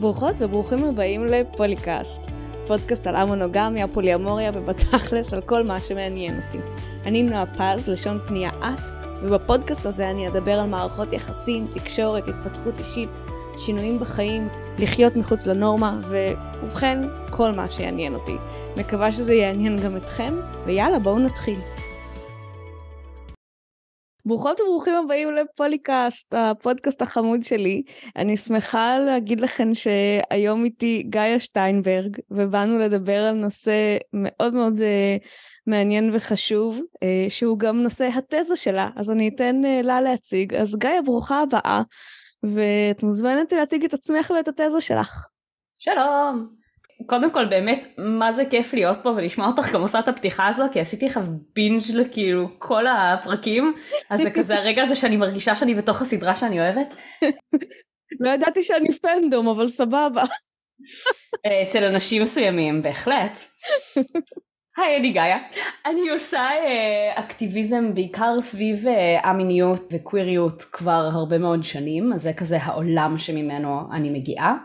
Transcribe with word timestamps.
ברוכות 0.00 0.34
וברוכים 0.38 0.84
הבאים 0.84 1.24
לפוליקאסט, 1.24 2.26
פודקאסט 2.66 3.06
על 3.06 3.16
המונוגמיה, 3.16 3.88
פוליאמוריה 3.88 4.50
ובתכלס 4.54 5.34
על 5.34 5.40
כל 5.40 5.62
מה 5.62 5.80
שמעניין 5.80 6.40
אותי. 6.46 6.58
אני 7.06 7.22
נועה 7.22 7.44
פז, 7.46 7.88
לשון 7.88 8.18
פנייה 8.26 8.50
את, 8.58 8.80
ובפודקאסט 9.22 9.86
הזה 9.86 10.10
אני 10.10 10.28
אדבר 10.28 10.52
על 10.60 10.66
מערכות 10.66 11.12
יחסים, 11.12 11.66
תקשורת, 11.72 12.28
התפתחות 12.28 12.78
אישית, 12.78 13.10
שינויים 13.58 13.98
בחיים, 13.98 14.48
לחיות 14.78 15.16
מחוץ 15.16 15.46
לנורמה, 15.46 16.00
ובכן, 16.62 16.98
כל 17.30 17.52
מה 17.52 17.70
שיעניין 17.70 18.14
אותי. 18.14 18.36
מקווה 18.76 19.12
שזה 19.12 19.34
יעניין 19.34 19.76
גם 19.76 19.96
אתכם, 19.96 20.34
ויאללה, 20.66 20.98
בואו 20.98 21.18
נתחיל. 21.18 21.58
ברוכות 24.30 24.60
וברוכים 24.60 24.94
הבאים 24.94 25.34
לפוליקאסט, 25.34 26.34
הפודקאסט 26.36 27.02
החמוד 27.02 27.42
שלי. 27.42 27.82
אני 28.16 28.36
שמחה 28.36 28.98
להגיד 28.98 29.40
לכם 29.40 29.70
שהיום 29.74 30.64
איתי 30.64 31.02
גאיה 31.02 31.40
שטיינברג, 31.40 32.16
ובאנו 32.30 32.78
לדבר 32.78 33.16
על 33.16 33.34
נושא 33.34 33.96
מאוד 34.12 34.54
מאוד 34.54 34.78
uh, 34.78 35.26
מעניין 35.66 36.10
וחשוב, 36.12 36.78
uh, 36.78 37.06
שהוא 37.28 37.58
גם 37.58 37.82
נושא 37.82 38.08
התזה 38.14 38.56
שלה, 38.56 38.88
אז 38.96 39.10
אני 39.10 39.28
אתן 39.28 39.62
uh, 39.64 39.86
לה 39.86 40.00
להציג. 40.00 40.54
אז 40.54 40.76
גאיה, 40.76 41.02
ברוכה 41.02 41.40
הבאה, 41.40 41.82
ואת 42.42 43.02
מוזמנת 43.02 43.52
להציג 43.52 43.84
את 43.84 43.94
עצמך 43.94 44.32
ואת 44.36 44.48
התזה 44.48 44.80
שלך. 44.80 45.26
שלום. 45.78 46.59
קודם 47.06 47.30
כל 47.30 47.44
באמת 47.44 47.86
מה 47.98 48.32
זה 48.32 48.44
כיף 48.50 48.74
להיות 48.74 48.98
פה 49.02 49.08
ולשמוע 49.08 49.46
אותך 49.46 49.72
גם 49.72 49.80
עושה 49.80 49.98
את 49.98 50.08
הפתיחה 50.08 50.46
הזו 50.46 50.64
כי 50.72 50.80
עשיתי 50.80 51.06
לך 51.06 51.20
בינג' 51.54 51.82
לכאילו 51.94 52.48
כל 52.58 52.84
הפרקים 52.86 53.74
אז 54.10 54.20
זה 54.20 54.30
כזה 54.30 54.56
הרגע 54.56 54.82
הזה 54.82 54.96
שאני 54.96 55.16
מרגישה 55.16 55.56
שאני 55.56 55.74
בתוך 55.74 56.02
הסדרה 56.02 56.36
שאני 56.36 56.60
אוהבת. 56.60 56.94
לא 58.20 58.30
ידעתי 58.30 58.62
שאני 58.62 58.92
פנדום 58.92 59.48
אבל 59.48 59.68
סבבה. 59.68 60.24
אה, 61.46 61.62
אצל 61.62 61.84
אנשים 61.84 62.22
מסוימים 62.22 62.82
בהחלט. 62.82 63.40
היי 64.76 64.96
אני 64.96 65.10
גאיה. 65.10 65.38
אני 65.86 66.10
עושה 66.10 66.38
אה, 66.40 67.12
אקטיביזם 67.14 67.94
בעיקר 67.94 68.40
סביב 68.40 68.86
אה, 68.88 69.30
א-מיניות 69.30 69.92
וקוויריות 69.92 70.62
כבר 70.62 71.08
הרבה 71.12 71.38
מאוד 71.38 71.64
שנים 71.64 72.12
אז 72.12 72.22
זה 72.22 72.32
כזה 72.32 72.58
העולם 72.62 73.18
שממנו 73.18 73.80
אני 73.92 74.10
מגיעה. 74.10 74.56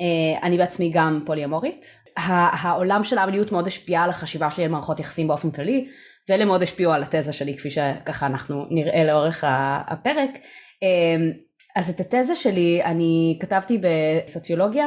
אה, 0.00 0.46
אני 0.46 0.58
בעצמי 0.58 0.90
גם 0.94 1.22
פוליומורית. 1.26 1.86
העולם 2.16 3.04
של 3.04 3.18
המיניות 3.18 3.52
מאוד 3.52 3.66
השפיע 3.66 4.02
על 4.02 4.10
החשיבה 4.10 4.50
שלי 4.50 4.64
על 4.64 4.70
מערכות 4.70 5.00
יחסים 5.00 5.28
באופן 5.28 5.50
כללי, 5.50 5.88
ואלה 6.28 6.44
מאוד 6.44 6.62
השפיעו 6.62 6.92
על 6.92 7.02
התזה 7.02 7.32
שלי 7.32 7.56
כפי 7.56 7.70
שככה 7.70 8.26
אנחנו 8.26 8.64
נראה 8.70 9.04
לאורך 9.04 9.44
הפרק. 9.86 10.30
אה, 10.82 11.30
אז 11.76 11.90
את 11.90 12.00
התזה 12.00 12.34
שלי 12.34 12.84
אני 12.84 13.38
כתבתי 13.40 13.80
בסוציולוגיה 13.82 14.86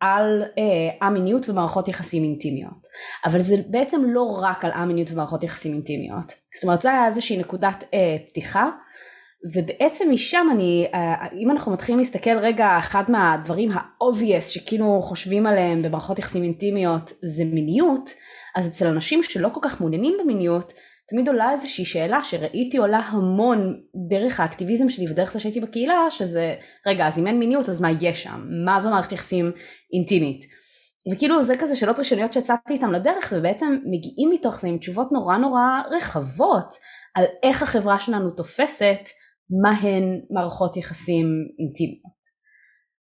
על 0.00 0.42
אה, 0.58 1.06
א-מיניות 1.08 1.48
ומערכות 1.48 1.88
יחסים 1.88 2.22
אינטימיות. 2.22 2.84
אבל 3.24 3.40
זה 3.40 3.56
בעצם 3.70 4.02
לא 4.06 4.40
רק 4.42 4.64
על 4.64 4.70
א-מיניות 4.72 5.10
ומערכות 5.12 5.44
יחסים 5.44 5.72
אינטימיות. 5.72 6.32
זאת 6.54 6.64
אומרת 6.64 6.80
זה 6.80 6.90
היה 6.90 7.06
איזושהי 7.06 7.36
נקודת 7.38 7.84
פתיחה 8.28 8.68
ובעצם 9.52 10.10
משם 10.10 10.46
אני, 10.52 10.86
אה, 10.94 11.26
אם 11.38 11.50
אנחנו 11.50 11.72
מתחילים 11.72 11.98
להסתכל 11.98 12.38
רגע, 12.38 12.78
אחד 12.78 13.02
מהדברים 13.08 13.70
ה-obvious 13.72 14.40
שכאילו 14.40 15.00
חושבים 15.02 15.46
עליהם 15.46 15.82
במערכות 15.82 16.18
יחסים 16.18 16.42
אינטימיות 16.42 17.10
זה 17.24 17.44
מיניות, 17.44 18.10
אז 18.56 18.68
אצל 18.68 18.86
אנשים 18.86 19.22
שלא 19.22 19.48
כל 19.48 19.60
כך 19.62 19.80
מעוניינים 19.80 20.14
במיניות, 20.22 20.72
תמיד 21.08 21.28
עולה 21.28 21.52
איזושהי 21.52 21.84
שאלה 21.84 22.24
שראיתי 22.24 22.76
עולה 22.76 22.98
המון 22.98 23.80
דרך 24.08 24.40
האקטיביזם 24.40 24.88
שלי 24.88 25.10
ודרך 25.10 25.32
זה 25.32 25.40
שהייתי 25.40 25.60
בקהילה, 25.60 26.06
שזה, 26.10 26.54
רגע, 26.86 27.06
אז 27.06 27.18
אם 27.18 27.26
אין 27.26 27.38
מיניות 27.38 27.68
אז 27.68 27.80
מה 27.80 27.88
יש 28.00 28.22
שם? 28.22 28.46
מה 28.64 28.80
זו 28.80 28.90
מערכת 28.90 29.12
יחסים 29.12 29.52
אינטימית? 29.92 30.44
וכאילו 31.12 31.42
זה 31.42 31.54
כזה 31.60 31.76
שאלות 31.76 31.98
ראשוניות 31.98 32.32
שיצאתי 32.32 32.72
איתם 32.72 32.92
לדרך 32.92 33.32
ובעצם 33.36 33.78
מגיעים 33.84 34.30
מתוך 34.30 34.60
זה 34.60 34.68
עם 34.68 34.78
תשובות 34.78 35.12
נורא 35.12 35.36
נורא 35.36 35.62
רחבות 35.90 36.74
על 37.14 37.24
איך 37.42 37.62
החברה 37.62 38.00
שלנו 38.00 38.30
תופסת 38.30 39.08
מהן 39.62 40.20
מערכות 40.30 40.76
יחסים 40.76 41.26
אינטימיות. 41.58 42.24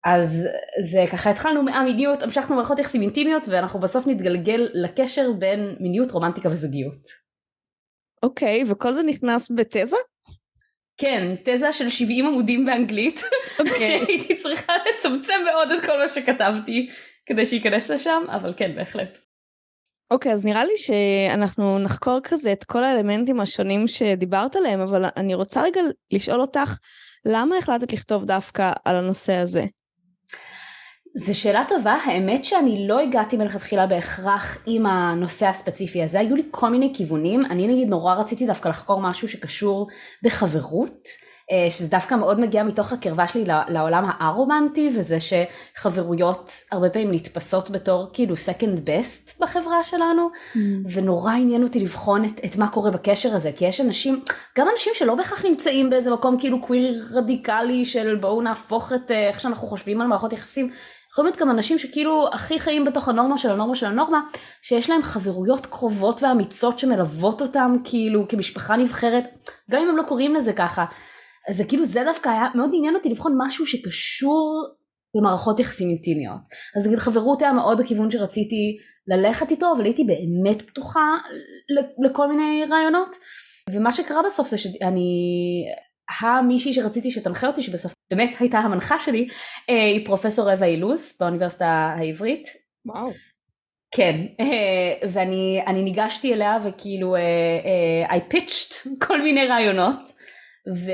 אז 0.05 0.47
זה 0.91 1.05
ככה 1.11 1.29
התחלנו 1.29 1.63
מהמיניות, 1.63 2.21
המשכנו 2.21 2.55
מערכות 2.55 2.79
יחסים 2.79 3.01
אינטימיות 3.01 3.47
ואנחנו 3.47 3.79
בסוף 3.79 4.07
נתגלגל 4.07 4.67
לקשר 4.73 5.31
בין 5.39 5.75
מיניות, 5.79 6.11
רומנטיקה 6.11 6.49
וזוגיות. 6.49 7.25
אוקיי, 8.23 8.61
okay, 8.61 8.65
וכל 8.71 8.93
זה 8.93 9.03
נכנס 9.03 9.51
בתזה? 9.51 9.97
כן, 10.97 11.35
תזה 11.43 11.73
של 11.73 11.89
70 11.89 12.25
עמודים 12.25 12.65
באנגלית, 12.65 13.19
okay. 13.19 13.59
אוקיי. 13.59 13.81
שהייתי 13.81 14.35
צריכה 14.35 14.73
לצמצם 14.89 15.33
מאוד 15.45 15.71
את 15.71 15.85
כל 15.85 15.97
מה 15.97 16.07
שכתבתי 16.07 16.89
כדי 17.25 17.45
שייכנס 17.45 17.89
לשם, 17.91 18.23
אבל 18.29 18.53
כן, 18.57 18.75
בהחלט. 18.75 19.17
אוקיי, 20.11 20.31
okay, 20.31 20.35
אז 20.35 20.45
נראה 20.45 20.65
לי 20.65 20.77
שאנחנו 20.77 21.79
נחקור 21.79 22.19
כזה 22.23 22.51
את 22.51 22.63
כל 22.63 22.83
האלמנטים 22.83 23.39
השונים 23.39 23.87
שדיברת 23.87 24.55
עליהם, 24.55 24.81
אבל 24.81 25.05
אני 25.17 25.35
רוצה 25.35 25.61
רגע 25.61 25.81
לשאול 26.11 26.41
אותך, 26.41 26.77
למה 27.25 27.57
החלטת 27.57 27.93
לכתוב 27.93 28.25
דווקא 28.25 28.71
על 28.85 28.95
הנושא 28.95 29.33
הזה? 29.33 29.65
זו 31.17 31.39
שאלה 31.39 31.63
טובה, 31.67 31.97
האמת 32.05 32.45
שאני 32.45 32.87
לא 32.87 32.99
הגעתי 32.99 33.37
מלכתחילה 33.37 33.87
בהכרח 33.87 34.63
עם 34.65 34.85
הנושא 34.85 35.47
הספציפי 35.47 36.03
הזה, 36.03 36.19
היו 36.19 36.35
לי 36.35 36.43
כל 36.51 36.69
מיני 36.69 36.93
כיוונים, 36.95 37.45
אני 37.45 37.67
נגיד 37.67 37.87
נורא 37.87 38.15
רציתי 38.15 38.45
דווקא 38.45 38.69
לחקור 38.69 39.01
משהו 39.01 39.29
שקשור 39.29 39.87
בחברות. 40.23 41.07
אה, 41.51 41.71
שזה 41.71 41.87
דווקא 41.87 42.15
מאוד 42.15 42.39
מגיע 42.39 42.63
מתוך 42.63 42.93
הקרבה 42.93 43.27
שלי 43.27 43.43
לעולם 43.67 44.05
הא-רומנטי 44.19 44.91
וזה 44.95 45.17
שחברויות 45.19 46.51
הרבה 46.71 46.89
פעמים 46.89 47.11
נתפסות 47.11 47.69
בתור 47.69 48.07
כאילו 48.13 48.35
second 48.35 48.77
best 48.79 49.39
בחברה 49.39 49.83
שלנו 49.83 50.29
mm. 50.29 50.57
ונורא 50.93 51.31
עניין 51.31 51.63
אותי 51.63 51.79
לבחון 51.79 52.25
את, 52.25 52.45
את 52.45 52.55
מה 52.55 52.67
קורה 52.67 52.91
בקשר 52.91 53.35
הזה 53.35 53.51
כי 53.51 53.65
יש 53.65 53.81
אנשים 53.81 54.21
גם 54.57 54.67
אנשים 54.73 54.93
שלא 54.95 55.15
בהכרח 55.15 55.45
נמצאים 55.45 55.89
באיזה 55.89 56.13
מקום 56.13 56.39
כאילו 56.39 56.61
קוויר 56.61 57.05
רדיקלי 57.11 57.85
של 57.85 58.15
בואו 58.15 58.41
נהפוך 58.41 58.93
את 58.93 59.11
אה, 59.11 59.27
איך 59.27 59.41
שאנחנו 59.41 59.67
חושבים 59.67 60.01
על 60.01 60.07
מערכות 60.07 60.33
יחסים 60.33 60.71
יכולים 61.15 61.31
להיות 61.31 61.41
גם 61.41 61.51
אנשים 61.51 61.79
שכאילו 61.79 62.29
הכי 62.33 62.59
חיים 62.59 62.85
בתוך 62.85 63.09
הנורמה 63.09 63.37
של 63.37 63.51
הנורמה 63.51 63.75
של 63.75 63.85
הנורמה, 63.85 64.21
שיש 64.61 64.89
להם 64.89 65.03
חברויות 65.03 65.65
קרובות 65.65 66.23
ואמיצות 66.23 66.79
שמלוות 66.79 67.41
אותם 67.41 67.75
כאילו 67.83 68.27
כמשפחה 68.27 68.75
נבחרת, 68.75 69.23
גם 69.71 69.81
אם 69.81 69.89
הם 69.89 69.97
לא 69.97 70.03
קוראים 70.03 70.35
לזה 70.35 70.53
ככה. 70.53 70.85
אז 71.49 71.57
זה 71.57 71.63
כאילו 71.67 71.85
זה 71.85 72.03
דווקא 72.05 72.29
היה 72.29 72.45
מאוד 72.55 72.69
עניין 72.73 72.95
אותי 72.95 73.09
לבחון 73.09 73.33
משהו 73.37 73.65
שקשור 73.65 74.63
למערכות 75.15 75.59
יחסים 75.59 75.89
אינטימיות. 75.89 76.37
אז 76.77 76.87
נגיד 76.87 76.99
חברות 76.99 77.41
היה 77.41 77.53
מאוד 77.53 77.79
הכיוון 77.79 78.11
שרציתי 78.11 78.77
ללכת 79.07 79.51
איתו 79.51 79.73
אבל 79.75 79.85
הייתי 79.85 80.03
באמת 80.03 80.61
פתוחה 80.61 81.07
לכל 82.05 82.27
מיני 82.27 82.65
רעיונות 82.69 83.15
ומה 83.69 83.91
שקרה 83.91 84.21
בסוף 84.25 84.47
זה 84.47 84.57
שאני 84.57 85.09
המישהי 86.21 86.73
שרציתי 86.73 87.11
שתנחה 87.11 87.47
אותי 87.47 87.61
שבסוף 87.61 87.93
באמת 88.11 88.35
הייתה 88.39 88.57
המנחה 88.57 88.99
שלי 88.99 89.27
אה, 89.69 89.85
היא 89.85 90.05
פרופסור 90.05 90.51
רבע 90.51 90.65
אילוז 90.65 91.17
באוניברסיטה 91.19 91.95
העברית. 91.99 92.47
וואו. 92.85 93.11
כן, 93.95 94.15
אה, 94.39 95.07
ואני 95.09 95.83
ניגשתי 95.83 96.33
אליה 96.33 96.57
וכאילו 96.63 97.15
I 98.09 98.33
pitched 98.33 98.89
כל 99.07 99.21
מיני 99.21 99.47
רעיונות 99.47 100.14
ו... 100.75 100.91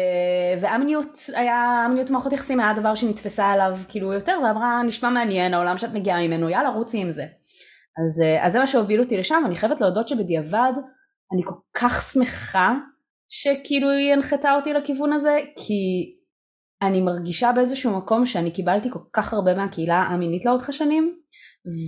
ואמניות 0.61 1.17
היה, 1.35 1.83
אמניות 1.85 2.09
מערכות 2.09 2.33
יחסים 2.33 2.59
היה 2.59 2.69
הדבר 2.69 2.95
שנתפסה 2.95 3.45
עליו 3.45 3.77
כאילו 3.87 4.13
יותר 4.13 4.39
ואמרה 4.43 4.83
נשמע 4.83 5.09
מעניין 5.09 5.53
העולם 5.53 5.77
שאת 5.77 5.93
מגיעה 5.93 6.27
ממנו 6.27 6.49
יאללה 6.49 6.69
רוצי 6.69 6.97
עם 6.97 7.11
זה. 7.11 7.23
אז, 7.23 8.21
אה, 8.21 8.45
אז 8.45 8.51
זה 8.51 8.59
מה 8.59 8.67
שהוביל 8.67 9.01
אותי 9.01 9.17
לשם 9.17 9.43
אני 9.45 9.55
חייבת 9.55 9.81
להודות 9.81 10.07
שבדיעבד 10.07 10.73
אני 11.33 11.41
כל 11.45 11.55
כך 11.73 12.01
שמחה 12.13 12.73
שכאילו 13.29 13.89
היא 13.89 14.13
הנחתה 14.13 14.55
אותי 14.55 14.73
לכיוון 14.73 15.13
הזה 15.13 15.37
כי 15.55 16.13
אני 16.81 17.01
מרגישה 17.01 17.51
באיזשהו 17.51 17.97
מקום 17.97 18.25
שאני 18.25 18.51
קיבלתי 18.51 18.91
כל 18.91 18.99
כך 19.13 19.33
הרבה 19.33 19.53
מהקהילה 19.53 19.95
המינית 19.95 20.45
לאורך 20.45 20.69
השנים 20.69 21.15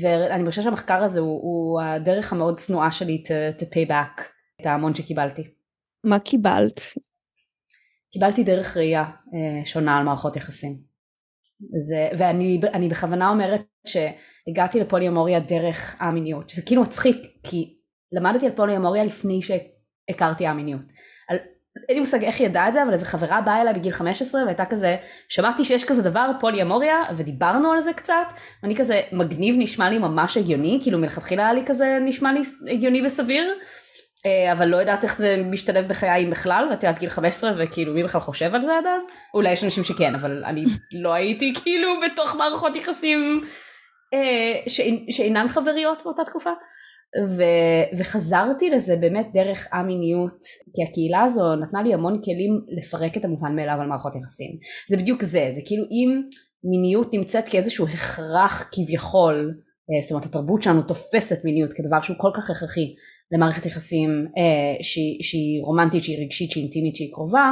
ואני 0.02 0.44
מרגישה 0.44 0.62
שהמחקר 0.62 1.04
הזה 1.04 1.20
הוא, 1.20 1.42
הוא 1.42 1.82
הדרך 1.82 2.34
המאוד 2.34 2.58
צנועה 2.58 2.92
שלי 2.92 3.24
to, 3.28 3.62
to 3.62 3.66
pay 3.66 3.90
back 3.90 4.24
את 4.62 4.66
ההמון 4.66 4.96
שקיבלתי. 4.96 5.42
מה 6.04 6.20
קיבלת? 6.20 6.82
קיבלתי 8.14 8.44
דרך 8.44 8.78
ראייה 8.78 9.04
אה, 9.04 9.66
שונה 9.66 9.98
על 9.98 10.04
מערכות 10.04 10.36
יחסים. 10.36 10.72
זה, 11.82 12.10
ואני 12.18 12.90
בכוונה 12.90 13.30
אומרת 13.30 13.62
שהגעתי 13.88 14.80
לפוליומוריה 14.80 15.40
דרך 15.40 16.02
א-מיניות, 16.02 16.50
שזה 16.50 16.62
כאילו 16.66 16.82
מצחיק 16.82 17.18
כי 17.44 17.78
למדתי 18.12 18.46
על 18.46 18.52
פוליומוריה 18.52 19.04
לפני 19.04 19.40
שהכרתי 19.42 20.48
א-מיניות. 20.48 20.82
אין 21.90 21.96
לי 21.96 22.00
מושג 22.00 22.24
איך 22.24 22.40
היא 22.40 22.48
ידעה 22.48 22.68
את 22.68 22.74
זה 22.74 22.84
אבל 22.84 22.94
איזה 22.94 23.06
חברה 23.06 23.42
באה 23.42 23.62
אליי 23.62 23.74
בגיל 23.74 23.92
15 23.92 24.44
והייתה 24.44 24.66
כזה 24.66 24.98
שמעתי 25.30 25.66
שיש 25.66 25.86
כזה 25.86 26.02
דבר 26.02 26.32
פוליומוריה 26.40 27.04
ודיברנו 27.18 27.72
על 27.72 27.82
זה 27.82 27.94
קצת 27.94 28.26
ואני 28.64 28.76
כזה 28.76 29.02
מגניב 29.12 29.56
נשמע 29.58 29.90
לי 29.90 29.98
ממש 29.98 30.38
הגיוני 30.38 30.80
כאילו 30.84 31.00
מלכתחילה 31.00 31.44
היה 31.44 31.54
לי 31.54 31.66
כזה 31.66 31.98
נשמע 32.02 32.34
לי 32.34 32.42
הגיוני 32.72 33.06
וסביר 33.06 33.54
אבל 34.52 34.68
לא 34.68 34.78
יודעת 34.78 35.04
איך 35.04 35.18
זה 35.18 35.38
משתלב 35.46 35.88
בחיי 35.88 36.26
בכלל, 36.26 36.68
ואת 36.70 36.84
יודעת 36.84 37.00
גיל 37.00 37.10
15 37.10 37.52
וכאילו 37.58 37.94
מי 37.94 38.04
בכלל 38.04 38.22
חושב 38.22 38.56
על 38.56 38.62
זה 38.62 38.78
עד 38.78 38.86
אז? 38.98 39.08
אולי 39.34 39.52
יש 39.52 39.64
אנשים 39.64 39.84
שכן, 39.84 40.16
אבל 40.16 40.44
אני 40.46 40.66
לא 41.04 41.14
הייתי 41.14 41.54
כאילו 41.64 41.90
בתוך 42.06 42.36
מערכות 42.36 42.76
יחסים 42.76 43.44
אה, 44.14 44.72
שאינן 45.10 45.48
חבריות 45.48 46.04
באותה 46.04 46.24
תקופה. 46.26 46.52
ו, 47.38 47.44
וחזרתי 47.98 48.70
לזה 48.70 48.96
באמת 49.02 49.28
דרך 49.34 49.68
א-מיניות, 49.74 50.40
כי 50.76 50.84
הקהילה 50.84 51.24
הזו 51.24 51.56
נתנה 51.56 51.84
לי 51.84 51.94
המון 51.94 52.22
כלים 52.24 52.62
לפרק 52.78 53.18
את 53.18 53.26
המובן 53.26 53.56
מאליו 53.56 53.76
על 53.82 53.88
מערכות 53.88 54.16
יחסים. 54.16 54.52
זה 54.90 54.98
בדיוק 54.98 55.24
זה, 55.24 55.48
זה 55.52 55.62
כאילו 55.66 55.84
אם 55.84 56.22
מיניות 56.64 57.14
נמצאת 57.14 57.46
כאיזשהו 57.50 57.88
הכרח 57.88 58.70
כביכול, 58.72 59.52
אה, 59.90 60.02
זאת 60.02 60.12
אומרת 60.12 60.26
התרבות 60.26 60.64
שלנו 60.64 60.82
תופסת 60.82 61.46
מיניות 61.46 61.74
כדבר 61.74 62.02
שהוא 62.02 62.18
כל 62.20 62.32
כך 62.34 62.50
הכרחי 62.50 62.96
למערכת 63.32 63.66
יחסים 63.66 64.10
אה, 64.38 64.84
שהיא, 64.84 65.24
שהיא 65.24 65.62
רומנטית, 65.64 66.04
שהיא 66.04 66.26
רגשית, 66.26 66.52
שהיא 66.52 66.64
אינטימית, 66.64 66.96
שהיא 66.96 67.14
קרובה, 67.14 67.52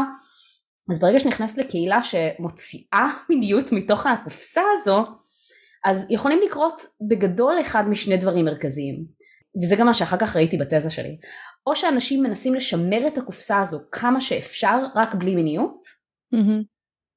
אז 0.91 0.99
ברגע 0.99 1.19
שנכנסת 1.19 1.57
לקהילה 1.57 1.99
שמוציאה 2.03 3.07
מיניות 3.29 3.71
מתוך 3.71 4.05
הקופסה 4.05 4.61
הזו, 4.73 5.03
אז 5.85 6.11
יכולים 6.11 6.39
לקרות 6.45 6.81
בגדול 7.09 7.61
אחד 7.61 7.83
משני 7.89 8.17
דברים 8.17 8.45
מרכזיים. 8.45 9.05
וזה 9.61 9.75
גם 9.75 9.85
מה 9.85 9.93
שאחר 9.93 10.17
כך 10.17 10.35
ראיתי 10.35 10.57
בתזה 10.57 10.89
שלי, 10.89 11.17
או 11.67 11.75
שאנשים 11.75 12.23
מנסים 12.23 12.55
לשמר 12.55 13.07
את 13.07 13.17
הקופסה 13.17 13.61
הזו 13.61 13.77
כמה 13.91 14.21
שאפשר 14.21 14.85
רק 14.95 15.15
בלי 15.15 15.35
מיניות, 15.35 15.81
mm-hmm. 16.35 16.63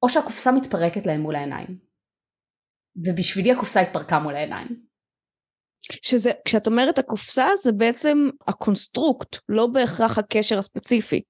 או 0.03 0.09
שהקופסה 0.09 0.53
מתפרקת 0.53 1.07
להם 1.07 1.21
מול 1.21 1.37
העיניים. 1.37 1.79
ובשבילי 3.07 3.53
הקופסה 3.53 3.81
התפרקה 3.81 4.19
מול 4.19 4.37
העיניים. 4.37 4.84
שזה, 6.03 6.33
כשאת 6.45 6.67
אומרת 6.67 6.99
הקופסה 6.99 7.47
זה 7.63 7.73
בעצם 7.73 8.29
ה 8.49 8.57
construct, 8.57 9.37
לא 9.49 9.67
בהכרח 9.67 10.19
הקשר 10.19 10.59
הספציפי. 10.59 11.23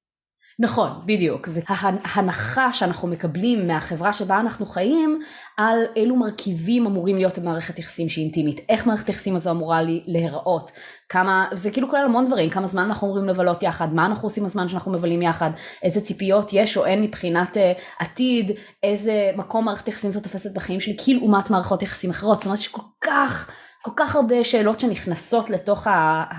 נכון, 0.58 0.90
בדיוק. 1.06 1.46
זה 1.46 1.60
ההנחה 2.04 2.72
שאנחנו 2.72 3.08
מקבלים 3.08 3.66
מהחברה 3.66 4.12
שבה 4.12 4.40
אנחנו 4.40 4.66
חיים 4.66 5.20
על 5.56 5.78
אילו 5.96 6.16
מרכיבים 6.16 6.86
אמורים 6.86 7.16
להיות 7.16 7.38
במערכת 7.38 7.78
יחסים 7.78 8.08
שהיא 8.08 8.24
אינטימית, 8.24 8.60
איך 8.68 8.86
מערכת 8.86 9.08
יחסים 9.08 9.36
הזו 9.36 9.50
אמורה 9.50 9.80
להיראות, 10.06 10.70
כמה, 11.08 11.46
זה 11.54 11.70
כאילו 11.70 11.88
כולל 11.88 12.04
המון 12.04 12.26
דברים, 12.26 12.50
כמה 12.50 12.66
זמן 12.66 12.82
אנחנו 12.82 13.06
אמורים 13.06 13.28
לבלות 13.28 13.62
יחד, 13.62 13.94
מה 13.94 14.06
אנחנו 14.06 14.26
עושים 14.26 14.44
בזמן 14.44 14.68
שאנחנו 14.68 14.92
מבלים 14.92 15.22
יחד, 15.22 15.50
איזה 15.82 16.00
ציפיות 16.00 16.50
יש 16.52 16.76
או 16.76 16.86
אין 16.86 17.02
מבחינת 17.02 17.56
uh, 17.56 17.60
עתיד, 17.98 18.50
איזה 18.82 19.30
מקום 19.36 19.64
מערכת 19.64 19.88
יחסים 19.88 20.10
זו 20.10 20.20
תופסת 20.20 20.54
בחיים 20.54 20.80
שלי, 20.80 20.96
כאילו 21.04 21.20
לעומת 21.20 21.50
מערכות 21.50 21.82
יחסים 21.82 22.10
אחרות, 22.10 22.40
זאת 22.40 22.46
אומרת 22.46 22.58
יש 22.58 22.68
כל 22.68 22.82
כך, 23.00 23.50
כל 23.84 23.90
כך 23.96 24.16
הרבה 24.16 24.44
שאלות 24.44 24.80
שנכנסות 24.80 25.50
לתוך 25.50 25.86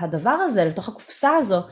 הדבר 0.00 0.30
הזה, 0.30 0.64
לתוך 0.64 0.88
הקופסה 0.88 1.30
הזו. 1.36 1.62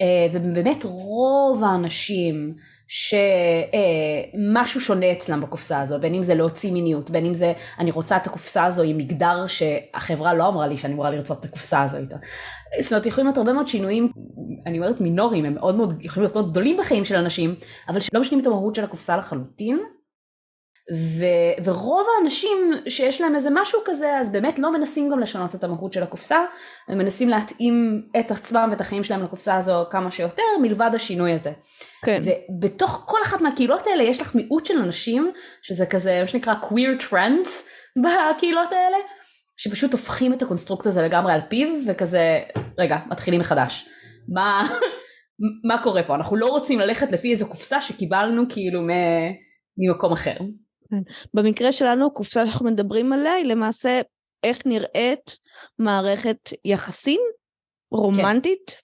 אה, 0.00 0.26
ובאמת 0.32 0.84
רוב 0.84 1.64
האנשים 1.64 2.54
שמשהו 2.88 4.80
שונה 4.80 5.12
אצלם 5.12 5.40
בקופסה 5.40 5.80
הזו, 5.80 6.00
בין 6.00 6.14
אם 6.14 6.22
זה 6.22 6.34
להוציא 6.34 6.72
מיניות, 6.72 7.10
בין 7.10 7.26
אם 7.26 7.34
זה 7.34 7.52
אני 7.78 7.90
רוצה 7.90 8.16
את 8.16 8.26
הקופסה 8.26 8.64
הזו 8.64 8.82
עם 8.82 8.98
מגדר 8.98 9.46
שהחברה 9.46 10.34
לא 10.34 10.48
אמרה 10.48 10.66
לי 10.66 10.78
שאני 10.78 10.92
אמורה 10.92 11.10
לרצות 11.10 11.40
את 11.40 11.44
הקופסה 11.44 11.82
הזו 11.82 11.98
איתה. 11.98 12.16
זאת 12.80 12.92
אומרת 12.92 13.06
יכולים 13.06 13.26
להיות 13.26 13.38
הרבה 13.38 13.52
מאוד 13.52 13.68
שינויים, 13.68 14.12
אני 14.66 14.78
אומרת 14.78 15.00
מינוריים, 15.00 15.44
הם 15.44 15.54
מאוד 15.54 15.74
מאוד 15.74 16.04
יכולים 16.04 16.24
להיות 16.24 16.34
מאוד 16.34 16.50
גדולים 16.50 16.76
בחיים 16.80 17.04
של 17.04 17.16
אנשים, 17.16 17.54
אבל 17.88 18.00
שלא 18.00 18.20
משנים 18.20 18.40
את 18.40 18.46
המהות 18.46 18.74
של 18.74 18.84
הקופסה 18.84 19.16
לחלוטין. 19.16 19.78
ו, 20.94 21.24
ורוב 21.64 22.06
האנשים 22.18 22.58
שיש 22.88 23.20
להם 23.20 23.34
איזה 23.34 23.48
משהו 23.52 23.80
כזה 23.84 24.18
אז 24.18 24.32
באמת 24.32 24.58
לא 24.58 24.72
מנסים 24.72 25.10
גם 25.10 25.18
לשנות 25.18 25.54
את 25.54 25.64
המהות 25.64 25.92
של 25.92 26.02
הקופסה 26.02 26.40
הם 26.88 26.98
מנסים 26.98 27.28
להתאים 27.28 28.02
את 28.20 28.30
עצמם 28.30 28.68
ואת 28.70 28.80
החיים 28.80 29.04
שלהם 29.04 29.22
לקופסה 29.22 29.56
הזו 29.56 29.84
כמה 29.90 30.10
שיותר 30.10 30.42
מלבד 30.62 30.90
השינוי 30.94 31.32
הזה. 31.32 31.50
כן. 32.04 32.20
ובתוך 32.24 33.04
כל 33.06 33.18
אחת 33.24 33.40
מהקהילות 33.40 33.86
האלה 33.86 34.02
יש 34.02 34.20
לך 34.20 34.34
מיעוט 34.34 34.66
של 34.66 34.78
אנשים 34.78 35.32
שזה 35.62 35.86
כזה 35.86 36.18
מה 36.20 36.26
שנקרא 36.26 36.54
queer 36.62 37.02
trends 37.02 37.48
בקהילות 38.02 38.72
האלה 38.72 38.96
שפשוט 39.56 39.92
הופכים 39.92 40.32
את 40.32 40.42
ה 40.42 40.46
construct 40.46 40.86
הזה 40.86 41.02
לגמרי 41.02 41.32
על 41.32 41.40
פיו 41.48 41.68
וכזה 41.86 42.40
רגע 42.78 42.96
מתחילים 43.10 43.40
מחדש 43.40 43.88
מה 44.28 44.68
מה 45.68 45.82
קורה 45.82 46.02
פה 46.02 46.14
אנחנו 46.14 46.36
לא 46.36 46.46
רוצים 46.46 46.80
ללכת 46.80 47.12
לפי 47.12 47.30
איזו 47.30 47.48
קופסה 47.48 47.80
שקיבלנו 47.80 48.42
כאילו 48.48 48.80
ממקום 49.78 50.12
אחר. 50.12 50.36
כן. 50.92 51.02
במקרה 51.34 51.72
שלנו 51.72 52.06
הקופסה 52.06 52.46
שאנחנו 52.46 52.66
מדברים 52.66 53.12
עליה 53.12 53.32
היא 53.32 53.46
למעשה 53.46 54.00
איך 54.42 54.66
נראית 54.66 55.38
מערכת 55.78 56.50
יחסים 56.64 57.20
רומנטית. 57.90 58.82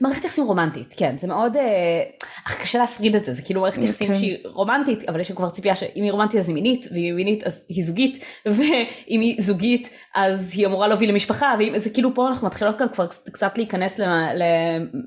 מערכת 0.00 0.24
יחסים 0.24 0.44
רומנטית, 0.44 0.94
כן, 0.96 1.18
זה 1.18 1.26
מאוד, 1.26 1.56
אה, 1.56 2.02
קשה 2.62 2.78
להפריד 2.78 3.16
את 3.16 3.24
זה, 3.24 3.34
זה 3.34 3.42
כאילו 3.42 3.60
מערכת 3.60 3.82
יחסים 3.82 4.08
כן. 4.08 4.18
שהיא 4.18 4.38
רומנטית, 4.44 5.08
אבל 5.08 5.20
יש 5.20 5.32
כבר 5.32 5.50
ציפייה 5.50 5.76
שאם 5.76 6.02
היא 6.02 6.12
רומנטית 6.12 6.40
אז 6.40 6.48
היא 6.48 6.54
מינית, 6.54 6.86
ואם 6.90 7.02
היא 7.02 7.12
מינית 7.12 7.44
אז 7.44 7.66
היא 7.68 7.84
זוגית, 7.84 8.24
ואם 8.56 9.20
היא 9.20 9.42
זוגית 9.42 9.90
אז 10.14 10.52
היא 10.56 10.66
אמורה 10.66 10.88
להוביל 10.88 11.10
למשפחה, 11.10 11.54
וזה 11.74 11.90
כאילו 11.90 12.14
פה 12.14 12.28
אנחנו 12.28 12.46
מתחילות 12.46 12.78
גם 12.78 12.88
כבר 12.88 13.06
קצת 13.32 13.58
להיכנס 13.58 14.00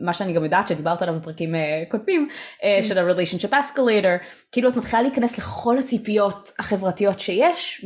למה 0.01 0.13
שאני 0.13 0.33
גם 0.33 0.43
יודעת 0.43 0.67
שדיברת 0.67 1.01
עליו 1.01 1.15
בפרקים 1.19 1.55
אה, 1.55 1.83
קודמים, 1.91 2.27
אה, 2.63 2.79
כן. 2.81 2.87
של 2.87 2.97
ה-relationship 2.97 3.51
escalator, 3.51 4.25
כאילו 4.51 4.69
את 4.69 4.75
מתחילה 4.75 5.01
להיכנס 5.01 5.37
לכל 5.37 5.77
הציפיות 5.77 6.51
החברתיות 6.59 7.19
שיש, 7.19 7.85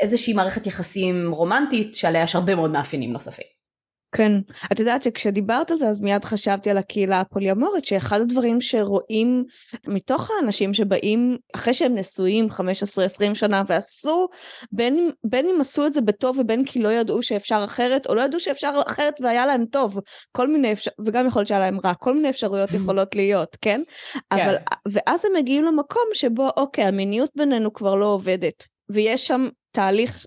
מאיזושהי 0.00 0.32
מערכת 0.32 0.66
יחסים 0.66 1.30
רומנטית 1.32 1.94
שעליה 1.94 2.22
יש 2.22 2.34
הרבה 2.34 2.54
מאוד 2.54 2.70
מאפיינים 2.70 3.12
נוספים. 3.12 3.53
כן, 4.16 4.32
את 4.72 4.80
יודעת 4.80 5.02
שכשדיברת 5.02 5.70
על 5.70 5.76
זה 5.76 5.88
אז 5.88 6.00
מיד 6.00 6.24
חשבתי 6.24 6.70
על 6.70 6.78
הקהילה 6.78 7.20
הפוליומורית 7.20 7.84
שאחד 7.84 8.20
הדברים 8.20 8.60
שרואים 8.60 9.44
מתוך 9.86 10.30
האנשים 10.30 10.74
שבאים 10.74 11.36
אחרי 11.54 11.74
שהם 11.74 11.94
נשואים 11.94 12.46
15-20 13.30 13.34
שנה 13.34 13.62
ועשו 13.66 14.28
בין, 14.72 15.10
בין 15.24 15.48
אם 15.48 15.60
עשו 15.60 15.86
את 15.86 15.92
זה 15.92 16.00
בטוב 16.00 16.38
ובין 16.38 16.64
כי 16.64 16.82
לא 16.82 16.88
ידעו 16.88 17.22
שאפשר 17.22 17.62
אחרת 17.64 18.06
או 18.06 18.14
לא 18.14 18.22
ידעו 18.22 18.40
שאפשר 18.40 18.72
אחרת 18.86 19.14
והיה 19.20 19.46
להם 19.46 19.64
טוב 19.66 20.00
כל 20.32 20.48
מיני 20.48 20.72
אפשר 20.72 20.90
וגם 21.04 21.26
יכול 21.26 21.40
להיות 21.40 21.48
שהיה 21.48 21.60
להם 21.60 21.78
רע 21.84 21.94
כל 21.94 22.14
מיני 22.14 22.30
אפשרויות 22.30 22.70
יכולות 22.82 23.14
להיות 23.14 23.56
כן? 23.60 23.82
כן 24.12 24.40
אבל 24.40 24.56
ואז 24.88 25.24
הם 25.24 25.32
מגיעים 25.36 25.64
למקום 25.64 26.04
שבו 26.12 26.48
אוקיי 26.56 26.84
המיניות 26.84 27.30
בינינו 27.36 27.72
כבר 27.72 27.94
לא 27.94 28.06
עובדת 28.06 28.66
ויש 28.88 29.26
שם 29.26 29.48
תהליך 29.70 30.24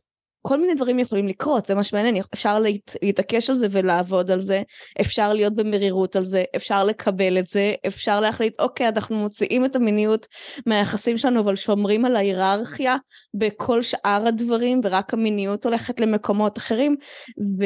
כל 0.47 0.59
מיני 0.59 0.73
דברים 0.73 0.99
יכולים 0.99 1.27
לקרות, 1.27 1.65
זה 1.65 1.75
מה 1.75 1.83
שמעניין, 1.83 2.23
אפשר 2.33 2.59
להת, 2.59 2.95
להתעקש 3.01 3.49
על 3.49 3.55
זה 3.55 3.67
ולעבוד 3.71 4.31
על 4.31 4.41
זה, 4.41 4.61
אפשר 5.01 5.33
להיות 5.33 5.55
במרירות 5.55 6.15
על 6.15 6.25
זה, 6.25 6.43
אפשר 6.55 6.83
לקבל 6.83 7.39
את 7.39 7.47
זה, 7.47 7.73
אפשר 7.87 8.19
להחליט, 8.19 8.59
אוקיי, 8.59 8.87
אנחנו 8.87 9.15
מוציאים 9.15 9.65
את 9.65 9.75
המיניות 9.75 10.27
מהיחסים 10.65 11.17
שלנו, 11.17 11.39
אבל 11.39 11.55
שומרים 11.55 12.05
על 12.05 12.15
ההיררכיה 12.15 12.95
בכל 13.33 13.81
שאר 13.81 14.27
הדברים, 14.27 14.81
ורק 14.83 15.13
המיניות 15.13 15.65
הולכת 15.65 15.99
למקומות 15.99 16.57
אחרים, 16.57 16.95
ו... 17.59 17.63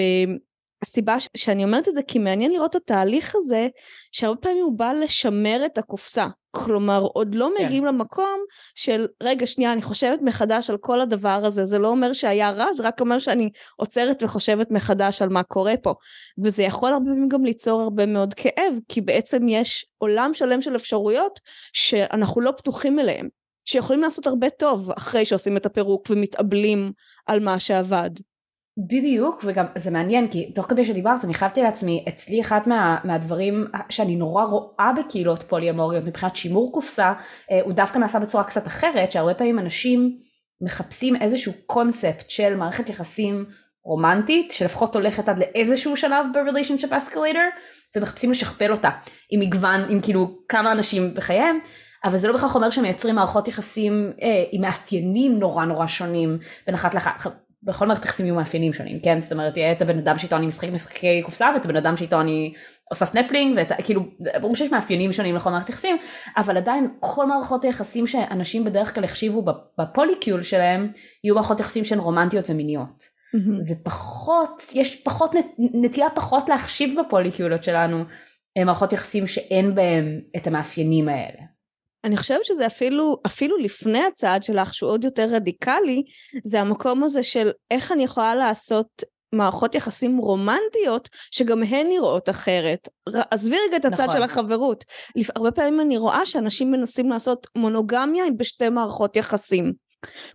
הסיבה 0.81 1.17
שאני 1.37 1.63
אומרת 1.63 1.87
את 1.87 1.93
זה 1.93 2.03
כי 2.03 2.19
מעניין 2.19 2.51
לראות 2.51 2.75
את 2.75 2.81
התהליך 2.81 3.35
הזה 3.35 3.67
שהרבה 4.11 4.41
פעמים 4.41 4.63
הוא 4.63 4.77
בא 4.77 4.93
לשמר 4.93 5.61
את 5.65 5.77
הקופסה 5.77 6.27
כלומר 6.51 7.01
עוד 7.13 7.35
לא 7.35 7.49
כן. 7.57 7.65
מגיעים 7.65 7.85
למקום 7.85 8.39
של 8.75 9.07
רגע 9.23 9.47
שנייה 9.47 9.73
אני 9.73 9.81
חושבת 9.81 10.19
מחדש 10.21 10.69
על 10.69 10.77
כל 10.77 11.01
הדבר 11.01 11.39
הזה 11.43 11.65
זה 11.65 11.79
לא 11.79 11.87
אומר 11.87 12.13
שהיה 12.13 12.51
רע 12.51 12.73
זה 12.73 12.83
רק 12.83 13.01
אומר 13.01 13.19
שאני 13.19 13.49
עוצרת 13.75 14.23
וחושבת 14.23 14.71
מחדש 14.71 15.21
על 15.21 15.29
מה 15.29 15.43
קורה 15.43 15.77
פה 15.77 15.93
וזה 16.43 16.63
יכול 16.63 16.93
הרבה 16.93 17.05
פעמים 17.05 17.29
גם 17.29 17.45
ליצור 17.45 17.81
הרבה 17.81 18.05
מאוד 18.05 18.33
כאב 18.33 18.73
כי 18.87 19.01
בעצם 19.01 19.47
יש 19.49 19.85
עולם 19.97 20.33
שלם 20.33 20.61
של 20.61 20.75
אפשרויות 20.75 21.39
שאנחנו 21.73 22.41
לא 22.41 22.51
פתוחים 22.57 22.99
אליהם 22.99 23.27
שיכולים 23.65 24.01
לעשות 24.01 24.27
הרבה 24.27 24.49
טוב 24.49 24.91
אחרי 24.91 25.25
שעושים 25.25 25.57
את 25.57 25.65
הפירוק 25.65 26.07
ומתאבלים 26.09 26.91
על 27.25 27.39
מה 27.39 27.59
שעבד. 27.59 28.09
בדיוק 28.77 29.43
וגם 29.43 29.65
זה 29.77 29.91
מעניין 29.91 30.27
כי 30.27 30.51
תוך 30.51 30.65
כדי 30.65 30.85
שדיברת 30.85 31.25
אני 31.25 31.33
חייבתי 31.33 31.61
לעצמי 31.61 32.05
אצלי 32.09 32.41
אחד 32.41 32.59
מה, 32.65 32.97
מהדברים 33.03 33.67
שאני 33.89 34.15
נורא 34.15 34.43
רואה 34.43 34.91
בקהילות 34.97 35.43
פוליומוריות 35.43 36.05
מבחינת 36.05 36.35
שימור 36.35 36.71
קופסה 36.73 37.13
אה, 37.51 37.61
הוא 37.63 37.73
דווקא 37.73 37.99
נעשה 37.99 38.19
בצורה 38.19 38.43
קצת 38.43 38.67
אחרת 38.67 39.11
שהרבה 39.11 39.33
פעמים 39.33 39.59
אנשים 39.59 40.17
מחפשים 40.61 41.15
איזשהו 41.15 41.53
קונספט 41.65 42.29
של 42.29 42.55
מערכת 42.55 42.89
יחסים 42.89 43.45
רומנטית 43.83 44.51
שלפחות 44.51 44.95
הולכת 44.95 45.29
עד 45.29 45.39
לאיזשהו 45.39 45.97
שלב 45.97 46.25
ב-relationship 46.33 46.91
escalator 46.91 47.61
ומחפשים 47.95 48.31
לשכפל 48.31 48.71
אותה 48.71 48.89
עם 49.29 49.39
מגוון 49.39 49.81
עם 49.89 50.01
כאילו 50.01 50.37
כמה 50.49 50.71
אנשים 50.71 51.13
בחייהם 51.13 51.59
אבל 52.03 52.17
זה 52.17 52.27
לא 52.27 52.33
בכך 52.33 52.55
אומר 52.55 52.69
שמייצרים 52.69 53.15
מערכות 53.15 53.47
יחסים 53.47 54.13
אה, 54.21 54.43
עם 54.51 54.61
מאפיינים 54.61 55.39
נורא 55.39 55.65
נורא 55.65 55.87
שונים 55.87 56.37
בין 56.65 56.75
אחת 56.75 56.93
לאחת 56.93 57.31
בכל 57.63 57.87
מערכת 57.87 58.05
יחסים 58.05 58.25
יהיו 58.25 58.35
מאפיינים 58.35 58.73
שונים, 58.73 58.99
כן? 58.99 59.21
זאת 59.21 59.31
אומרת, 59.31 59.57
יהיה 59.57 59.71
את 59.71 59.81
הבן 59.81 59.97
אדם 59.97 60.17
שאיתו 60.17 60.35
אני 60.35 60.47
משחקת 60.47 60.73
משחקי 60.73 61.21
קופסה 61.25 61.49
ואת 61.55 61.65
הבן 61.65 61.75
אדם 61.75 61.97
שאיתו 61.97 62.21
אני 62.21 62.53
עושה 62.89 63.05
סנפלינג, 63.05 63.57
ואת, 63.57 63.71
כאילו, 63.83 64.01
ברור 64.41 64.55
שיש 64.55 64.71
מאפיינים 64.71 65.13
שונים 65.13 65.35
לכל 65.35 65.49
מערכת 65.49 65.69
יחסים, 65.69 65.97
אבל 66.37 66.57
עדיין 66.57 66.87
כל 66.99 67.25
מערכות 67.25 67.63
היחסים 67.63 68.07
שאנשים 68.07 68.63
בדרך 68.63 68.95
כלל 68.95 69.03
החשיבו 69.03 69.45
ב 69.77 69.85
polycule 69.85 70.43
שלהם, 70.43 70.91
יהיו 71.23 71.35
מערכות 71.35 71.59
יחסים 71.59 71.85
שהן 71.85 71.99
רומנטיות 71.99 72.49
ומיניות. 72.49 73.03
Mm-hmm. 73.35 73.71
ופחות, 73.71 74.63
יש 74.73 75.03
פחות, 75.03 75.31
נטייה 75.57 76.09
פחות 76.09 76.49
להחשיב 76.49 76.99
בפוליקיולות 76.99 77.63
שלנו 77.63 78.03
מערכות 78.65 78.93
יחסים 78.93 79.27
שאין 79.27 79.75
בהם 79.75 80.19
את 80.37 80.47
המאפיינים 80.47 81.09
האלה. 81.09 81.41
אני 82.03 82.17
חושבת 82.17 82.45
שזה 82.45 82.67
אפילו, 82.67 83.17
אפילו 83.25 83.57
לפני 83.57 84.03
הצעד 84.03 84.43
שלך 84.43 84.73
שהוא 84.73 84.91
עוד 84.91 85.03
יותר 85.03 85.27
רדיקלי, 85.31 86.03
זה 86.43 86.61
המקום 86.61 87.03
הזה 87.03 87.23
של 87.23 87.51
איך 87.71 87.91
אני 87.91 88.03
יכולה 88.03 88.35
לעשות 88.35 89.03
מערכות 89.33 89.75
יחסים 89.75 90.17
רומנטיות 90.17 91.09
שגם 91.31 91.63
הן 91.63 91.87
נראות 91.87 92.29
אחרת. 92.29 92.89
עזבי 93.31 93.55
רגע 93.67 93.77
את 93.77 93.85
הצד 93.85 94.03
נכון. 94.03 94.15
של 94.15 94.23
החברות. 94.23 94.85
הרבה 95.35 95.51
פעמים 95.51 95.81
אני 95.81 95.97
רואה 95.97 96.25
שאנשים 96.25 96.71
מנסים 96.71 97.09
לעשות 97.09 97.47
מונוגמיה 97.55 98.23
בשתי 98.37 98.69
מערכות 98.69 99.15
יחסים. 99.15 99.73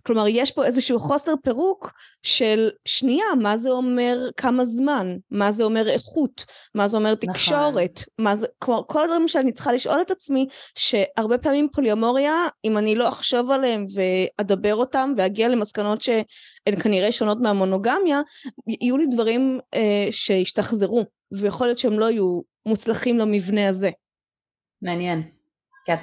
כלומר 0.03 0.27
יש 0.27 0.51
פה 0.51 0.65
איזשהו 0.65 0.99
חוסר 0.99 1.33
פירוק 1.43 1.91
של 2.23 2.69
שנייה 2.85 3.25
מה 3.41 3.57
זה 3.57 3.69
אומר 3.69 4.29
כמה 4.37 4.65
זמן 4.65 5.17
מה 5.31 5.51
זה 5.51 5.63
אומר 5.63 5.89
איכות 5.89 6.45
מה 6.75 6.87
זה 6.87 6.97
אומר 6.97 7.13
נכון. 7.13 7.33
תקשורת 7.33 7.99
נכון. 7.99 8.25
מה 8.25 8.35
זה 8.35 8.47
כלומר 8.59 8.81
כל 8.87 9.03
הדברים 9.03 9.27
שאני 9.27 9.51
צריכה 9.51 9.73
לשאול 9.73 10.01
את 10.01 10.11
עצמי 10.11 10.47
שהרבה 10.75 11.37
פעמים 11.37 11.67
פוליומוריה 11.71 12.47
אם 12.65 12.77
אני 12.77 12.95
לא 12.95 13.09
אחשוב 13.09 13.51
עליהם 13.51 13.85
ואדבר 13.95 14.75
אותם 14.75 15.13
ואגיע 15.17 15.47
למסקנות 15.47 16.01
שהן 16.01 16.79
כנראה 16.83 17.11
שונות 17.11 17.37
מהמונוגמיה 17.41 18.21
יהיו 18.67 18.97
לי 18.97 19.05
דברים 19.07 19.59
אה, 19.73 20.07
שהשתחזרו 20.11 21.05
ויכול 21.31 21.67
להיות 21.67 21.77
שהם 21.77 21.99
לא 21.99 22.11
יהיו 22.11 22.41
מוצלחים 22.65 23.17
למבנה 23.17 23.69
הזה. 23.69 23.89
מעניין. 24.81 25.31
כן. 25.85 25.95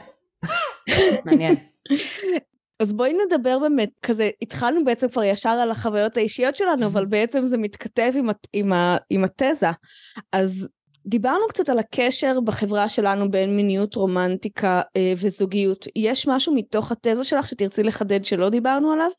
מעניין. 1.27 1.55
אז 2.81 2.93
בואי 2.93 3.13
נדבר 3.27 3.59
באמת, 3.59 3.91
כזה 4.03 4.31
התחלנו 4.43 4.85
בעצם 4.85 5.09
כבר 5.09 5.25
ישר 5.25 5.49
על 5.49 5.71
החוויות 5.71 6.17
האישיות 6.17 6.57
שלנו, 6.57 6.87
אבל 6.87 7.07
בעצם 7.15 7.43
זה 7.43 7.59
מתכתב 7.59 8.13
עם, 8.15 8.29
עם, 8.53 8.73
עם 9.11 9.25
התזה. 9.25 9.71
אז 10.33 10.69
דיברנו 11.07 11.49
קצת 11.49 11.69
על 11.69 11.79
הקשר 11.79 12.41
בחברה 12.41 12.89
שלנו 12.89 13.31
בין 13.31 13.57
מיניות, 13.57 13.95
רומנטיקה 13.95 14.83
אה, 14.97 15.13
וזוגיות. 15.17 15.87
יש 15.97 16.29
משהו 16.29 16.55
מתוך 16.55 16.93
התזה 16.93 17.25
שלך 17.25 17.49
שתרצי 17.49 17.83
לחדד 17.83 18.25
שלא 18.25 18.51
דיברנו 18.51 18.93
עליו? 18.93 19.11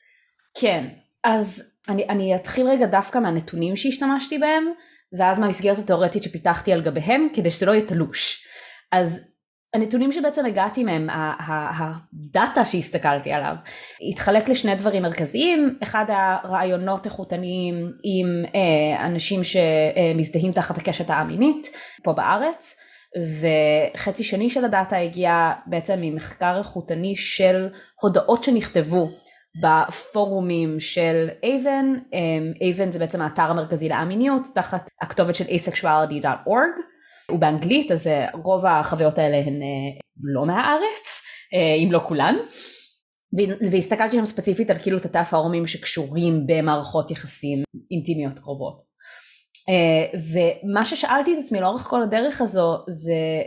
כן, 0.57 0.87
אז 1.23 1.77
אני, 1.89 2.09
אני 2.09 2.35
אתחיל 2.35 2.67
רגע 2.67 2.85
דווקא 2.85 3.19
מהנתונים 3.19 3.75
שהשתמשתי 3.75 4.37
בהם, 4.37 4.65
ואז 5.17 5.39
מהמסגרת 5.39 5.77
התאורטית 5.77 6.23
שפיתחתי 6.23 6.73
על 6.73 6.81
גביהם, 6.81 7.27
כדי 7.33 7.51
שזה 7.51 7.65
לא 7.65 7.71
יהיה 7.71 7.85
תלוש. 7.85 8.47
אז 8.91 9.34
הנתונים 9.75 10.11
שבעצם 10.11 10.45
הגעתי 10.45 10.83
מהם, 10.83 11.07
הדאטה 11.11 12.65
שהסתכלתי 12.65 13.31
עליו, 13.31 13.55
התחלק 14.09 14.49
לשני 14.49 14.75
דברים 14.75 15.03
מרכזיים, 15.03 15.77
אחד 15.83 16.05
הרעיונות 16.07 17.05
איכותניים 17.05 17.91
עם 18.03 18.45
אה, 18.55 19.05
אנשים 19.05 19.41
שמזדהים 19.43 20.51
תחת 20.51 20.77
הקשת 20.77 21.09
האמינית 21.09 21.67
פה 22.03 22.13
בארץ, 22.13 22.77
וחצי 23.41 24.23
שני 24.23 24.49
של 24.49 24.65
הדאטה 24.65 24.97
הגיע 24.97 25.51
בעצם 25.65 25.97
ממחקר 26.01 26.57
איכותני 26.57 27.15
של 27.15 27.67
הודעות 28.01 28.43
שנכתבו 28.43 29.09
בפורומים 29.61 30.79
של 30.79 31.27
אייבן, 31.43 31.85
אייבן 32.61 32.91
זה 32.91 32.99
בעצם 32.99 33.21
האתר 33.21 33.43
המרכזי 33.43 33.89
לאמיניות 33.89 34.41
תחת 34.55 34.89
הכתובת 35.01 35.35
של 35.35 35.43
asexuality.org 35.43 36.94
הוא 37.29 37.39
באנגלית 37.39 37.91
אז 37.91 38.07
אה, 38.07 38.25
רוב 38.43 38.65
החוויות 38.65 39.17
האלה 39.17 39.37
הן 39.37 39.61
אה, 39.61 39.99
לא 40.23 40.45
מהארץ 40.45 41.23
אה, 41.53 41.75
אם 41.85 41.91
לא 41.91 41.99
כולן. 41.99 42.35
והסתכלתי 43.71 44.15
שם 44.15 44.25
ספציפית 44.25 44.69
על 44.69 44.79
כאילו 44.79 44.99
תתי 44.99 45.17
הפורומים 45.17 45.67
שקשורים 45.67 46.43
במערכות 46.47 47.11
יחסים 47.11 47.63
אינטימיות 47.91 48.39
קרובות. 48.39 48.81
ומה 50.31 50.85
ששאלתי 50.85 51.33
את 51.33 51.37
עצמי 51.43 51.61
לאורך 51.61 51.81
כל 51.81 52.03
הדרך 52.03 52.41
הזו 52.41 52.77
זה 52.89 53.41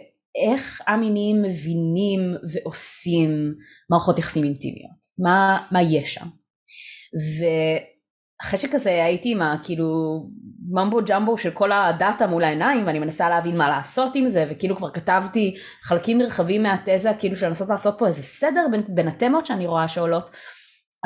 איך 0.49 0.81
א-מיניים 0.87 1.43
מבינים 1.43 2.21
ועושים 2.53 3.55
מערכות 3.91 4.19
יחסים 4.19 4.45
אינטימיות? 4.45 4.99
מה, 5.19 5.67
מה 5.71 5.83
יש 5.83 6.15
שם 6.15 6.27
ואחרי 8.43 8.59
שכזה 8.59 9.05
הייתי 9.05 9.33
עם 9.33 9.43
הכאילו 9.43 9.87
ממבו 10.71 10.99
ג'מבו 11.09 11.39
של 11.39 11.51
כל 11.51 11.73
הדאטה 11.73 12.27
מול 12.27 12.45
העיניים 12.45 12.87
ואני 12.87 12.99
מנסה 12.99 13.29
להבין 13.29 13.57
מה 13.57 13.69
לעשות 13.69 14.13
עם 14.15 14.29
זה 14.29 14.45
וכאילו 14.51 14.77
כבר 14.77 14.91
כתבתי 14.91 15.57
חלקים 15.83 16.19
נרחבים 16.19 16.63
מהתזה 16.63 17.11
כאילו 17.19 17.37
של 17.37 17.47
לנסות 17.47 17.69
לעשות 17.69 17.95
פה 17.99 18.07
איזה 18.07 18.23
סדר 18.23 18.67
בין, 18.71 18.83
בין 18.89 19.09
התמות 19.09 19.47
שאני 19.47 19.67
רואה 19.67 19.89
שעולות. 19.89 20.31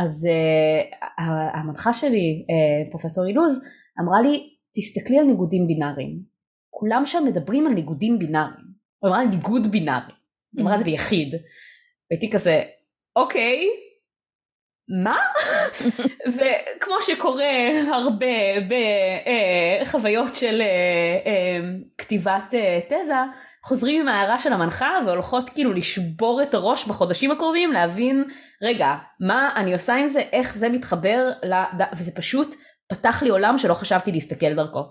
אז 0.04 0.28
uh, 0.28 1.22
המנחה 1.54 1.92
שלי 1.92 2.44
uh, 2.46 2.90
פרופסור 2.90 3.26
אילוז 3.26 3.62
אמרה 4.00 4.22
לי 4.22 4.48
תסתכלי 4.76 5.18
על 5.18 5.24
ניגודים 5.24 5.66
בינאריים. 5.66 6.18
כולם 6.70 7.02
שם 7.06 7.22
מדברים 7.26 7.66
על 7.66 7.72
ניגודים 7.72 8.18
בינאריים. 8.18 8.66
הוא 8.98 9.08
אמרה 9.08 9.20
על 9.20 9.28
ניגוד 9.28 9.66
בינארי. 9.66 10.12
היא 10.56 10.62
אמרה 10.62 10.78
זה 10.78 10.84
ביחיד. 10.84 11.34
והייתי 12.10 12.30
כזה 12.30 12.62
אוקיי 13.16 13.66
מה? 14.88 15.16
וכמו 16.28 16.94
שקורה 17.02 17.50
הרבה 17.92 18.26
בחוויות 19.82 20.34
של 20.34 20.60
אה, 20.60 20.66
אה, 21.26 21.60
כתיבת 21.98 22.54
אה, 22.54 22.80
תזה, 22.88 23.14
חוזרים 23.62 24.00
עם 24.00 24.08
ההערה 24.08 24.38
של 24.38 24.52
המנחה 24.52 24.98
והולכות 25.06 25.50
כאילו 25.50 25.72
לשבור 25.72 26.42
את 26.42 26.54
הראש 26.54 26.88
בחודשים 26.88 27.30
הקרובים 27.30 27.72
להבין 27.72 28.24
רגע 28.62 28.94
מה 29.20 29.52
אני 29.56 29.74
עושה 29.74 29.94
עם 29.94 30.08
זה 30.08 30.20
איך 30.32 30.56
זה 30.56 30.68
מתחבר 30.68 31.30
וזה 31.98 32.12
פשוט 32.14 32.54
פתח 32.88 33.22
לי 33.22 33.28
עולם 33.28 33.58
שלא 33.58 33.74
חשבתי 33.74 34.12
להסתכל 34.12 34.54
דרכו. 34.54 34.84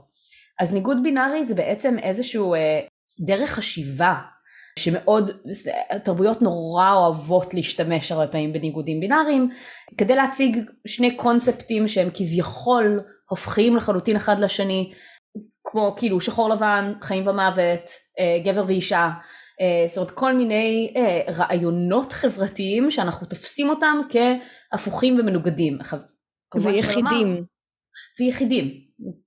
אז 0.60 0.74
ניגוד 0.74 1.04
בינארי 1.04 1.44
זה 1.44 1.56
בעצם 1.56 2.00
איזשהו 2.00 2.56
דרך 3.20 3.50
חשיבה 3.50 4.16
שמאוד, 4.80 5.32
תרבויות 6.04 6.42
נורא 6.42 6.94
אוהבות 6.94 7.54
להשתמש 7.54 8.12
הרבה 8.12 8.28
פעמים 8.28 8.54
בניגודים 8.54 9.00
בינאריים, 9.00 9.50
כדי 9.98 10.16
להציג 10.16 10.58
שני 10.88 11.16
קונספטים 11.18 11.88
שהם 11.88 12.10
כביכול 12.14 13.00
הופכים 13.30 13.76
לחלוטין 13.76 14.16
אחד 14.16 14.40
לשני, 14.40 14.94
כמו 15.64 15.96
כאילו 15.98 16.22
שחור 16.22 16.50
לבן, 16.50 16.94
חיים 17.02 17.28
ומוות, 17.28 17.90
אה, 18.20 18.44
גבר 18.44 18.64
ואישה, 18.68 19.10
אה, 19.62 19.88
זאת 19.88 19.98
אומרת 19.98 20.12
כל 20.12 20.34
מיני 20.34 20.94
אה, 20.98 21.34
רעיונות 21.34 22.14
חברתיים 22.14 22.92
שאנחנו 22.92 23.28
תופסים 23.28 23.70
אותם 23.70 23.98
כהפוכים 24.10 25.20
ומנוגדים. 25.20 25.78
ויחידים. 26.56 27.46
ויחידים, 28.20 28.72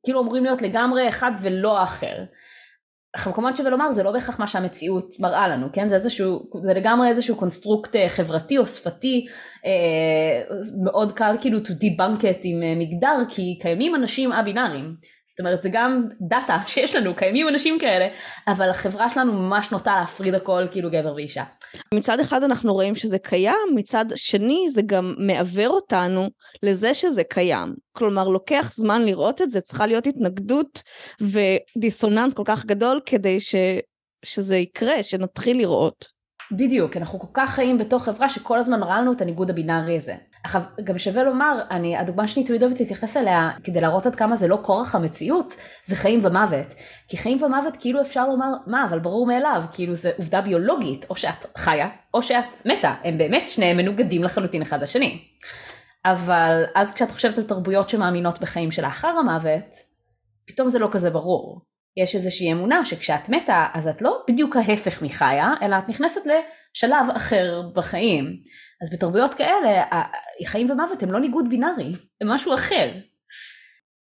כאילו 0.04 0.22
אמורים 0.22 0.44
להיות 0.44 0.62
לגמרי 0.62 1.08
אחד 1.08 1.32
ולא 1.42 1.78
האחר. 1.78 2.16
כמובן 3.16 3.56
שווה 3.56 3.70
לומר 3.70 3.92
זה 3.92 4.02
לא 4.02 4.12
בהכרח 4.12 4.40
מה 4.40 4.46
שהמציאות 4.46 5.14
מראה 5.20 5.48
לנו 5.48 5.66
כן? 5.72 5.88
זה 5.88 5.94
איזשהו 5.94 6.50
זה 6.66 6.74
לגמרי 6.74 7.08
איזשהו 7.08 7.36
construct 7.36 7.96
אה, 7.96 8.08
חברתי 8.08 8.58
או 8.58 8.66
שפתי 8.66 9.26
אה, 9.66 10.56
מאוד 10.84 11.12
קל 11.12 11.36
כאילו 11.40 11.58
to 11.58 11.70
debunk 11.70 12.20
it 12.20 12.40
עם 12.44 12.62
אה, 12.62 12.74
מגדר 12.76 13.24
כי 13.28 13.58
קיימים 13.60 13.94
אנשים 13.94 14.32
א-בינאריים 14.32 14.94
זאת 15.34 15.40
אומרת 15.40 15.62
זה 15.62 15.68
גם 15.72 16.08
data 16.20 16.58
שיש 16.66 16.96
לנו 16.96 17.14
קיימים 17.14 17.48
אנשים 17.48 17.78
כאלה 17.78 18.08
אבל 18.48 18.70
החברה 18.70 19.08
שלנו 19.08 19.32
ממש 19.32 19.70
נוטה 19.72 19.96
להפריד 19.96 20.34
הכל 20.34 20.66
כאילו 20.70 20.90
גבר 20.90 21.14
ואישה. 21.14 21.44
מצד 21.94 22.20
אחד 22.20 22.42
אנחנו 22.42 22.72
רואים 22.72 22.94
שזה 22.94 23.18
קיים 23.18 23.68
מצד 23.74 24.04
שני 24.14 24.66
זה 24.70 24.82
גם 24.86 25.14
מעוור 25.18 25.68
אותנו 25.68 26.28
לזה 26.62 26.94
שזה 26.94 27.24
קיים 27.24 27.74
כלומר 27.92 28.28
לוקח 28.28 28.72
זמן 28.74 29.02
לראות 29.02 29.42
את 29.42 29.50
זה 29.50 29.60
צריכה 29.60 29.86
להיות 29.86 30.06
התנגדות 30.06 30.82
ודיסוננס 31.20 32.34
כל 32.34 32.42
כך 32.46 32.64
גדול 32.64 33.00
כדי 33.06 33.40
ש... 33.40 33.54
שזה 34.24 34.56
יקרה 34.56 35.02
שנתחיל 35.02 35.56
לראות. 35.58 36.04
בדיוק 36.52 36.96
אנחנו 36.96 37.20
כל 37.20 37.26
כך 37.34 37.50
חיים 37.50 37.78
בתוך 37.78 38.04
חברה 38.04 38.28
שכל 38.28 38.58
הזמן 38.58 38.82
ראה 38.82 39.00
לנו 39.00 39.12
את 39.12 39.20
הניגוד 39.20 39.50
הבינארי 39.50 39.96
הזה. 39.96 40.14
גם 40.84 40.98
שווה 40.98 41.22
לומר, 41.22 41.62
אני, 41.70 41.96
הדוגמה 41.96 42.28
שאני 42.28 42.46
תמיד 42.46 42.62
אוהבת 42.62 42.80
להתייחס 42.80 43.16
אליה 43.16 43.50
כדי 43.64 43.80
להראות 43.80 44.06
עד 44.06 44.14
כמה 44.14 44.36
זה 44.36 44.48
לא 44.48 44.58
כורח 44.62 44.94
המציאות, 44.94 45.54
זה 45.84 45.96
חיים 45.96 46.20
ומוות. 46.22 46.74
כי 47.08 47.16
חיים 47.16 47.42
ומוות 47.42 47.76
כאילו 47.80 48.00
אפשר 48.00 48.28
לומר, 48.28 48.52
מה, 48.66 48.84
אבל 48.88 48.98
ברור 48.98 49.26
מאליו, 49.26 49.64
כאילו 49.72 49.94
זה 49.94 50.10
עובדה 50.16 50.40
ביולוגית, 50.40 51.06
או 51.10 51.16
שאת 51.16 51.44
חיה, 51.56 51.88
או 52.14 52.22
שאת 52.22 52.66
מתה, 52.66 52.94
הם 53.04 53.18
באמת 53.18 53.48
שניהם 53.48 53.76
מנוגדים 53.76 54.24
לחלוטין 54.24 54.62
אחד 54.62 54.82
לשני. 54.82 55.24
אבל 56.04 56.64
אז 56.74 56.94
כשאת 56.94 57.10
חושבת 57.10 57.38
על 57.38 57.44
תרבויות 57.44 57.88
שמאמינות 57.88 58.40
בחיים 58.40 58.72
שלאחר 58.72 59.08
המוות, 59.08 59.76
פתאום 60.46 60.68
זה 60.68 60.78
לא 60.78 60.88
כזה 60.92 61.10
ברור. 61.10 61.60
יש 61.96 62.14
איזושהי 62.14 62.52
אמונה 62.52 62.84
שכשאת 62.84 63.28
מתה 63.28 63.66
אז 63.74 63.88
את 63.88 64.02
לא 64.02 64.18
בדיוק 64.28 64.56
ההפך 64.56 65.02
מחיה, 65.02 65.50
אלא 65.62 65.76
את 65.78 65.88
נכנסת 65.88 66.20
לשלב 66.20 67.06
אחר 67.16 67.62
בחיים. 67.74 68.36
אז 68.82 68.92
בתרבויות 68.92 69.34
כאלה, 69.34 69.82
חיים 70.46 70.70
ומוות 70.70 71.02
הם 71.02 71.12
לא 71.12 71.20
ניגוד 71.20 71.48
בינארי, 71.48 71.92
הם 72.20 72.28
משהו 72.28 72.54
אחר. 72.54 72.90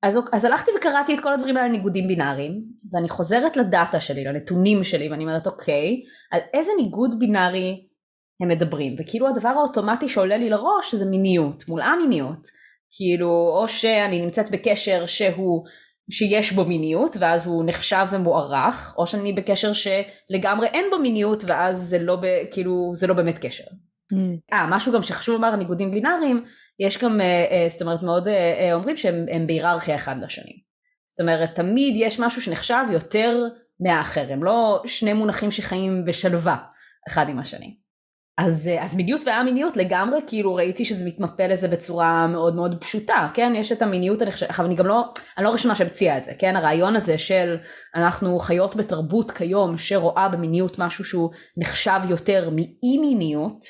אז, 0.03 0.19
אז 0.33 0.45
הלכתי 0.45 0.71
וקראתי 0.77 1.13
את 1.13 1.19
כל 1.19 1.33
הדברים 1.33 1.57
האלה 1.57 1.69
ניגודים 1.69 2.07
בינאריים, 2.07 2.63
ואני 2.91 3.09
חוזרת 3.09 3.57
לדאטה 3.57 4.01
שלי, 4.01 4.23
לנתונים 4.23 4.83
שלי, 4.83 5.09
ואני 5.09 5.23
אומרת 5.23 5.47
אוקיי, 5.47 6.03
על 6.31 6.39
איזה 6.53 6.71
ניגוד 6.81 7.19
בינארי 7.19 7.87
הם 8.41 8.47
מדברים, 8.47 8.95
וכאילו 8.99 9.27
הדבר 9.27 9.49
האוטומטי 9.49 10.09
שעולה 10.09 10.37
לי 10.37 10.49
לראש 10.49 10.95
זה 10.95 11.05
מיניות, 11.05 11.67
מול 11.67 11.81
א-מיניות, 11.81 12.47
כאילו, 12.91 13.29
או 13.29 13.67
שאני 13.67 14.21
נמצאת 14.21 14.51
בקשר 14.51 15.05
שהוא, 15.05 15.65
שיש 16.11 16.51
בו 16.51 16.65
מיניות 16.65 17.17
ואז 17.19 17.47
הוא 17.47 17.63
נחשב 17.65 18.05
ומוערך, 18.11 18.95
או 18.97 19.07
שאני 19.07 19.33
בקשר 19.33 19.71
שלגמרי 19.73 20.67
אין 20.67 20.85
בו 20.91 20.99
מיניות 20.99 21.43
ואז 21.47 21.77
זה 21.77 21.99
לא, 21.99 22.15
ב, 22.15 22.25
כאילו, 22.51 22.91
זה 22.95 23.07
לא 23.07 23.13
באמת 23.13 23.39
קשר. 23.39 23.63
אה, 24.53 24.63
mm. 24.63 24.67
משהו 24.69 24.93
גם 24.93 25.03
שחשוב 25.03 25.35
לומר 25.35 25.47
על 25.47 25.55
ניגודים 25.55 25.91
בינאריים, 25.91 26.45
יש 26.79 27.03
גם, 27.03 27.21
אה, 27.21 27.25
אה, 27.25 27.65
זאת 27.69 27.81
אומרת 27.81 28.03
מאוד 28.03 28.27
אומרים 28.73 28.97
שהם 28.97 29.47
בהיררכיה 29.47 29.95
אחד 29.95 30.15
לשני. 30.21 30.61
זאת 31.05 31.19
אומרת 31.19 31.55
תמיד 31.55 31.93
יש 31.97 32.19
משהו 32.19 32.41
שנחשב 32.41 32.83
יותר 32.91 33.47
מהאחר, 33.79 34.25
הם 34.29 34.43
לא 34.43 34.83
שני 34.85 35.13
מונחים 35.13 35.51
שחיים 35.51 36.05
בשלווה 36.05 36.57
אחד 37.09 37.29
עם 37.29 37.39
השני. 37.39 37.77
אז, 38.37 38.69
אז 38.79 38.95
מיניות 38.95 39.21
והא-מיניות 39.25 39.77
לגמרי 39.77 40.19
כאילו 40.27 40.55
ראיתי 40.55 40.85
שזה 40.85 41.05
מתמפה 41.05 41.47
לזה 41.47 41.67
בצורה 41.67 42.27
מאוד 42.27 42.55
מאוד 42.55 42.77
פשוטה 42.81 43.29
כן 43.33 43.53
יש 43.55 43.71
את 43.71 43.81
המיניות 43.81 44.21
הנחשבת 44.21 44.49
אבל 44.49 44.65
אני 44.65 44.75
גם 44.75 44.87
לא 44.87 45.03
אני 45.37 45.45
לא 45.45 45.49
ראשונה 45.49 45.75
שהמציאה 45.75 46.17
את 46.17 46.25
זה 46.25 46.31
כן 46.39 46.55
הרעיון 46.55 46.95
הזה 46.95 47.17
של 47.17 47.57
אנחנו 47.95 48.39
חיות 48.39 48.75
בתרבות 48.75 49.31
כיום 49.31 49.77
שרואה 49.77 50.29
במיניות 50.29 50.79
משהו 50.79 51.05
שהוא 51.05 51.29
נחשב 51.57 51.99
יותר 52.09 52.49
מאי 52.49 52.97
מיניות 52.97 53.65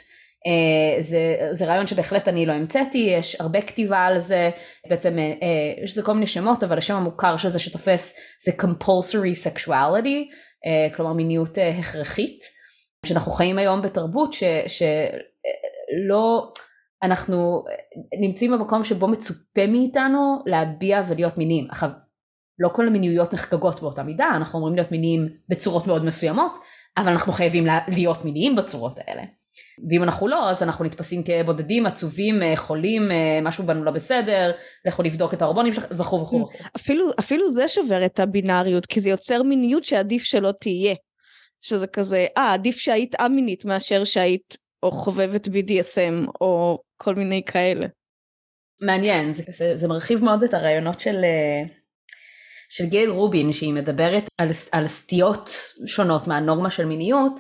זה, 1.00 1.36
זה 1.52 1.66
רעיון 1.66 1.88
שבהחלט 1.88 2.28
אני 2.28 2.46
לא 2.46 2.54
המצאתי, 2.54 2.98
יש 2.98 3.42
הרבה 3.42 3.62
כתיבה 3.62 4.00
על 4.00 4.20
זה, 4.20 4.50
בעצם 4.90 5.18
אה, 5.20 5.84
יש 5.84 5.92
לזה 5.92 6.04
כל 6.04 6.14
מיני 6.14 6.28
שמות, 6.28 6.64
אבל 6.64 6.78
השם 6.78 6.96
המוכר 6.96 7.38
של 7.38 7.50
זה 7.50 7.60
שתופס 7.60 8.18
זה 8.44 8.52
compulsory 8.62 9.48
sexuality, 9.48 10.32
אה, 10.66 10.96
כלומר 10.96 11.14
מיניות 11.14 11.58
הכרחית, 11.80 12.40
שאנחנו 13.06 13.32
חיים 13.32 13.58
היום 13.58 13.82
בתרבות 13.82 14.34
שלא, 14.68 16.54
אנחנו 17.04 17.64
נמצאים 18.22 18.52
במקום 18.52 18.84
שבו 18.84 19.08
מצופה 19.08 19.68
מאיתנו 19.68 20.44
להביע 20.46 21.02
ולהיות 21.08 21.38
מיניים. 21.38 21.68
עכשיו, 21.72 21.90
לא 22.60 22.70
כל 22.70 22.88
המיניות 22.88 23.34
נחגגות 23.34 23.82
באותה 23.82 24.04
מידה, 24.04 24.28
אנחנו 24.36 24.60
אמורים 24.60 24.76
להיות 24.76 24.92
מיניים 24.92 25.28
בצורות 25.50 25.88
מאוד 25.88 26.06
מסוימות, 26.06 26.52
אבל 26.98 27.12
אנחנו 27.12 27.34
חייבים 27.34 27.66
להיות 27.88 28.26
מיניים 28.26 28.56
בצורות 28.56 29.00
האלה. 29.00 29.24
ואם 29.90 30.04
אנחנו 30.04 30.28
לא 30.28 30.50
אז 30.50 30.64
אנחנו 30.64 30.86
נתפסים 30.86 31.24
כבודדים 31.24 31.86
עצובים 31.86 32.44
אה, 32.44 32.56
חולים 32.56 33.12
אה, 33.12 33.40
משהו 33.42 33.66
בנו 33.66 33.84
לא 33.84 33.92
בסדר 33.92 34.52
לכו 34.86 35.04
לבדוק 35.04 35.34
את 35.34 35.42
ההורמונים 35.42 35.74
שלך 35.74 35.86
וכו' 35.92 36.22
וכו'. 36.22 36.50
אפילו 36.76 37.06
אפילו 37.20 37.50
זה 37.50 37.68
שובר 37.68 38.06
את 38.06 38.20
הבינאריות 38.20 38.86
כי 38.86 39.00
זה 39.00 39.10
יוצר 39.10 39.44
מיניות 39.44 39.84
שעדיף 39.84 40.24
שלא 40.24 40.52
תהיה. 40.60 40.96
שזה 41.62 41.88
כזה 41.88 42.26
אה 42.38 42.54
עדיף 42.54 42.78
שהיית 42.78 43.16
א-מינית 43.22 43.66
מאשר 43.66 44.04
שהיית 44.04 44.58
או 44.84 44.92
חובבת 44.92 45.48
BDSM 45.48 46.28
או 46.42 46.80
כל 46.98 47.16
מיני 47.16 47.42
כאלה. 47.46 47.86
מעניין 48.82 49.34
זה, 49.34 49.44
זה, 49.48 49.76
זה 49.76 49.88
מרחיב 49.88 50.24
מאוד 50.24 50.44
את 50.44 50.54
הרעיונות 50.54 51.00
של 51.00 51.16
אה, 51.24 51.64
של 52.70 52.86
גייל 52.86 53.10
רובין 53.10 53.54
שהיא 53.54 53.74
מדברת 53.74 54.24
על, 54.38 54.50
על 54.72 54.88
סטיות 54.88 55.52
שונות 55.88 56.28
מהנורמה 56.28 56.70
של 56.70 56.86
מיניות 56.86 57.40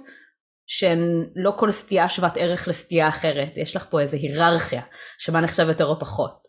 שהן 0.67 1.25
לא 1.35 1.53
כל 1.57 1.71
סטייה 1.71 2.09
שוות 2.09 2.33
ערך 2.35 2.67
לסטייה 2.67 3.07
אחרת, 3.07 3.57
יש 3.57 3.75
לך 3.75 3.85
פה 3.89 4.01
איזה 4.01 4.17
היררכיה, 4.17 4.81
שמה 5.19 5.41
נחשב 5.41 5.67
יותר 5.67 5.85
או 5.85 5.99
פחות. 5.99 6.45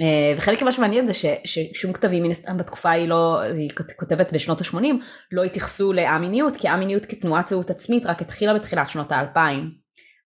אה, 0.00 0.34
וחלק 0.36 0.62
ממה 0.62 0.72
שמעניין 0.72 1.06
זה 1.06 1.14
ש, 1.14 1.26
ששום 1.44 1.92
כתבים 1.92 2.22
מן 2.22 2.30
הסתם 2.30 2.58
בתקופה 2.58 2.90
היא 2.90 3.08
לא, 3.08 3.40
היא 3.40 3.70
כותבת 3.96 4.32
בשנות 4.32 4.60
ה-80, 4.60 4.86
לא 5.32 5.44
התייחסו 5.44 5.92
א-מיניות, 5.92 6.56
כי 6.56 6.68
א-מיניות 6.68 7.06
כתנועת 7.06 7.48
זהות 7.48 7.70
עצמית 7.70 8.06
רק 8.06 8.22
התחילה 8.22 8.54
בתחילת 8.54 8.90
שנות 8.90 9.12
האלפיים. 9.12 9.84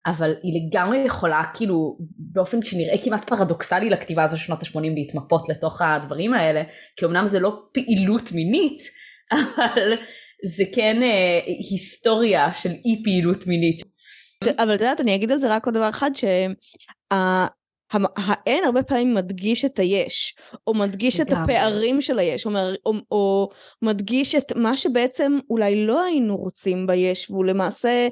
אבל 0.08 0.34
היא 0.44 0.62
לגמרי 0.62 0.98
יכולה 0.98 1.44
כאילו 1.54 1.98
באופן 2.18 2.62
שנראה 2.62 2.98
כמעט 3.04 3.28
פרדוקסלי 3.30 3.90
לכתיבה 3.90 4.24
הזו 4.24 4.38
של 4.38 4.46
שנות 4.46 4.64
ה-80 4.64 4.82
להתמפות 4.96 5.50
לתוך 5.50 5.82
הדברים 5.82 6.34
האלה, 6.34 6.64
כי 6.96 7.06
אמנם 7.06 7.28
זה 7.28 7.40
לא 7.40 7.60
פעילות 7.74 8.32
מינית, 8.32 8.82
אבל 9.58 9.94
זה 10.46 10.64
כן 10.76 11.04
אה, 11.04 11.40
היסטוריה 11.72 12.54
של 12.54 12.70
אי 12.70 13.04
פעילות 13.04 13.48
מינית. 13.48 13.82
אבל 14.58 14.76
את 14.76 14.80
יודעת 14.82 15.02
אני 15.02 15.16
אגיד 15.16 15.32
על 15.32 15.40
זה 15.40 15.56
רק 15.56 15.66
עוד 15.66 15.76
דבר 15.76 15.90
אחד 15.90 16.12
שהאין 16.16 17.48
הרבה 18.66 18.84
פעמים 18.84 19.14
מדגיש 19.14 19.66
את 19.66 19.80
היש 19.80 20.36
או 20.68 20.74
מדגיש 20.74 21.20
את 21.20 21.28
הפערים 21.32 22.02
של 22.02 22.20
היש 22.20 22.46
או, 22.46 22.52
או, 22.86 22.94
או 23.12 23.50
מדגיש 23.82 24.36
את 24.36 24.52
מה 24.56 24.78
שבעצם 24.78 25.40
אולי 25.50 25.86
לא 25.86 26.04
היינו 26.04 26.38
רוצים 26.38 26.88
ביש 26.88 27.32
והוא 27.32 27.46
למעשה 27.46 28.08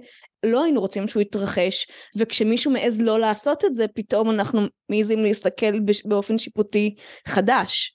לא 0.46 0.64
היינו 0.64 0.82
רוצים 0.82 1.08
שהוא 1.08 1.22
יתרחש 1.22 1.88
וכשמישהו 2.18 2.72
מעז 2.72 3.02
לא 3.02 3.20
לעשות 3.20 3.66
את 3.66 3.74
זה 3.74 3.88
פתאום 3.88 4.30
אנחנו 4.30 4.62
מעזים 4.90 5.24
להסתכל 5.24 5.80
באופן 6.06 6.38
שיפוטי 6.38 6.96
חדש. 7.28 7.94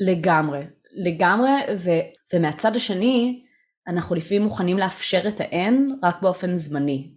לגמרי 0.00 0.60
לגמרי 0.94 1.50
ו, 1.78 1.90
ומהצד 2.34 2.76
השני 2.76 3.43
אנחנו 3.88 4.16
לפעמים 4.16 4.42
מוכנים 4.42 4.78
לאפשר 4.78 5.28
את 5.28 5.40
האין 5.40 5.98
רק 6.02 6.22
באופן 6.22 6.56
זמני. 6.56 7.10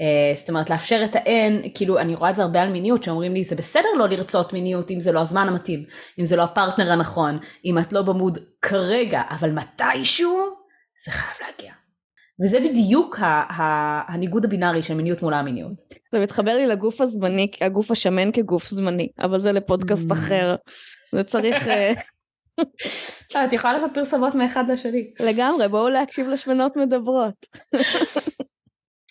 Uh, 0.00 0.38
זאת 0.38 0.48
אומרת 0.48 0.70
לאפשר 0.70 1.04
את 1.04 1.16
האין, 1.16 1.62
כאילו 1.74 1.98
אני 1.98 2.14
רואה 2.14 2.30
את 2.30 2.36
זה 2.36 2.42
הרבה 2.42 2.62
על 2.62 2.70
מיניות 2.70 3.02
שאומרים 3.02 3.34
לי 3.34 3.44
זה 3.44 3.56
בסדר 3.56 3.88
לא 3.98 4.08
לרצות 4.08 4.52
מיניות 4.52 4.90
אם 4.90 5.00
זה 5.00 5.12
לא 5.12 5.20
הזמן 5.20 5.48
המתאים, 5.48 5.84
אם 6.20 6.24
זה 6.24 6.36
לא 6.36 6.42
הפרטנר 6.42 6.92
הנכון, 6.92 7.38
אם 7.64 7.78
את 7.78 7.92
לא 7.92 8.02
במוד 8.02 8.38
כרגע, 8.62 9.22
אבל 9.30 9.50
מתישהו 9.50 10.38
זה 11.04 11.12
חייב 11.12 11.48
להגיע. 11.48 11.72
וזה 12.42 12.60
בדיוק 12.60 13.18
ה- 13.18 13.24
ה- 13.26 14.12
הניגוד 14.12 14.44
הבינארי 14.44 14.82
של 14.82 14.94
מיניות 14.94 15.22
מול 15.22 15.34
המיניות. 15.34 15.72
זה 16.12 16.20
מתחבר 16.20 16.56
לי 16.56 16.66
לגוף 16.66 17.00
הזמני, 17.00 17.50
הגוף 17.60 17.90
השמן 17.90 18.32
כגוף 18.32 18.68
זמני, 18.68 19.08
אבל 19.18 19.40
זה 19.40 19.52
לפודקאסט 19.52 20.10
mm. 20.10 20.12
אחר. 20.12 20.56
זה 21.14 21.24
צריך... 21.24 21.56
אה, 23.36 23.44
את 23.44 23.52
יכולה 23.52 23.72
לעשות 23.72 23.90
פרסומות 23.94 24.34
מאחד 24.34 24.70
לשני. 24.70 25.10
לגמרי, 25.20 25.68
בואו 25.68 25.88
להקשיב 25.88 26.28
לשמנות 26.28 26.76
מדברות. 26.76 27.46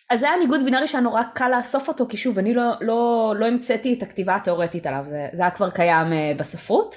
אז 0.10 0.20
זה 0.20 0.30
היה 0.30 0.38
ניגוד 0.38 0.64
בינארי 0.64 0.88
שהיה 0.88 1.04
נורא 1.04 1.24
קל 1.34 1.50
לאסוף 1.58 1.88
אותו, 1.88 2.06
כי 2.10 2.18
שוב, 2.18 2.40
אני 2.40 2.54
לא, 2.54 2.64
לא, 2.82 3.34
לא 3.40 3.46
המצאתי 3.46 3.94
את 3.94 4.04
הכתיבה 4.04 4.36
התאורטית 4.36 4.88
עליו, 4.88 5.06
זה, 5.10 5.28
זה 5.34 5.42
היה 5.42 5.52
כבר 5.52 5.70
קיים 5.70 6.08
uh, 6.08 6.40
בספרות. 6.40 6.96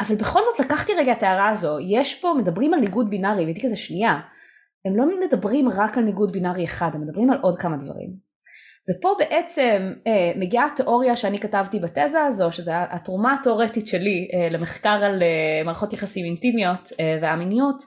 אבל 0.00 0.16
בכל 0.16 0.40
זאת 0.42 0.66
לקחתי 0.66 0.92
רגע 0.94 1.12
את 1.12 1.22
ההערה 1.22 1.48
הזו, 1.48 1.78
יש 1.80 2.20
פה, 2.20 2.34
מדברים 2.38 2.74
על 2.74 2.80
ניגוד 2.80 3.10
בינארי, 3.10 3.42
והייתי 3.42 3.62
כזה 3.62 3.76
שנייה, 3.76 4.20
הם 4.84 4.96
לא 4.96 5.04
מדברים 5.20 5.68
רק 5.68 5.98
על 5.98 6.04
ניגוד 6.04 6.32
בינארי 6.32 6.64
אחד, 6.64 6.90
הם 6.94 7.00
מדברים 7.00 7.30
על 7.30 7.38
עוד 7.42 7.58
כמה 7.58 7.76
דברים. 7.76 8.10
ופה 8.90 9.14
בעצם 9.18 9.92
אה, 10.06 10.32
מגיעה 10.36 10.66
התיאוריה 10.66 11.16
שאני 11.16 11.38
כתבתי 11.38 11.80
בתזה 11.80 12.20
הזו, 12.22 12.52
שזו 12.52 12.72
התרומה 12.74 13.34
התיאורטית 13.34 13.86
שלי 13.86 14.28
אה, 14.34 14.48
למחקר 14.48 14.88
על 15.04 15.22
אה, 15.22 15.64
מערכות 15.64 15.92
יחסים 15.92 16.24
אינטימיות 16.24 16.92
אה, 17.00 17.18
והמיניות, 17.22 17.82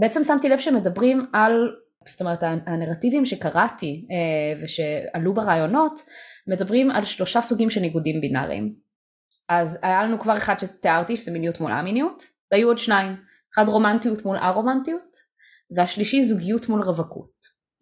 בעצם 0.00 0.24
שמתי 0.24 0.48
לב 0.48 0.58
שמדברים 0.58 1.26
על, 1.32 1.52
זאת 2.06 2.20
אומרת 2.20 2.42
הנרטיבים 2.66 3.26
שקראתי 3.26 4.06
אה, 4.10 4.62
ושעלו 4.62 5.34
ברעיונות, 5.34 6.00
מדברים 6.46 6.90
על 6.90 7.04
שלושה 7.04 7.40
סוגים 7.40 7.70
של 7.70 7.80
ניגודים 7.80 8.20
בינאריים. 8.20 8.74
אז 9.48 9.78
היה 9.82 10.02
לנו 10.02 10.18
כבר 10.18 10.36
אחד 10.36 10.54
שתיארתי 10.58 11.16
שזה 11.16 11.32
מיניות 11.32 11.60
מול 11.60 11.72
א-מיניות, 11.72 12.24
והיו 12.52 12.68
עוד 12.68 12.78
שניים, 12.78 13.16
אחד 13.54 13.68
רומנטיות 13.68 14.24
מול 14.24 14.36
א-רומנטיות, 14.36 15.16
והשלישי 15.76 16.24
זוגיות 16.24 16.68
מול 16.68 16.82
רווקות. 16.82 17.30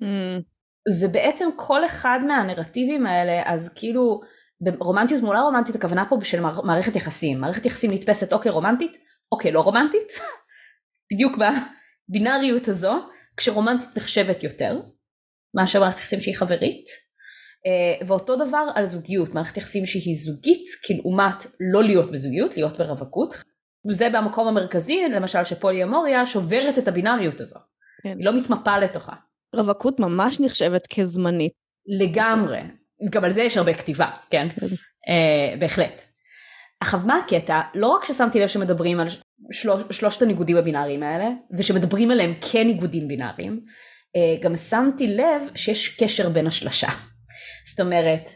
Mm. 0.02 0.57
ובעצם 1.02 1.48
כל 1.56 1.86
אחד 1.86 2.18
מהנרטיבים 2.26 3.06
האלה 3.06 3.42
אז 3.44 3.74
כאילו 3.74 4.20
ברומנטיות 4.60 5.22
מול 5.22 5.36
הרומנטיות 5.36 5.76
הכוונה 5.76 6.04
פה 6.08 6.16
של 6.22 6.40
מערכת 6.64 6.96
יחסים. 6.96 7.40
מערכת 7.40 7.66
יחסים 7.66 7.92
נתפסת 7.92 8.32
אוקיי 8.32 8.52
רומנטית 8.52 8.98
אוקיי 9.32 9.52
לא 9.52 9.60
רומנטית. 9.60 10.12
בדיוק 11.12 11.38
בבינאריות 11.38 12.68
הזו 12.68 12.92
כשרומנטית 13.36 13.88
נחשבת 13.96 14.42
יותר 14.42 14.80
מאשר 15.54 15.80
מערכת 15.80 15.98
יחסים 15.98 16.20
שהיא 16.20 16.36
חברית. 16.36 16.86
אה, 17.66 18.06
ואותו 18.06 18.36
דבר 18.36 18.64
על 18.74 18.84
זוגיות. 18.86 19.34
מערכת 19.34 19.56
יחסים 19.56 19.86
שהיא 19.86 20.16
זוגית 20.16 20.64
כלעומת 20.86 21.46
לא 21.72 21.82
להיות 21.82 22.12
בזוגיות 22.12 22.56
להיות 22.56 22.78
ברווקות. 22.78 23.34
זה 23.92 24.08
במקום 24.12 24.48
המרכזי 24.48 25.02
למשל 25.08 25.44
שפולי 25.44 25.82
אמוריה 25.84 26.26
שוברת 26.26 26.78
את 26.78 26.88
הבינאריות 26.88 27.40
הזו. 27.40 27.58
כן. 28.02 28.14
היא 28.18 28.26
לא 28.26 28.36
מתמפה 28.36 28.78
לתוכה 28.78 29.12
רווקות 29.54 30.00
ממש 30.00 30.40
נחשבת 30.40 30.86
כזמנית. 30.86 31.52
לגמרי, 32.00 32.60
גם 33.10 33.24
על 33.24 33.32
זה 33.32 33.42
יש 33.42 33.56
הרבה 33.56 33.74
כתיבה, 33.74 34.10
כן? 34.30 34.48
Uh, 34.58 35.60
בהחלט. 35.60 36.02
עכשיו 36.80 37.00
מה 37.06 37.16
הקטע? 37.16 37.60
לא 37.74 37.86
רק 37.88 38.04
ששמתי 38.04 38.40
לב 38.40 38.48
שמדברים 38.48 39.00
על 39.00 39.08
שלוש, 39.52 39.82
שלושת 39.90 40.22
הניגודים 40.22 40.56
הבינאריים 40.56 41.02
האלה, 41.02 41.28
ושמדברים 41.58 42.10
עליהם 42.10 42.34
כניגודים 42.52 43.08
בינאריים, 43.08 43.60
uh, 43.64 44.44
גם 44.44 44.56
שמתי 44.56 45.06
לב 45.06 45.42
שיש 45.54 46.02
קשר 46.02 46.28
בין 46.28 46.46
השלושה. 46.46 46.88
זאת 47.70 47.80
אומרת, 47.80 48.30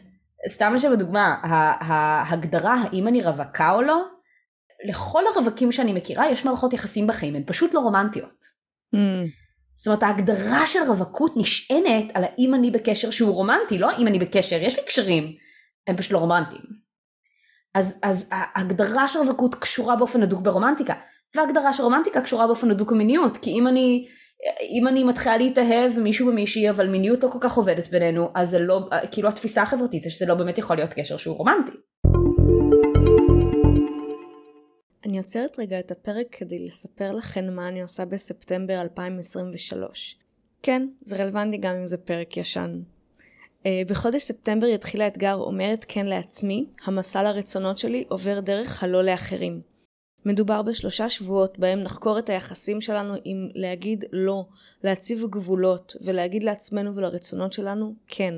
סתם 0.49 0.73
לשם 0.75 0.91
הדוגמה, 0.91 1.35
ההגדרה 1.79 2.75
האם 2.83 3.07
אני 3.07 3.23
רווקה 3.23 3.71
או 3.71 3.81
לא, 3.81 4.03
לכל 4.89 5.23
הרווקים 5.27 5.71
שאני 5.71 5.93
מכירה 5.93 6.31
יש 6.31 6.45
מערכות 6.45 6.73
יחסים 6.73 7.07
בחיים, 7.07 7.35
הן 7.35 7.43
פשוט 7.45 7.73
לא 7.73 7.79
רומנטיות. 7.79 8.45
Mm. 8.95 9.42
זאת 9.75 9.87
אומרת 9.87 10.03
ההגדרה 10.03 10.67
של 10.67 10.79
רווקות 10.87 11.31
נשענת 11.35 12.11
על 12.13 12.23
האם 12.23 12.53
אני 12.53 12.71
בקשר 12.71 13.11
שהוא 13.11 13.33
רומנטי, 13.33 13.77
לא 13.77 13.89
האם 13.89 14.07
אני 14.07 14.19
בקשר, 14.19 14.61
יש 14.61 14.79
לי 14.79 14.85
קשרים, 14.85 15.35
הם 15.87 15.97
פשוט 15.97 16.11
לא 16.11 16.17
רומנטיים. 16.17 16.61
אז, 17.75 17.99
אז 18.03 18.29
ההגדרה 18.31 19.07
של 19.07 19.19
רווקות 19.19 19.55
קשורה 19.55 19.95
באופן 19.95 20.23
הדוק 20.23 20.41
ברומנטיקה, 20.41 20.93
וההגדרה 21.35 21.73
של 21.73 21.83
רומנטיקה 21.83 22.21
קשורה 22.21 22.47
באופן 22.47 22.71
הדוק 22.71 22.91
במיניות, 22.91 23.37
כי 23.37 23.49
אם 23.51 23.67
אני, 23.67 24.07
אם 24.79 24.87
אני 24.87 25.03
מתחילה 25.03 25.37
להתאהב 25.37 25.99
מישהו 25.99 26.31
במישהי 26.31 26.69
אבל 26.69 26.87
מיניות 26.87 27.23
לא 27.23 27.29
כל 27.29 27.37
כך 27.41 27.53
עובדת 27.53 27.87
בינינו, 27.87 28.29
אז 28.35 28.49
זה 28.49 28.59
לא, 28.59 28.89
כאילו 29.11 29.29
התפיסה 29.29 29.61
החברתית 29.61 30.03
זה 30.03 30.09
שזה 30.09 30.25
לא 30.25 30.35
באמת 30.35 30.57
יכול 30.57 30.75
להיות 30.75 30.93
קשר 30.93 31.17
שהוא 31.17 31.37
רומנטי. 31.37 31.77
אני 35.13 35.17
עוצרת 35.19 35.59
רגע 35.59 35.79
את 35.79 35.91
הפרק 35.91 36.27
כדי 36.31 36.59
לספר 36.59 37.11
לכם 37.11 37.53
מה 37.53 37.67
אני 37.67 37.81
עושה 37.81 38.05
בספטמבר 38.05 38.81
2023. 38.81 40.19
כן, 40.61 40.87
זה 41.01 41.17
רלוונטי 41.17 41.57
גם 41.57 41.75
אם 41.75 41.85
זה 41.85 41.97
פרק 41.97 42.37
ישן. 42.37 42.81
Uh, 43.63 43.65
בחודש 43.87 44.23
ספטמבר 44.23 44.67
יתחיל 44.67 45.01
האתגר 45.01 45.33
אומרת 45.35 45.85
כן 45.87 46.05
לעצמי, 46.05 46.65
המסע 46.85 47.23
לרצונות 47.23 47.77
שלי 47.77 48.03
עובר 48.07 48.39
דרך 48.39 48.83
הלא 48.83 49.03
לאחרים. 49.03 49.61
מדובר 50.25 50.61
בשלושה 50.61 51.09
שבועות 51.09 51.59
בהם 51.59 51.79
נחקור 51.79 52.19
את 52.19 52.29
היחסים 52.29 52.81
שלנו 52.81 53.13
עם 53.23 53.49
להגיד 53.55 54.05
לא, 54.11 54.45
להציב 54.83 55.25
גבולות 55.29 55.95
ולהגיד 56.01 56.43
לעצמנו 56.43 56.95
ולרצונות 56.95 57.53
שלנו 57.53 57.95
כן. 58.07 58.33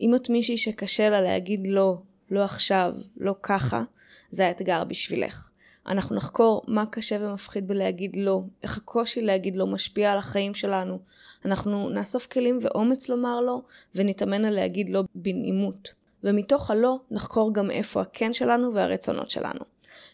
אם 0.00 0.14
את 0.14 0.30
מישהי 0.30 0.56
שקשה 0.56 1.10
לה 1.10 1.20
להגיד 1.20 1.60
לא, 1.64 1.98
לא 2.30 2.44
עכשיו, 2.44 2.92
לא 3.16 3.34
ככה, 3.42 3.82
זה 4.30 4.46
האתגר 4.46 4.84
בשבילך. 4.84 5.47
אנחנו 5.88 6.16
נחקור 6.16 6.62
מה 6.66 6.86
קשה 6.86 7.16
ומפחיד 7.20 7.68
בלהגיד 7.68 8.16
לא, 8.16 8.40
איך 8.62 8.76
הקושי 8.76 9.22
להגיד 9.22 9.56
לא 9.56 9.66
משפיע 9.66 10.12
על 10.12 10.18
החיים 10.18 10.54
שלנו. 10.54 10.98
אנחנו 11.44 11.88
נאסוף 11.90 12.26
כלים 12.26 12.58
ואומץ 12.62 13.08
לומר 13.08 13.40
לא, 13.40 13.60
ונתאמן 13.94 14.44
על 14.44 14.54
להגיד 14.54 14.90
לא 14.90 15.02
בנעימות. 15.14 15.98
ומתוך 16.24 16.70
הלא 16.70 16.98
נחקור 17.10 17.54
גם 17.54 17.70
איפה 17.70 18.00
הכן 18.00 18.32
שלנו 18.32 18.74
והרצונות 18.74 19.30
שלנו. 19.30 19.60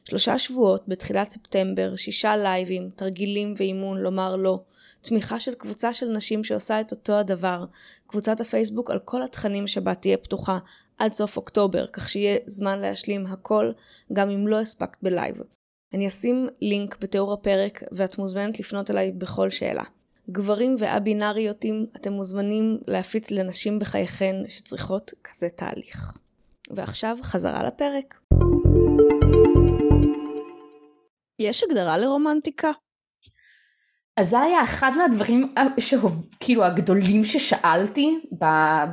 שלושה 0.05 0.39
שבועות 0.39 0.85
בתחילת 0.89 1.31
ספטמבר, 1.31 1.97
שישה 1.97 2.37
לייבים, 2.37 2.91
תרגילים 2.97 3.55
ואימון 3.57 3.99
לומר 3.99 4.37
לא, 4.37 4.61
תמיכה 5.01 5.41
של 5.41 5.55
קבוצה 5.55 5.95
של 5.95 6.09
נשים 6.09 6.45
שעושה 6.45 6.81
את 6.81 6.91
אותו 6.91 7.13
הדבר, 7.13 7.65
קבוצת 8.07 8.41
הפייסבוק 8.41 8.91
על 8.91 8.99
כל 8.99 9.23
התכנים 9.23 9.67
שבה 9.67 9.95
תהיה 9.95 10.17
פתוחה 10.17 10.59
עד 10.99 11.13
סוף 11.13 11.37
אוקטובר, 11.37 11.87
כך 11.87 12.09
שיהיה 12.09 12.39
זמן 12.47 12.79
להשלים 12.79 13.27
הכל, 13.27 13.73
גם 14.13 14.31
אם 14.31 14.49
לא 14.49 14.61
הספקת 14.61 14.99
ב 15.03 15.08
live. 15.08 15.37
אני 15.95 16.09
אשים 16.09 16.49
לינק 16.61 16.97
בתיאור 17.01 17.33
הפרק 17.33 17.83
ואת 17.93 18.19
מוזמנת 18.19 18.61
לפנות 18.61 18.91
אליי 18.91 19.13
בכל 19.13 19.51
שאלה. 19.51 19.83
גברים 20.31 20.77
וא-בינאריותים, 20.79 21.87
אתם 21.97 22.13
מוזמנים 22.13 22.79
להפיץ 22.87 23.31
לנשים 23.31 23.79
בחייכן 23.79 24.37
שצריכות 24.49 25.13
כזה 25.25 25.49
תהליך. 25.49 26.19
ועכשיו 26.71 27.19
חזרה 27.23 27.67
לפרק. 27.67 28.21
יש 31.39 31.63
הגדרה 31.63 31.99
לרומנטיקה? 31.99 32.71
אז 34.17 34.31
זה 34.31 34.41
היה 34.41 34.63
אחד 34.63 34.93
מהדברים 34.97 35.55
כאילו 36.41 36.65
הגדולים 36.65 37.25
ששאלתי 37.25 38.19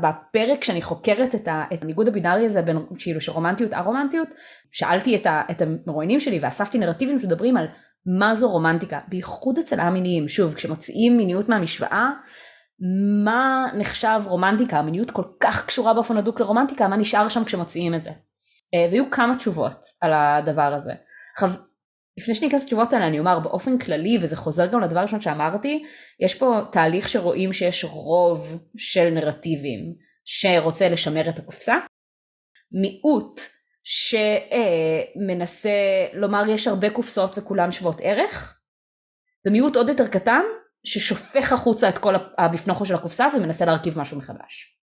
בפרק 0.01 0.63
שאני 0.63 0.81
חוקרת 0.81 1.35
את, 1.35 1.47
הניגוד 1.81 2.07
הבינארי 2.07 2.45
הזה 2.45 2.61
בין 2.61 2.77
כאילו 2.99 3.21
של 3.21 3.31
רומנטיות 3.31 3.73
א-רומנטיות 3.73 4.27
שאלתי 4.71 5.15
את, 5.15 5.27
את 5.51 5.61
המרואיינים 5.61 6.19
שלי 6.19 6.39
ואספתי 6.41 6.77
נרטיבים 6.77 7.19
שמדברים 7.19 7.57
על 7.57 7.67
מה 8.05 8.35
זו 8.35 8.51
רומנטיקה. 8.51 8.99
בייחוד 9.07 9.57
אצל 9.57 9.79
א-מיניים 9.79 10.27
שוב 10.27 10.53
כשמוציאים 10.53 11.17
מיניות 11.17 11.49
מהמשוואה 11.49 12.09
מה 13.23 13.65
נחשב 13.77 14.21
רומנטיקה? 14.25 14.79
המיניות 14.79 15.11
כל 15.11 15.23
כך 15.39 15.65
קשורה 15.65 15.93
באופן 15.93 16.17
הדוק 16.17 16.39
לרומנטיקה 16.39 16.87
מה 16.87 16.97
נשאר 16.97 17.29
שם 17.29 17.43
כשמוציאים 17.43 17.95
את 17.95 18.03
זה? 18.03 18.09
אה, 18.73 18.87
והיו 18.91 19.11
כמה 19.11 19.35
תשובות 19.37 19.81
על 20.01 20.13
הדבר 20.13 20.73
הזה. 20.73 20.93
עכשיו 21.33 21.51
לפני 22.21 22.35
שאני 22.35 22.47
אכנס 22.47 22.63
לתשובות 22.63 22.93
האלה 22.93 23.07
אני 23.07 23.19
אומר 23.19 23.39
באופן 23.39 23.77
כללי 23.77 24.17
וזה 24.21 24.37
חוזר 24.37 24.67
גם 24.67 24.81
לדבר 24.81 24.99
הראשון 24.99 25.21
שאמרתי 25.21 25.83
יש 26.19 26.35
פה 26.35 26.59
תהליך 26.71 27.09
שרואים 27.09 27.53
שיש 27.53 27.85
רוב 27.85 28.63
של 28.77 29.09
נרטיבים 29.09 29.95
שרוצה 30.25 30.89
לשמר 30.89 31.29
את 31.29 31.39
הקופסה. 31.39 31.75
מיעוט 32.71 33.41
שמנסה 33.83 35.69
לומר 36.13 36.49
יש 36.49 36.67
הרבה 36.67 36.89
קופסאות 36.89 37.37
וכולן 37.37 37.71
שוות 37.71 37.97
ערך. 38.03 38.59
ומיעוט 39.47 39.75
עוד 39.75 39.89
יותר 39.89 40.07
קטן 40.07 40.41
ששופך 40.83 41.53
החוצה 41.53 41.89
את 41.89 41.97
כל 41.97 42.15
הבפנוכו 42.37 42.85
של 42.85 42.95
הקופסה 42.95 43.27
ומנסה 43.35 43.65
להרכיב 43.65 43.99
משהו 43.99 44.17
מחדש. 44.17 44.77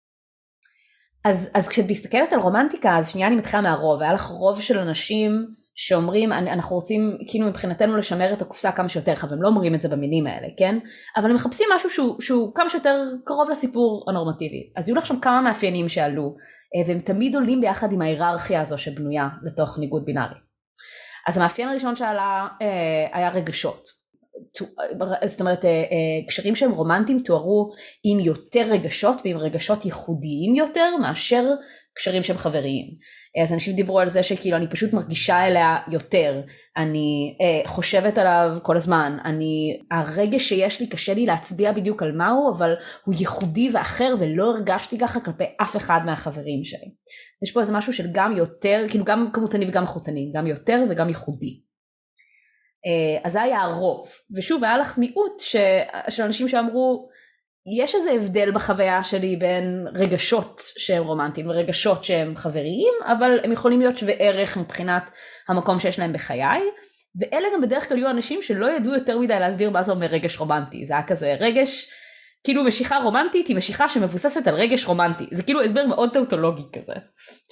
אז, 1.24 1.52
אז 1.54 1.68
כשאת 1.68 1.90
מסתכלת 1.90 2.32
על 2.32 2.40
רומנטיקה 2.40 2.98
אז 2.98 3.12
שנייה 3.12 3.28
אני 3.28 3.36
מתחילה 3.36 3.62
מהרוב. 3.62 4.02
היה 4.02 4.12
לך 4.12 4.26
רוב 4.26 4.60
של 4.60 4.78
אנשים 4.78 5.46
שאומרים 5.74 6.32
אנחנו 6.32 6.76
רוצים 6.76 7.18
כאילו 7.28 7.46
מבחינתנו 7.46 7.96
לשמר 7.96 8.32
את 8.32 8.42
הקופסה 8.42 8.72
כמה 8.72 8.88
שיותר 8.88 9.12
רחב, 9.12 9.32
הם 9.32 9.42
לא 9.42 9.48
אומרים 9.48 9.74
את 9.74 9.82
זה 9.82 9.88
במילים 9.88 10.26
האלה, 10.26 10.46
כן? 10.56 10.78
אבל 11.16 11.30
הם 11.30 11.36
מחפשים 11.36 11.68
משהו 11.76 11.90
שהוא, 11.90 12.20
שהוא 12.20 12.54
כמה 12.54 12.68
שיותר 12.68 13.02
קרוב 13.24 13.50
לסיפור 13.50 14.04
הנורמטיבי. 14.08 14.72
אז 14.76 14.88
יהיו 14.88 14.96
לך 14.96 15.06
שם 15.06 15.20
כמה 15.20 15.40
מאפיינים 15.40 15.88
שעלו, 15.88 16.36
אה, 16.76 16.88
והם 16.88 17.00
תמיד 17.00 17.34
עולים 17.34 17.60
ביחד 17.60 17.92
עם 17.92 18.02
ההיררכיה 18.02 18.60
הזו 18.60 18.78
שבנויה 18.78 19.28
לתוך 19.42 19.78
ניגוד 19.78 20.04
בינארי. 20.04 20.38
אז 21.28 21.38
המאפיין 21.38 21.68
הראשון 21.68 21.96
שעלה 21.96 22.46
אה, 22.62 23.18
היה 23.18 23.30
רגשות. 23.30 24.04
זאת 25.26 25.40
אומרת 25.40 25.64
אה, 25.64 25.70
קשרים 26.28 26.56
שהם 26.56 26.70
רומנטיים 26.70 27.22
תוארו 27.24 27.70
עם 28.04 28.20
יותר 28.20 28.66
רגשות 28.70 29.16
ועם 29.24 29.36
רגשות 29.36 29.84
ייחודיים 29.84 30.54
יותר 30.54 30.96
מאשר 30.96 31.44
קשרים 31.96 32.22
שהם 32.22 32.36
חבריים. 32.36 32.86
אז 33.42 33.52
אנשים 33.52 33.76
דיברו 33.76 34.00
על 34.00 34.08
זה 34.08 34.22
שכאילו 34.22 34.56
אני 34.56 34.68
פשוט 34.68 34.92
מרגישה 34.92 35.46
אליה 35.46 35.76
יותר, 35.88 36.40
אני 36.76 37.36
אה, 37.40 37.68
חושבת 37.68 38.18
עליו 38.18 38.58
כל 38.62 38.76
הזמן, 38.76 39.16
אני, 39.24 39.80
הרגש 39.90 40.48
שיש 40.48 40.80
לי 40.80 40.86
קשה 40.86 41.14
לי 41.14 41.26
להצביע 41.26 41.72
בדיוק 41.72 42.02
על 42.02 42.12
מהו, 42.12 42.52
אבל 42.52 42.74
הוא 43.04 43.14
ייחודי 43.18 43.70
ואחר 43.72 44.14
ולא 44.18 44.50
הרגשתי 44.50 44.98
ככה 44.98 45.20
כלפי 45.20 45.44
אף 45.62 45.76
אחד 45.76 46.00
מהחברים 46.06 46.64
שלי. 46.64 46.90
יש 47.42 47.52
פה 47.52 47.60
איזה 47.60 47.72
משהו 47.72 47.92
של 47.92 48.04
גם 48.12 48.36
יותר, 48.36 48.84
כאילו 48.88 49.04
גם 49.04 49.28
כמותני 49.32 49.68
וגם 49.68 49.82
איכותני, 49.82 50.32
גם 50.34 50.46
יותר 50.46 50.84
וגם 50.90 51.08
ייחודי. 51.08 51.60
אה, 52.86 53.20
אז 53.24 53.32
זה 53.32 53.42
היה 53.42 53.60
הרוב, 53.60 54.08
ושוב 54.36 54.64
היה 54.64 54.78
לך 54.78 54.98
מיעוט 54.98 55.40
ש, 55.40 55.56
של 56.08 56.22
אנשים 56.22 56.48
שאמרו 56.48 57.08
יש 57.66 57.94
איזה 57.94 58.10
הבדל 58.10 58.50
בחוויה 58.54 59.04
שלי 59.04 59.36
בין 59.36 59.86
רגשות 59.94 60.62
שהם 60.78 61.04
רומנטיים 61.04 61.50
ורגשות 61.50 62.04
שהם 62.04 62.36
חבריים, 62.36 62.94
אבל 63.04 63.38
הם 63.44 63.52
יכולים 63.52 63.80
להיות 63.80 63.96
שווה 63.96 64.14
ערך 64.18 64.56
מבחינת 64.56 65.10
המקום 65.48 65.80
שיש 65.80 65.98
להם 65.98 66.12
בחיי, 66.12 66.60
ואלה 67.20 67.48
גם 67.54 67.60
בדרך 67.60 67.88
כלל 67.88 67.98
יהיו 67.98 68.10
אנשים 68.10 68.42
שלא 68.42 68.76
ידעו 68.76 68.94
יותר 68.94 69.18
מדי 69.18 69.38
להסביר 69.40 69.70
מה 69.70 69.82
זה 69.82 69.92
אומר 69.92 70.06
רגש 70.06 70.38
רומנטי, 70.38 70.86
זה 70.86 70.94
היה 70.94 71.06
כזה 71.06 71.36
רגש, 71.40 71.90
כאילו 72.44 72.64
משיכה 72.64 72.96
רומנטית 72.96 73.48
היא 73.48 73.56
משיכה 73.56 73.88
שמבוססת 73.88 74.46
על 74.46 74.54
רגש 74.54 74.84
רומנטי, 74.84 75.26
זה 75.30 75.42
כאילו 75.42 75.62
הסבר 75.62 75.86
מאוד 75.86 76.12
טאוטולוגי 76.12 76.62
כזה, 76.72 76.92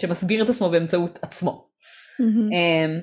שמסביר 0.01 0.44
את 0.44 0.48
עצמו 0.48 0.70
באמצעות 0.70 1.18
עצמו. 1.22 1.68
אמ, 2.20 3.01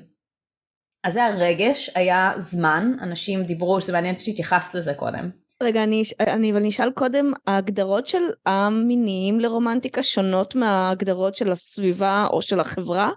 אז 1.04 1.14
זה 1.14 1.26
הרגש, 1.26 1.90
היה 1.96 2.34
זמן, 2.38 2.94
אנשים 3.02 3.44
דיברו, 3.44 3.82
שזה 3.82 3.94
מעניין 3.94 4.20
שהתייחסת 4.20 4.76
לזה 4.76 4.94
קודם. 4.94 5.49
רגע, 5.64 5.84
אני, 5.84 6.04
אני, 6.20 6.52
אבל 6.52 6.60
אני 6.60 6.70
אשאל 6.70 6.92
קודם, 6.92 7.32
ההגדרות 7.48 8.06
של 8.08 8.24
המיניים 8.46 9.40
לרומנטיקה 9.40 10.04
שונות 10.04 10.56
מההגדרות 10.56 11.36
של 11.36 11.52
הסביבה 11.52 12.28
או 12.32 12.42
של 12.42 12.60
החברה 12.60 13.12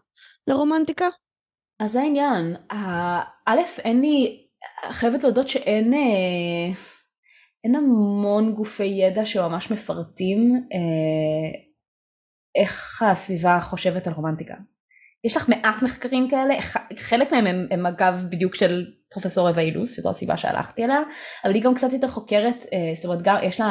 לרומנטיקה? 0.47 1.09
אז 1.81 1.93
זה 1.93 2.01
העניין. 2.01 2.57
א', 3.47 3.61
אין 3.79 4.01
לי, 4.01 4.47
חייבת 4.91 5.23
להודות 5.23 5.49
שאין 5.49 5.95
אה, 5.95 6.75
אין 7.65 7.75
המון 7.75 8.55
גופי 8.55 8.85
ידע 8.85 9.25
שממש 9.25 9.71
מפרטים 9.71 10.69
אה, 10.73 11.61
איך 12.63 13.03
הסביבה 13.03 13.61
חושבת 13.61 14.07
על 14.07 14.13
רומנטיקה. 14.13 14.55
יש 15.25 15.37
לך 15.37 15.49
מעט 15.49 15.83
מחקרים 15.83 16.29
כאלה, 16.31 16.55
חלק 16.97 17.33
מהם 17.33 17.47
הם, 17.47 17.67
הם 17.71 17.87
אגב 17.87 18.27
בדיוק 18.31 18.55
של 18.55 18.87
פרופסור 19.13 19.49
אווה 19.49 19.63
אילוס, 19.63 19.97
שזו 19.97 20.11
הסיבה 20.11 20.37
שהלכתי 20.37 20.85
אליה, 20.85 21.01
אבל 21.45 21.55
היא 21.55 21.63
גם 21.63 21.75
קצת 21.75 21.93
יותר 21.93 22.09
חוקרת, 22.09 22.67
אה, 22.73 22.79
זאת 22.95 23.05
אומרת 23.05 23.23
גם 23.23 23.37
יש 23.43 23.61
לה 23.61 23.67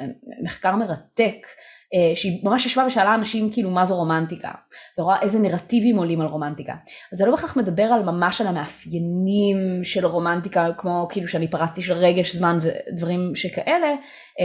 אה, 0.00 0.04
מחקר 0.42 0.76
מרתק 0.76 1.46
אה, 1.94 2.16
שהיא 2.16 2.40
ממש 2.44 2.66
ישבה 2.66 2.84
ושאלה 2.86 3.14
אנשים 3.14 3.52
כאילו 3.52 3.70
מה 3.70 3.84
זו 3.84 3.96
רומנטיקה, 3.96 4.50
ורואה 4.98 5.22
איזה 5.22 5.38
נרטיבים 5.38 5.96
עולים 5.96 6.20
על 6.20 6.26
רומנטיקה. 6.26 6.72
אז 7.12 7.18
זה 7.18 7.26
לא 7.26 7.30
בהכרח 7.30 7.56
מדבר 7.56 7.82
על 7.82 8.02
ממש 8.02 8.40
על 8.40 8.46
המאפיינים 8.46 9.84
של 9.84 10.06
רומנטיקה, 10.06 10.68
כמו 10.78 11.08
כאילו 11.10 11.28
שאני 11.28 11.48
פרטתי 11.48 11.82
של 11.82 11.92
רגש, 11.92 12.36
זמן 12.36 12.58
ודברים 12.62 13.34
שכאלה, 13.34 13.94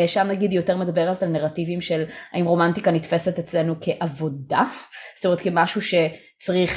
שם 0.08 0.28
נגיד 0.28 0.52
היא 0.52 0.60
יותר 0.60 0.78
מדברת 0.78 1.24
על 1.24 1.30
נרטיבים 1.30 1.82
של 1.82 2.04
האם 2.34 2.46
רומנטיקה 2.46 2.92
נתפסת 2.92 3.40
אצלנו 3.40 3.76
כעבודה, 3.82 4.64
זאת 5.16 5.26
אומרת 5.26 5.42
כמשהו 5.42 5.82
שצריך 5.82 6.29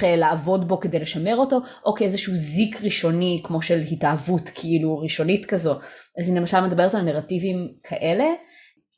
אה, 0.04 0.16
לעבוד 0.16 0.68
בו 0.68 0.80
כדי 0.80 0.98
לשמר 0.98 1.36
אותו, 1.36 1.60
או 1.86 1.94
כאיזשהו 1.94 2.36
זיק 2.36 2.82
ראשוני 2.82 3.40
כמו 3.44 3.62
של 3.62 3.80
התאהבות 3.92 4.50
כאילו 4.54 4.98
ראשונית 4.98 5.46
כזו. 5.46 5.72
אז 6.20 6.28
היא 6.28 6.36
למשל 6.36 6.60
מדברת 6.60 6.94
על 6.94 7.02
נרטיבים 7.02 7.56
כאלה. 7.82 8.24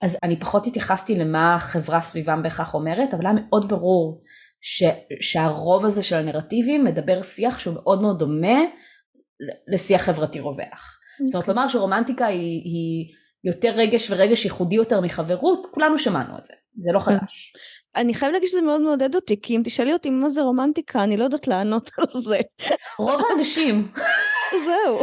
אז 0.02 0.18
אני 0.22 0.40
פחות 0.40 0.66
התייחסתי 0.66 1.14
למה 1.14 1.54
החברה 1.54 2.00
סביבם 2.00 2.42
בהכרח 2.42 2.74
אומרת, 2.74 3.14
אבל 3.14 3.26
היה 3.26 3.34
מאוד 3.34 3.68
ברור 3.68 4.22
ש, 4.60 4.82
שהרוב 5.20 5.84
הזה 5.84 6.02
של 6.02 6.16
הנרטיבים 6.16 6.84
מדבר 6.84 7.22
שיח 7.22 7.58
שהוא 7.58 7.74
מאוד 7.74 8.02
מאוד 8.02 8.18
דומה 8.18 8.58
לשיח 9.74 10.02
חברתי 10.02 10.40
רווח. 10.40 11.00
Okay. 11.20 11.26
זאת 11.26 11.34
אומרת 11.34 11.48
אוקיי. 11.48 11.54
לומר 11.54 11.68
שרומנטיקה 11.68 12.26
היא, 12.26 12.62
היא 12.64 13.14
יותר 13.44 13.70
רגש 13.76 14.10
ורגש 14.10 14.44
ייחודי 14.44 14.74
יותר 14.76 15.00
מחברות, 15.00 15.66
כולנו 15.74 15.98
שמענו 15.98 16.38
את 16.38 16.44
זה, 16.44 16.54
זה 16.80 16.92
לא 16.92 17.00
כן. 17.00 17.18
חדש. 17.18 17.52
אני 17.96 18.14
חייב 18.14 18.32
להגיד 18.32 18.48
שזה 18.48 18.62
מאוד 18.62 18.80
מעודד 18.80 19.14
אותי, 19.14 19.40
כי 19.42 19.56
אם 19.56 19.62
תשאלי 19.64 19.92
אותי 19.92 20.10
מה 20.10 20.28
זה 20.28 20.42
רומנטיקה, 20.42 21.04
אני 21.04 21.16
לא 21.16 21.24
יודעת 21.24 21.48
לענות 21.48 21.90
על 21.98 22.20
זה. 22.20 22.40
רוב 22.98 23.20
האנשים. 23.30 23.88
זהו. 24.64 24.98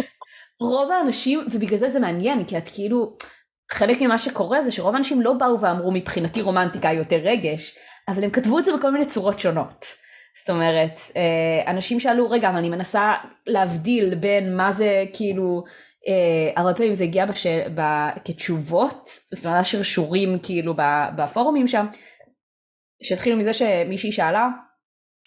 רוב 0.59 0.91
האנשים, 0.91 1.45
ובגלל 1.51 1.77
זה 1.77 1.89
זה 1.89 1.99
מעניין, 1.99 2.45
כי 2.45 2.57
את 2.57 2.67
כאילו, 2.73 3.17
חלק 3.71 4.01
ממה 4.01 4.17
שקורה 4.17 4.61
זה 4.61 4.71
שרוב 4.71 4.95
האנשים 4.95 5.21
לא 5.21 5.33
באו 5.33 5.59
ואמרו 5.59 5.91
מבחינתי 5.91 6.41
רומנטיקה 6.41 6.89
היא 6.89 6.97
יותר 6.97 7.19
רגש, 7.23 7.77
אבל 8.07 8.23
הם 8.23 8.29
כתבו 8.29 8.59
את 8.59 8.65
זה 8.65 8.77
בכל 8.77 8.91
מיני 8.91 9.05
צורות 9.05 9.39
שונות. 9.39 9.85
זאת 10.39 10.49
אומרת, 10.49 10.99
אה, 11.15 11.71
אנשים 11.71 11.99
שאלו, 11.99 12.29
רגע, 12.29 12.49
אבל 12.49 12.57
אני 12.57 12.69
מנסה 12.69 13.13
להבדיל 13.47 14.15
בין 14.15 14.57
מה 14.57 14.71
זה 14.71 15.03
כאילו, 15.13 15.63
אה, 16.07 16.61
הרבה 16.61 16.73
פעמים 16.73 16.95
זה 16.95 17.03
הגיע 17.03 17.25
בש... 17.25 17.47
ב... 17.47 17.81
כתשובות, 18.25 19.09
זאת 19.33 19.45
אומרת, 19.45 19.65
שרשורים 19.65 20.39
כאילו 20.43 20.73
בפורומים 21.15 21.67
שם, 21.67 21.85
שהתחילו 23.03 23.37
מזה 23.37 23.53
שמישהי 23.53 24.11
שאלה, 24.11 24.47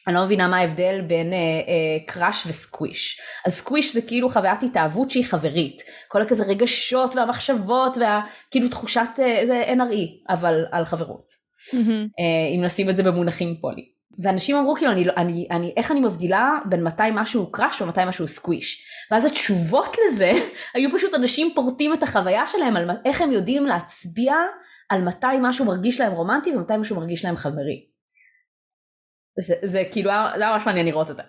אני 0.07 0.15
לא 0.15 0.25
מבינה 0.25 0.49
מה 0.49 0.59
ההבדל 0.59 1.01
בין 1.01 1.33
אה, 1.33 1.39
אה, 1.39 2.07
קראש 2.07 2.47
וסקוויש. 2.47 3.21
אז 3.47 3.53
סקוויש 3.53 3.95
זה 3.95 4.03
כאילו 4.03 4.29
חוויית 4.29 4.63
התאהבות 4.63 5.11
שהיא 5.11 5.25
חברית. 5.25 5.83
כל 6.09 6.23
הכזה 6.23 6.45
רגשות 6.45 7.17
והמחשבות 7.17 7.97
והכאילו 7.97 8.69
תחושת, 8.69 9.09
אה, 9.19 9.47
זה 9.47 9.65
NRE, 9.67 10.33
אבל 10.35 10.65
על 10.73 10.85
חברות. 10.85 11.27
Mm-hmm. 11.73 12.09
אה, 12.19 12.57
אם 12.57 12.65
נשים 12.65 12.91
את 12.91 12.97
זה 12.97 13.03
במונחים 13.03 13.57
פולי. 13.61 13.95
ואנשים 14.19 14.57
אמרו 14.57 14.75
כאילו 14.75 14.93
אני, 14.93 15.05
אני, 15.17 15.47
אני, 15.51 15.75
איך 15.77 15.91
אני 15.91 16.01
מבדילה 16.01 16.51
בין 16.69 16.85
מתי 16.85 17.03
משהו 17.13 17.53
קראש 17.53 17.83
ומתי 17.83 18.01
משהו 18.07 18.29
סקוויש. 18.29 18.85
ואז 19.11 19.25
התשובות 19.25 19.97
לזה 20.07 20.33
היו 20.75 20.91
פשוט 20.97 21.15
אנשים 21.15 21.53
פורטים 21.55 21.95
את 21.95 22.03
החוויה 22.03 22.47
שלהם 22.47 22.77
על 22.77 22.91
איך 23.05 23.21
הם 23.21 23.33
יודעים 23.33 23.67
להצביע 23.67 24.35
על 24.89 25.03
מתי 25.03 25.27
משהו 25.43 25.65
מרגיש 25.65 26.01
להם 26.01 26.13
רומנטי 26.13 26.57
ומתי 26.57 26.77
משהו 26.77 26.97
מרגיש 26.97 27.25
להם 27.25 27.37
חברי. 27.37 27.87
זה, 29.41 29.55
זה 29.63 29.83
כאילו 29.93 30.11
היה 30.11 30.53
ממש 30.53 30.67
מעניין 30.67 30.87
לראות 30.87 31.11
את 31.11 31.17
זה. 31.17 31.23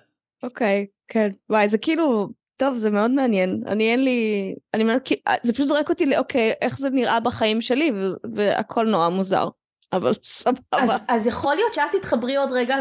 אוקיי, 0.44 0.86
okay, 0.90 0.94
כן. 1.08 1.30
וואי, 1.50 1.70
זה 1.70 1.78
כאילו, 1.78 2.30
טוב, 2.58 2.78
זה 2.78 2.90
מאוד 2.90 3.12
מעניין. 3.12 3.64
אני 3.68 3.92
אין 3.92 4.04
לי, 4.04 4.56
אני 4.74 4.84
אומרת, 4.84 5.10
זה 5.44 5.54
פשוט 5.54 5.68
זורק 5.68 5.90
אותי 5.90 6.06
לאוקיי, 6.06 6.54
איך 6.62 6.80
זה 6.80 6.90
נראה 6.90 7.20
בחיים 7.20 7.62
שלי, 7.62 7.92
והכל 8.36 8.86
נורא 8.86 9.10
מוזר. 9.10 9.48
אבל 9.96 10.12
סבבה. 10.24 10.60
אז, 10.72 11.06
אז 11.10 11.28
יכול 11.28 11.56
להיות 11.56 11.74
שאת 11.74 11.84
תתחברי 11.92 12.36
עוד 12.36 12.50
רגע 12.52 12.76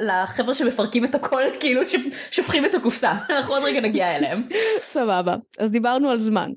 לחבר'ה 0.00 0.54
שמפרקים 0.54 1.04
את 1.04 1.14
הכל, 1.14 1.42
כאילו 1.60 1.82
ששופכים 2.30 2.66
את 2.66 2.74
הקופסה, 2.74 3.12
אנחנו 3.30 3.54
עוד 3.54 3.62
רגע 3.64 3.80
נגיע 3.80 4.16
אליהם. 4.16 4.48
סבבה, 4.78 5.34
אז 5.58 5.70
דיברנו 5.70 6.10
על 6.10 6.18
זמן. 6.18 6.50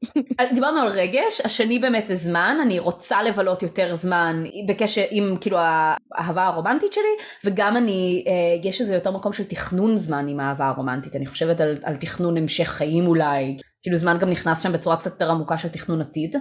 דיברנו 0.54 0.80
על 0.80 0.88
רגש, 0.88 1.40
השני 1.44 1.78
באמת 1.78 2.06
זה 2.06 2.14
זמן, 2.14 2.56
אני 2.62 2.78
רוצה 2.78 3.22
לבלות 3.22 3.62
יותר 3.62 3.96
זמן 3.96 4.44
בקשר 4.68 5.04
עם 5.10 5.36
כאילו 5.40 5.58
האהבה 5.60 6.46
הרומנטית 6.46 6.92
שלי, 6.92 7.02
וגם 7.44 7.76
אני, 7.76 8.24
אה, 8.26 8.68
יש 8.68 8.80
איזה 8.80 8.94
יותר 8.94 9.10
מקום 9.10 9.32
של 9.32 9.44
תכנון 9.44 9.96
זמן 9.96 10.28
עם 10.28 10.40
האהבה 10.40 10.68
הרומנטית, 10.68 11.16
אני 11.16 11.26
חושבת 11.26 11.60
על, 11.60 11.74
על 11.82 11.96
תכנון 11.96 12.36
המשך 12.36 12.68
חיים 12.68 13.06
אולי, 13.06 13.56
כאילו 13.82 13.96
זמן 13.96 14.18
גם 14.20 14.30
נכנס 14.30 14.62
שם 14.62 14.72
בצורה 14.72 14.96
קצת 14.96 15.10
יותר 15.10 15.30
עמוקה 15.30 15.58
של 15.58 15.68
תכנון 15.68 16.00
עתיד. 16.00 16.36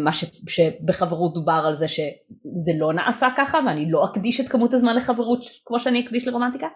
מה 0.00 0.12
ש, 0.12 0.24
שבחברות 0.48 1.34
דובר 1.34 1.62
על 1.66 1.74
זה 1.74 1.88
שזה 1.88 2.72
לא 2.78 2.92
נעשה 2.92 3.28
ככה 3.36 3.58
ואני 3.66 3.90
לא 3.90 4.04
אקדיש 4.04 4.40
את 4.40 4.48
כמות 4.48 4.74
הזמן 4.74 4.96
לחברות 4.96 5.46
כמו 5.64 5.80
שאני 5.80 6.04
אקדיש 6.04 6.28
לרומנטיקה. 6.28 6.66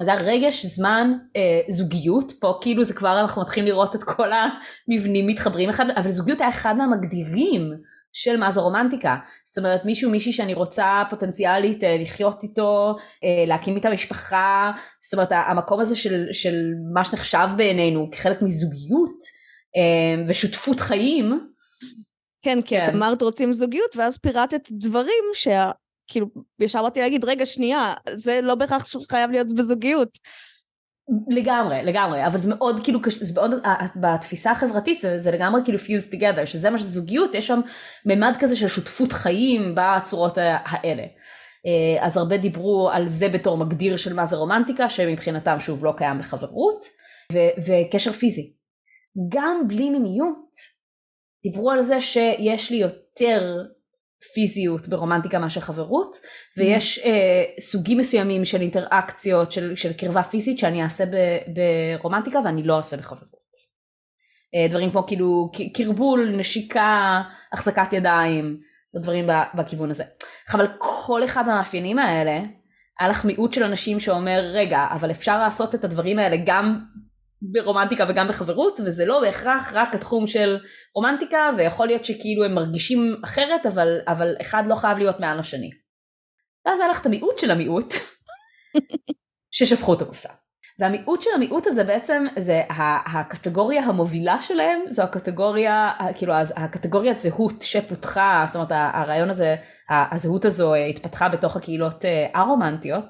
אז 0.00 0.06
זה 0.06 0.12
הרגש, 0.12 0.66
זמן, 0.66 1.12
אה, 1.36 1.60
זוגיות, 1.68 2.32
פה 2.40 2.58
כאילו 2.60 2.84
זה 2.84 2.94
כבר 2.94 3.20
אנחנו 3.20 3.42
מתחילים 3.42 3.68
לראות 3.68 3.96
את 3.96 4.04
כל 4.04 4.30
המבנים 4.32 5.26
מתחברים 5.26 5.68
אחד, 5.68 5.84
אבל 5.96 6.10
זוגיות 6.10 6.40
היה 6.40 6.48
אחד 6.48 6.74
מהמגדירים 6.76 7.70
של 8.12 8.36
מה 8.36 8.50
זו 8.50 8.62
רומנטיקה. 8.62 9.16
זאת 9.44 9.58
אומרת 9.58 9.84
מישהו 9.84 10.10
מישהי 10.10 10.32
שאני 10.32 10.54
רוצה 10.54 11.02
פוטנציאלית 11.10 11.84
אה, 11.84 11.96
לחיות 12.00 12.42
איתו, 12.42 12.96
אה, 13.24 13.44
להקים 13.46 13.76
איתה 13.76 13.90
משפחה, 13.90 14.72
זאת 15.00 15.12
אומרת 15.12 15.32
המקום 15.32 15.80
הזה 15.80 15.96
של, 15.96 16.26
של 16.32 16.70
מה 16.94 17.04
שנחשב 17.04 17.48
בעינינו 17.56 18.08
כחלק 18.12 18.42
מזוגיות 18.42 19.18
אה, 19.76 20.24
ושותפות 20.28 20.80
חיים, 20.80 21.40
כן, 22.42 22.62
כי 22.62 22.76
כן. 22.76 22.84
את 22.84 22.94
אמרת 22.94 23.22
רוצים 23.22 23.52
זוגיות, 23.52 23.96
ואז 23.96 24.18
פירטת 24.18 24.68
דברים 24.70 25.24
שה... 25.34 25.70
כאילו, 26.06 26.26
ישר 26.60 26.82
באתי 26.82 27.00
להגיד, 27.00 27.24
רגע, 27.24 27.46
שנייה, 27.46 27.94
זה 28.10 28.40
לא 28.42 28.54
בהכרח 28.54 28.86
חייב 29.10 29.30
להיות 29.30 29.52
בזוגיות. 29.52 30.18
לגמרי, 31.28 31.82
לגמרי, 31.84 32.26
אבל 32.26 32.38
זה 32.38 32.54
מאוד 32.54 32.80
כאילו, 32.84 33.00
זה 33.20 33.40
מאוד, 33.40 33.50
בתפיסה 33.96 34.50
החברתית 34.50 34.98
זה, 34.98 35.20
זה 35.20 35.30
לגמרי 35.30 35.60
כאילו 35.64 35.78
fused 35.78 36.14
together, 36.14 36.46
שזה 36.46 36.70
מה 36.70 36.78
שזוגיות, 36.78 37.34
יש 37.34 37.46
שם 37.46 37.60
ממד 38.06 38.36
כזה 38.38 38.56
של 38.56 38.68
שותפות 38.68 39.12
חיים 39.12 39.74
בצורות 39.74 40.38
האלה. 40.38 41.02
אה, 41.66 42.06
אז 42.06 42.16
הרבה 42.16 42.36
דיברו 42.36 42.90
על 42.92 43.08
זה 43.08 43.28
בתור 43.28 43.56
מגדיר 43.56 43.96
של 43.96 44.14
מה 44.14 44.26
זה 44.26 44.36
רומנטיקה, 44.36 44.88
שמבחינתם 44.88 45.60
שוב 45.60 45.84
לא 45.84 45.94
קיים 45.96 46.18
בחברות, 46.18 46.86
ו- 47.32 47.62
וקשר 47.66 48.12
פיזי. 48.12 48.52
גם 49.28 49.68
בלי 49.68 49.90
מיניות, 49.90 50.56
דיברו 51.42 51.70
על 51.70 51.82
זה 51.82 52.00
שיש 52.00 52.70
לי 52.70 52.76
יותר 52.76 53.62
פיזיות 54.34 54.88
ברומנטיקה 54.88 55.38
מאשר 55.38 55.60
חברות 55.60 56.16
ויש 56.56 56.98
mm. 56.98 57.06
אה, 57.06 57.44
סוגים 57.60 57.98
מסוימים 57.98 58.44
של 58.44 58.60
אינטראקציות 58.60 59.52
של, 59.52 59.76
של 59.76 59.92
קרבה 59.92 60.22
פיזית 60.22 60.58
שאני 60.58 60.82
אעשה 60.82 61.04
ב, 61.06 61.16
ברומנטיקה 61.98 62.38
ואני 62.44 62.62
לא 62.62 62.78
אעשה 62.78 62.96
בחברות. 62.96 63.32
אה, 64.54 64.68
דברים 64.68 64.90
כמו 64.90 65.06
כאילו 65.06 65.50
קרבול, 65.74 66.34
נשיקה, 66.36 67.22
החזקת 67.52 67.92
ידיים, 67.92 68.60
דברים 69.02 69.28
בכיוון 69.54 69.90
הזה. 69.90 70.04
אבל 70.52 70.66
כל 70.78 71.24
אחד 71.24 71.46
מהמאפיינים 71.46 71.98
האלה 71.98 72.40
היה 73.00 73.08
לך 73.08 73.24
מיעוט 73.24 73.52
של 73.52 73.62
אנשים 73.62 74.00
שאומר 74.00 74.40
רגע 74.54 74.86
אבל 74.90 75.10
אפשר 75.10 75.38
לעשות 75.38 75.74
את 75.74 75.84
הדברים 75.84 76.18
האלה 76.18 76.36
גם 76.46 76.80
ברומנטיקה 77.42 78.04
וגם 78.08 78.28
בחברות 78.28 78.80
וזה 78.80 79.06
לא 79.06 79.20
בהכרח 79.20 79.72
רק 79.74 79.94
התחום 79.94 80.26
של 80.26 80.58
רומנטיקה 80.94 81.50
ויכול 81.56 81.86
להיות 81.86 82.04
שכאילו 82.04 82.44
הם 82.44 82.54
מרגישים 82.54 83.16
אחרת 83.24 83.66
אבל, 83.66 83.98
אבל 84.08 84.34
אחד 84.40 84.62
לא 84.66 84.74
חייב 84.74 84.98
להיות 84.98 85.20
מעל 85.20 85.38
השני. 85.38 85.70
ואז 86.66 86.80
היה 86.80 86.88
לך 86.88 87.00
את 87.00 87.06
המיעוט 87.06 87.38
של 87.38 87.50
המיעוט 87.50 87.94
ששפכו 89.54 89.94
את 89.94 90.02
הקופסה. 90.02 90.28
והמיעוט 90.78 91.22
של 91.22 91.30
המיעוט 91.34 91.66
הזה 91.66 91.84
בעצם 91.84 92.26
זה 92.38 92.62
הקטגוריה 93.14 93.82
המובילה 93.82 94.42
שלהם 94.42 94.80
זו 94.90 95.02
הקטגוריה 95.02 95.90
כאילו 96.16 96.34
הקטגוריית 96.56 97.18
זהות 97.18 97.62
שפותחה 97.62 98.44
זאת 98.46 98.56
אומרת 98.56 98.68
הרעיון 98.72 99.30
הזה 99.30 99.56
הזהות 100.12 100.44
הזו 100.44 100.74
התפתחה 100.74 101.28
בתוך 101.28 101.56
הקהילות 101.56 102.04
הרומנטיות 102.34 103.04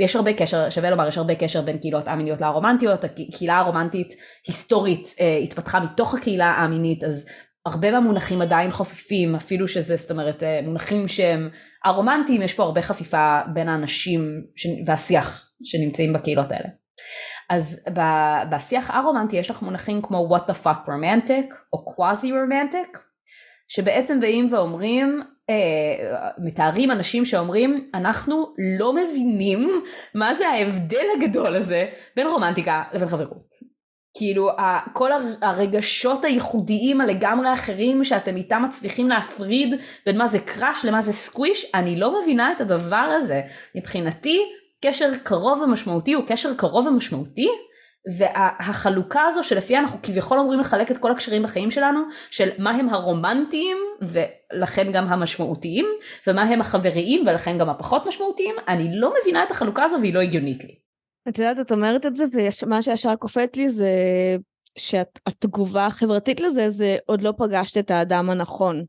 ויש 0.00 0.16
הרבה 0.16 0.32
קשר, 0.32 0.70
שווה 0.70 0.90
לומר, 0.90 1.08
יש 1.08 1.18
הרבה 1.18 1.34
קשר 1.34 1.60
בין 1.60 1.78
קהילות 1.78 2.08
א-מיניות 2.08 2.40
לרומנטיות, 2.40 3.04
הקהילה 3.04 3.58
הרומנטית 3.58 4.14
היסטורית 4.46 5.08
אה, 5.20 5.36
התפתחה 5.36 5.80
מתוך 5.80 6.14
הקהילה 6.14 6.54
א-מינית, 6.58 7.04
אז 7.04 7.28
הרבה 7.66 7.90
מהמונחים 7.90 8.42
עדיין 8.42 8.70
חופפים, 8.70 9.34
אפילו 9.34 9.68
שזה, 9.68 9.96
זאת 9.96 10.10
אומרת, 10.10 10.42
אה, 10.42 10.60
מונחים 10.62 11.08
שהם 11.08 11.48
הרומנטיים, 11.84 12.42
יש 12.42 12.54
פה 12.54 12.62
הרבה 12.62 12.82
חפיפה 12.82 13.40
בין 13.54 13.68
האנשים 13.68 14.44
ש... 14.56 14.66
והשיח 14.86 15.50
שנמצאים 15.64 16.12
בקהילות 16.12 16.50
האלה. 16.50 16.68
אז 17.50 17.86
בשיח 18.50 18.90
א-רומנטי 18.90 19.36
יש 19.36 19.50
לך 19.50 19.62
מונחים 19.62 20.02
כמו 20.02 20.36
what 20.36 20.50
the 20.50 20.64
fuck 20.64 20.88
romantic 20.88 21.54
או 21.72 21.94
quasi 21.94 22.26
romantic, 22.26 22.98
שבעצם 23.68 24.20
באים 24.20 24.52
ואומרים 24.52 25.22
מתארים 26.38 26.90
אנשים 26.90 27.24
שאומרים 27.24 27.90
אנחנו 27.94 28.54
לא 28.78 28.92
מבינים 28.92 29.82
מה 30.14 30.34
זה 30.34 30.48
ההבדל 30.48 31.04
הגדול 31.16 31.56
הזה 31.56 31.86
בין 32.16 32.26
רומנטיקה 32.26 32.82
לבין 32.92 33.08
חברות. 33.08 33.80
כאילו 34.18 34.50
כל 34.92 35.10
הרגשות 35.42 36.24
הייחודיים 36.24 37.00
הלגמרי 37.00 37.52
אחרים 37.52 38.04
שאתם 38.04 38.36
איתם 38.36 38.62
מצליחים 38.68 39.08
להפריד 39.08 39.74
בין 40.06 40.18
מה 40.18 40.26
זה 40.26 40.38
קראש 40.38 40.84
למה 40.84 41.02
זה 41.02 41.12
סקוויש 41.12 41.70
אני 41.74 42.00
לא 42.00 42.20
מבינה 42.22 42.52
את 42.52 42.60
הדבר 42.60 42.96
הזה 42.96 43.42
מבחינתי 43.74 44.40
קשר 44.84 45.12
קרוב 45.22 45.60
ומשמעותי 45.60 46.12
הוא 46.12 46.24
קשר 46.26 46.54
קרוב 46.54 46.86
ומשמעותי 46.86 47.48
והחלוקה 48.18 49.22
הזו 49.28 49.44
שלפיה 49.44 49.78
אנחנו 49.78 49.98
כביכול 50.02 50.38
אומרים 50.38 50.60
לחלק 50.60 50.90
את 50.90 50.98
כל 50.98 51.10
הקשרים 51.10 51.42
בחיים 51.42 51.70
שלנו 51.70 52.00
של 52.30 52.48
מה 52.58 52.70
הם 52.70 52.88
הרומנטיים 52.88 53.76
ולכן 54.02 54.92
גם 54.92 55.06
המשמעותיים 55.06 55.86
ומה 56.26 56.42
הם 56.42 56.60
החבריים 56.60 57.26
ולכן 57.26 57.58
גם 57.58 57.70
הפחות 57.70 58.06
משמעותיים 58.06 58.54
אני 58.68 58.88
לא 58.92 59.12
מבינה 59.20 59.44
את 59.44 59.50
החלוקה 59.50 59.84
הזו 59.84 59.96
והיא 60.00 60.14
לא 60.14 60.20
הגיונית 60.20 60.64
לי. 60.64 60.74
את 61.28 61.38
יודעת 61.38 61.60
את 61.60 61.72
אומרת 61.72 62.06
את 62.06 62.16
זה 62.16 62.24
ומה 62.62 62.82
שישר 62.82 63.16
קופט 63.16 63.56
לי 63.56 63.68
זה 63.68 63.90
שהתגובה 64.78 65.86
החברתית 65.86 66.40
לזה 66.40 66.70
זה 66.70 66.96
עוד 67.06 67.22
לא 67.22 67.32
פגשת 67.38 67.78
את 67.78 67.90
האדם 67.90 68.30
הנכון. 68.30 68.84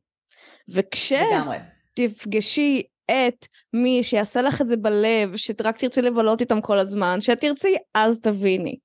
וכשתפגשי 1.97 2.83
את 3.11 3.47
מי 3.73 4.03
שיעשה 4.03 4.41
לך 4.41 4.61
את 4.61 4.67
זה 4.67 4.77
בלב, 4.77 5.35
שרק 5.35 5.77
תרצי 5.77 6.01
לבלות 6.01 6.41
איתם 6.41 6.61
כל 6.61 6.79
הזמן, 6.79 7.21
שתרצי, 7.21 7.75
אז 7.93 8.19
תביני. 8.19 8.75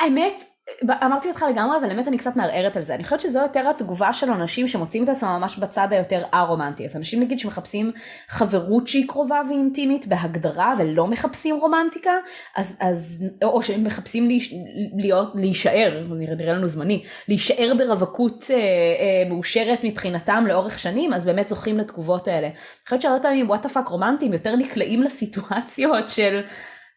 האמת, 0.00 0.42
אמרתי 1.04 1.28
אותך 1.28 1.44
לגמרי, 1.50 1.76
אבל 1.76 1.88
באמת 1.88 2.08
אני 2.08 2.18
קצת 2.18 2.36
מערערת 2.36 2.76
על 2.76 2.82
זה. 2.82 2.94
אני 2.94 3.04
חושבת 3.04 3.20
שזו 3.20 3.38
יותר 3.38 3.68
התגובה 3.68 4.12
של 4.12 4.30
אנשים 4.30 4.68
שמוצאים 4.68 5.04
את 5.04 5.08
עצמם 5.08 5.36
ממש 5.40 5.58
בצד 5.58 5.88
היותר 5.90 6.22
א-רומנטי. 6.30 6.86
אז 6.86 6.96
אנשים 6.96 7.22
נגיד 7.22 7.38
שמחפשים 7.38 7.92
חברות 8.28 8.88
שהיא 8.88 9.08
קרובה 9.08 9.40
ואינטימית 9.48 10.06
בהגדרה 10.06 10.74
ולא 10.78 11.06
מחפשים 11.06 11.56
רומנטיקה, 11.56 12.10
אז, 12.56 12.78
אז 12.80 13.24
או 13.42 13.62
שהם 13.62 13.84
מחפשים 13.84 14.26
להיש, 14.26 14.54
להיות, 14.96 15.32
להישאר, 15.34 16.06
נראה, 16.10 16.34
נראה 16.34 16.52
לנו 16.52 16.68
זמני, 16.68 17.04
להישאר 17.28 17.72
ברווקות 17.78 18.44
אה, 18.50 18.56
אה, 18.56 19.28
מאושרת 19.28 19.78
מבחינתם 19.82 20.44
לאורך 20.48 20.80
שנים, 20.80 21.12
אז 21.14 21.26
באמת 21.26 21.48
זוכים 21.48 21.78
לתגובות 21.78 22.28
האלה. 22.28 22.46
אני 22.46 22.54
חושבת 22.84 23.02
שהרבה 23.02 23.22
פעמים 23.22 23.48
what 23.48 23.59
the 23.59 23.68
fuck 23.68 23.88
רומנטיים 23.88 24.32
יותר 24.32 24.56
נקלעים 24.56 25.02
לסיטואציות 25.02 26.08
של... 26.08 26.40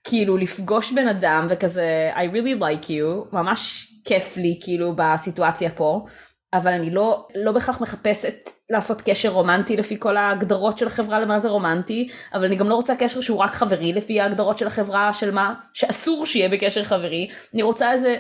כאילו 0.03 0.38
לפגוש 0.38 0.91
בן 0.91 1.07
אדם 1.07 1.47
וכזה 1.49 2.12
I 2.15 2.35
really 2.35 2.62
like 2.62 2.85
you 2.85 3.35
ממש 3.35 3.88
כיף 4.05 4.38
לי 4.38 4.59
כאילו 4.63 4.93
בסיטואציה 4.95 5.69
פה 5.69 6.05
אבל 6.53 6.71
אני 6.71 6.91
לא 6.91 7.27
לא 7.35 7.51
בהכרח 7.51 7.81
מחפשת 7.81 8.49
לעשות 8.69 9.01
קשר 9.01 9.29
רומנטי 9.29 9.77
לפי 9.77 9.99
כל 9.99 10.17
ההגדרות 10.17 10.77
של 10.77 10.88
החברה 10.88 11.19
למה 11.19 11.39
זה 11.39 11.49
רומנטי 11.49 12.09
אבל 12.33 12.45
אני 12.45 12.55
גם 12.55 12.69
לא 12.69 12.75
רוצה 12.75 12.95
קשר 12.95 13.21
שהוא 13.21 13.39
רק 13.39 13.53
חברי 13.53 13.93
לפי 13.93 14.21
ההגדרות 14.21 14.57
של 14.57 14.67
החברה 14.67 15.13
של 15.13 15.31
מה 15.31 15.53
שאסור 15.73 16.25
שיהיה 16.25 16.49
בקשר 16.49 16.83
חברי. 16.83 17.29
אני 17.53 17.63
רוצה 17.63 17.91
איזה 17.91 18.15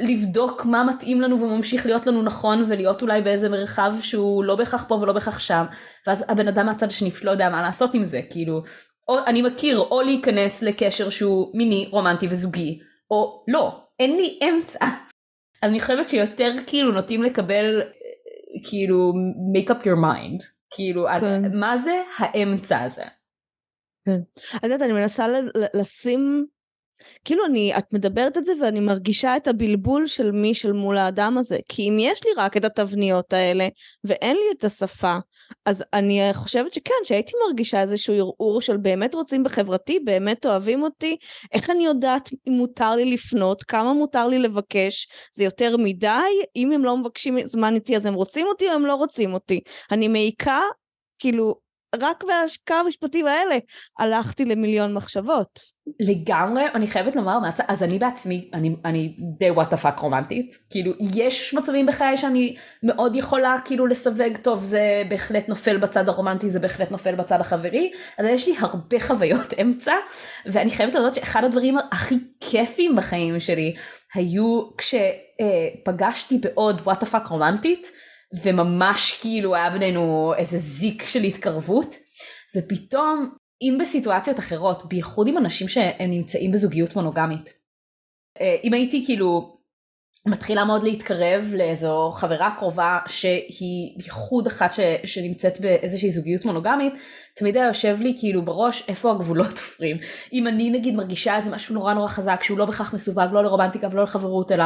לבדוק 0.00 0.64
מה 0.64 0.84
מתאים 0.84 1.20
לנו 1.20 1.40
וממשיך 1.40 1.86
להיות 1.86 2.06
לנו 2.06 2.22
נכון 2.22 2.64
ולהיות 2.68 3.02
אולי 3.02 3.22
באיזה 3.22 3.48
מרחב 3.48 3.92
שהוא 4.02 4.44
לא 4.44 4.56
בהכרח 4.56 4.84
פה 4.88 4.94
ולא 4.94 5.12
בהכרח 5.12 5.38
שם. 5.38 5.64
ואז 6.06 6.24
הבן 6.28 6.48
אדם 6.48 6.66
מהצד 6.66 6.88
השני 6.88 7.10
פשוט 7.10 7.24
לא 7.24 7.30
יודע 7.30 7.48
מה 7.48 7.62
לעשות 7.62 7.94
עם 7.94 8.04
זה 8.04 8.20
כאילו 8.30 8.62
או 9.10 9.18
אני 9.26 9.42
מכיר 9.42 9.78
או 9.78 10.02
להיכנס 10.02 10.62
לקשר 10.62 11.10
שהוא 11.10 11.50
מיני, 11.54 11.88
רומנטי 11.90 12.26
וזוגי, 12.30 12.80
או 13.10 13.44
לא, 13.48 13.80
אין 14.00 14.16
לי 14.16 14.38
אמצע. 14.48 14.84
אני 15.62 15.80
חושבת 15.80 16.08
שיותר 16.08 16.54
כאילו 16.66 16.92
נוטים 16.92 17.22
לקבל 17.22 17.82
כאילו 18.68 19.12
make 19.56 19.70
up 19.70 19.84
your 19.84 19.96
mind, 19.96 20.44
כאילו 20.74 21.06
כן. 21.20 21.58
מה 21.58 21.78
זה 21.78 22.02
האמצע 22.16 22.82
הזה. 22.82 23.04
כן. 24.06 24.20
את 24.56 24.62
יודעת 24.62 24.82
אני 24.82 24.92
מנסה 24.92 25.26
לשים 25.74 26.46
כאילו 27.24 27.46
אני, 27.46 27.76
את 27.78 27.92
מדברת 27.92 28.38
את 28.38 28.44
זה 28.44 28.52
ואני 28.60 28.80
מרגישה 28.80 29.36
את 29.36 29.48
הבלבול 29.48 30.06
של 30.06 30.30
מי 30.30 30.54
של 30.54 30.72
מול 30.72 30.98
האדם 30.98 31.38
הזה. 31.38 31.58
כי 31.68 31.88
אם 31.88 31.96
יש 32.00 32.24
לי 32.24 32.30
רק 32.36 32.56
את 32.56 32.64
התבניות 32.64 33.32
האלה 33.32 33.68
ואין 34.04 34.36
לי 34.36 34.58
את 34.58 34.64
השפה, 34.64 35.18
אז 35.66 35.84
אני 35.92 36.20
חושבת 36.32 36.72
שכן, 36.72 36.94
שהייתי 37.04 37.32
מרגישה 37.48 37.82
איזשהו 37.82 38.14
ערעור 38.14 38.60
של 38.60 38.76
באמת 38.76 39.14
רוצים 39.14 39.44
בחברתי, 39.44 39.98
באמת 39.98 40.46
אוהבים 40.46 40.82
אותי, 40.82 41.16
איך 41.52 41.70
אני 41.70 41.84
יודעת 41.84 42.30
אם 42.48 42.52
מותר 42.52 42.94
לי 42.94 43.04
לפנות, 43.04 43.62
כמה 43.62 43.92
מותר 43.92 44.28
לי 44.28 44.38
לבקש, 44.38 45.08
זה 45.34 45.44
יותר 45.44 45.76
מדי, 45.76 46.08
אם 46.56 46.72
הם 46.72 46.84
לא 46.84 46.96
מבקשים 46.96 47.38
זמן 47.44 47.74
איתי 47.74 47.96
אז 47.96 48.06
הם 48.06 48.14
רוצים 48.14 48.46
אותי 48.46 48.68
או 48.68 48.72
הם 48.72 48.86
לא 48.86 48.94
רוצים 48.94 49.34
אותי. 49.34 49.60
אני 49.90 50.08
מעיקה, 50.08 50.60
כאילו, 51.18 51.69
רק 52.02 52.24
בהשמעה 52.24 52.80
המשפטים 52.80 53.26
האלה 53.26 53.58
הלכתי 53.98 54.44
למיליון 54.44 54.94
מחשבות. 54.94 55.60
לגמרי, 56.00 56.62
אני 56.74 56.86
חייבת 56.86 57.16
לומר, 57.16 57.38
אז 57.68 57.82
אני 57.82 57.98
בעצמי, 57.98 58.50
אני, 58.54 58.76
אני 58.84 59.16
די 59.38 59.50
what 59.50 59.65
the 59.65 59.76
fuck 59.76 59.98
רומנטית, 59.98 60.54
כאילו 60.70 60.92
יש 61.14 61.54
מצבים 61.54 61.86
בחיי 61.86 62.16
שאני 62.16 62.56
מאוד 62.82 63.16
יכולה 63.16 63.56
כאילו 63.64 63.86
לסווג, 63.86 64.36
טוב 64.42 64.62
זה 64.62 65.02
בהחלט 65.08 65.48
נופל 65.48 65.76
בצד 65.76 66.08
הרומנטי, 66.08 66.50
זה 66.50 66.60
בהחלט 66.60 66.90
נופל 66.90 67.14
בצד 67.14 67.40
החברי, 67.40 67.92
אבל 68.18 68.28
יש 68.28 68.48
לי 68.48 68.54
הרבה 68.58 69.00
חוויות 69.00 69.54
אמצע, 69.62 69.92
ואני 70.46 70.70
חייבת 70.70 70.94
לדעת 70.94 71.14
שאחד 71.14 71.44
הדברים 71.44 71.76
הכי 71.92 72.14
כיפים 72.40 72.96
בחיים 72.96 73.40
שלי 73.40 73.74
היו 74.14 74.62
כשפגשתי 74.78 76.38
בעוד 76.38 76.80
whatthefuck 76.84 77.26
רומנטית, 77.26 77.90
וממש 78.44 79.18
כאילו 79.20 79.54
היה 79.54 79.70
בינינו 79.70 80.32
איזה 80.36 80.58
זיק 80.58 81.06
של 81.06 81.22
התקרבות. 81.22 81.94
ופתאום 82.56 83.34
אם 83.62 83.78
בסיטואציות 83.80 84.38
אחרות 84.38 84.88
בייחוד 84.88 85.28
עם 85.28 85.38
אנשים 85.38 85.68
שהם 85.68 86.10
נמצאים 86.10 86.52
בזוגיות 86.52 86.96
מונוגמית 86.96 87.54
אה, 88.40 88.56
אם 88.64 88.72
הייתי 88.72 89.04
כאילו 89.06 89.56
מתחילה 90.26 90.64
מאוד 90.64 90.82
להתקרב 90.82 91.52
לאיזו 91.56 92.10
חברה 92.14 92.54
קרובה 92.58 92.98
שהיא 93.06 93.98
בייחוד 93.98 94.46
אחת 94.46 94.74
ש, 94.74 94.80
שנמצאת 95.04 95.60
באיזושהי 95.60 96.10
זוגיות 96.10 96.44
מונוגמית 96.44 96.92
תמיד 97.36 97.56
היה 97.56 97.66
יושב 97.66 97.96
לי 98.00 98.16
כאילו 98.20 98.42
בראש 98.42 98.88
איפה 98.88 99.10
הגבולות 99.10 99.54
עוברים. 99.72 99.96
אם 100.32 100.48
אני 100.48 100.70
נגיד 100.70 100.94
מרגישה 100.94 101.36
איזה 101.36 101.50
משהו 101.50 101.74
נורא 101.74 101.94
נורא 101.94 102.08
חזק 102.08 102.42
שהוא 102.42 102.58
לא 102.58 102.64
בהכרח 102.64 102.94
מסווג 102.94 103.32
לא 103.32 103.42
לרומנטיקה 103.42 103.88
ולא 103.90 104.02
לחברות 104.02 104.52
אלא 104.52 104.64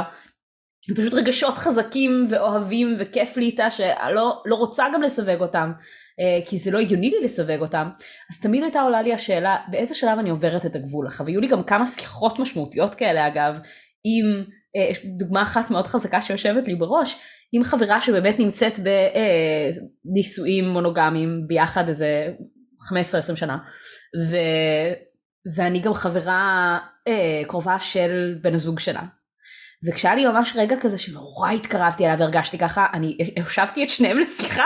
פשוט 0.92 1.14
רגשות 1.14 1.54
חזקים 1.54 2.26
ואוהבים 2.30 2.96
וכיף 2.98 3.36
לי 3.36 3.44
איתה 3.44 3.70
שלא 3.70 4.42
לא 4.46 4.54
רוצה 4.54 4.84
גם 4.94 5.02
לסווג 5.02 5.40
אותם 5.40 5.72
אה, 6.20 6.46
כי 6.46 6.58
זה 6.58 6.70
לא 6.70 6.78
הגיוני 6.78 7.10
לי 7.10 7.24
לסווג 7.24 7.60
אותם. 7.60 7.88
אז 8.32 8.40
תמיד 8.40 8.62
הייתה 8.62 8.80
עולה 8.80 9.02
לי 9.02 9.14
השאלה 9.14 9.56
באיזה 9.70 9.94
שלב 9.94 10.18
אני 10.18 10.30
עוברת 10.30 10.66
את 10.66 10.76
הגבול? 10.76 11.06
עכשיו 11.06 11.26
היו 11.26 11.40
לי 11.40 11.48
גם 11.48 11.62
כמה 11.62 11.86
שיחות 11.86 12.38
משמעותיות 12.38 12.94
כאלה 12.94 13.26
אגב 13.26 13.54
עם 14.04 14.44
אה, 14.76 14.90
דוגמה 15.18 15.42
אחת 15.42 15.70
מאוד 15.70 15.86
חזקה 15.86 16.22
שיושבת 16.22 16.68
לי 16.68 16.74
בראש 16.74 17.20
עם 17.52 17.64
חברה 17.64 18.00
שבאמת 18.00 18.38
נמצאת 18.38 18.78
בנישואים 20.04 20.64
אה, 20.64 20.70
מונוגמיים 20.70 21.44
ביחד 21.46 21.88
איזה 21.88 22.28
15-20 23.32 23.36
שנה. 23.36 23.58
ו, 24.30 24.36
ואני 25.56 25.80
גם 25.80 25.94
חברה 25.94 26.78
קרובה 27.46 27.80
של 27.80 28.38
בן 28.42 28.54
הזוג 28.54 28.78
שלה 28.78 29.02
וכשהיה 29.86 30.14
לי 30.14 30.26
ממש 30.26 30.52
רגע 30.56 30.76
כזה 30.80 30.98
שנורא 30.98 31.50
התקרבתי 31.50 32.06
אליו 32.06 32.18
והרגשתי 32.18 32.58
ככה, 32.58 32.86
אני 32.94 33.16
הושבתי 33.42 33.84
את 33.84 33.90
שניהם 33.90 34.18
לשיחה 34.18 34.64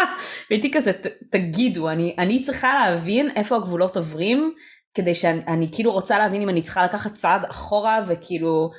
והייתי 0.51 0.71
כזה, 0.71 0.93
תגידו, 1.31 1.89
אני, 1.89 2.15
אני 2.19 2.43
צריכה 2.43 2.75
להבין 2.75 3.31
איפה 3.37 3.57
הגבולות 3.57 3.97
עוברים, 3.97 4.55
כדי 4.95 5.15
שאני 5.15 5.41
אני 5.47 5.69
כאילו 5.73 5.93
רוצה 5.93 6.19
להבין 6.19 6.43
אם 6.43 6.49
אני 6.49 6.63
צריכה 6.63 6.85
לקחת 6.85 7.15
צעד 7.15 7.45
אחורה 7.45 8.01
וכאילו 8.07 8.71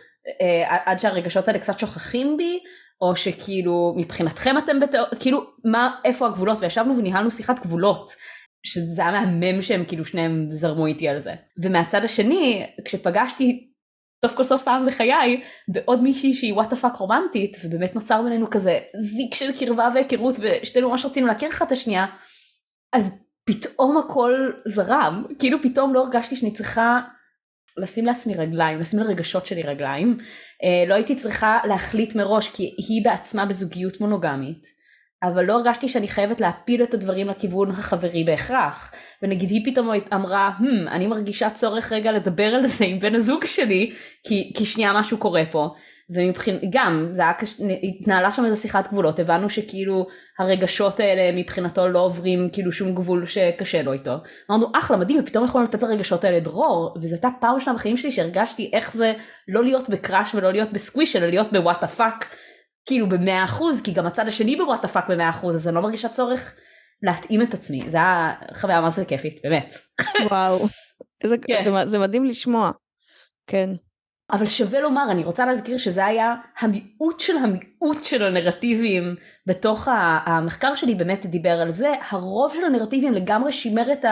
אה, 0.41 0.77
עד 0.85 0.99
שהרגשות 0.99 1.47
האלה 1.47 1.59
קצת 1.59 1.79
שוככים 1.79 2.37
בי, 2.37 2.59
או 3.01 3.15
שכאילו 3.15 3.93
מבחינתכם 3.97 4.57
אתם 4.57 4.79
בתיאור, 4.79 5.07
כאילו 5.19 5.41
מה, 5.65 5.95
איפה 6.05 6.27
הגבולות, 6.27 6.57
וישבנו 6.61 6.97
וניהלנו 6.97 7.31
שיחת 7.31 7.59
גבולות. 7.59 8.11
שזה 8.63 9.01
היה 9.01 9.11
מהמם 9.11 9.61
שהם 9.61 9.83
כאילו 9.87 10.05
שניהם 10.05 10.47
זרמו 10.51 10.85
איתי 10.85 11.07
על 11.07 11.19
זה. 11.19 11.33
ומהצד 11.63 12.03
השני, 12.03 12.65
כשפגשתי 12.85 13.68
סוף 14.25 14.35
כל 14.35 14.43
סוף 14.43 14.63
פעם 14.63 14.85
בחיי 14.85 15.41
בעוד 15.67 16.03
מישהי 16.03 16.33
שהיא 16.33 16.53
whatthefuck 16.53 16.95
רומנטית 16.95 17.57
ובאמת 17.63 17.95
נוצר 17.95 18.21
בינינו 18.21 18.49
כזה 18.49 18.79
זיק 18.95 19.33
של 19.33 19.59
קרבה 19.59 19.89
והיכרות 19.93 20.35
ושתינו 20.39 20.89
ממש 20.89 21.05
רצינו 21.05 21.27
להכיר 21.27 21.49
אחת 21.49 21.67
את 21.67 21.71
השנייה 21.71 22.05
אז 22.93 23.29
פתאום 23.45 23.97
הכל 23.97 24.51
זרם. 24.65 25.25
כאילו 25.39 25.61
פתאום 25.61 25.93
לא 25.93 26.03
הרגשתי 26.03 26.35
שאני 26.35 26.51
צריכה 26.51 27.01
לשים 27.77 28.05
לעצמי 28.05 28.33
רגליים 28.33 28.79
לשים 28.79 28.99
לרגשות 28.99 29.45
שלי 29.45 29.61
רגליים. 29.61 30.17
אה, 30.63 30.89
לא 30.89 30.95
הייתי 30.95 31.15
צריכה 31.15 31.59
להחליט 31.67 32.15
מראש 32.15 32.49
כי 32.49 32.63
היא 32.63 33.05
בעצמה 33.05 33.45
בזוגיות 33.45 34.01
מונוגמית 34.01 34.78
אבל 35.23 35.45
לא 35.45 35.53
הרגשתי 35.53 35.89
שאני 35.89 36.07
חייבת 36.07 36.41
להפיל 36.41 36.83
את 36.83 36.93
הדברים 36.93 37.27
לכיוון 37.27 37.71
החברי 37.71 38.23
בהכרח. 38.23 38.93
ונגיד 39.23 39.49
היא 39.49 39.65
פתאום 39.65 39.89
אמרה, 40.13 40.51
hmm, 40.59 40.91
אני 40.91 41.07
מרגישה 41.07 41.49
צורך 41.49 41.91
רגע 41.91 42.11
לדבר 42.11 42.55
על 42.55 42.67
זה 42.67 42.85
עם 42.85 42.99
בן 42.99 43.15
הזוג 43.15 43.45
שלי, 43.45 43.93
כי, 44.23 44.51
כי 44.55 44.65
שנייה 44.65 44.93
משהו 44.93 45.17
קורה 45.17 45.43
פה. 45.51 45.69
ומבחינת, 46.09 46.61
גם, 46.69 47.09
זה 47.13 47.21
היה, 47.21 47.33
התנהלה 47.83 48.31
שם 48.31 48.45
איזה 48.45 48.55
שיחת 48.55 48.87
גבולות, 48.87 49.19
הבנו 49.19 49.49
שכאילו 49.49 50.07
הרגשות 50.39 50.99
האלה 50.99 51.37
מבחינתו 51.37 51.87
לא 51.87 51.99
עוברים 51.99 52.49
כאילו 52.53 52.71
שום 52.71 52.95
גבול 52.95 53.25
שקשה 53.25 53.81
לו 53.83 53.93
איתו. 53.93 54.13
אמרנו, 54.51 54.67
אחלה, 54.75 54.97
מדהים, 54.97 55.19
ופתאום 55.19 55.45
יכולנו 55.45 55.67
לתת 55.67 55.83
לרגשות 55.83 56.23
האלה 56.23 56.39
דרור, 56.39 56.95
וזו 57.01 57.15
הייתה 57.15 57.29
פעם 57.39 57.55
ראשונה 57.55 57.75
בחיים 57.75 57.97
שלי 57.97 58.11
שהרגשתי 58.11 58.69
איך 58.73 58.93
זה 58.93 59.13
לא 59.47 59.63
להיות 59.63 59.89
ב 59.89 59.97
crush 59.97 60.35
ולא 60.35 60.51
להיות 60.51 60.73
ב 60.73 60.78
squish, 60.79 61.15
אלא 61.15 61.27
להיות 61.27 61.51
ב 61.51 61.87
whatthefuck. 61.87 62.35
כאילו 62.89 63.09
במאה 63.09 63.43
אחוז, 63.43 63.81
כי 63.81 63.91
גם 63.93 64.07
הצד 64.07 64.27
השני 64.27 64.55
ב 64.55 64.87
whatthefuck 64.87 65.09
במאה 65.09 65.29
אחוז, 65.29 65.55
אז 65.55 65.67
אני 65.67 65.75
לא 65.75 65.81
מרגישה 65.81 66.09
צורך 66.09 66.55
להתאים 67.03 67.41
את 67.41 67.53
עצמי. 67.53 67.81
זה 67.81 67.97
היה 67.97 68.33
חוויה 68.53 68.81
מה 68.81 68.89
זה 68.89 69.05
כיפית, 69.05 69.39
באמת. 69.43 69.73
וואו, 70.29 70.59
איזה, 71.23 71.37
כן. 71.37 71.61
זה, 71.63 71.85
זה 71.85 71.99
מדהים 71.99 72.25
לשמוע. 72.25 72.71
כן. 73.47 73.69
אבל 74.31 74.45
שווה 74.45 74.79
לומר, 74.79 75.11
אני 75.11 75.23
רוצה 75.23 75.45
להזכיר 75.45 75.77
שזה 75.77 76.05
היה 76.05 76.35
המיעוט 76.59 77.19
של 77.19 77.37
המיעוט 77.37 78.03
של 78.03 78.25
הנרטיבים 78.25 79.15
בתוך 79.45 79.87
המחקר 80.25 80.75
שלי 80.75 80.95
באמת 80.95 81.25
דיבר 81.25 81.61
על 81.61 81.71
זה, 81.71 81.93
הרוב 82.09 82.53
של 82.53 82.65
הנרטיבים 82.65 83.13
לגמרי 83.13 83.51
שימר 83.51 83.91
את 83.93 84.05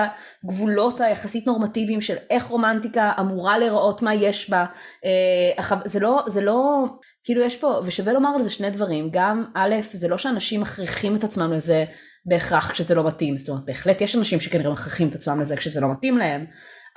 הגבולות 0.44 1.02
היחסית 1.02 1.48
נורמטיביים 1.48 2.02
של 2.02 2.16
איך 2.30 2.46
רומנטיקה 2.46 3.12
אמורה 3.20 3.58
להיראות, 3.58 4.02
מה 4.02 4.16
יש 4.16 4.50
בה, 4.50 4.66
אה, 5.06 5.78
זה 5.86 6.00
לא, 6.00 6.24
זה 6.28 6.42
לא 6.42 6.86
כאילו 7.28 7.42
יש 7.42 7.58
פה, 7.58 7.82
ושווה 7.86 8.14
לומר 8.14 8.30
על 8.36 8.42
זה 8.42 8.50
שני 8.50 8.70
דברים, 8.70 9.10
גם 9.12 9.46
א', 9.56 9.76
זה 9.92 10.08
לא 10.08 10.18
שאנשים 10.18 10.62
מכריחים 10.62 11.16
את 11.16 11.24
עצמם 11.24 11.54
לזה 11.54 11.86
בהכרח 12.26 12.72
כשזה 12.72 12.96
לא 12.96 13.08
מתאים, 13.08 13.38
זאת 13.38 13.50
אומרת 13.50 13.66
בהחלט 13.66 14.02
יש 14.02 14.16
אנשים 14.16 14.40
שכנראה 14.40 14.72
מכריחים 14.72 15.08
את 15.08 15.16
עצמם 15.16 15.42
לזה 15.42 15.58
כשזה 15.58 15.82
לא 15.82 15.92
מתאים 15.92 16.18
להם, 16.18 16.46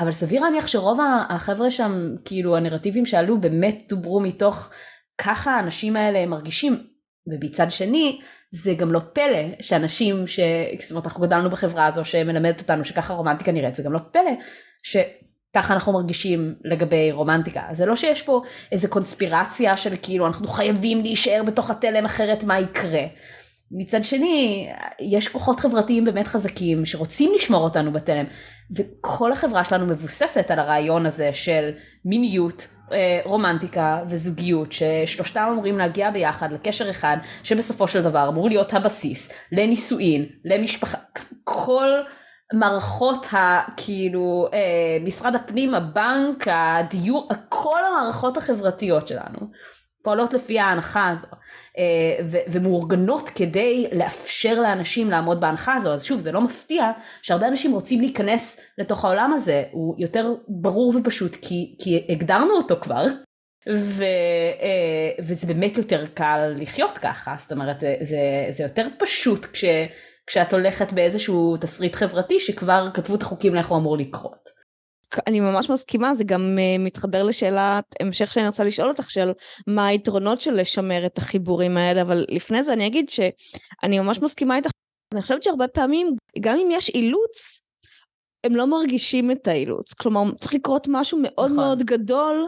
אבל 0.01 0.13
סביר 0.13 0.43
להניח 0.43 0.67
שרוב 0.67 0.99
החבר'ה 1.29 1.71
שם, 1.71 2.15
כאילו 2.25 2.57
הנרטיבים 2.57 3.07
שעלו 3.07 3.41
באמת 3.41 3.83
דוברו 3.89 4.21
מתוך 4.21 4.71
ככה 5.19 5.51
האנשים 5.51 5.97
האלה 5.97 6.27
מרגישים, 6.27 6.83
ומצד 7.27 7.71
שני 7.71 8.21
זה 8.51 8.75
גם 8.75 8.93
לא 8.93 9.01
פלא 9.13 9.63
שאנשים, 9.63 10.27
ש... 10.27 10.41
זאת 10.81 10.91
אומרת 10.91 11.05
אנחנו 11.05 11.23
גדלנו 11.23 11.51
בחברה 11.51 11.87
הזו 11.87 12.05
שמלמדת 12.05 12.61
אותנו 12.61 12.85
שככה 12.85 13.13
רומנטיקה 13.13 13.53
נראית, 13.53 13.77
זה 13.77 13.83
גם 13.83 13.93
לא 13.93 13.99
פלא 14.13 14.33
שככה 15.51 15.75
אנחנו 15.75 15.93
מרגישים 15.93 16.55
לגבי 16.65 17.13
רומנטיקה. 17.13 17.63
זה 17.73 17.87
לא 17.87 17.97
שיש 17.97 18.23
פה 18.23 18.43
איזה 18.73 18.89
קונספירציה 18.89 19.77
של 19.77 19.95
כאילו 20.03 20.27
אנחנו 20.27 20.49
חייבים 20.49 21.03
להישאר 21.03 21.43
בתוך 21.47 21.71
התלם 21.71 22.05
אחרת 22.05 22.45
מה 22.45 22.61
יקרה. 22.61 23.03
מצד 23.73 24.05
שני, 24.05 24.69
יש 25.01 25.29
כוחות 25.29 25.61
חברתיים 25.61 26.05
באמת 26.05 26.27
חזקים 26.27 26.87
שרוצים 26.87 27.33
לשמור 27.37 27.65
אותנו 27.65 27.93
בתלם, 27.93 28.25
וכל 28.77 29.33
החברה 29.33 29.65
שלנו 29.65 29.87
מבוססת 29.87 30.51
על 30.51 30.59
הרעיון 30.59 31.07
הזה 31.07 31.31
של 31.33 31.71
מיניות, 32.05 32.69
אה, 32.93 33.21
רומנטיקה 33.25 34.03
וזוגיות, 34.09 34.73
ששלושתם 34.73 35.49
אמורים 35.53 35.79
להגיע 35.79 36.11
ביחד 36.11 36.53
לקשר 36.53 36.91
אחד, 36.91 37.17
שבסופו 37.43 37.89
של 37.89 38.03
דבר 38.03 38.29
אמור 38.29 38.49
להיות 38.49 38.75
הבסיס 38.75 39.33
לנישואין, 39.53 40.27
למשפחה, 40.45 40.99
כל 41.45 41.89
מערכות 42.53 43.27
הכאילו, 43.33 44.49
אה, 44.53 44.99
משרד 45.05 45.35
הפנים, 45.35 45.75
הבנק, 45.75 46.49
הדיור, 46.51 47.29
כל 47.49 47.79
המערכות 47.89 48.37
החברתיות 48.37 49.09
שלנו. 49.09 49.39
פועלות 50.03 50.33
לפי 50.33 50.59
ההנחה 50.59 51.09
הזו 51.09 51.27
אה, 51.79 52.43
ומאורגנות 52.53 53.29
כדי 53.29 53.87
לאפשר 53.93 54.61
לאנשים 54.61 55.11
לעמוד 55.11 55.41
בהנחה 55.41 55.75
הזו 55.75 55.95
אז 55.95 56.05
שוב 56.05 56.21
זה 56.21 56.33
לא 56.33 56.41
מפתיע 56.41 56.91
שהרבה 57.23 57.49
אנשים 57.49 57.73
רוצים 57.73 58.01
להיכנס 58.01 58.61
לתוך 58.79 59.05
העולם 59.05 59.33
הזה 59.33 59.65
הוא 59.71 59.95
יותר 59.99 60.35
ברור 60.49 60.95
ופשוט 60.97 61.37
כי, 61.43 61.77
כי 61.79 62.07
הגדרנו 62.09 62.51
אותו 62.51 62.77
כבר 62.81 63.07
ו, 63.69 64.05
אה, 64.61 65.25
וזה 65.25 65.47
באמת 65.47 65.77
יותר 65.77 66.07
קל 66.15 66.55
לחיות 66.57 66.99
ככה 66.99 67.35
זאת 67.39 67.53
אומרת 67.53 67.81
זה, 67.81 68.19
זה 68.51 68.63
יותר 68.63 68.87
פשוט 68.99 69.47
כש, 69.53 69.65
כשאת 70.31 70.53
הולכת 70.53 70.93
באיזשהו 70.93 71.57
תסריט 71.61 71.95
חברתי 71.95 72.41
שכבר 72.41 72.89
כתבו 72.95 73.15
את 73.15 73.23
החוקים 73.23 73.55
לאיך 73.55 73.69
הוא 73.69 73.79
אמור 73.79 73.99
לקרות. 73.99 74.51
אני 75.27 75.41
ממש 75.41 75.71
מסכימה, 75.71 76.15
זה 76.15 76.25
גם 76.25 76.59
uh, 76.59 76.81
מתחבר 76.81 77.23
לשאלת 77.23 77.85
המשך 78.01 78.33
שאני 78.33 78.47
רוצה 78.47 78.65
לשאול 78.65 78.89
אותך 78.89 79.11
של 79.11 79.33
מה 79.67 79.87
היתרונות 79.87 80.41
של 80.41 80.55
לשמר 80.55 81.07
את 81.07 81.19
החיבורים 81.19 81.77
האלה, 81.77 82.03
אבל 82.03 82.25
לפני 82.29 82.63
זה 82.63 82.73
אני 82.73 82.87
אגיד 82.87 83.09
שאני 83.09 83.99
ממש 83.99 84.19
מסכימה 84.23 84.57
איתך, 84.57 84.71
אני 85.15 85.23
חושבת 85.23 85.43
שהרבה 85.43 85.69
פעמים, 85.69 86.17
גם 86.41 86.59
אם 86.59 86.69
יש 86.71 86.89
אילוץ, 86.89 87.61
הם 88.45 88.57
לא 88.57 88.67
מרגישים 88.67 89.31
את 89.31 89.49
האילוץ, 89.49 89.93
כלומר 89.93 90.35
צריך 90.39 90.55
לקרות 90.55 90.87
משהו 90.91 91.19
מאוד 91.23 91.47
נכון. 91.47 91.57
מאוד 91.57 91.83
גדול 91.83 92.47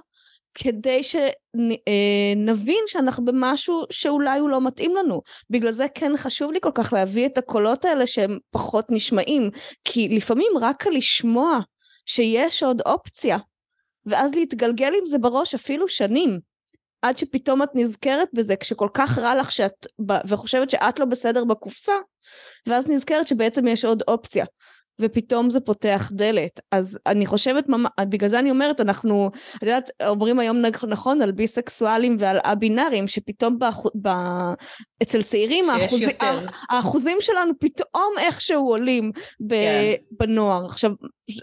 כדי 0.54 1.02
שנבין 1.02 2.82
אה, 2.82 2.86
שאנחנו 2.88 3.24
במשהו 3.24 3.84
שאולי 3.90 4.38
הוא 4.38 4.50
לא 4.50 4.60
מתאים 4.60 4.96
לנו. 4.96 5.22
בגלל 5.50 5.72
זה 5.72 5.86
כן 5.94 6.12
חשוב 6.16 6.52
לי 6.52 6.58
כל 6.62 6.70
כך 6.74 6.92
להביא 6.92 7.26
את 7.26 7.38
הקולות 7.38 7.84
האלה 7.84 8.06
שהם 8.06 8.38
פחות 8.50 8.86
נשמעים, 8.90 9.50
כי 9.84 10.08
לפעמים 10.08 10.52
רק 10.60 10.86
לשמוע 10.86 11.58
שיש 12.06 12.62
עוד 12.62 12.80
אופציה, 12.86 13.38
ואז 14.06 14.34
להתגלגל 14.34 14.92
עם 14.98 15.06
זה 15.06 15.18
בראש 15.18 15.54
אפילו 15.54 15.88
שנים, 15.88 16.40
עד 17.02 17.16
שפתאום 17.16 17.62
את 17.62 17.68
נזכרת 17.74 18.28
בזה 18.32 18.56
כשכל 18.56 18.88
כך 18.94 19.18
רע 19.18 19.34
לך 19.34 19.52
שאת, 19.52 19.86
וחושבת 20.28 20.70
שאת 20.70 20.98
לא 20.98 21.04
בסדר 21.04 21.44
בקופסה, 21.44 21.92
ואז 22.66 22.88
נזכרת 22.88 23.26
שבעצם 23.26 23.68
יש 23.68 23.84
עוד 23.84 24.02
אופציה. 24.08 24.44
ופתאום 25.00 25.50
זה 25.50 25.60
פותח 25.60 26.10
דלת. 26.14 26.60
אז 26.70 26.98
אני 27.06 27.26
חושבת, 27.26 27.66
בגלל 28.00 28.28
זה 28.28 28.38
אני 28.38 28.50
אומרת, 28.50 28.80
אנחנו, 28.80 29.30
את 29.56 29.62
יודעת, 29.62 29.90
אומרים 30.06 30.38
היום 30.38 30.62
נכון 30.88 31.22
על 31.22 31.32
ביסקסואלים 31.32 32.16
ועל 32.18 32.38
א-בינארים, 32.42 33.08
שפתאום 33.08 33.58
באחו, 33.58 33.88
ב, 34.02 34.08
אצל 35.02 35.22
צעירים 35.22 35.70
האחוז, 35.70 36.00
האחוזים 36.70 37.16
שלנו 37.20 37.52
פתאום 37.60 38.14
איכשהו 38.18 38.68
עולים 38.68 39.12
ב, 39.46 39.54
כן. 39.54 40.02
בנוער. 40.10 40.64
עכשיו, 40.66 40.92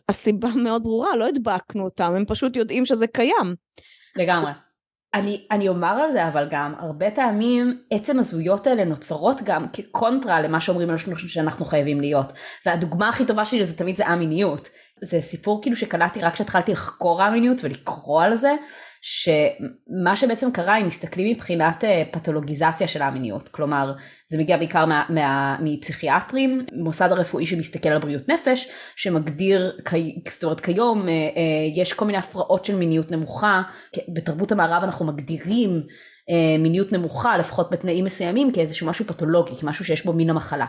הסיבה 0.09 0.49
מאוד 0.49 0.83
ברורה, 0.83 1.15
לא 1.15 1.27
הדבקנו 1.27 1.83
אותם, 1.83 2.13
הם 2.15 2.25
פשוט 2.25 2.55
יודעים 2.55 2.85
שזה 2.85 3.07
קיים. 3.07 3.55
לגמרי. 4.15 4.51
אני, 5.13 5.47
אני 5.51 5.67
אומר 5.69 5.87
על 5.87 6.11
זה 6.11 6.27
אבל 6.27 6.47
גם 6.51 6.73
הרבה 6.79 7.11
פעמים 7.11 7.81
עצם 7.91 8.19
הזהויות 8.19 8.67
האלה 8.67 8.85
נוצרות 8.85 9.41
גם 9.45 9.65
כקונטרה 9.73 10.41
למה 10.41 10.61
שאומרים 10.61 10.89
לנו 10.89 10.99
שאנחנו 11.17 11.65
חייבים 11.65 12.01
להיות. 12.01 12.33
והדוגמה 12.65 13.09
הכי 13.09 13.25
טובה 13.25 13.45
שלי 13.45 13.65
זה 13.65 13.77
תמיד 13.77 13.95
זה 13.95 14.07
א-מיניות 14.07 14.69
זה 15.01 15.21
סיפור 15.21 15.61
כאילו 15.61 15.75
שקלטתי 15.75 16.21
רק 16.21 16.33
כשהתחלתי 16.33 16.71
לחקור 16.71 17.23
א-מיניות 17.23 17.63
ולקרוא 17.63 18.23
על 18.23 18.35
זה 18.35 18.55
שמה 19.01 20.17
שבעצם 20.17 20.51
קרה 20.51 20.77
אם 20.77 20.87
מסתכלים 20.87 21.31
מבחינת 21.35 21.83
אה, 21.83 22.03
פתולוגיזציה 22.11 22.87
של 22.87 23.01
המיניות 23.01 23.49
כלומר 23.49 23.93
זה 24.27 24.37
מגיע 24.37 24.57
בעיקר 24.57 24.85
מה, 24.85 25.03
מה, 25.09 25.57
מפסיכיאטרים 25.63 26.65
מוסד 26.73 27.11
הרפואי 27.11 27.45
שמסתכל 27.45 27.89
על 27.89 27.99
בריאות 27.99 28.29
נפש 28.29 28.69
שמגדיר 28.95 29.77
זאת 30.29 30.43
אומרת 30.43 30.59
כיום 30.59 31.07
אה, 31.07 31.13
אה, 31.13 31.81
יש 31.81 31.93
כל 31.93 32.05
מיני 32.05 32.17
הפרעות 32.17 32.65
של 32.65 32.75
מיניות 32.75 33.11
נמוכה 33.11 33.61
בתרבות 34.13 34.51
המערב 34.51 34.83
אנחנו 34.83 35.05
מגדירים 35.05 35.83
מיניות 36.59 36.91
נמוכה, 36.91 37.37
לפחות 37.37 37.71
בתנאים 37.71 38.05
מסוימים, 38.05 38.51
כאיזשהו 38.51 38.87
משהו 38.87 39.05
פתולוגי, 39.05 39.55
כמשהו 39.55 39.85
שיש 39.85 40.05
בו 40.05 40.13
מין 40.13 40.29
המחלה. 40.29 40.65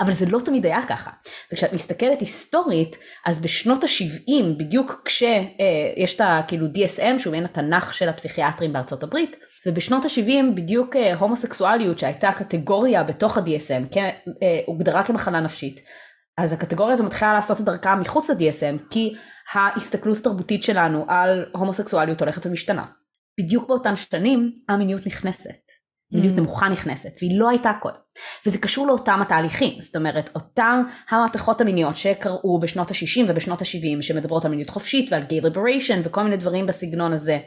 אבל 0.00 0.12
זה 0.12 0.26
לא 0.26 0.38
תמיד 0.44 0.66
היה 0.66 0.80
ככה. 0.88 1.10
וכשאת 1.52 1.72
מסתכלת 1.72 2.20
היסטורית, 2.20 2.96
אז 3.26 3.40
בשנות 3.40 3.84
ה-70, 3.84 4.44
בדיוק 4.58 5.02
כשיש 5.04 6.20
אה, 6.20 6.26
את 6.36 6.44
הכאילו 6.44 6.66
DSM, 6.66 7.18
שהוא 7.18 7.30
מעין 7.30 7.44
התנ"ך 7.44 7.94
של 7.94 8.08
הפסיכיאטרים 8.08 8.72
בארצות 8.72 9.02
הברית, 9.02 9.36
ובשנות 9.66 10.04
ה-70 10.04 10.54
בדיוק 10.56 10.96
אה, 10.96 11.14
הומוסקסואליות 11.14 11.98
שהייתה 11.98 12.32
קטגוריה 12.32 13.02
בתוך 13.02 13.38
ה-DSM, 13.38 13.98
הוגדרה 14.66 15.02
כמחלה 15.02 15.40
נפשית. 15.40 15.80
אז 16.38 16.52
הקטגוריה 16.52 16.92
הזו 16.92 17.04
מתחילה 17.04 17.34
לעשות 17.34 17.60
את 17.60 17.64
דרכה 17.64 17.94
מחוץ 17.94 18.30
ל-DSM, 18.30 18.90
כי 18.90 19.14
ההסתכלות 19.52 20.18
התרבותית 20.18 20.62
שלנו 20.62 21.04
על 21.08 21.44
הומוסקסואליות 21.54 22.20
הולכת 22.20 22.46
ומשתנה. 22.46 22.84
בדיוק 23.38 23.68
באותן 23.68 23.96
שנים 23.96 24.52
המיניות 24.68 25.06
נכנסת. 25.06 25.82
מיניות 26.12 26.34
mm. 26.34 26.40
נמוכה 26.40 26.68
נכנסת 26.68 27.10
והיא 27.20 27.38
לא 27.38 27.48
הייתה 27.48 27.72
קודם 27.80 27.96
וזה 28.46 28.58
קשור 28.58 28.86
לאותם 28.86 29.18
התהליכים 29.22 29.82
זאת 29.82 29.96
אומרת 29.96 30.30
אותם 30.34 30.82
המהפכות 31.10 31.60
המיניות 31.60 31.96
שקרו 31.96 32.60
בשנות 32.60 32.90
ה-60 32.90 33.24
ובשנות 33.28 33.62
ה-70 33.62 34.02
שמדברות 34.02 34.44
על 34.44 34.50
מיניות 34.50 34.70
חופשית 34.70 35.12
ועל 35.12 35.22
גיי 35.22 35.40
ליבריישן 35.40 36.00
וכל 36.04 36.22
מיני 36.22 36.36
דברים 36.36 36.66
בסגנון 36.66 37.12
הזה 37.12 37.38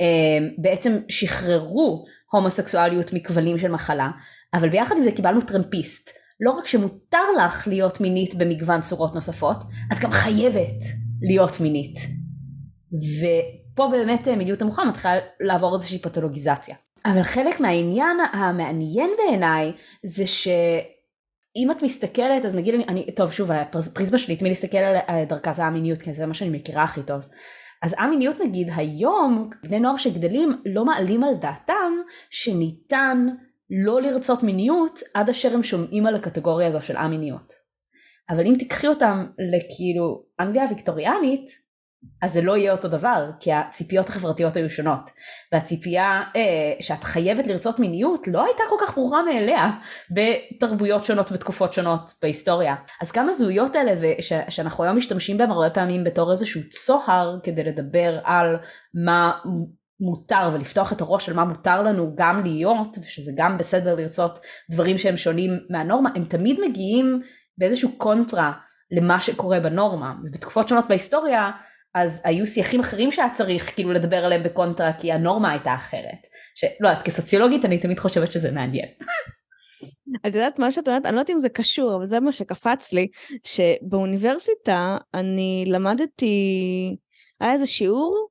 אה, 0.00 0.46
בעצם 0.58 0.98
שחררו 1.08 2.04
הומוסקסואליות 2.32 3.12
מכבלים 3.12 3.58
של 3.58 3.68
מחלה 3.68 4.10
אבל 4.54 4.68
ביחד 4.68 4.94
עם 4.96 5.04
זה 5.04 5.12
קיבלנו 5.12 5.40
טרמפיסט 5.40 6.10
לא 6.40 6.50
רק 6.50 6.66
שמותר 6.66 7.32
לך 7.38 7.68
להיות 7.68 8.00
מינית 8.00 8.34
במגוון 8.34 8.80
צורות 8.80 9.14
נוספות 9.14 9.56
את 9.92 9.98
גם 9.98 10.10
חייבת 10.10 10.84
להיות 11.22 11.60
מינית. 11.60 11.98
פה 13.78 13.88
באמת 13.90 14.28
אה, 14.28 14.36
מיניות 14.36 14.62
נמוכה 14.62 14.84
מתחילה 14.84 15.14
לעבור 15.40 15.74
איזושהי 15.74 15.98
פתולוגיזציה. 15.98 16.76
אבל 17.04 17.22
חלק 17.22 17.60
מהעניין 17.60 18.16
המעניין 18.32 19.10
בעיניי 19.18 19.72
זה 20.04 20.26
שאם 20.26 21.70
את 21.70 21.82
מסתכלת 21.82 22.44
אז 22.44 22.56
נגיד 22.56 22.74
אני, 22.74 22.84
אני 22.84 23.14
טוב 23.14 23.32
שוב 23.32 23.52
הפריזמה 23.52 24.18
שלי 24.18 24.36
תמיד 24.36 24.50
להסתכל 24.50 24.78
על 24.78 25.24
דרכה 25.24 25.52
זה 25.52 25.64
המיניות 25.64 26.02
כי 26.02 26.14
זה 26.14 26.26
מה 26.26 26.34
שאני 26.34 26.50
מכירה 26.50 26.82
הכי 26.82 27.02
טוב. 27.02 27.28
אז 27.82 27.94
א-מיניות 27.98 28.36
נגיד 28.44 28.68
היום 28.76 29.50
בני 29.62 29.80
נוער 29.80 29.96
שגדלים 29.96 30.62
לא 30.66 30.84
מעלים 30.84 31.24
על 31.24 31.34
דעתם 31.40 31.92
שניתן 32.30 33.26
לא 33.70 34.02
לרצות 34.02 34.42
מיניות 34.42 35.00
עד 35.14 35.28
אשר 35.28 35.54
הם 35.54 35.62
שומעים 35.62 36.06
על 36.06 36.14
הקטגוריה 36.14 36.68
הזו 36.68 36.82
של 36.82 36.96
א-מיניות. 36.96 37.52
אבל 38.30 38.46
אם 38.46 38.54
תיקחי 38.58 38.88
אותם 38.88 39.26
לכאילו 39.54 40.22
אנגליה 40.40 40.62
הוויקטוריאנית 40.62 41.67
אז 42.22 42.32
זה 42.32 42.42
לא 42.42 42.56
יהיה 42.56 42.72
אותו 42.72 42.88
דבר, 42.88 43.30
כי 43.40 43.52
הציפיות 43.52 44.08
החברתיות 44.08 44.56
היו 44.56 44.70
שונות. 44.70 45.10
והציפייה 45.52 46.22
אה, 46.36 46.42
שאת 46.80 47.04
חייבת 47.04 47.46
לרצות 47.46 47.78
מיניות 47.78 48.28
לא 48.28 48.44
הייתה 48.44 48.62
כל 48.70 48.76
כך 48.86 48.94
ברורה 48.94 49.22
מאליה 49.22 49.70
בתרבויות 50.10 51.04
שונות 51.04 51.32
בתקופות 51.32 51.72
שונות 51.72 52.12
בהיסטוריה. 52.22 52.74
אז 53.02 53.12
גם 53.12 53.28
הזהויות 53.28 53.76
האלה 53.76 53.92
וש, 54.00 54.32
שאנחנו 54.48 54.84
היום 54.84 54.96
משתמשים 54.96 55.38
בהם 55.38 55.50
הרבה 55.50 55.70
פעמים 55.70 56.04
בתור 56.04 56.32
איזשהו 56.32 56.60
צוהר 56.70 57.38
כדי 57.42 57.64
לדבר 57.64 58.18
על 58.24 58.56
מה 59.04 59.32
מותר 60.00 60.50
ולפתוח 60.54 60.92
את 60.92 61.00
הראש 61.00 61.26
של 61.26 61.34
מה 61.34 61.44
מותר 61.44 61.82
לנו 61.82 62.12
גם 62.14 62.42
להיות 62.44 62.98
ושזה 62.98 63.32
גם 63.36 63.58
בסדר 63.58 63.94
לרצות 63.94 64.38
דברים 64.70 64.98
שהם 64.98 65.16
שונים 65.16 65.50
מהנורמה, 65.70 66.10
הם 66.14 66.24
תמיד 66.24 66.60
מגיעים 66.68 67.22
באיזשהו 67.58 67.98
קונטרה 67.98 68.52
למה 68.90 69.20
שקורה 69.20 69.60
בנורמה. 69.60 70.14
ובתקופות 70.24 70.68
שונות 70.68 70.88
בהיסטוריה 70.88 71.50
אז 71.94 72.22
היו 72.24 72.46
שיחים 72.46 72.80
אחרים 72.80 73.12
שהיה 73.12 73.30
צריך 73.30 73.74
כאילו 73.74 73.92
לדבר 73.92 74.24
עליהם 74.24 74.42
בקונטרה 74.42 74.92
כי 74.92 75.12
הנורמה 75.12 75.50
הייתה 75.50 75.74
אחרת. 75.74 76.26
שלא 76.54 76.88
יודעת, 76.88 77.04
כסוציולוגית 77.04 77.64
אני 77.64 77.78
תמיד 77.78 77.98
חושבת 77.98 78.32
שזה 78.32 78.50
מעניין. 78.50 78.88
את 80.26 80.34
יודעת 80.34 80.58
מה 80.58 80.70
שאת 80.70 80.88
אומרת? 80.88 81.06
אני 81.06 81.14
לא 81.14 81.20
יודעת 81.20 81.30
אם 81.30 81.38
זה 81.38 81.48
קשור, 81.48 81.96
אבל 81.96 82.06
זה 82.06 82.20
מה 82.20 82.32
שקפץ 82.32 82.92
לי, 82.92 83.08
שבאוניברסיטה 83.44 84.96
אני 85.14 85.64
למדתי, 85.66 86.96
היה 87.40 87.52
איזה 87.52 87.66
שיעור, 87.66 88.28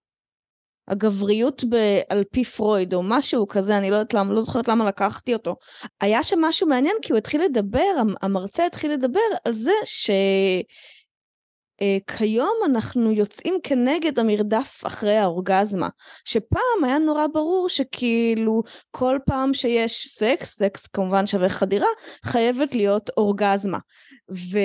הגבריות 0.87 1.63
ב- 1.69 2.01
על 2.09 2.23
פי 2.31 2.43
פרויד 2.43 2.93
או 2.93 3.03
משהו 3.03 3.47
כזה, 3.47 3.77
אני 3.77 3.89
לא 3.89 3.95
יודעת 3.95 4.13
למה, 4.13 4.33
לא 4.33 4.41
זוכרת 4.41 4.67
למה 4.67 4.87
לקחתי 4.87 5.33
אותו. 5.33 5.55
היה 6.01 6.23
שם 6.23 6.39
משהו 6.41 6.67
מעניין 6.67 6.95
כי 7.01 7.13
הוא 7.13 7.17
התחיל 7.17 7.43
לדבר, 7.43 7.93
המרצה 8.21 8.65
התחיל 8.65 8.91
לדבר 8.91 9.19
על 9.45 9.53
זה 9.53 9.71
ש... 9.85 10.09
Uh, 11.81 12.15
כיום 12.17 12.55
אנחנו 12.65 13.11
יוצאים 13.11 13.59
כנגד 13.63 14.19
המרדף 14.19 14.81
אחרי 14.87 15.17
האורגזמה 15.17 15.89
שפעם 16.25 16.83
היה 16.83 16.97
נורא 16.97 17.27
ברור 17.27 17.69
שכאילו 17.69 18.63
כל 18.91 19.17
פעם 19.25 19.53
שיש 19.53 20.07
סקס, 20.07 20.57
סקס 20.57 20.87
כמובן 20.87 21.25
שווה 21.25 21.49
חדירה, 21.49 21.87
חייבת 22.25 22.75
להיות 22.75 23.09
אורגזמה 23.17 23.77
ו... 24.31 24.59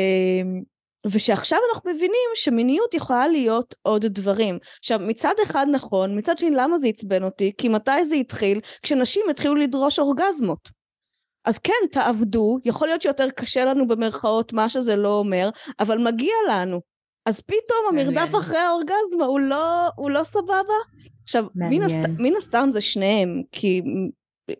ושעכשיו 1.06 1.58
אנחנו 1.72 1.90
מבינים 1.90 2.28
שמיניות 2.34 2.94
יכולה 2.94 3.28
להיות 3.28 3.74
עוד 3.82 4.06
דברים. 4.06 4.58
עכשיו 4.78 4.98
מצד 4.98 5.34
אחד 5.42 5.66
נכון, 5.70 6.18
מצד 6.18 6.38
שני 6.38 6.50
למה 6.50 6.78
זה 6.78 6.88
עצבן 6.88 7.24
אותי? 7.24 7.52
כי 7.58 7.68
מתי 7.68 8.04
זה 8.04 8.16
התחיל? 8.16 8.60
כשנשים 8.82 9.22
התחילו 9.30 9.54
לדרוש 9.54 9.98
אורגזמות. 9.98 10.68
אז 11.44 11.58
כן, 11.58 11.86
תעבדו, 11.90 12.58
יכול 12.64 12.88
להיות 12.88 13.02
שיותר 13.02 13.30
קשה 13.30 13.64
לנו 13.64 13.88
במרכאות, 13.88 14.52
מה 14.52 14.68
שזה 14.68 14.96
לא 14.96 15.18
אומר, 15.18 15.50
אבל 15.80 15.98
מגיע 15.98 16.34
לנו. 16.50 16.91
אז 17.26 17.40
פתאום 17.40 17.84
המרדף 17.88 18.34
אחרי 18.38 18.58
האורגזמה 18.58 19.24
הוא 19.26 19.40
לא, 19.40 19.88
הוא 19.96 20.10
לא 20.10 20.24
סבבה? 20.24 20.74
עכשיו, 21.22 21.44
מן, 21.54 21.82
הסת, 21.82 22.08
מן 22.18 22.36
הסתם 22.36 22.68
זה 22.72 22.80
שניהם, 22.80 23.42
כי, 23.52 23.82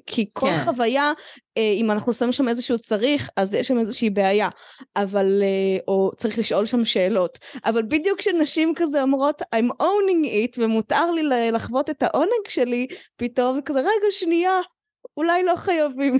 כי 0.06 0.30
כל 0.32 0.46
כן. 0.46 0.64
חוויה, 0.64 1.12
אה, 1.58 1.72
אם 1.76 1.90
אנחנו 1.90 2.12
שמים 2.12 2.32
שם 2.32 2.48
איזשהו 2.48 2.78
צריך, 2.78 3.30
אז 3.36 3.54
יש 3.54 3.68
שם 3.68 3.78
איזושהי 3.78 4.10
בעיה, 4.10 4.48
אבל, 4.96 5.42
אה, 5.42 5.78
או 5.88 6.10
צריך 6.16 6.38
לשאול 6.38 6.66
שם 6.66 6.84
שאלות. 6.84 7.38
אבל 7.64 7.82
בדיוק 7.82 8.18
כשנשים 8.18 8.72
כזה 8.76 9.02
אומרות, 9.02 9.42
I'm 9.42 9.82
owning 9.82 10.26
it, 10.26 10.58
ומותר 10.58 11.10
לי 11.10 11.50
לחוות 11.52 11.90
את 11.90 12.02
העונג 12.02 12.48
שלי, 12.48 12.86
פתאום 13.16 13.60
כזה, 13.60 13.78
רגע, 13.78 14.10
שנייה, 14.10 14.60
אולי 15.16 15.42
לא 15.42 15.56
חייבים. 15.56 16.18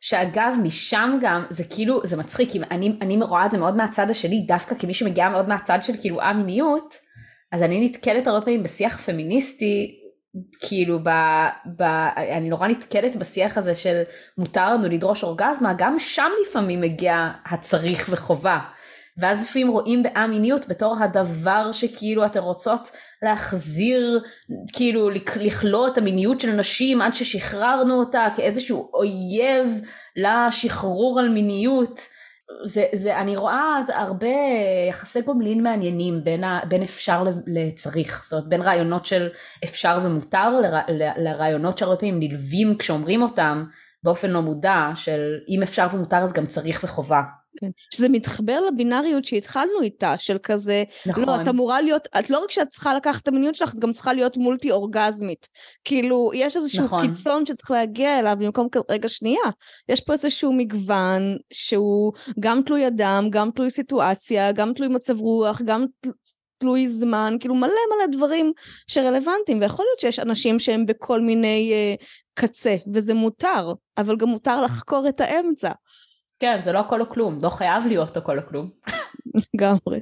שאגב 0.00 0.56
משם 0.62 1.18
גם 1.20 1.44
זה 1.50 1.64
כאילו 1.64 2.00
זה 2.04 2.16
מצחיק 2.16 2.56
אם 2.56 2.62
אני, 2.70 2.98
אני 3.00 3.22
רואה 3.22 3.46
את 3.46 3.50
זה 3.50 3.58
מאוד 3.58 3.76
מהצד 3.76 4.10
השני 4.10 4.44
דווקא 4.48 4.74
כמי 4.74 4.94
שמגיעה 4.94 5.30
מאוד 5.30 5.48
מהצד 5.48 5.78
של 5.82 5.92
כאילו 6.00 6.20
א-מיניות 6.20 6.94
אז 7.52 7.62
אני 7.62 7.84
נתקלת 7.84 8.26
הרבה 8.26 8.40
פעמים 8.44 8.62
בשיח 8.62 9.00
פמיניסטי 9.00 10.00
כאילו 10.60 10.98
ב, 11.02 11.08
ב, 11.76 11.82
אני 12.36 12.48
נורא 12.48 12.68
נתקלת 12.68 13.16
בשיח 13.16 13.58
הזה 13.58 13.74
של 13.74 14.02
מותר 14.38 14.74
לנו 14.74 14.88
לדרוש 14.88 15.22
אורגזמה 15.22 15.74
גם 15.78 15.98
שם 15.98 16.30
לפעמים 16.46 16.80
מגיע 16.80 17.30
הצריך 17.46 18.08
וחובה. 18.10 18.58
ואז 19.18 19.42
לפעמים 19.42 19.68
רואים 19.68 20.02
א-מיניות 20.14 20.68
בתור 20.68 20.96
הדבר 21.02 21.72
שכאילו 21.72 22.26
אתן 22.26 22.40
רוצות 22.40 22.90
להחזיר, 23.22 24.22
כאילו 24.72 25.10
לכלוא 25.36 25.88
את 25.88 25.98
המיניות 25.98 26.40
של 26.40 26.50
נשים 26.50 27.02
עד 27.02 27.14
ששחררנו 27.14 27.98
אותה 27.98 28.26
כאיזשהו 28.36 28.90
אויב 28.94 29.80
לשחרור 30.16 31.20
על 31.20 31.28
מיניות. 31.28 32.00
זה, 32.64 32.84
זה, 32.92 33.18
אני 33.18 33.36
רואה 33.36 33.76
הרבה 33.88 34.26
יחסי 34.88 35.22
גומלין 35.22 35.62
מעניינים 35.62 36.24
בין, 36.24 36.44
ה, 36.44 36.60
בין 36.68 36.82
אפשר 36.82 37.24
לצריך, 37.46 38.24
זאת 38.24 38.32
אומרת 38.32 38.48
בין 38.48 38.62
רעיונות 38.62 39.06
של 39.06 39.28
אפשר 39.64 39.98
ומותר 40.02 40.50
ל, 40.88 41.02
לרעיונות 41.16 41.78
שהרבה 41.78 41.96
פעמים 41.96 42.18
נלווים 42.18 42.76
כשאומרים 42.78 43.22
אותם 43.22 43.64
באופן 44.04 44.30
לא 44.30 44.42
מודע 44.42 44.90
של 44.94 45.38
אם 45.48 45.62
אפשר 45.62 45.86
ומותר 45.92 46.16
אז 46.16 46.32
גם 46.32 46.46
צריך 46.46 46.80
וחובה. 46.84 47.22
כן. 47.56 47.70
שזה 47.90 48.08
מתחבר 48.08 48.60
לבינאריות 48.60 49.24
שהתחלנו 49.24 49.82
איתה, 49.82 50.18
של 50.18 50.38
כזה, 50.42 50.84
נכון. 51.06 51.24
לא, 51.24 51.42
את 51.42 51.48
אמורה 51.48 51.80
להיות, 51.80 52.08
את 52.18 52.30
לא 52.30 52.38
רק 52.38 52.50
שאת 52.50 52.68
צריכה 52.68 52.94
לקחת 52.94 53.22
את 53.22 53.28
המיניות 53.28 53.54
שלך, 53.54 53.74
את 53.74 53.78
גם 53.78 53.92
צריכה 53.92 54.12
להיות 54.12 54.36
מולטי 54.36 54.70
אורגזמית. 54.70 55.48
כאילו, 55.84 56.30
יש 56.34 56.56
איזשהו 56.56 56.84
נכון. 56.84 57.08
קיצון 57.08 57.46
שצריך 57.46 57.70
להגיע 57.70 58.18
אליו 58.18 58.36
במקום, 58.38 58.68
רגע 58.90 59.08
שנייה, 59.08 59.42
יש 59.88 60.00
פה 60.00 60.12
איזשהו 60.12 60.52
מגוון 60.52 61.36
שהוא 61.52 62.12
גם 62.40 62.62
תלוי 62.66 62.86
אדם, 62.86 63.26
גם 63.30 63.50
תלוי 63.50 63.70
סיטואציה, 63.70 64.52
גם 64.52 64.72
תלוי 64.74 64.88
מצב 64.88 65.20
רוח, 65.20 65.62
גם 65.64 65.84
תלוי 66.60 66.88
זמן, 66.88 67.36
כאילו 67.40 67.54
מלא 67.54 67.68
מלא 67.68 68.16
דברים 68.16 68.52
שרלוונטיים, 68.86 69.60
ויכול 69.60 69.84
להיות 69.84 70.00
שיש 70.00 70.18
אנשים 70.18 70.58
שהם 70.58 70.86
בכל 70.86 71.20
מיני 71.20 71.72
uh, 71.72 72.04
קצה, 72.34 72.76
וזה 72.92 73.14
מותר, 73.14 73.72
אבל 73.98 74.16
גם 74.16 74.28
מותר 74.28 74.62
לחקור 74.62 75.08
את 75.08 75.20
האמצע. 75.20 75.70
כן, 76.40 76.60
זה 76.60 76.72
לא 76.72 76.78
הכל 76.78 77.00
או 77.00 77.08
כלום, 77.08 77.38
לא 77.42 77.48
חייב 77.48 77.86
להיות 77.86 78.16
הכל 78.16 78.38
או 78.38 78.42
כלום. 78.48 78.70
לגמרי. 79.54 80.00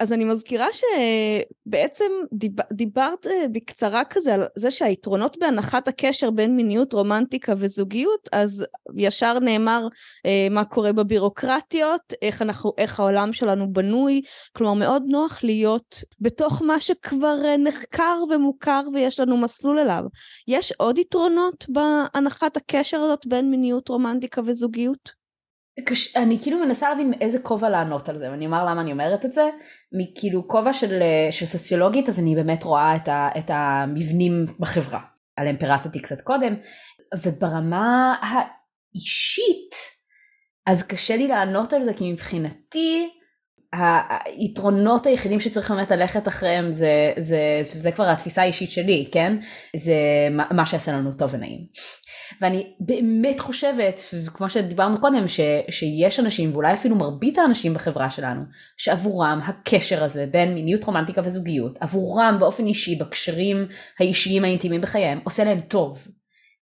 אז 0.00 0.12
אני 0.12 0.24
מזכירה 0.24 0.66
שבעצם 0.72 2.12
דיב, 2.32 2.52
דיברת 2.72 3.26
אה, 3.26 3.44
בקצרה 3.52 4.04
כזה 4.04 4.34
על 4.34 4.44
זה 4.56 4.70
שהיתרונות 4.70 5.36
בהנחת 5.40 5.88
הקשר 5.88 6.30
בין 6.30 6.56
מיניות, 6.56 6.92
רומנטיקה 6.92 7.54
וזוגיות, 7.56 8.28
אז 8.32 8.66
ישר 8.96 9.38
נאמר 9.38 9.88
אה, 10.26 10.46
מה 10.50 10.64
קורה 10.64 10.92
בבירוקרטיות, 10.92 12.12
איך, 12.22 12.42
אנחנו, 12.42 12.72
איך 12.78 13.00
העולם 13.00 13.32
שלנו 13.32 13.72
בנוי, 13.72 14.22
כלומר 14.56 14.74
מאוד 14.74 15.02
נוח 15.08 15.44
להיות 15.44 16.04
בתוך 16.20 16.62
מה 16.62 16.80
שכבר 16.80 17.38
אה, 17.44 17.56
נחקר 17.56 18.18
ומוכר 18.30 18.82
ויש 18.94 19.20
לנו 19.20 19.36
מסלול 19.36 19.78
אליו. 19.78 20.04
יש 20.48 20.72
עוד 20.72 20.98
יתרונות 20.98 21.66
בהנחת 21.68 22.56
הקשר 22.56 22.96
הזאת 22.96 23.26
בין 23.26 23.50
מיניות, 23.50 23.88
רומנטיקה 23.88 24.40
וזוגיות? 24.44 25.25
קש... 25.84 26.16
אני 26.16 26.38
כאילו 26.42 26.58
מנסה 26.58 26.90
להבין 26.90 27.10
מאיזה 27.10 27.38
כובע 27.38 27.68
לענות 27.68 28.08
על 28.08 28.18
זה 28.18 28.30
ואני 28.30 28.46
אומר 28.46 28.64
למה 28.64 28.80
אני 28.80 28.92
אומרת 28.92 29.24
את 29.24 29.32
זה. 29.32 29.50
מכאילו 29.92 30.48
כובע 30.48 30.72
של, 30.72 31.02
של 31.30 31.46
סוציולוגית 31.46 32.08
אז 32.08 32.20
אני 32.20 32.34
באמת 32.34 32.62
רואה 32.62 32.96
את, 32.96 33.08
ה, 33.08 33.28
את 33.38 33.50
המבנים 33.54 34.46
בחברה. 34.60 35.00
עליהם 35.36 35.56
פירטתי 35.56 36.02
קצת 36.02 36.20
קודם. 36.20 36.54
וברמה 37.22 38.14
האישית 38.22 39.74
אז 40.66 40.86
קשה 40.86 41.16
לי 41.16 41.28
לענות 41.28 41.72
על 41.72 41.84
זה 41.84 41.94
כי 41.94 42.12
מבחינתי 42.12 43.10
היתרונות 43.78 45.06
היחידים 45.06 45.40
שצריך 45.40 45.70
באמת 45.70 45.90
ללכת 45.90 46.28
אחריהם 46.28 46.72
זה, 46.72 47.12
זה, 47.18 47.58
זה, 47.62 47.78
זה 47.78 47.92
כבר 47.92 48.08
התפיסה 48.08 48.42
האישית 48.42 48.70
שלי 48.70 49.08
כן 49.12 49.36
זה 49.76 49.94
מה, 50.30 50.46
מה 50.50 50.66
שיעשה 50.66 50.92
לנו 50.92 51.12
טוב 51.12 51.34
ונעים 51.34 51.66
ואני 52.40 52.72
באמת 52.80 53.40
חושבת, 53.40 54.00
כמו 54.34 54.50
שדיברנו 54.50 55.00
קודם, 55.00 55.28
ש, 55.28 55.40
שיש 55.70 56.20
אנשים, 56.20 56.52
ואולי 56.52 56.74
אפילו 56.74 56.96
מרבית 56.96 57.38
האנשים 57.38 57.74
בחברה 57.74 58.10
שלנו, 58.10 58.42
שעבורם 58.76 59.40
הקשר 59.46 60.04
הזה 60.04 60.26
בין 60.30 60.54
מיניות 60.54 60.84
רומנטיקה 60.84 61.20
וזוגיות, 61.24 61.78
עבורם 61.80 62.36
באופן 62.40 62.66
אישי, 62.66 62.96
בקשרים 62.96 63.68
האישיים 64.00 64.44
האינטימיים 64.44 64.80
בחייהם, 64.80 65.20
עושה 65.24 65.44
להם 65.44 65.60
טוב. 65.60 66.08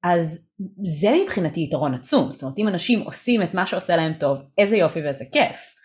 אז 0.04 0.56
זה 0.84 1.10
מבחינתי 1.24 1.60
יתרון 1.60 1.94
עצום, 1.94 2.32
זאת 2.32 2.44
אומרת 2.44 2.60
אם 2.60 2.68
אנשים 2.68 3.00
עושים 3.00 3.44
את 3.44 3.54
מה 3.54 3.68
שעושה 3.68 3.96
להם 3.96 4.14
טוב, 4.20 4.38
איזה 4.58 4.78
יופי 4.78 5.02
ואיזה 5.02 5.26
כיף. 5.32 5.77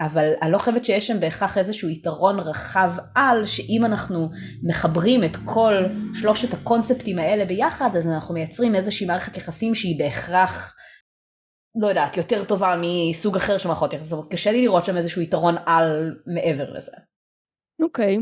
אבל 0.00 0.32
אני 0.42 0.52
לא 0.52 0.58
חושבת 0.58 0.84
שיש 0.84 1.06
שם 1.06 1.20
בהכרח 1.20 1.58
איזשהו 1.58 1.88
יתרון 1.88 2.40
רחב 2.40 2.92
על 3.14 3.46
שאם 3.46 3.84
אנחנו 3.84 4.30
מחברים 4.62 5.24
את 5.24 5.36
כל 5.44 5.74
שלושת 6.14 6.54
הקונספטים 6.54 7.18
האלה 7.18 7.44
ביחד 7.44 7.96
אז 7.96 8.06
אנחנו 8.08 8.34
מייצרים 8.34 8.74
איזושהי 8.74 9.06
מערכת 9.06 9.36
יחסים 9.36 9.74
שהיא 9.74 9.98
בהכרח 9.98 10.76
לא 11.80 11.86
יודעת 11.86 12.16
יותר 12.16 12.44
טובה 12.44 12.74
מסוג 12.80 13.36
אחר 13.36 13.58
של 13.58 13.68
מערכות 13.68 13.92
יחסים, 13.92 14.18
קשה 14.30 14.52
לי 14.52 14.62
לראות 14.62 14.84
שם 14.84 14.96
איזשהו 14.96 15.22
יתרון 15.22 15.54
על 15.66 16.14
מעבר 16.26 16.72
לזה. 16.72 16.92
אוקיי, 17.82 18.16
okay. 18.16 18.20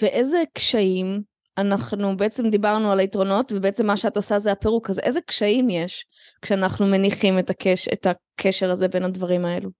ואיזה 0.00 0.42
קשיים 0.54 1.22
אנחנו 1.58 2.16
בעצם 2.16 2.50
דיברנו 2.50 2.92
על 2.92 2.98
היתרונות 2.98 3.52
ובעצם 3.52 3.86
מה 3.86 3.96
שאת 3.96 4.16
עושה 4.16 4.38
זה 4.38 4.52
הפירוק 4.52 4.90
אז 4.90 4.98
איזה 4.98 5.20
קשיים 5.20 5.70
יש 5.70 6.06
כשאנחנו 6.42 6.86
מניחים 6.86 7.38
את, 7.38 7.50
הקש, 7.50 7.88
את 7.88 8.06
הקשר 8.06 8.70
הזה 8.70 8.88
בין 8.88 9.04
הדברים 9.04 9.44
האלו? 9.44 9.70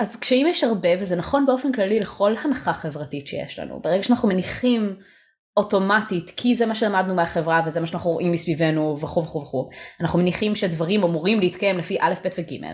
אז 0.00 0.16
קשיים 0.16 0.46
יש 0.46 0.64
הרבה 0.64 0.88
וזה 1.00 1.16
נכון 1.16 1.46
באופן 1.46 1.72
כללי 1.72 2.00
לכל 2.00 2.34
הנחה 2.36 2.72
חברתית 2.72 3.26
שיש 3.26 3.58
לנו. 3.58 3.80
ברגע 3.80 4.02
שאנחנו 4.02 4.28
מניחים 4.28 4.96
אוטומטית 5.56 6.30
כי 6.36 6.54
זה 6.54 6.66
מה 6.66 6.74
שלמדנו 6.74 7.14
מהחברה 7.14 7.60
וזה 7.66 7.80
מה 7.80 7.86
שאנחנו 7.86 8.10
רואים 8.10 8.32
מסביבנו 8.32 8.98
וכו' 9.00 9.24
וכו' 9.24 9.42
וכו', 9.42 9.68
אנחנו 10.00 10.18
מניחים 10.18 10.56
שדברים 10.56 11.02
אמורים 11.02 11.40
להתקיים 11.40 11.78
לפי 11.78 11.96
א', 12.00 12.14
ב' 12.24 12.28
וג', 12.38 12.64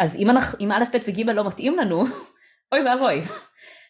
אז 0.00 0.16
אם, 0.16 0.30
אנחנו, 0.30 0.58
אם 0.60 0.72
א', 0.72 0.84
ב' 0.92 1.08
וג' 1.08 1.30
לא 1.30 1.46
מתאים 1.46 1.76
לנו, 1.78 2.04
אוי 2.72 2.80
ואבוי. 2.84 3.22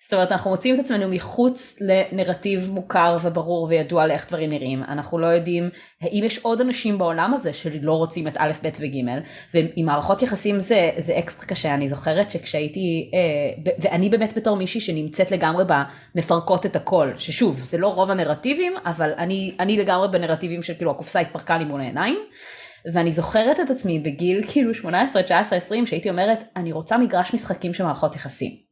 זאת 0.05 0.13
אומרת 0.13 0.33
אנחנו 0.33 0.51
מוצאים 0.51 0.75
את 0.75 0.81
עצמנו 0.81 1.09
מחוץ 1.09 1.79
לנרטיב 1.81 2.71
מוכר 2.71 3.17
וברור 3.23 3.67
וידוע 3.71 4.07
לאיך 4.07 4.29
דברים 4.29 4.51
נראים. 4.51 4.83
אנחנו 4.83 5.19
לא 5.19 5.27
יודעים 5.27 5.71
האם 6.01 6.25
יש 6.25 6.39
עוד 6.39 6.61
אנשים 6.61 6.99
בעולם 6.99 7.35
הזה 7.35 7.53
שלא 7.53 7.93
רוצים 7.93 8.29
את 8.29 8.37
א' 8.39 8.53
ב' 8.63 8.69
וג' 8.81 9.23
ועם 9.55 9.87
מערכות 9.87 10.23
יחסים 10.23 10.61
זה 10.61 10.91
זה 10.99 11.19
אקסטרה 11.19 11.47
קשה. 11.47 11.75
אני 11.75 11.89
זוכרת 11.89 12.31
שכשהייתי 12.31 13.11
אה, 13.15 13.73
ואני 13.79 14.09
באמת 14.09 14.37
בתור 14.37 14.57
מישהי 14.57 14.81
שנמצאת 14.81 15.31
לגמרי 15.31 15.65
במפרקות 16.15 16.67
את 16.67 16.77
הכל 16.77 17.11
ששוב 17.17 17.61
זה 17.61 17.79
לא 17.79 17.89
רוב 17.89 18.11
הנרטיבים 18.11 18.73
אבל 18.87 19.13
אני 19.19 19.55
אני 19.61 19.77
לגמרי 19.77 20.09
בנרטיבים 20.09 20.63
של 20.63 20.75
כאילו 20.75 20.91
הקופסה 20.91 21.21
התפרקה 21.21 21.59
לי 21.59 21.65
מול 21.65 21.81
העיניים. 21.81 22.19
ואני 22.93 23.13
זוכרת 23.13 23.61
את 23.61 23.71
עצמי 23.71 23.99
בגיל 23.99 24.45
כאילו 24.53 24.75
18, 24.75 25.23
19, 25.23 25.59
20 25.59 25.87
שהייתי 25.87 26.11
אומרת 26.11 26.39
אני 26.57 26.73
רוצה 26.73 26.99
מגרש 26.99 27.35
משחקים 27.35 27.75
של 27.75 27.85
מערכות 27.85 28.17
יחסים. 28.17 28.72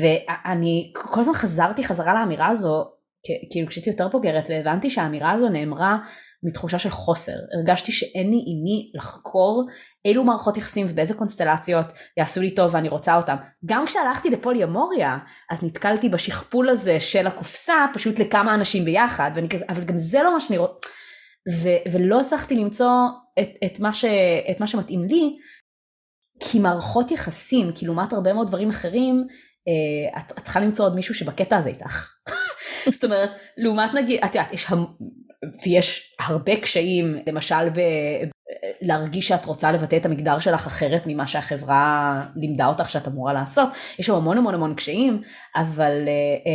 ואני 0.00 0.92
כל 0.94 1.20
הזמן 1.20 1.34
חזרתי 1.34 1.84
חזרה 1.84 2.14
לאמירה 2.14 2.48
הזו 2.48 2.84
כאילו 3.50 3.68
כשהייתי 3.68 3.90
יותר 3.90 4.08
בוגרת 4.08 4.44
והבנתי 4.50 4.90
שהאמירה 4.90 5.32
הזו 5.32 5.48
נאמרה 5.48 5.98
מתחושה 6.42 6.78
של 6.78 6.90
חוסר. 6.90 7.32
הרגשתי 7.58 7.92
שאין 7.92 8.30
לי 8.30 8.36
עם 8.36 8.62
מי 8.64 8.92
לחקור 8.94 9.66
אילו 10.04 10.24
מערכות 10.24 10.56
יחסים 10.56 10.86
ובאיזה 10.90 11.14
קונסטלציות 11.14 11.86
יעשו 12.16 12.40
לי 12.40 12.50
טוב 12.50 12.74
ואני 12.74 12.88
רוצה 12.88 13.16
אותם. 13.16 13.36
גם 13.66 13.86
כשהלכתי 13.86 14.30
לפולי 14.30 14.64
אמוריה 14.64 15.18
אז 15.50 15.64
נתקלתי 15.64 16.08
בשכפול 16.08 16.68
הזה 16.68 17.00
של 17.00 17.26
הקופסה 17.26 17.86
פשוט 17.94 18.18
לכמה 18.18 18.54
אנשים 18.54 18.84
ביחד 18.84 19.30
ואני 19.34 19.48
אבל 19.68 19.84
גם 19.84 19.96
זה 19.96 20.22
לא 20.22 20.34
מה 20.34 20.40
שאני 20.40 20.58
רוצה 20.58 20.88
ולא 21.92 22.20
הצלחתי 22.20 22.56
למצוא 22.56 22.92
את, 23.40 23.48
את, 23.64 23.80
מה 23.80 23.94
ש, 23.94 24.04
את 24.50 24.60
מה 24.60 24.66
שמתאים 24.66 25.04
לי 25.04 25.36
כי 26.40 26.58
מערכות 26.58 27.10
יחסים 27.10 27.72
כי 27.74 27.86
לעומת 27.86 28.12
הרבה 28.12 28.32
מאוד 28.32 28.48
דברים 28.48 28.70
אחרים 28.70 29.26
את, 30.18 30.32
את 30.38 30.44
צריכה 30.44 30.60
למצוא 30.60 30.84
עוד 30.84 30.94
מישהו 30.94 31.14
שבקטע 31.14 31.56
הזה 31.56 31.68
איתך. 31.68 32.12
זאת 32.92 33.04
אומרת, 33.04 33.30
לעומת 33.56 33.94
נגיד, 33.94 34.20
את 34.24 34.34
יודעת, 34.34 34.52
יש. 34.52 34.66
ויש 35.64 36.16
הרבה 36.20 36.56
קשיים, 36.56 37.22
למשל 37.26 37.68
ב... 37.68 37.80
להרגיש 38.80 39.28
שאת 39.28 39.44
רוצה 39.44 39.72
לבטא 39.72 39.96
את 39.96 40.06
המגדר 40.06 40.38
שלך 40.38 40.66
אחרת 40.66 41.02
ממה 41.06 41.26
שהחברה 41.26 42.22
לימדה 42.36 42.66
אותך 42.66 42.90
שאת 42.90 43.08
אמורה 43.08 43.32
לעשות. 43.32 43.68
יש 43.98 44.06
שם 44.06 44.14
המון 44.14 44.38
המון 44.38 44.54
המון 44.54 44.74
קשיים, 44.74 45.22
אבל 45.56 45.92
uh, 45.92 46.46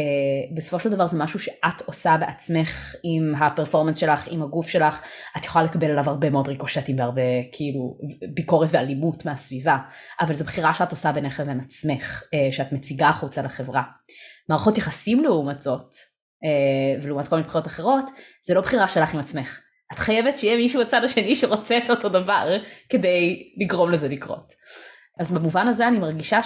uh, 0.51 0.57
בסופו 0.57 0.79
של 0.79 0.89
דבר 0.89 1.07
זה 1.07 1.17
משהו 1.17 1.39
שאת 1.39 1.81
עושה 1.85 2.17
בעצמך 2.19 2.95
עם 3.03 3.35
הפרפורמנס 3.35 3.97
שלך, 3.97 4.27
עם 4.31 4.43
הגוף 4.43 4.67
שלך, 4.67 5.01
את 5.37 5.45
יכולה 5.45 5.65
לקבל 5.65 5.91
עליו 5.91 6.09
הרבה 6.09 6.29
מאוד 6.29 6.47
ריקושטים 6.47 6.99
והרבה 6.99 7.21
כאילו 7.51 7.97
ביקורת 8.33 8.69
ואלימות 8.71 9.25
מהסביבה, 9.25 9.77
אבל 10.21 10.33
זו 10.33 10.45
בחירה 10.45 10.73
שאת 10.73 10.91
עושה 10.91 11.11
בינך 11.11 11.39
לבין 11.39 11.59
עצמך, 11.59 12.23
uh, 12.23 12.55
שאת 12.55 12.71
מציגה 12.71 13.09
החוצה 13.09 13.41
לחברה. 13.41 13.83
מערכות 14.49 14.77
יחסים 14.77 15.23
לעומת 15.23 15.61
זאת, 15.61 15.93
uh, 15.93 17.03
ולעומת 17.03 17.27
כל 17.27 17.35
מיני 17.35 17.47
בחירות 17.47 17.67
אחרות, 17.67 18.05
זה 18.45 18.53
לא 18.53 18.61
בחירה 18.61 18.87
שלך 18.87 19.13
עם 19.13 19.19
עצמך. 19.19 19.66
את 19.93 19.99
חייבת 19.99 20.37
שיהיה 20.37 20.57
מישהו 20.57 20.81
בצד 20.81 21.03
השני 21.03 21.35
שרוצה 21.35 21.77
את 21.77 21.89
אותו 21.89 22.09
דבר 22.09 22.57
כדי 22.89 23.53
לגרום 23.57 23.91
לזה 23.91 24.07
לקרות. 24.07 24.53
אז 25.19 25.31
במובן 25.31 25.67
הזה 25.67 25.87
אני 25.87 25.99
מרגישה 25.99 26.39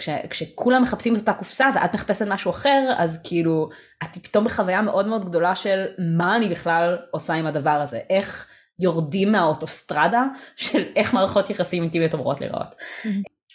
שכשכולם 0.00 0.82
מחפשים 0.82 1.14
את 1.14 1.20
אותה 1.20 1.32
קופסה 1.32 1.70
ואת 1.74 1.94
מחפשת 1.94 2.26
משהו 2.28 2.50
אחר 2.50 2.94
אז 2.96 3.22
כאילו 3.26 3.68
את 4.02 4.16
פתאום 4.16 4.44
בחוויה 4.44 4.82
מאוד 4.82 5.06
מאוד 5.06 5.24
גדולה 5.24 5.56
של 5.56 5.84
מה 6.16 6.36
אני 6.36 6.48
בכלל 6.48 6.98
עושה 7.10 7.34
עם 7.34 7.46
הדבר 7.46 7.70
הזה 7.70 8.00
איך 8.10 8.48
יורדים 8.78 9.32
מהאוטוסטרדה 9.32 10.24
של 10.56 10.82
איך 10.96 11.14
מערכות 11.14 11.50
יחסים 11.50 11.82
אינטימיות 11.82 12.14
אמורות 12.14 12.40
להיראות. 12.40 12.66
Mm-hmm. 12.72 13.08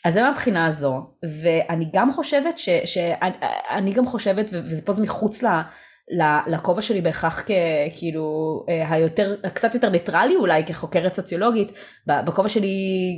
אז 0.06 0.14
זה 0.14 0.24
מהבחינה 0.24 0.66
הזו 0.66 1.14
ואני 1.44 1.90
גם 1.94 2.12
חושבת 2.14 2.60
שאני 2.86 3.94
גם 3.94 4.06
חושבת 4.06 4.46
ופה 4.52 4.94
זה 4.94 5.04
מחוץ 5.04 5.44
ל... 5.44 5.48
לכובע 6.48 6.82
שלי 6.82 7.02
בהכרח 7.02 7.46
כאילו 8.00 8.24
אה, 8.70 8.92
היותר 8.92 9.36
קצת 9.54 9.74
יותר 9.74 9.90
ניטרלי 9.90 10.36
אולי 10.36 10.66
כחוקרת 10.66 11.14
סוציולוגית 11.14 11.72
בכובע 12.08 12.50
שלי 12.50 12.72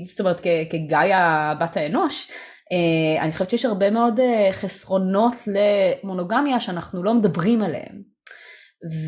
זאת 0.10 0.20
אומרת 0.20 0.42
כגאיה 0.70 1.54
בת 1.60 1.78
האנוש 1.78 2.32
אה, 2.72 3.24
אני 3.24 3.32
חושבת 3.32 3.50
שיש 3.50 3.66
הרבה 3.66 3.92
מאוד 3.92 4.20
אה, 4.20 4.50
חסרונות 4.54 5.34
למונוגמיה 5.48 6.60
שאנחנו 6.60 7.04
לא 7.04 7.14
מדברים 7.14 7.62
עליהם. 7.64 8.02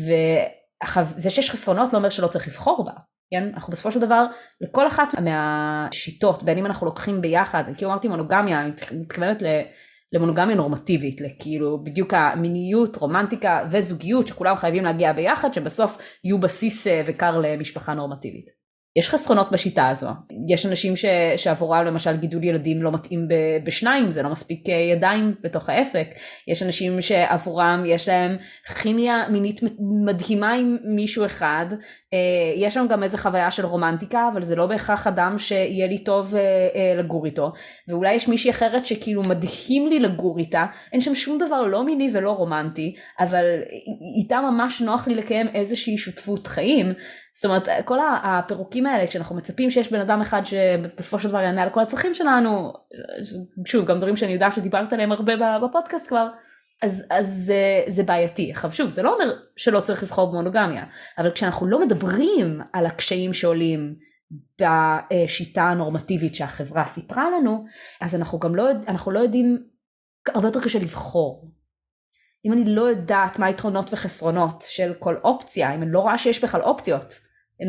וזה 0.06 1.30
שיש 1.30 1.50
חסרונות 1.50 1.92
לא 1.92 1.98
אומר 1.98 2.10
שלא 2.10 2.26
צריך 2.26 2.48
לבחור 2.48 2.84
בה. 2.84 2.92
כן? 3.30 3.50
אנחנו 3.54 3.72
בסופו 3.72 3.92
של 3.92 4.00
דבר 4.00 4.24
לכל 4.60 4.86
אחת 4.86 5.08
מהשיטות 5.14 6.42
בין 6.42 6.58
אם 6.58 6.66
אנחנו 6.66 6.86
לוקחים 6.86 7.20
ביחד 7.20 7.64
כאילו 7.76 7.90
אמרתי 7.90 8.08
מונוגמיה 8.08 8.60
אני 8.60 8.70
מתכוונת 8.92 9.42
למונוגמיה 10.14 10.56
נורמטיבית, 10.56 11.20
לכאילו 11.20 11.84
בדיוק 11.84 12.14
המיניות, 12.14 12.96
רומנטיקה 12.96 13.64
וזוגיות 13.70 14.26
שכולם 14.28 14.56
חייבים 14.56 14.84
להגיע 14.84 15.12
ביחד, 15.12 15.54
שבסוף 15.54 15.98
יהיו 16.24 16.38
בסיס 16.38 16.86
אה, 16.86 17.02
וקר 17.06 17.38
למשפחה 17.38 17.94
נורמטיבית. 17.94 18.63
יש 18.96 19.10
חסרונות 19.10 19.52
בשיטה 19.52 19.88
הזו, 19.88 20.08
יש 20.48 20.66
אנשים 20.66 20.96
ש, 20.96 21.04
שעבורם 21.36 21.84
למשל 21.84 22.16
גידול 22.16 22.44
ילדים 22.44 22.82
לא 22.82 22.92
מתאים 22.92 23.28
ב, 23.28 23.34
בשניים, 23.64 24.12
זה 24.12 24.22
לא 24.22 24.30
מספיק 24.30 24.68
אה, 24.68 24.74
ידיים 24.74 25.34
בתוך 25.40 25.68
העסק, 25.68 26.06
יש 26.48 26.62
אנשים 26.62 27.02
שעבורם 27.02 27.84
יש 27.86 28.08
להם 28.08 28.36
כימיה 28.82 29.28
מינית 29.28 29.60
מדהימה 30.04 30.52
עם 30.52 30.76
מישהו 30.84 31.26
אחד, 31.26 31.66
אה, 32.12 32.52
יש 32.56 32.76
לנו 32.76 32.88
גם 32.88 33.02
איזה 33.02 33.18
חוויה 33.18 33.50
של 33.50 33.66
רומנטיקה, 33.66 34.28
אבל 34.32 34.42
זה 34.42 34.56
לא 34.56 34.66
בהכרח 34.66 35.06
אדם 35.06 35.38
שיהיה 35.38 35.86
לי 35.86 35.98
טוב 35.98 36.34
אה, 36.34 36.94
לגור 36.98 37.26
איתו, 37.26 37.52
ואולי 37.88 38.14
יש 38.14 38.28
מישהי 38.28 38.50
אחרת 38.50 38.86
שכאילו 38.86 39.22
מדהים 39.22 39.88
לי 39.88 39.98
לגור 39.98 40.38
איתה, 40.38 40.66
אין 40.92 41.00
שם 41.00 41.14
שום 41.14 41.38
דבר 41.38 41.62
לא 41.62 41.84
מיני 41.84 42.10
ולא 42.12 42.30
רומנטי, 42.30 42.94
אבל 43.20 43.44
איתה 44.18 44.40
ממש 44.40 44.80
נוח 44.80 45.08
לי 45.08 45.14
לקיים 45.14 45.48
איזושהי 45.54 45.98
שותפות 45.98 46.46
חיים, 46.46 46.92
זאת 47.34 47.44
אומרת 47.44 47.68
כל 47.84 47.98
הפירוקים 48.22 48.86
האלה 48.86 49.06
כשאנחנו 49.06 49.36
מצפים 49.36 49.70
שיש 49.70 49.92
בן 49.92 50.00
אדם 50.00 50.20
אחד 50.20 50.42
שבסופו 50.44 51.18
של 51.18 51.28
דבר 51.28 51.40
יענה 51.40 51.62
על 51.62 51.70
כל 51.70 51.80
הצרכים 51.80 52.14
שלנו 52.14 52.72
שוב 53.66 53.86
גם 53.86 53.98
דברים 53.98 54.16
שאני 54.16 54.32
יודעת 54.32 54.52
שדיברת 54.52 54.92
עליהם 54.92 55.12
הרבה 55.12 55.58
בפודקאסט 55.58 56.08
כבר 56.08 56.28
אז, 56.82 57.06
אז 57.10 57.28
זה, 57.46 57.82
זה 57.88 58.02
בעייתי. 58.02 58.50
עכשיו 58.50 58.72
שוב 58.72 58.90
זה 58.90 59.02
לא 59.02 59.14
אומר 59.14 59.36
שלא 59.56 59.80
צריך 59.80 60.02
לבחור 60.02 60.30
במונוגמיה 60.30 60.84
אבל 61.18 61.30
כשאנחנו 61.30 61.66
לא 61.66 61.80
מדברים 61.80 62.60
על 62.72 62.86
הקשיים 62.86 63.34
שעולים 63.34 63.94
בשיטה 64.60 65.62
הנורמטיבית 65.62 66.34
שהחברה 66.34 66.86
סיפרה 66.86 67.30
לנו 67.30 67.64
אז 68.00 68.14
אנחנו 68.14 68.38
גם 68.38 68.54
לא, 68.54 68.70
אנחנו 68.88 69.12
לא 69.12 69.18
יודעים 69.18 69.64
הרבה 70.28 70.48
יותר 70.48 70.60
קשה 70.60 70.78
לבחור 70.78 71.50
אם 72.46 72.52
אני 72.52 72.64
לא 72.64 72.82
יודעת 72.82 73.38
מה 73.38 73.46
היתרונות 73.46 73.92
וחסרונות 73.92 74.64
של 74.68 74.92
כל 74.98 75.14
אופציה, 75.24 75.74
אם 75.74 75.82
אני 75.82 75.92
לא 75.92 76.00
רואה 76.00 76.18
שיש 76.18 76.44
בכלל 76.44 76.60
אופציות, 76.60 77.14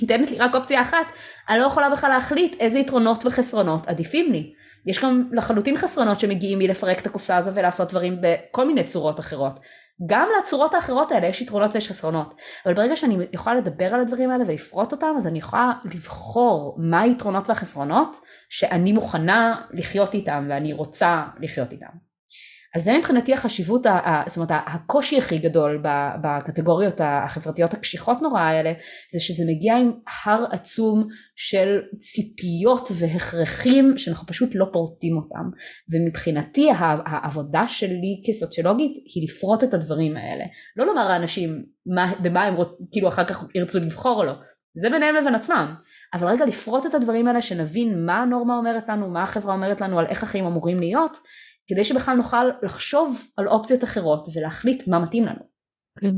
נותנת 0.00 0.30
לי 0.30 0.38
רק 0.38 0.54
אופציה 0.54 0.82
אחת, 0.82 1.06
אני 1.48 1.58
לא 1.58 1.66
יכולה 1.66 1.90
בכלל 1.90 2.10
להחליט 2.10 2.56
איזה 2.60 2.78
יתרונות 2.78 3.26
וחסרונות 3.26 3.88
עדיפים 3.88 4.32
לי. 4.32 4.52
יש 4.86 5.04
גם 5.04 5.28
לחלוטין 5.32 5.76
חסרונות 5.76 6.20
שמגיעים 6.20 6.58
מלפרק 6.58 7.00
את 7.00 7.06
הקופסה 7.06 7.36
הזו 7.36 7.54
ולעשות 7.54 7.90
דברים 7.90 8.18
בכל 8.20 8.66
מיני 8.66 8.84
צורות 8.84 9.20
אחרות. 9.20 9.60
גם 10.06 10.28
לצורות 10.40 10.74
האחרות 10.74 11.12
האלה 11.12 11.26
יש 11.26 11.42
יתרונות 11.42 11.70
ויש 11.74 11.88
חסרונות. 11.88 12.34
אבל 12.66 12.74
ברגע 12.74 12.96
שאני 12.96 13.26
יכולה 13.32 13.56
לדבר 13.56 13.94
על 13.94 14.00
הדברים 14.00 14.30
האלה 14.30 14.44
ולפרוט 14.46 14.92
אותם, 14.92 15.14
אז 15.18 15.26
אני 15.26 15.38
יכולה 15.38 15.72
לבחור 15.84 16.76
מה 16.78 17.00
היתרונות 17.00 17.48
והחסרונות 17.48 18.16
שאני 18.48 18.92
מוכנה 18.92 19.62
לחיות 19.70 20.14
איתם 20.14 20.46
ואני 20.50 20.72
רוצה 20.72 21.24
לחיות 21.40 21.72
איתם. 21.72 22.13
אז 22.76 22.84
זה 22.84 22.98
מבחינתי 22.98 23.34
החשיבות, 23.34 23.86
זאת 24.26 24.36
אומרת 24.36 24.50
הקושי 24.66 25.18
הכי 25.18 25.38
גדול 25.38 25.82
בקטגוריות 26.22 27.00
החברתיות 27.04 27.74
הקשיחות 27.74 28.22
נורא 28.22 28.40
האלה, 28.40 28.72
זה 29.12 29.20
שזה 29.20 29.44
מגיע 29.48 29.76
עם 29.76 29.92
הר 30.24 30.44
עצום 30.50 31.06
של 31.36 31.80
ציפיות 31.98 32.88
והכרחים 33.00 33.98
שאנחנו 33.98 34.26
פשוט 34.26 34.50
לא 34.54 34.66
פורטים 34.72 35.16
אותם. 35.16 35.50
ומבחינתי 35.92 36.70
העבודה 37.06 37.64
שלי 37.68 38.22
כסוציולוגית 38.28 38.92
היא 39.14 39.28
לפרוט 39.28 39.64
את 39.64 39.74
הדברים 39.74 40.16
האלה. 40.16 40.44
לא 40.76 40.86
לומר 40.86 41.08
לאנשים 41.08 41.64
מה, 41.86 42.12
במה 42.22 42.44
הם 42.44 42.54
רוצ, 42.54 42.68
כאילו 42.92 43.08
אחר 43.08 43.24
כך 43.24 43.44
ירצו 43.54 43.78
לבחור 43.78 44.18
או 44.18 44.24
לא. 44.24 44.32
זה 44.82 44.90
ביניהם 44.90 45.14
לבין 45.14 45.34
עצמם. 45.34 45.74
אבל 46.14 46.28
רגע 46.28 46.46
לפרוט 46.46 46.86
את 46.86 46.94
הדברים 46.94 47.28
האלה 47.28 47.42
שנבין 47.42 48.06
מה 48.06 48.22
הנורמה 48.22 48.56
אומרת 48.56 48.88
לנו, 48.88 49.10
מה 49.10 49.22
החברה 49.22 49.54
אומרת 49.54 49.80
לנו 49.80 49.98
על 49.98 50.06
איך 50.06 50.22
החיים 50.22 50.46
אמורים 50.46 50.80
להיות. 50.80 51.16
כדי 51.66 51.84
שבכלל 51.84 52.16
נוכל 52.16 52.44
לחשוב 52.62 53.30
על 53.36 53.48
אופציות 53.48 53.84
אחרות 53.84 54.28
ולהחליט 54.34 54.88
מה 54.88 54.98
מתאים 54.98 55.24
לנו. 55.24 55.54
כן. 55.98 56.14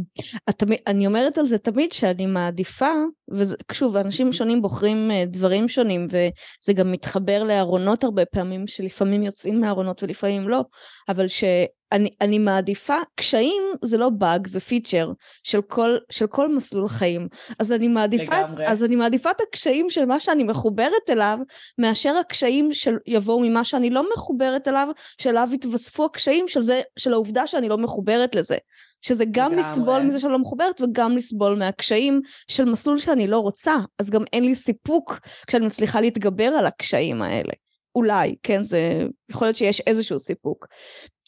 אני 0.87 1.07
אומרת 1.07 1.39
על 1.39 1.47
זה 1.47 1.59
תמיד 1.59 1.93
שאני 1.93 2.27
מעדיפה, 2.27 2.93
ושוב, 3.31 3.97
אנשים 3.97 4.33
שונים 4.33 4.63
בוחרים 4.63 5.11
אה, 5.11 5.25
דברים 5.27 5.69
שונים, 5.69 6.07
וזה 6.11 6.73
גם 6.73 6.93
מתחבר 6.93 7.45
לארונות 7.45 8.05
הרבה 8.05 8.25
פעמים, 8.25 8.67
שלפעמים 8.67 9.23
יוצאים 9.23 9.61
מהארונות 9.61 10.03
ולפעמים 10.03 10.49
לא, 10.49 10.65
אבל 11.09 11.29
ש... 11.29 11.45
אני, 11.93 12.11
אני 12.21 12.39
מעדיפה, 12.39 12.95
קשיים 13.15 13.63
זה 13.83 13.99
לא 13.99 14.09
באג, 14.09 14.47
זה 14.47 14.61
פיצ'ר 14.61 15.13
של 15.43 15.63
כל, 15.63 15.97
של 16.11 16.27
כל 16.27 16.55
מסלול 16.55 16.89
חיים. 16.89 17.29
אז 17.59 17.73
אני, 17.73 17.89
מעדיפה, 17.89 18.37
אז 18.67 18.85
אני 18.85 18.97
מעדיפה 18.97 19.31
את 19.31 19.41
הקשיים 19.49 19.91
של 19.91 20.05
מה 20.05 20.21
שאני 20.21 20.45
מחוברת 20.45 21.11
אליו, 21.11 21.39
מאשר 21.79 22.15
הקשיים 22.21 22.69
שיבואו 22.75 23.41
ממה 23.41 23.65
שאני 23.65 23.91
לא 23.91 24.05
מחוברת 24.15 24.69
אליו, 24.69 24.89
שאליו 25.21 25.49
יתווספו 25.53 26.05
הקשיים 26.05 26.49
של, 26.49 26.63
זה, 26.63 26.83
של 26.99 27.13
העובדה 27.13 27.47
שאני 27.47 27.69
לא 27.69 27.79
מחוברת 27.79 28.35
לזה. 28.35 28.57
שזה 29.01 29.25
גם 29.31 29.53
לגמרי. 29.53 29.61
לסבול 29.61 30.03
מזה 30.03 30.19
שאני 30.19 30.33
לא 30.33 30.39
מחוברת 30.39 30.81
וגם 30.81 31.17
לסבול 31.17 31.57
מהקשיים 31.59 32.21
של 32.49 32.65
מסלול 32.65 32.99
שאני 32.99 33.16
לא 33.27 33.39
רוצה, 33.39 33.77
אז 33.99 34.11
גם 34.11 34.25
אין 34.33 34.45
לי 34.45 34.55
סיפוק 34.55 35.21
כשאני 35.47 35.67
מצליחה 35.67 36.01
להתגבר 36.01 36.45
על 36.45 36.67
הקשיים 36.67 37.23
האלה. 37.23 37.53
אולי, 37.95 38.35
כן, 38.43 38.65
זה 38.65 39.07
יכול 39.31 39.47
להיות 39.47 39.57
שיש 39.57 39.81
איזשהו 39.81 40.19
סיפוק. 40.19 40.67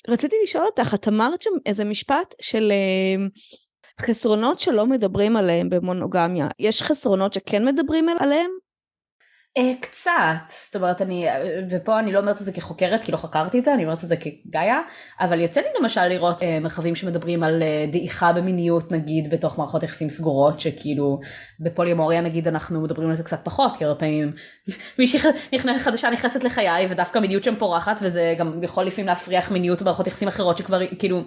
רציתי 0.08 0.36
לשאול 0.42 0.64
אותך, 0.66 0.94
את 0.94 1.08
אמרת 1.08 1.42
שם 1.42 1.50
איזה 1.66 1.84
משפט 1.84 2.34
של... 2.40 2.72
אה, 2.72 3.26
חסרונות 4.00 4.60
שלא 4.60 4.86
מדברים 4.86 5.36
עליהם 5.36 5.70
במונוגמיה, 5.70 6.48
יש 6.58 6.82
חסרונות 6.82 7.32
שכן 7.32 7.64
מדברים 7.64 8.08
עליהם? 8.08 8.50
אה, 9.58 9.72
קצת, 9.80 10.12
זאת 10.48 10.76
אומרת 10.76 11.02
אני, 11.02 11.26
ופה 11.70 11.98
אני 11.98 12.12
לא 12.12 12.18
אומרת 12.18 12.36
את 12.36 12.42
זה 12.42 12.52
כחוקרת 12.52 13.04
כי 13.04 13.12
לא 13.12 13.16
חקרתי 13.16 13.58
את 13.58 13.64
זה, 13.64 13.74
אני 13.74 13.84
אומרת 13.84 13.98
את 14.02 14.08
זה 14.08 14.16
כגאיה, 14.16 14.80
אבל 15.20 15.40
יוצא 15.40 15.60
לי 15.60 15.66
למשל 15.80 16.04
לראות 16.04 16.42
אה, 16.42 16.60
מרחבים 16.60 16.96
שמדברים 16.96 17.42
על 17.42 17.62
אה, 17.62 17.86
דעיכה 17.92 18.32
במיניות 18.32 18.92
נגיד 18.92 19.30
בתוך 19.30 19.58
מערכות 19.58 19.82
יחסים 19.82 20.10
סגורות, 20.10 20.60
שכאילו 20.60 21.20
בפוליומוריה 21.60 22.20
נגיד 22.20 22.48
אנחנו 22.48 22.80
מדברים 22.80 23.10
על 23.10 23.16
זה 23.16 23.24
קצת 23.24 23.40
פחות, 23.44 23.76
כי 23.76 23.84
הרבה 23.84 24.00
פעמים 24.00 24.32
מישהי 24.98 25.18
חדשה 25.78 26.10
נכנסת 26.10 26.44
לחיי 26.44 26.86
ודווקא 26.90 27.18
מיניות 27.18 27.44
שם 27.44 27.56
פורחת 27.56 27.98
וזה 28.02 28.34
גם 28.38 28.62
יכול 28.62 28.84
לפעמים 28.84 29.06
להפריח 29.06 29.50
מיניות 29.50 29.82
במערכות 29.82 30.06
יחסים 30.06 30.28
אחרות 30.28 30.58
שכבר 30.58 30.80
כאילו 30.98 31.16
אה, 31.18 31.22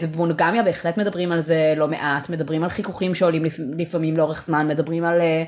ובמונוגמיה 0.00 0.62
בהחלט 0.62 0.98
מדברים 0.98 1.32
על 1.32 1.40
זה 1.40 1.74
לא 1.76 1.88
מעט, 1.88 2.30
מדברים 2.30 2.64
על 2.64 2.70
חיכוכים 2.70 3.14
שעולים 3.14 3.44
לפעמים 3.78 4.16
לאורך 4.16 4.42
זמן, 4.42 4.68
מדברים 4.68 5.04
על 5.04 5.20
אה, 5.20 5.44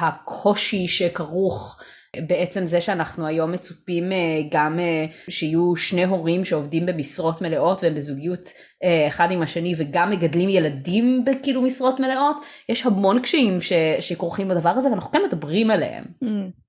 הקושי 0.00 0.88
שכרוך 0.88 1.80
בעצם 2.28 2.66
זה 2.66 2.80
שאנחנו 2.80 3.26
היום 3.26 3.52
מצופים 3.52 4.12
אה, 4.12 4.18
גם 4.50 4.78
שיהיו 5.30 5.76
שני 5.76 6.04
הורים 6.04 6.44
שעובדים 6.44 6.86
במשרות 6.86 7.42
מלאות 7.42 7.82
והם 7.84 7.94
בזוגיות 7.94 8.48
אחד 9.08 9.30
עם 9.30 9.42
השני 9.42 9.74
וגם 9.78 10.10
מגדלים 10.10 10.48
ילדים 10.48 11.24
בכאילו 11.24 11.62
משרות 11.62 12.00
מלאות, 12.00 12.36
יש 12.68 12.86
המון 12.86 13.22
קשיים 13.22 13.58
שכרוכים 14.00 14.48
בדבר 14.48 14.70
הזה 14.70 14.88
ואנחנו 14.88 15.10
כן 15.10 15.22
מדברים 15.26 15.70
עליהם. 15.70 16.04
Mm. 16.24 16.67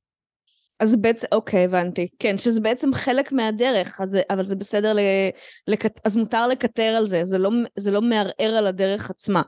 אז 0.80 0.96
בעצם, 1.02 1.28
אוקיי, 1.32 1.64
הבנתי. 1.64 2.08
כן, 2.20 2.38
שזה 2.38 2.62
בעצם 2.62 2.94
חלק 2.94 3.32
מהדרך, 3.32 4.02
אז, 4.02 4.18
אבל 4.30 4.44
זה 4.44 4.56
בסדר, 4.56 4.94
ל, 4.94 5.00
לקט, 5.68 6.00
אז 6.06 6.16
מותר 6.16 6.48
לקטר 6.48 6.94
על 6.98 7.08
זה, 7.08 7.26
זה 7.26 7.38
לא, 7.38 7.50
זה 7.78 7.92
לא 7.92 8.02
מערער 8.02 8.58
על 8.58 8.68
הדרך 8.68 9.10
עצמה. 9.10 9.42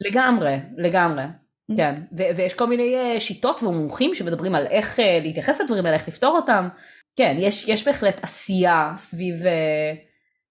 לגמרי, 0.00 0.56
לגמרי. 0.76 1.22
Mm-hmm. 1.24 1.76
כן, 1.76 2.02
ו- 2.18 2.36
ויש 2.36 2.54
כל 2.54 2.66
מיני 2.66 3.16
uh, 3.16 3.20
שיטות 3.20 3.62
ומומחים 3.62 4.14
שמדברים 4.14 4.54
על 4.54 4.66
איך 4.66 4.98
uh, 4.98 5.02
להתייחס 5.22 5.60
לדברים 5.60 5.86
האלה, 5.86 5.96
איך 5.96 6.08
לפתור 6.08 6.36
אותם. 6.36 6.68
כן, 7.16 7.36
יש, 7.38 7.68
יש 7.68 7.86
בהחלט 7.86 8.24
עשייה 8.24 8.92
סביב, 8.96 9.42
uh, 9.42 9.98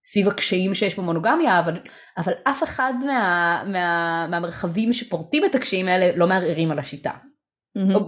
סביב 0.05 0.27
הקשיים 0.27 0.75
שיש 0.75 0.99
במונוגמיה, 0.99 1.59
אבל, 1.59 1.79
אבל 2.17 2.33
אף 2.43 2.63
אחד 2.63 2.93
מה, 3.05 3.63
מה, 3.67 4.27
מהמרחבים 4.29 4.93
שפורטים 4.93 5.45
את 5.45 5.55
הקשיים 5.55 5.87
האלה 5.87 6.17
לא 6.17 6.27
מערערים 6.27 6.71
על 6.71 6.79
השיטה. 6.79 7.11
Mm-hmm. 7.11 7.93
לא, 7.93 7.99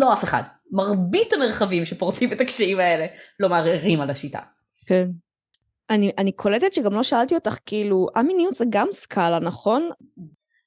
לא 0.00 0.12
אף 0.12 0.24
אחד. 0.24 0.42
מרבית 0.72 1.32
המרחבים 1.32 1.84
שפורטים 1.84 2.32
את 2.32 2.40
הקשיים 2.40 2.80
האלה 2.80 3.06
לא 3.40 3.48
מערערים 3.48 4.00
על 4.00 4.10
השיטה. 4.10 4.40
כן. 4.86 5.06
אני, 5.90 6.12
אני 6.18 6.32
קולטת 6.32 6.72
שגם 6.72 6.92
לא 6.92 7.02
שאלתי 7.02 7.34
אותך, 7.34 7.58
כאילו, 7.66 8.06
א-מיניות 8.14 8.54
זה 8.54 8.64
גם 8.68 8.88
סקאלה, 8.92 9.38
נכון? 9.38 9.90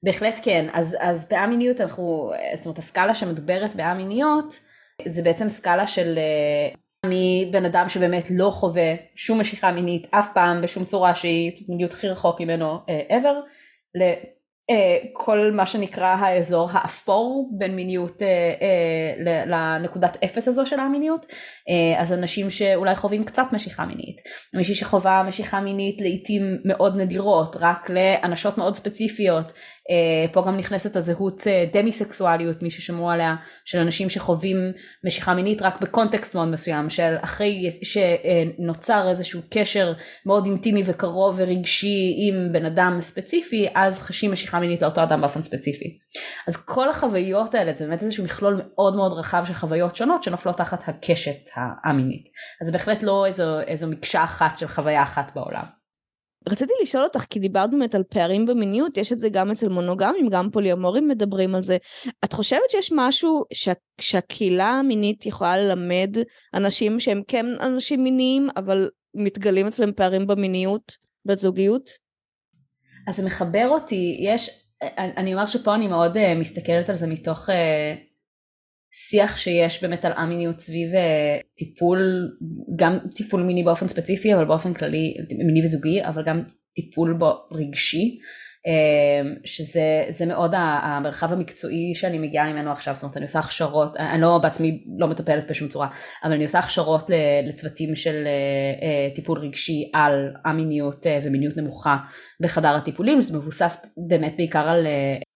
בהחלט 0.03 0.39
כן. 0.43 0.67
אז, 0.73 0.97
אז 0.99 1.29
באמיניות 1.31 1.81
אנחנו, 1.81 2.31
זאת 2.55 2.65
אומרת, 2.65 2.77
הסקאלה 2.77 3.15
שמדוברת 3.15 3.75
באמיניות, 3.75 4.59
זה 5.07 5.21
בעצם 5.21 5.49
סקאלה 5.49 5.87
של 5.87 6.17
אה, 6.17 6.75
מבן 7.05 7.65
אדם 7.65 7.89
שבאמת 7.89 8.27
לא 8.31 8.49
חווה 8.53 8.95
שום 9.15 9.41
משיכה 9.41 9.71
מינית 9.71 10.07
אף 10.11 10.33
פעם 10.33 10.61
בשום 10.61 10.85
צורה 10.85 11.15
שהיא 11.15 11.51
מיניות 11.69 11.91
הכי 11.91 12.09
רחוק 12.09 12.41
ממנו 12.41 12.75
uh, 12.75 13.11
ever, 13.11 13.35
אה, 14.01 14.13
כל 15.13 15.51
מה 15.53 15.65
שנקרא 15.65 16.15
האזור 16.15 16.69
האפור 16.71 17.49
בין 17.57 17.75
מיניות 17.75 18.21
אה, 18.21 18.27
אה, 18.61 19.43
לנקודת 19.45 20.17
אפס 20.23 20.47
הזו 20.47 20.65
של 20.65 20.79
המיניות 20.79 21.25
אז 21.97 22.13
אנשים 22.13 22.49
שאולי 22.49 22.95
חווים 22.95 23.23
קצת 23.23 23.43
משיכה 23.51 23.85
מינית. 23.85 24.17
מישהי 24.53 24.75
שחווה 24.75 25.23
משיכה 25.23 25.61
מינית 25.61 26.01
לעיתים 26.01 26.57
מאוד 26.65 26.95
נדירות 26.97 27.55
רק 27.59 27.89
לאנשות 27.89 28.57
מאוד 28.57 28.75
ספציפיות 28.75 29.45
אה, 29.45 29.53
פה 30.31 30.43
גם 30.47 30.57
נכנסת 30.57 30.95
הזהות 30.95 31.47
אה, 31.47 31.65
דמי 31.73 31.91
סקסואליות 31.91 32.61
מי 32.61 32.71
ששמעו 32.71 33.09
עליה 33.09 33.35
של 33.65 33.79
אנשים 33.79 34.09
שחווים 34.09 34.57
משיכה 35.03 35.33
מינית 35.33 35.61
רק 35.61 35.81
בקונטקסט 35.81 36.35
מאוד 36.35 36.47
מסוים 36.47 36.89
של 36.89 37.15
אחרי 37.21 37.71
שנוצר 37.83 39.09
איזשהו 39.09 39.41
קשר 39.53 39.93
מאוד 40.25 40.45
אינטימי 40.45 40.81
וקרוב 40.85 41.35
ורגשי 41.37 42.15
עם 42.17 42.53
בן 42.53 42.65
אדם 42.65 42.97
ספציפי 43.01 43.67
אז 43.75 43.99
חשים 43.99 44.31
משיכה 44.31 44.59
מינית 44.59 44.81
לאותו 44.81 45.03
אדם 45.03 45.21
באופן 45.21 45.41
ספציפי. 45.41 45.97
אז 46.47 46.65
כל 46.65 46.89
החוויות 46.89 47.55
האלה 47.55 47.73
זה 47.73 47.87
באמת 47.87 48.03
איזשהו 48.03 48.23
מכלול 48.23 48.61
מאוד 48.61 48.95
מאוד 48.95 49.13
רחב 49.13 49.43
של 49.47 49.53
חוויות 49.53 49.95
שונות 49.95 50.23
שנופלות 50.23 50.57
תחת 50.57 50.83
הקשת 50.87 51.49
המינית. 51.83 52.29
אז 52.61 52.67
זה 52.67 52.71
בהחלט 52.71 53.03
לא 53.03 53.25
איזו, 53.25 53.59
איזו 53.59 53.87
מקשה 53.87 54.23
אחת 54.23 54.59
של 54.59 54.67
חוויה 54.67 55.03
אחת 55.03 55.31
בעולם. 55.35 55.78
רציתי 56.47 56.73
לשאול 56.83 57.03
אותך, 57.03 57.25
כי 57.29 57.39
דיברת 57.39 57.71
באמת 57.71 57.95
על 57.95 58.03
פערים 58.03 58.45
במיניות, 58.45 58.97
יש 58.97 59.11
את 59.11 59.19
זה 59.19 59.29
גם 59.29 59.51
אצל 59.51 59.69
מונוגמים, 59.69 60.29
גם 60.29 60.51
פוליומורים 60.51 61.07
מדברים 61.07 61.55
על 61.55 61.63
זה. 61.63 61.77
את 62.25 62.33
חושבת 62.33 62.69
שיש 62.69 62.91
משהו 62.95 63.43
שה, 63.53 63.71
שהקהילה 64.01 64.69
המינית 64.69 65.25
יכולה 65.25 65.57
ללמד 65.57 66.15
אנשים 66.53 66.99
שהם 66.99 67.21
כן 67.27 67.45
אנשים 67.61 68.03
מיניים, 68.03 68.47
אבל 68.57 68.89
מתגלים 69.13 69.67
אצלם 69.67 69.93
פערים 69.93 70.27
במיניות, 70.27 70.91
בזוגיות? 71.25 71.89
אז 73.07 73.15
זה 73.15 73.25
מחבר 73.25 73.67
אותי, 73.69 74.17
יש, 74.19 74.49
אני 74.97 75.33
אומר 75.33 75.45
שפה 75.45 75.75
אני 75.75 75.87
מאוד 75.87 76.17
uh, 76.17 76.19
מסתכלת 76.39 76.89
על 76.89 76.95
זה 76.95 77.07
מתוך 77.07 77.49
שיח 78.91 79.37
שיש 79.37 79.83
באמת 79.83 80.05
על 80.05 80.11
א-מיניות 80.15 80.59
סביב 80.59 80.95
אה, 80.95 81.37
טיפול, 81.57 82.29
גם 82.75 82.97
טיפול 83.15 83.43
מיני 83.43 83.63
באופן 83.63 83.87
ספציפי, 83.87 84.33
אבל 84.33 84.45
באופן 84.45 84.73
כללי, 84.73 85.13
מיני 85.45 85.65
וזוגי, 85.65 86.05
אבל 86.05 86.23
גם 86.25 86.43
טיפול 86.75 87.13
בו 87.19 87.33
רגשי. 87.51 88.19
אמ, 88.67 89.35
שזה 89.45 90.25
מאוד 90.27 90.51
המרחב 90.55 91.33
המקצועי 91.33 91.95
שאני 91.95 92.17
מגיעה 92.17 92.53
ממנו 92.53 92.71
עכשיו, 92.71 92.95
זאת 92.95 93.03
אומרת 93.03 93.17
אני 93.17 93.25
עושה 93.25 93.39
הכשרות, 93.39 93.97
אני 93.97 94.21
לא 94.21 94.39
בעצמי 94.43 94.83
לא 94.97 95.07
מטפלת 95.07 95.49
בשום 95.49 95.67
צורה, 95.67 95.87
אבל 96.23 96.33
אני 96.33 96.43
עושה 96.43 96.59
הכשרות 96.59 97.09
לצוותים 97.47 97.95
של 97.95 98.27
אה, 98.27 98.87
אה, 98.87 99.15
טיפול 99.15 99.39
רגשי 99.39 99.91
על 99.93 100.33
א-מיניות 100.45 101.07
אה, 101.07 101.19
ומיניות 101.23 101.57
נמוכה 101.57 101.97
בחדר 102.41 102.75
הטיפולים, 102.75 103.21
זה 103.21 103.37
מבוסס 103.37 103.95
באמת 104.09 104.33
בעיקר 104.37 104.69
על, 104.69 104.87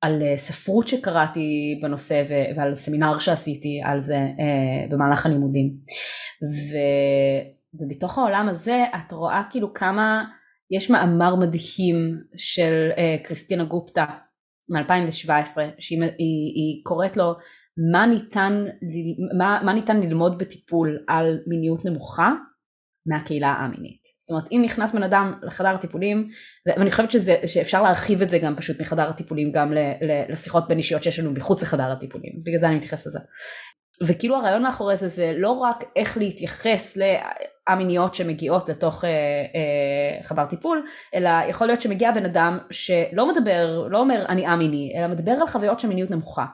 על 0.02 0.22
ספרות 0.38 0.88
שקראתי 0.88 1.80
בנושא 1.82 2.24
ועל 2.58 2.76
סמינר 2.76 3.20
שעשיתי 3.20 3.82
על 3.84 4.02
זה 4.02 4.20
במהלך 4.90 5.26
הלימודים. 5.26 5.74
ו... 6.44 6.78
ובתוך 7.74 8.18
העולם 8.18 8.50
הזה 8.50 8.84
את 8.96 9.12
רואה 9.12 9.42
כאילו 9.50 9.74
כמה 9.74 10.24
יש 10.78 10.90
מאמר 10.90 11.36
מדהים 11.36 12.22
של 12.38 12.90
uh, 12.92 13.28
קריסטינה 13.28 13.64
גופטה 13.64 14.06
מ-2017 14.70 15.30
שהיא 15.80 16.02
היא, 16.02 16.54
היא 16.56 16.84
קוראת 16.84 17.18
לו 17.18 17.34
מה 17.92 18.06
ניתן, 18.06 18.66
מה, 19.38 19.62
מה 19.66 19.74
ניתן 19.74 20.02
ללמוד 20.02 20.38
בטיפול 20.38 21.04
על 21.08 21.40
מיניות 21.48 21.86
נמוכה 21.86 22.34
מהקהילה 23.06 23.52
המינית. 23.52 24.04
זאת 24.20 24.30
אומרת 24.30 24.52
אם 24.52 24.62
נכנס 24.66 24.92
בן 24.92 25.04
אדם 25.04 25.34
לחדר 25.44 25.76
הטיפולים 25.76 26.30
ואני 26.66 26.92
חושבת 26.92 27.12
שזה, 27.12 27.36
שאפשר 27.46 27.84
להרחיב 27.84 28.22
את 28.22 28.30
זה 28.30 28.40
גם 28.40 28.56
פשוט 28.56 28.82
מחדר 28.82 29.10
הטיפולים 29.10 29.52
גם 29.52 29.74
ל, 29.74 29.78
ל, 29.78 30.32
לשיחות 30.32 30.68
בין 30.68 30.78
אישיות 30.78 31.04
שיש 31.04 31.20
לנו 31.20 31.32
מחוץ 31.32 31.64
לחדר 31.64 31.92
הטיפולים 31.92 32.34
בגלל 32.46 32.60
זה 32.60 32.68
אני 32.68 32.76
מתייחס 32.76 33.08
לזה. 33.08 33.20
וכאילו 34.08 34.36
הרעיון 34.36 34.64
מאחורי 34.64 34.96
זה 34.96 35.08
זה 35.08 35.34
לא 35.38 35.52
רק 35.52 35.84
איך 35.96 36.18
להתייחס 36.18 36.98
המיניות 37.68 38.16
שמגיעות 38.16 38.70
לתוך 38.70 39.06
אה, 39.06 39.10
אה, 39.10 40.24
חדר 40.24 40.46
טיפול, 40.46 40.86
אלא 41.16 41.30
יכול 41.50 41.68
להיות 41.68 41.82
שמגיע 41.82 42.12
בן 42.12 42.26
אדם 42.26 42.58
שלא 42.72 43.28
מדבר, 43.28 43.88
לא 43.90 43.98
אומר 43.98 44.26
אני 44.30 44.48
א-מיני, 44.48 44.94
אלא 44.98 45.08
מדבר 45.08 45.32
על 45.32 45.48
חוויות 45.48 45.80
של 45.80 45.88
מיניות 45.88 46.12
נמוכה. 46.12 46.46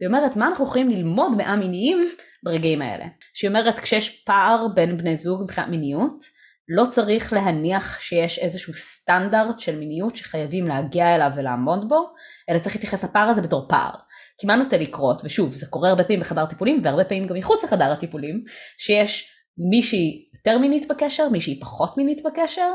והיא 0.00 0.08
אומרת 0.08 0.36
מה 0.36 0.48
אנחנו 0.48 0.64
יכולים 0.64 0.90
ללמוד 0.90 1.36
מא-מיניים 1.36 2.08
ברגעים 2.42 2.82
האלה. 2.82 3.04
שהיא 3.34 3.48
אומרת 3.48 3.78
כשיש 3.78 4.24
פער 4.24 4.66
בין 4.74 4.96
בני 4.96 5.16
זוג 5.16 5.42
מבחינת 5.42 5.68
מיניות, 5.68 6.24
לא 6.68 6.84
צריך 6.90 7.32
להניח 7.32 8.00
שיש 8.00 8.38
איזשהו 8.38 8.72
סטנדרט 8.74 9.58
של 9.58 9.78
מיניות 9.78 10.16
שחייבים 10.16 10.66
להגיע 10.66 11.14
אליו 11.14 11.30
ולעמוד 11.36 11.88
בו, 11.88 12.10
אלא 12.50 12.58
צריך 12.58 12.74
להתייחס 12.74 13.04
לפער 13.04 13.28
הזה 13.28 13.42
בתור 13.42 13.66
פער. 13.68 13.90
כי 14.38 14.46
מה 14.46 14.56
נוטה 14.56 14.76
לקרות, 14.76 15.22
ושוב 15.24 15.54
זה 15.54 15.66
קורה 15.66 15.88
הרבה 15.88 16.04
פעמים 16.04 16.20
בחדר 16.20 16.46
טיפולים 16.46 16.80
והרבה 16.84 17.04
פעמים 17.04 17.26
גם 17.26 17.36
מחוץ 17.36 17.64
לחדר 17.64 17.92
הטיפולים, 17.92 18.44
שיש 18.78 19.41
מישהי 19.58 20.24
יותר 20.34 20.58
מינית 20.58 20.88
בקשר, 20.88 21.28
מישהי 21.28 21.60
פחות 21.60 21.96
מינית 21.96 22.22
בקשר, 22.22 22.70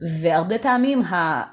והרבה 0.00 0.58
פעמים 0.58 1.02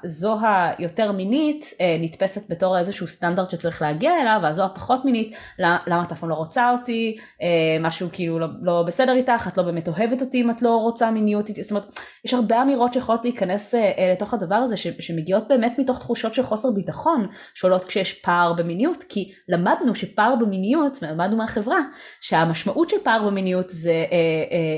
הזו 0.04 0.38
היותר 0.42 1.12
מינית 1.12 1.66
אה, 1.80 1.96
נתפסת 2.00 2.50
בתור 2.50 2.78
איזשהו 2.78 3.08
סטנדרט 3.08 3.50
שצריך 3.50 3.82
להגיע 3.82 4.12
אליו, 4.22 4.40
והזו 4.42 4.64
הפחות 4.64 5.04
מינית, 5.04 5.36
למה 5.58 6.04
את 6.06 6.12
אף 6.12 6.20
פעם 6.20 6.30
לא 6.30 6.34
רוצה 6.34 6.70
אותי, 6.70 7.16
אה, 7.42 7.76
משהו 7.80 8.08
כאילו 8.12 8.38
לא, 8.38 8.46
לא 8.62 8.84
בסדר 8.86 9.12
איתך, 9.12 9.48
את 9.48 9.58
לא 9.58 9.62
באמת 9.62 9.88
אוהבת 9.88 10.20
אותי 10.20 10.40
אם 10.40 10.50
את 10.50 10.62
לא 10.62 10.76
רוצה 10.76 11.10
מיניות 11.10 11.48
איתי, 11.48 11.62
זאת 11.62 11.70
אומרת, 11.70 11.98
יש 12.24 12.34
הרבה 12.34 12.62
אמירות 12.62 12.92
שיכולות 12.92 13.24
להיכנס 13.24 13.74
אה, 13.74 14.12
לתוך 14.12 14.34
הדבר 14.34 14.54
הזה, 14.54 14.76
שמגיעות 14.76 15.48
באמת 15.48 15.78
מתוך 15.78 15.98
תחושות 15.98 16.34
של 16.34 16.42
חוסר 16.42 16.68
ביטחון, 16.74 17.26
שעולות 17.54 17.84
כשיש 17.84 18.12
פער 18.12 18.52
במיניות, 18.52 19.04
כי 19.08 19.32
למדנו 19.48 19.94
שפער 19.94 20.34
במיניות, 20.40 21.02
למדנו 21.02 21.36
מהחברה, 21.36 21.78
שהמשמעות 22.20 22.88
של 22.88 22.96
פער 23.04 23.26
במיניות 23.26 23.70
זה, 23.70 24.04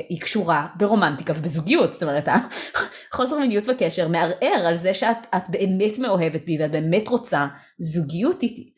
היא 0.08 0.20
קשורה 0.20 0.66
ברומנטיקה 0.76 1.32
ובזוגיות, 1.36 1.92
זאת 1.92 2.02
אומרת, 2.02 2.28
חוסר 3.14 3.38
מיניות 3.38 3.59
המיניות 3.60 3.76
בקשר 3.76 4.08
מערער 4.08 4.66
על 4.66 4.76
זה 4.76 4.94
שאת 4.94 5.26
באמת 5.48 5.98
מאוהבת 5.98 6.44
בי 6.44 6.58
ואת 6.60 6.70
באמת 6.70 7.08
רוצה 7.08 7.46
זוגיות 7.78 8.42
איתי. 8.42 8.72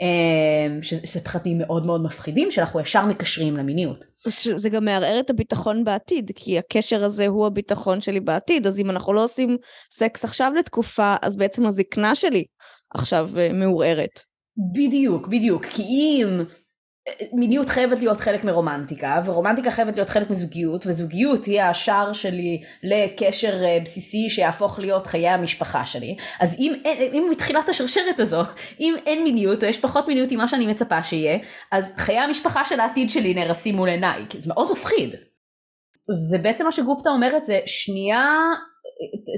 אמ, 0.00 0.82
שזה 0.82 1.20
פחדים 1.20 1.58
מאוד 1.58 1.86
מאוד 1.86 2.04
מפחידים 2.04 2.50
שאנחנו 2.50 2.80
ישר 2.80 3.06
מקשרים 3.06 3.56
למיניות. 3.56 4.04
זה 4.54 4.70
גם 4.70 4.84
מערער 4.84 5.20
את 5.20 5.30
הביטחון 5.30 5.84
בעתיד, 5.84 6.30
כי 6.34 6.58
הקשר 6.58 7.04
הזה 7.04 7.26
הוא 7.26 7.46
הביטחון 7.46 8.00
שלי 8.00 8.20
בעתיד, 8.20 8.66
אז 8.66 8.80
אם 8.80 8.90
אנחנו 8.90 9.12
לא 9.12 9.24
עושים 9.24 9.56
סקס 9.90 10.24
עכשיו 10.24 10.52
לתקופה, 10.58 11.16
אז 11.22 11.36
בעצם 11.36 11.66
הזקנה 11.66 12.14
שלי 12.14 12.44
עכשיו 12.94 13.28
אה, 13.38 13.52
מעורערת. 13.52 14.20
בדיוק, 14.72 15.28
בדיוק, 15.28 15.64
כי 15.64 15.82
אם 15.82 16.44
מיניות 17.32 17.68
חייבת 17.68 17.98
להיות 17.98 18.20
חלק 18.20 18.44
מרומנטיקה, 18.44 19.22
ורומנטיקה 19.24 19.70
חייבת 19.70 19.96
להיות 19.96 20.08
חלק 20.08 20.30
מזוגיות, 20.30 20.86
וזוגיות 20.86 21.44
היא 21.44 21.62
השער 21.62 22.12
שלי 22.12 22.62
לקשר 22.82 23.64
אה, 23.64 23.78
בסיסי 23.84 24.30
שיהפוך 24.30 24.78
להיות 24.78 25.06
חיי 25.06 25.28
המשפחה 25.28 25.86
שלי. 25.86 26.16
אז 26.40 26.56
אם, 26.58 26.72
אם 27.12 27.26
מתחילת 27.30 27.68
השרשרת 27.68 28.20
הזו, 28.20 28.42
אם 28.80 28.94
אין 29.06 29.24
מיניות, 29.24 29.64
או 29.64 29.68
יש 29.68 29.78
פחות 29.80 30.08
מיניות 30.08 30.32
ממה 30.32 30.48
שאני 30.48 30.66
מצפה 30.66 31.02
שיהיה, 31.02 31.38
אז 31.72 31.94
חיי 31.98 32.18
המשפחה 32.18 32.64
של 32.64 32.80
העתיד 32.80 33.10
שלי 33.10 33.34
נהרסים 33.34 33.76
מול 33.76 33.88
עיניי, 33.88 34.24
כי 34.28 34.40
זה 34.40 34.48
מאוד 34.48 34.72
מפחיד. 34.72 35.14
ובעצם 36.32 36.64
מה 36.64 36.72
שגופטה 36.72 37.10
אומרת 37.10 37.42
זה, 37.42 37.60
שנייה, 37.66 38.24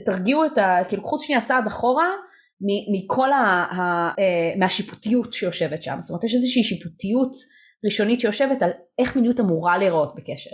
תרגיעו 0.07 0.45
את 0.45 0.59
ה... 0.59 0.77
כאילו, 0.89 1.03
קחו 1.03 1.19
שנייה 1.19 1.41
צעד 1.41 1.67
אחורה. 1.67 2.09
מכל 2.93 3.33
ה... 3.33 3.37
ה... 3.37 3.81
אה, 4.19 4.53
מהשיפוטיות 4.59 5.33
שיושבת 5.33 5.83
שם, 5.83 5.97
זאת 6.01 6.11
אומרת 6.11 6.25
יש 6.25 6.35
איזושהי 6.35 6.65
שיפוטיות 6.65 7.33
ראשונית 7.85 8.21
שיושבת 8.21 8.63
על 8.63 8.71
איך 8.99 9.17
מיניות 9.17 9.41
אמורה 9.41 9.79
להיראות 9.79 10.15
בקשר. 10.15 10.51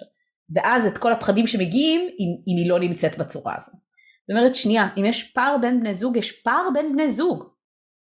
ואז 0.55 0.87
את 0.87 0.99
כל 0.99 1.13
הפחדים 1.13 1.47
שמגיעים 1.47 2.01
אם, 2.01 2.37
אם 2.49 2.57
היא 2.57 2.71
לא 2.71 2.81
נמצאת 2.81 3.19
בצורה 3.19 3.55
הזו. 3.57 3.73
זאת 3.73 4.37
אומרת 4.37 4.55
שנייה, 4.55 4.89
אם 4.99 5.05
יש 5.05 5.33
פער 5.33 5.57
בין 5.61 5.81
בני 5.81 5.95
זוג, 5.95 6.17
יש 6.17 6.43
פער 6.43 6.69
בין 6.75 6.93
בני 6.93 7.11
זוג. 7.11 7.45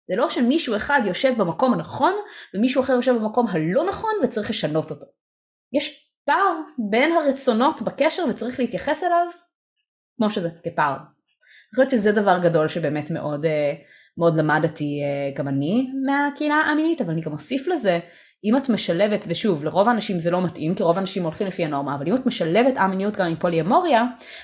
זה 0.08 0.16
לא 0.16 0.30
שמישהו 0.30 0.76
אחד 0.76 1.00
יושב 1.06 1.32
במקום 1.38 1.74
הנכון 1.74 2.12
ומישהו 2.54 2.82
אחר 2.82 2.92
יושב 2.92 3.14
במקום 3.14 3.46
הלא 3.48 3.88
נכון 3.88 4.10
וצריך 4.22 4.50
לשנות 4.50 4.90
אותו. 4.90 5.06
יש 5.72 6.10
פער 6.24 6.60
בין 6.90 7.12
הרצונות 7.12 7.82
בקשר 7.82 8.22
וצריך 8.30 8.60
להתייחס 8.60 9.04
אליו 9.04 9.26
כמו 10.16 10.30
שזה, 10.30 10.48
כפער. 10.64 10.92
אני 10.96 11.70
חושבת 11.74 11.90
שזה 11.90 12.12
דבר 12.12 12.38
גדול 12.42 12.68
שבאמת 12.68 13.10
מאוד, 13.10 13.44
אה, 13.44 13.72
מאוד 14.18 14.36
למדתי 14.36 15.00
אה, 15.02 15.34
גם 15.38 15.48
אני 15.48 15.90
מהקהילה 16.06 16.54
המינית, 16.54 17.00
אבל 17.00 17.10
אני 17.10 17.20
גם 17.20 17.32
אוסיף 17.32 17.66
לזה 17.68 17.98
אם 18.44 18.56
את 18.56 18.68
משלבת, 18.68 19.24
ושוב, 19.28 19.64
לרוב 19.64 19.88
האנשים 19.88 20.20
זה 20.20 20.30
לא 20.30 20.44
מתאים, 20.44 20.74
כי 20.74 20.82
רוב 20.82 20.96
האנשים 20.98 21.22
הולכים 21.22 21.46
לפי 21.46 21.64
הנורמה, 21.64 21.94
אבל 21.94 22.08
אם 22.08 22.14
את 22.14 22.26
משלבת 22.26 22.76
א-מיניות 22.76 23.16
גם 23.16 23.26
עם 23.26 23.36
פוליאמוריה, 23.36 24.02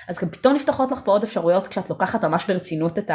אז 0.09 0.18
גם 0.18 0.28
פתאום 0.28 0.55
נפתחות 0.55 0.93
לך 0.93 1.01
פה 1.05 1.12
עוד 1.12 1.22
אפשרויות 1.22 1.66
כשאת 1.66 1.90
לוקחת 1.90 2.24
ממש 2.24 2.47
ברצינות 2.49 2.99
את 2.99 3.11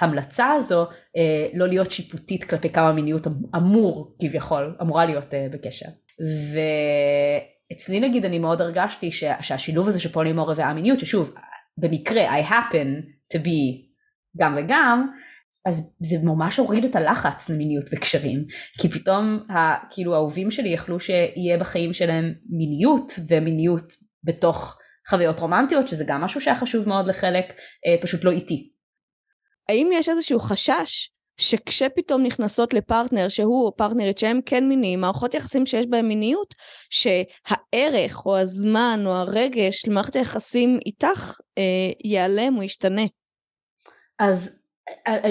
ההמלצה 0.00 0.52
הזו, 0.52 0.86
אה, 1.16 1.48
לא 1.54 1.68
להיות 1.68 1.90
שיפוטית 1.90 2.44
כלפי 2.44 2.68
כמה 2.68 2.92
מיניות 2.92 3.26
אמ-, 3.26 3.32
אמור 3.56 4.16
כביכול, 4.20 4.76
אמורה 4.82 5.06
להיות 5.06 5.34
אה, 5.34 5.46
בקשר. 5.52 5.86
ואצלי 7.70 8.00
נגיד 8.00 8.24
אני 8.24 8.38
מאוד 8.38 8.60
הרגשתי 8.60 9.12
שה, 9.12 9.42
שהשילוב 9.42 9.88
הזה 9.88 10.00
של 10.00 10.08
פוליאמוריה 10.08 10.56
וא-מיניות, 10.56 11.00
ששוב, 11.00 11.34
במקרה 11.78 12.40
I 12.40 12.44
happen 12.44 13.02
to 13.34 13.38
be 13.38 13.86
גם 14.40 14.56
וגם, 14.58 15.10
אז 15.66 15.96
זה 16.00 16.16
ממש 16.24 16.56
הוריד 16.56 16.84
את 16.84 16.96
הלחץ 16.96 17.50
למיניות 17.50 17.84
וקשרים, 17.92 18.44
כי 18.80 18.88
פתאום 18.88 19.38
ה, 19.50 19.54
כאילו 19.90 20.14
האהובים 20.14 20.50
שלי 20.50 20.68
יכלו 20.68 21.00
שיהיה 21.00 21.58
בחיים 21.60 21.92
שלהם 21.92 22.34
מיניות 22.48 23.12
ומיניות 23.28 23.92
בתוך 24.24 24.78
חוויות 25.08 25.40
רומנטיות, 25.40 25.88
שזה 25.88 26.04
גם 26.08 26.20
משהו 26.20 26.40
שהיה 26.40 26.56
חשוב 26.56 26.88
מאוד 26.88 27.06
לחלק, 27.06 27.52
אה, 27.86 28.02
פשוט 28.02 28.24
לא 28.24 28.30
איטי. 28.30 28.70
האם 29.68 29.90
יש 29.92 30.08
איזשהו 30.08 30.40
חשש 30.40 31.10
שכשפתאום 31.40 32.22
נכנסות 32.22 32.74
לפרטנר 32.74 33.28
שהוא 33.28 33.66
או 33.66 33.76
פרטנרית 33.76 34.18
שהם 34.18 34.40
כן 34.46 34.68
מיניים, 34.68 35.00
מערכות 35.00 35.34
יחסים 35.34 35.66
שיש 35.66 35.86
בהם 35.86 36.08
מיניות, 36.08 36.54
שהערך 36.90 38.26
או 38.26 38.36
הזמן 38.36 39.02
או 39.06 39.12
הרגש 39.12 39.86
למערכת 39.86 40.16
היחסים 40.16 40.78
איתך 40.86 41.40
אה, 41.58 41.62
ייעלם 42.04 42.56
או 42.56 42.62
ישתנה? 42.62 43.04
אז 44.18 44.65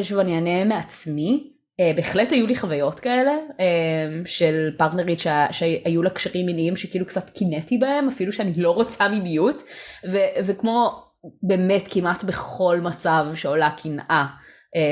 שוב 0.03 0.19
אני 0.19 0.35
אענה 0.35 0.65
מעצמי, 0.65 1.49
uh, 1.81 1.95
בהחלט 1.95 2.31
היו 2.31 2.47
לי 2.47 2.55
חוויות 2.55 2.99
כאלה 2.99 3.31
uh, 3.51 3.61
של 4.25 4.69
פרטנרית 4.77 5.19
שה, 5.19 5.47
שהיו 5.51 6.03
לה 6.03 6.09
קשרים 6.09 6.45
מיניים 6.45 6.77
שכאילו 6.77 7.05
קצת 7.05 7.29
קינאתי 7.29 7.77
בהם 7.77 8.07
אפילו 8.07 8.31
שאני 8.31 8.53
לא 8.57 8.71
רוצה 8.71 9.09
מיניות. 9.09 9.63
ו, 10.11 10.17
וכמו 10.45 11.03
באמת 11.43 11.87
כמעט 11.89 12.23
בכל 12.23 12.79
מצב 12.81 13.25
שעולה 13.35 13.69
קנאה 13.83 14.25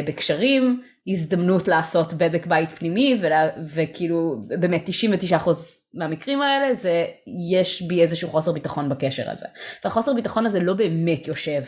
בקשרים 0.07 0.81
הזדמנות 1.07 1.67
לעשות 1.67 2.13
בדק 2.13 2.45
בית 2.45 2.69
פנימי 2.75 3.17
ולה, 3.21 3.49
וכאילו 3.67 4.35
באמת 4.47 4.89
99% 4.89 5.49
מהמקרים 5.93 6.41
האלה 6.41 6.73
זה 6.73 7.05
יש 7.51 7.81
בי 7.81 8.01
איזשהו 8.01 8.29
חוסר 8.29 8.51
ביטחון 8.51 8.89
בקשר 8.89 9.31
הזה. 9.31 9.47
והחוסר 9.83 10.13
ביטחון 10.13 10.45
הזה 10.45 10.59
לא 10.59 10.73
באמת 10.73 11.27
יושב 11.27 11.61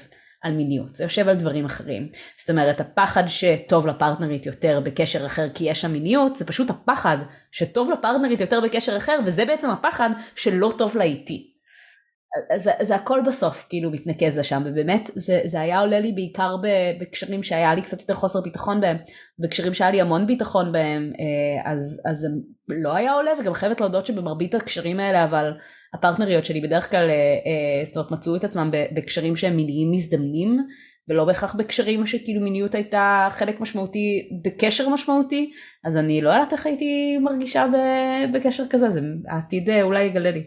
על 0.45 0.53
מיניות, 0.53 0.95
זה 0.95 1.03
יושב 1.03 1.29
על 1.29 1.35
דברים 1.35 1.65
אחרים. 1.65 2.09
זאת 2.37 2.49
אומרת, 2.49 2.79
הפחד 2.79 3.23
שטוב 3.27 3.87
לפרטנרית 3.87 4.45
יותר 4.45 4.79
בקשר 4.83 5.25
אחר 5.25 5.49
כי 5.53 5.63
יש 5.63 5.81
שם 5.81 5.91
מיניות, 5.91 6.35
זה 6.35 6.45
פשוט 6.45 6.69
הפחד 6.69 7.17
שטוב 7.51 7.91
לפרטנרית 7.91 8.41
יותר 8.41 8.59
בקשר 8.61 8.97
אחר, 8.97 9.19
וזה 9.25 9.45
בעצם 9.45 9.69
הפחד 9.69 10.09
שלא 10.35 10.73
טוב 10.77 10.97
לה 10.97 11.03
איתי. 11.03 11.51
זה, 12.57 12.71
זה 12.81 12.95
הכל 12.95 13.21
בסוף 13.27 13.65
כאילו 13.69 13.91
מתנקז 13.91 14.37
לשם 14.39 14.61
ובאמת 14.65 15.09
זה, 15.13 15.41
זה 15.45 15.61
היה 15.61 15.79
עולה 15.79 15.99
לי 15.99 16.11
בעיקר 16.11 16.55
בקשרים 17.01 17.43
שהיה 17.43 17.75
לי 17.75 17.81
קצת 17.81 18.01
יותר 18.01 18.13
חוסר 18.13 18.41
ביטחון 18.41 18.81
בהם 18.81 18.97
בקשרים 19.39 19.73
שהיה 19.73 19.91
לי 19.91 20.01
המון 20.01 20.27
ביטחון 20.27 20.71
בהם 20.71 21.11
אה, 21.19 21.71
אז, 21.71 22.01
אז 22.11 22.17
זה 22.17 22.27
לא 22.67 22.95
היה 22.95 23.13
עולה 23.13 23.31
וגם 23.39 23.53
חייבת 23.53 23.81
להודות 23.81 24.05
שבמרבית 24.05 24.55
הקשרים 24.55 24.99
האלה 24.99 25.23
אבל 25.23 25.51
הפרטנריות 25.95 26.45
שלי 26.45 26.61
בדרך 26.61 26.91
כלל, 26.91 27.09
אה, 27.09 27.15
אה, 27.15 27.85
זאת 27.85 27.97
אומרת 27.97 28.11
מצאו 28.11 28.35
את 28.35 28.43
עצמם 28.43 28.71
בקשרים 28.95 29.35
שהם 29.35 29.55
מיניים 29.55 29.91
מזדמנים 29.91 30.57
ולא 31.09 31.25
בהכרח 31.25 31.55
בקשרים 31.55 32.05
שכאילו 32.05 32.41
מיניות 32.41 32.75
הייתה 32.75 33.27
חלק 33.31 33.59
משמעותי 33.61 34.29
בקשר 34.43 34.89
משמעותי 34.89 35.51
אז 35.83 35.97
אני 35.97 36.21
לא 36.21 36.29
יודעת 36.29 36.53
איך 36.53 36.65
הייתי 36.65 37.17
מרגישה 37.17 37.65
בקשר 38.33 38.63
כזה 38.69 38.89
זה 38.89 38.99
העתיד 39.29 39.69
אה, 39.69 39.81
אולי 39.81 40.03
יגלה 40.03 40.31
לי. 40.31 40.43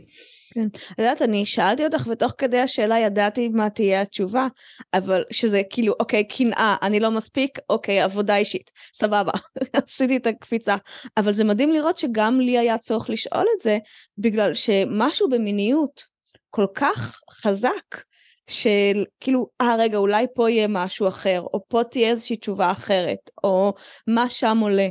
כן. 0.54 0.66
את 0.92 0.98
יודעת, 0.98 1.22
אני 1.22 1.46
שאלתי 1.46 1.84
אותך 1.84 2.06
ותוך 2.10 2.32
כדי 2.38 2.58
השאלה 2.58 2.98
ידעתי 2.98 3.48
מה 3.48 3.70
תהיה 3.70 4.00
התשובה, 4.00 4.46
אבל 4.94 5.24
שזה 5.32 5.62
כאילו, 5.70 5.94
אוקיי, 6.00 6.28
קנאה, 6.28 6.76
אני 6.82 7.00
לא 7.00 7.10
מספיק, 7.10 7.58
אוקיי, 7.70 8.00
עבודה 8.00 8.36
אישית, 8.36 8.70
סבבה, 8.94 9.32
עשיתי 9.86 10.16
את 10.16 10.26
הקפיצה. 10.26 10.76
אבל 11.16 11.32
זה 11.32 11.44
מדהים 11.44 11.72
לראות 11.72 11.98
שגם 11.98 12.40
לי 12.40 12.58
היה 12.58 12.78
צורך 12.78 13.10
לשאול 13.10 13.46
את 13.56 13.60
זה, 13.60 13.78
בגלל 14.18 14.54
שמשהו 14.54 15.28
במיניות 15.28 16.02
כל 16.50 16.66
כך 16.74 17.20
חזק, 17.30 18.08
של 18.48 19.04
כאילו, 19.20 19.46
אה 19.60 19.76
רגע, 19.78 19.98
אולי 19.98 20.26
פה 20.34 20.50
יהיה 20.50 20.68
משהו 20.68 21.08
אחר, 21.08 21.40
או 21.40 21.60
פה 21.68 21.84
תהיה 21.90 22.10
איזושהי 22.10 22.36
תשובה 22.36 22.70
אחרת, 22.70 23.30
או 23.44 23.74
מה 24.06 24.30
שם 24.30 24.58
עולה. 24.60 24.88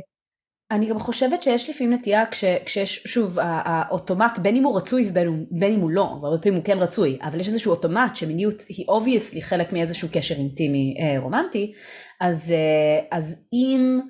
אני 0.70 0.86
גם 0.86 0.98
חושבת 0.98 1.42
שיש 1.42 1.70
לפעמים 1.70 1.92
נטייה 1.92 2.26
כש, 2.26 2.44
כשיש 2.64 3.02
שוב 3.06 3.38
האוטומט 3.42 4.38
בין 4.38 4.56
אם 4.56 4.64
הוא 4.64 4.76
רצוי 4.76 5.10
ובין 5.10 5.72
אם 5.72 5.80
הוא 5.80 5.90
לא 5.90 6.18
והרבה 6.22 6.42
פעמים 6.42 6.56
הוא 6.58 6.64
כן 6.64 6.78
רצוי 6.78 7.18
אבל 7.22 7.40
יש 7.40 7.48
איזשהו 7.48 7.72
אוטומט 7.72 8.16
שמיניות 8.16 8.62
היא 8.68 8.86
obviously 8.88 9.42
חלק 9.42 9.72
מאיזשהו 9.72 10.08
קשר 10.12 10.34
אינטימי 10.34 10.96
אה, 11.00 11.20
רומנטי 11.20 11.72
אז, 12.20 12.54
אה, 12.56 13.18
אז 13.18 13.48
אם 13.52 14.00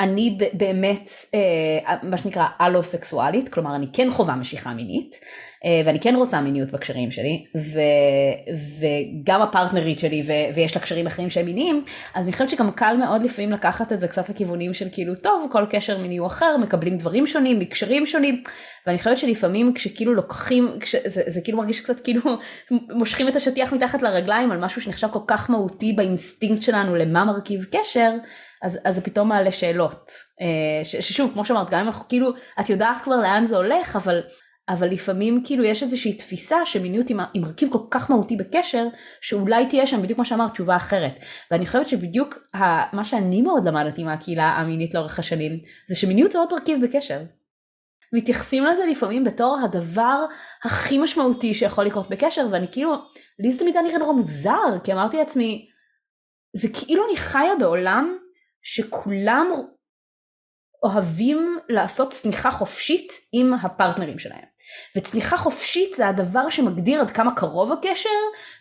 אני 0.00 0.38
באמת 0.52 1.10
אה, 1.34 1.96
מה 2.02 2.18
שנקרא 2.18 2.46
אלוסקסואלית 2.58 3.48
כלומר 3.48 3.76
אני 3.76 3.86
כן 3.92 4.10
חווה 4.10 4.36
משיכה 4.36 4.72
מינית 4.72 5.16
ואני 5.84 6.00
כן 6.00 6.14
רוצה 6.14 6.40
מיניות 6.40 6.70
בקשרים 6.70 7.10
שלי, 7.10 7.44
ו, 7.56 7.80
וגם 8.80 9.42
הפרטנרית 9.42 9.98
שלי 9.98 10.22
ו, 10.26 10.32
ויש 10.54 10.76
לה 10.76 10.82
קשרים 10.82 11.06
אחרים 11.06 11.30
שהם 11.30 11.46
מיניים, 11.46 11.84
אז 12.14 12.24
אני 12.24 12.32
חושבת 12.32 12.50
שגם 12.50 12.70
קל 12.70 12.96
מאוד 12.96 13.24
לפעמים 13.24 13.52
לקחת 13.52 13.92
את 13.92 14.00
זה 14.00 14.08
קצת 14.08 14.28
לכיוונים 14.28 14.74
של 14.74 14.88
כאילו 14.92 15.14
טוב, 15.14 15.48
כל 15.52 15.64
קשר 15.70 15.98
מיני 15.98 16.16
הוא 16.16 16.26
אחר, 16.26 16.56
מקבלים 16.56 16.98
דברים 16.98 17.26
שונים, 17.26 17.58
מקשרים 17.58 18.06
שונים, 18.06 18.42
ואני 18.86 18.98
חושבת 18.98 19.18
שלפעמים 19.18 19.74
כשכאילו 19.74 20.14
לוקחים, 20.14 20.70
כש, 20.80 20.96
זה, 21.06 21.22
זה 21.26 21.40
כאילו 21.44 21.58
מרגיש 21.58 21.80
קצת 21.80 22.00
כאילו 22.00 22.22
מושכים 22.98 23.28
את 23.28 23.36
השטיח 23.36 23.72
מתחת 23.72 24.02
לרגליים 24.02 24.52
על 24.52 24.58
משהו 24.58 24.80
שנחשב 24.80 25.08
כל 25.08 25.18
כך 25.26 25.50
מהותי 25.50 25.92
באינסטינקט 25.92 26.62
שלנו 26.62 26.96
למה 26.96 27.24
מרכיב 27.24 27.66
קשר, 27.72 28.10
אז, 28.62 28.82
אז 28.84 28.94
זה 28.94 29.00
פתאום 29.00 29.28
מעלה 29.28 29.52
שאלות. 29.52 30.10
אה, 30.40 30.84
ששוב, 30.84 31.30
כמו 31.32 31.44
שאמרת, 31.44 31.70
גם 31.70 31.80
אם 31.80 31.86
אנחנו 31.86 32.08
כאילו, 32.08 32.30
את 32.60 32.70
יודעת 32.70 32.96
כבר 33.02 33.16
לאן 33.16 33.44
זה 33.44 33.56
הולך, 33.56 33.96
אבל 33.96 34.20
אבל 34.70 34.88
לפעמים 34.88 35.42
כאילו 35.44 35.64
יש 35.64 35.82
איזושהי 35.82 36.12
תפיסה 36.12 36.56
שמיניות 36.64 37.08
היא 37.08 37.16
מרכיב 37.34 37.72
כל 37.72 37.78
כך 37.90 38.10
מהותי 38.10 38.36
בקשר 38.36 38.86
שאולי 39.20 39.66
תהיה 39.66 39.86
שם 39.86 40.02
בדיוק 40.02 40.18
מה 40.18 40.24
שאמרת 40.24 40.52
תשובה 40.52 40.76
אחרת 40.76 41.12
ואני 41.50 41.66
חושבת 41.66 41.88
שבדיוק 41.88 42.38
מה 42.92 43.04
שאני 43.04 43.42
מאוד 43.42 43.68
למדתי 43.68 44.04
מהקהילה 44.04 44.44
המינית 44.44 44.94
לאורך 44.94 45.18
השנים 45.18 45.52
זה 45.88 45.96
שמיניות 45.96 46.32
זה 46.32 46.38
עוד 46.38 46.52
מרכיב 46.52 46.84
בקשר. 46.84 47.22
מתייחסים 48.12 48.64
לזה 48.64 48.86
לפעמים 48.90 49.24
בתור 49.24 49.58
הדבר 49.64 50.24
הכי 50.64 50.98
משמעותי 50.98 51.54
שיכול 51.54 51.84
לקרות 51.84 52.10
בקשר 52.10 52.46
ואני 52.50 52.66
כאילו 52.72 52.92
לי 53.38 53.52
זה 53.52 53.58
תמיד 53.58 53.76
היה 53.76 53.86
נראה 53.86 53.98
נורא 53.98 54.12
מוזר 54.12 54.78
כי 54.84 54.92
אמרתי 54.92 55.16
לעצמי 55.16 55.68
זה 56.56 56.68
כאילו 56.72 57.04
אני 57.08 57.16
חיה 57.16 57.56
בעולם 57.60 58.16
שכולם 58.62 59.46
אוהבים 60.82 61.58
לעשות 61.68 62.12
צניחה 62.12 62.50
חופשית 62.50 63.12
עם 63.32 63.54
הפרטנרים 63.54 64.18
שלהם. 64.18 64.44
וצניחה 64.96 65.36
חופשית 65.36 65.94
זה 65.94 66.08
הדבר 66.08 66.50
שמגדיר 66.50 67.00
עד 67.00 67.10
כמה 67.10 67.34
קרוב 67.34 67.72
הקשר, 67.72 68.08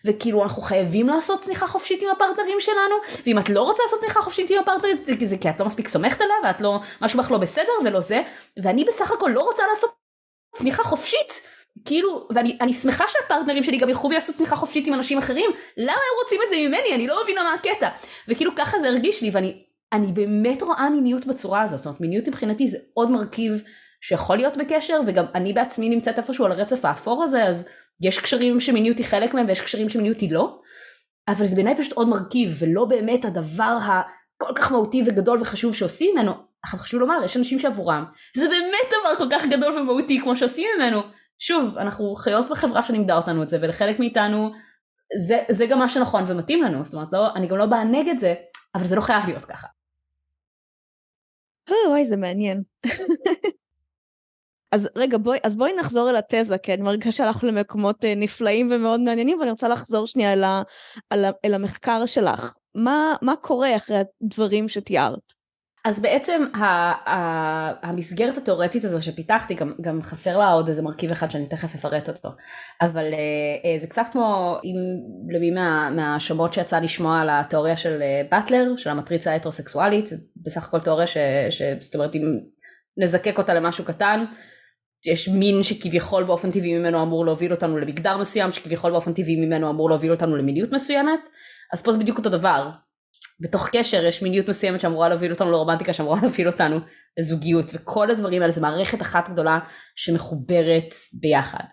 וכאילו 0.06 0.44
אנחנו 0.44 0.62
חייבים 0.62 1.08
לעשות 1.08 1.42
צניחה 1.42 1.68
חופשית 1.68 2.02
עם 2.02 2.08
הפרטנרים 2.10 2.60
שלנו, 2.60 2.96
ואם 3.26 3.40
את 3.40 3.50
לא 3.50 3.62
רוצה 3.62 3.84
לעשות 3.84 4.00
צניחה 4.00 4.22
חופשית 4.22 4.52
עם 4.52 4.60
הפרטנרים 4.60 4.98
זה 5.26 5.38
כי 5.38 5.50
את 5.50 5.60
לא 5.60 5.66
מספיק 5.66 5.88
סומכת 5.88 6.22
עליה, 6.22 6.36
ואת 6.44 6.62
לא, 6.62 6.80
משהו 7.02 7.20
בך 7.20 7.32
לא 7.32 7.38
בסדר 7.38 7.72
ולא 7.86 8.02
זה, 8.02 8.22
ואני 8.64 8.84
בסך 8.84 9.12
הכל 9.12 9.30
לא 9.34 9.42
רוצה 9.42 9.64
לעשות 9.70 9.92
צניחה 10.56 10.84
חופשית. 10.84 11.42
כאילו, 11.86 12.28
ואני 12.36 12.74
שמחה 12.74 13.04
שהפרטנרים 13.08 13.64
שלי 13.64 13.78
גם 13.78 13.90
ילכו 13.90 14.10
ויעשו 14.10 14.34
צניחה 14.34 14.56
חופשית 14.56 14.88
עם 14.88 14.94
אנשים 14.94 15.18
אחרים, 15.18 15.52
למה 15.78 15.92
הם 15.92 16.24
רוצים 16.24 16.40
את 16.44 16.50
זה 16.50 16.56
ממני? 16.56 16.96
אני 16.96 17.08
לא 17.08 17.24
מבינה 17.24 17.44
מה 17.44 17.54
הקטע. 17.54 17.90
וכאילו 18.28 18.52
ככה 18.56 18.80
זה 18.80 18.88
הרגיש 18.88 19.22
לי, 19.22 19.30
ואני 19.34 19.64
אני 19.94 20.08
באמת 20.08 20.62
רואה 20.62 20.90
מיניות 20.90 21.26
בצורה 21.26 21.62
הזאת, 21.62 21.78
זאת 21.78 21.86
אומרת 21.86 22.02
מיניות 22.02 22.28
מבחינתי 22.28 22.68
זה 22.68 22.78
עוד 22.94 23.12
מרכיב 23.12 23.64
שיכול 24.02 24.38
להיות 24.38 24.58
בקשר, 24.58 25.00
וגם 25.08 25.26
אני 25.36 25.54
בעצמי 25.54 25.90
נמצאת 25.90 26.18
איפשהו 26.18 26.46
על 26.46 26.52
הרצף 26.52 26.86
האפור 26.86 27.24
הזה, 27.24 27.44
אז 27.44 27.68
יש 28.02 28.20
קשרים 28.20 28.60
שמיניות 28.60 28.98
היא 28.98 29.06
חלק 29.06 29.34
מהם 29.34 29.48
ויש 29.48 29.62
קשרים 29.62 29.90
שמיניות 29.90 30.22
היא 30.22 30.32
לא, 30.32 30.60
אבל 31.28 31.46
זה 31.46 31.56
בעיניי 31.56 31.78
פשוט 31.78 31.94
עוד 31.94 32.08
מרכיב, 32.08 32.58
ולא 32.60 32.86
באמת 32.86 33.26
הדבר 33.26 33.78
הכל 33.84 34.54
כך 34.56 34.72
מהותי 34.72 35.04
וגדול 35.06 35.42
וחשוב 35.42 35.76
שעושים 35.76 36.16
ממנו. 36.16 36.32
עכשיו 36.64 36.80
חשוב 36.80 37.00
לומר, 37.00 37.22
יש 37.26 37.38
אנשים 37.38 37.60
שעבורם 37.60 38.06
זה 38.36 38.48
באמת 38.48 38.94
דבר 39.00 39.16
כל 39.16 39.28
כך 39.32 39.46
גדול 39.46 39.78
ומהותי 39.78 40.20
כמו 40.22 40.38
שעושים 40.38 40.68
ממנו. 40.78 41.02
שוב, 41.40 41.78
אנחנו 41.78 42.16
חיות 42.16 42.50
בחברה 42.50 42.84
שלימדה 42.84 43.18
אותנו 43.18 43.44
את 43.44 43.50
זה, 43.50 43.58
ולחלק 43.62 44.00
מאיתנו 44.00 44.52
זה, 45.18 45.40
זה 45.50 45.66
גם 45.66 45.80
מה 45.80 45.90
שנכון 45.90 46.24
ומתאים 46.28 46.64
לנו, 46.64 46.86
זאת 46.86 46.94
אומרת, 46.94 47.08
לא, 47.14 47.34
אני 47.36 47.48
גם 47.48 47.58
לא 47.58 47.66
באה 47.66 47.84
נגד 47.84 48.18
זה, 48.18 48.36
אבל 48.76 48.86
זה 48.86 48.96
לא 48.96 49.02
חייב 49.02 49.26
להיות 49.26 49.46
ככה. 49.46 49.68
וואי, 51.88 52.06
זה 52.06 52.18
מעניין. 52.18 52.64
אז 54.72 54.90
רגע, 54.96 55.18
בואי, 55.18 55.40
אז 55.44 55.56
בואי 55.56 55.72
נחזור 55.80 56.10
אל 56.10 56.16
התזה, 56.16 56.58
כי 56.58 56.74
אני 56.74 56.82
מרגישה 56.82 57.12
שהלכנו 57.12 57.50
למקומות 57.50 58.06
אה, 58.06 58.16
נפלאים 58.16 58.72
ומאוד 58.72 59.00
מעניינים, 59.00 59.40
ואני 59.40 59.52
רוצה 59.52 59.68
לחזור 59.68 60.08
שנייה 60.08 60.34
אל, 60.34 60.44
ה, 60.44 60.62
אל, 61.12 61.26
אל 61.46 61.54
המחקר 61.54 62.06
שלך. 62.06 62.56
מה, 62.76 63.14
מה 63.22 63.36
קורה 63.36 63.76
אחרי 63.76 63.98
הדברים 64.22 64.70
שתיארת? 64.70 65.40
אז 65.86 66.02
בעצם 66.02 66.46
ה, 66.54 66.66
ה, 67.10 67.88
המסגרת 67.90 68.38
התאורטית 68.38 68.86
הזו 68.86 69.02
שפיתחתי, 69.02 69.54
גם, 69.54 69.74
גם 69.82 70.02
חסר 70.02 70.38
לה 70.38 70.52
עוד 70.52 70.68
איזה 70.68 70.82
מרכיב 70.82 71.12
אחד 71.12 71.32
שאני 71.32 71.46
תכף 71.46 71.76
אפרט 71.76 72.10
אותו, 72.10 72.30
אבל 72.82 73.06
אה, 73.14 73.80
זה 73.80 73.88
קצת 73.88 74.06
כמו 74.12 74.58
אם 74.64 74.76
למי 75.36 75.52
מה, 75.52 75.90
מהשומות 75.90 76.54
שיצא 76.54 76.80
לשמוע 76.80 77.22
על 77.22 77.30
התיאוריה 77.32 77.78
של 77.78 78.02
אה, 78.02 78.22
באטלר, 78.32 78.74
של 78.78 78.90
המטריצה 78.90 79.32
ההטרוסקסואלית, 79.32 80.10
בסך 80.36 80.68
הכל 80.68 80.80
תיאוריה 80.80 81.08
ש, 81.08 81.18
ש... 81.50 81.62
זאת 81.82 81.96
אומרת 81.96 82.16
אם 82.16 82.40
נזקק 82.98 83.38
אותה 83.38 83.54
למשהו 83.54 83.86
קטן, 83.86 84.26
יש 85.06 85.28
מין 85.28 85.64
שכביכול 85.64 86.24
באופן 86.24 86.52
טבעי 86.52 86.78
ממנו 86.78 87.04
אמור 87.04 87.26
להוביל 87.26 87.52
אותנו 87.52 87.78
למגדר 87.78 88.18
מסוים, 88.18 88.52
שכביכול 88.52 88.92
באופן 88.92 89.14
טבעי 89.14 89.36
ממנו 89.36 89.70
אמור 89.70 89.90
להוביל 89.90 90.12
אותנו 90.12 90.36
למיניות 90.36 90.72
מסוימת, 90.72 91.20
אז 91.74 91.84
פה 91.84 91.92
זה 91.92 91.98
בדיוק 91.98 92.18
אותו 92.18 92.30
דבר. 92.30 92.70
בתוך 93.42 93.70
קשר 93.72 94.06
יש 94.06 94.24
מיניות 94.24 94.50
מסוימת 94.50 94.82
שאמורה 94.82 95.10
להוביל 95.10 95.32
אותנו 95.32 95.52
לרומנטיקה 95.52 95.94
שאמורה 95.94 96.20
להוביל 96.24 96.48
אותנו 96.48 96.80
לזוגיות 97.20 97.66
וכל 97.74 98.12
הדברים 98.12 98.42
האלה 98.42 98.52
זה 98.52 98.62
מערכת 98.62 99.02
אחת 99.02 99.30
גדולה 99.30 99.60
שמחוברת 99.96 100.94
ביחד. 101.22 101.64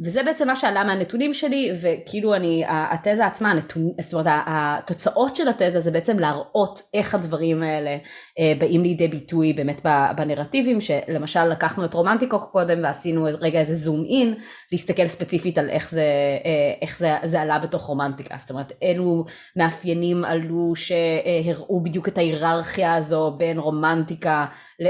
וזה 0.00 0.22
בעצם 0.22 0.46
מה 0.46 0.56
שעלה 0.56 0.84
מהנתונים 0.84 1.34
שלי 1.34 1.72
וכאילו 1.82 2.34
אני 2.34 2.64
התזה 2.68 3.26
עצמה 3.26 3.50
הנתון, 3.50 3.92
זאת 4.00 4.12
אומרת 4.14 4.26
התוצאות 4.46 5.36
של 5.36 5.48
התזה 5.48 5.80
זה 5.80 5.90
בעצם 5.90 6.18
להראות 6.18 6.80
איך 6.94 7.14
הדברים 7.14 7.62
האלה 7.62 7.96
אה, 8.38 8.52
באים 8.58 8.82
לידי 8.82 9.08
ביטוי 9.08 9.52
באמת 9.52 9.80
בנרטיבים 10.16 10.80
שלמשל 10.80 11.44
לקחנו 11.44 11.84
את 11.84 11.94
רומנטיקו 11.94 12.38
קודם 12.40 12.84
ועשינו 12.84 13.28
רגע 13.40 13.60
איזה 13.60 13.74
זום 13.74 14.04
אין 14.04 14.34
להסתכל 14.72 15.06
ספציפית 15.06 15.58
על 15.58 15.70
איך 15.70 15.90
זה 15.90 16.06
אה, 16.44 16.74
איך 16.82 16.98
זה, 16.98 17.10
זה 17.24 17.40
עלה 17.40 17.58
בתוך 17.58 17.82
רומנטיקה. 17.82 18.34
זאת 18.38 18.50
אומרת 18.50 18.72
אילו 18.82 19.24
מאפיינים 19.56 20.24
עלו 20.24 20.72
שהראו 20.76 21.82
בדיוק 21.82 22.08
את 22.08 22.18
ההיררכיה 22.18 22.94
הזו 22.94 23.34
בין 23.38 23.58
רומנטיקה 23.58 24.46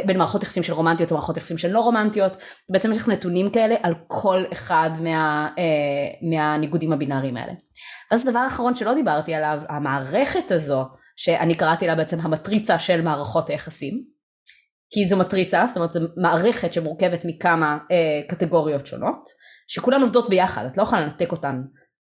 בין 0.07 0.19
מערכות 0.19 0.43
יחסים 0.43 0.63
של 0.63 0.73
רומנטיות 0.73 1.13
ומערכות 1.13 1.37
יחסים 1.37 1.59
של 1.59 1.73
לא 1.73 1.81
רומנטיות. 1.81 2.33
בעצם 2.69 2.93
יש 2.93 2.99
לך 2.99 3.09
נתונים 3.09 3.51
כאלה 3.51 3.75
על 3.83 3.95
כל 4.07 4.45
אחד 4.53 4.91
מה, 5.01 5.49
אה, 5.59 6.29
מהניגודים 6.31 6.93
הבינאריים 6.93 7.37
האלה. 7.37 7.53
אז 8.11 8.27
הדבר 8.29 8.39
האחרון 8.39 8.77
שלא 8.77 8.95
דיברתי 8.95 9.35
עליו, 9.35 9.59
המערכת 9.69 10.51
הזו, 10.51 10.85
שאני 11.17 11.55
קראתי 11.55 11.87
לה 11.87 11.95
בעצם 11.95 12.21
המטריצה 12.21 12.79
של 12.79 13.03
מערכות 13.03 13.51
היחסים, 13.51 14.03
כי 14.95 15.07
זו 15.07 15.17
מטריצה, 15.17 15.65
זאת 15.69 15.77
אומרת 15.77 15.93
זו 15.93 16.01
מערכת 16.17 16.73
שמורכבת 16.73 17.25
מכמה 17.25 17.79
אה, 17.91 18.21
קטגוריות 18.29 18.87
שונות, 18.87 19.29
שכולן 19.69 20.01
עובדות 20.01 20.29
ביחד, 20.29 20.65
את 20.67 20.77
לא 20.77 20.83
יכולה 20.83 21.01
לנתק 21.01 21.33
אותן 21.33 21.63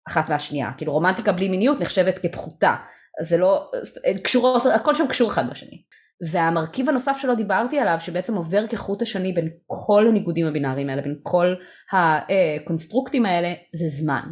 אחת 0.09 0.29
מהשנייה, 0.29 0.73
כאילו 0.77 0.93
רומנטיקה 0.93 1.33
בלי 1.33 1.49
מיניות 1.49 1.81
נחשבת 1.81 2.19
כפחותה, 2.19 2.75
זה 3.23 3.39
לא, 3.39 3.71
קשורות, 4.25 4.63
הכל 4.75 4.95
שם 4.95 5.07
קשור 5.07 5.31
אחד 5.31 5.51
בשני. 5.51 5.83
והמרכיב 6.31 6.89
הנוסף 6.89 7.17
שלא 7.21 7.35
דיברתי 7.35 7.79
עליו 7.79 7.97
שבעצם 8.01 8.35
עובר 8.35 8.67
כחוט 8.67 9.03
השני 9.03 9.33
בין 9.33 9.49
כל 9.67 10.07
הניגודים 10.09 10.47
הבינאריים 10.47 10.89
האלה 10.89 11.03
בין 11.03 11.19
כל 11.23 11.55
הקונסטרוקטים 11.93 13.27
האלה 13.27 13.55
זה 13.75 13.89
זמן. 13.89 14.23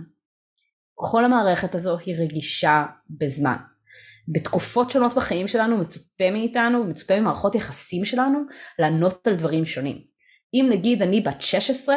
כל 0.95 1.25
המערכת 1.25 1.75
הזו 1.75 1.99
היא 1.99 2.17
רגישה 2.19 2.85
בזמן. 3.11 3.57
בתקופות 4.29 4.91
שונות 4.91 5.15
בחיים 5.15 5.49
שלנו 5.49 5.77
מצופה 5.79 6.31
מאיתנו 6.33 6.81
ומצופה 6.81 7.21
ממערכות 7.21 7.55
יחסים 7.55 8.05
שלנו 8.05 8.39
לענות 8.79 9.27
על 9.27 9.37
דברים 9.37 9.67
שונים. 9.67 9.99
אם 10.55 10.67
נגיד 10.71 11.03
אני 11.03 11.21
בת 11.21 11.43
16 11.43 11.97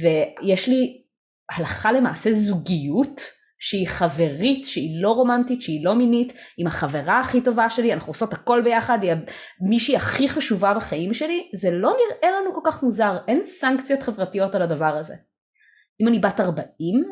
ויש 0.00 0.68
לי 0.68 1.02
הלכה 1.50 1.92
למעשה 1.92 2.32
זוגיות 2.32 3.35
שהיא 3.58 3.88
חברית, 3.88 4.64
שהיא 4.64 5.02
לא 5.02 5.10
רומנטית, 5.10 5.62
שהיא 5.62 5.84
לא 5.84 5.94
מינית, 5.94 6.32
עם 6.58 6.66
החברה 6.66 7.20
הכי 7.20 7.40
טובה 7.40 7.70
שלי, 7.70 7.92
אנחנו 7.92 8.10
עושות 8.10 8.32
הכל 8.32 8.60
ביחד, 8.64 8.98
היא 9.02 9.12
מישהי 9.60 9.96
הכי 9.96 10.28
חשובה 10.28 10.74
בחיים 10.74 11.14
שלי, 11.14 11.50
זה 11.54 11.70
לא 11.70 11.90
נראה 11.90 12.40
לנו 12.40 12.54
כל 12.54 12.60
כך 12.64 12.82
מוזר, 12.82 13.16
אין 13.28 13.44
סנקציות 13.44 14.02
חברתיות 14.02 14.54
על 14.54 14.62
הדבר 14.62 14.96
הזה. 14.96 15.14
אם 16.00 16.08
אני 16.08 16.18
בת 16.18 16.40
40 16.40 17.04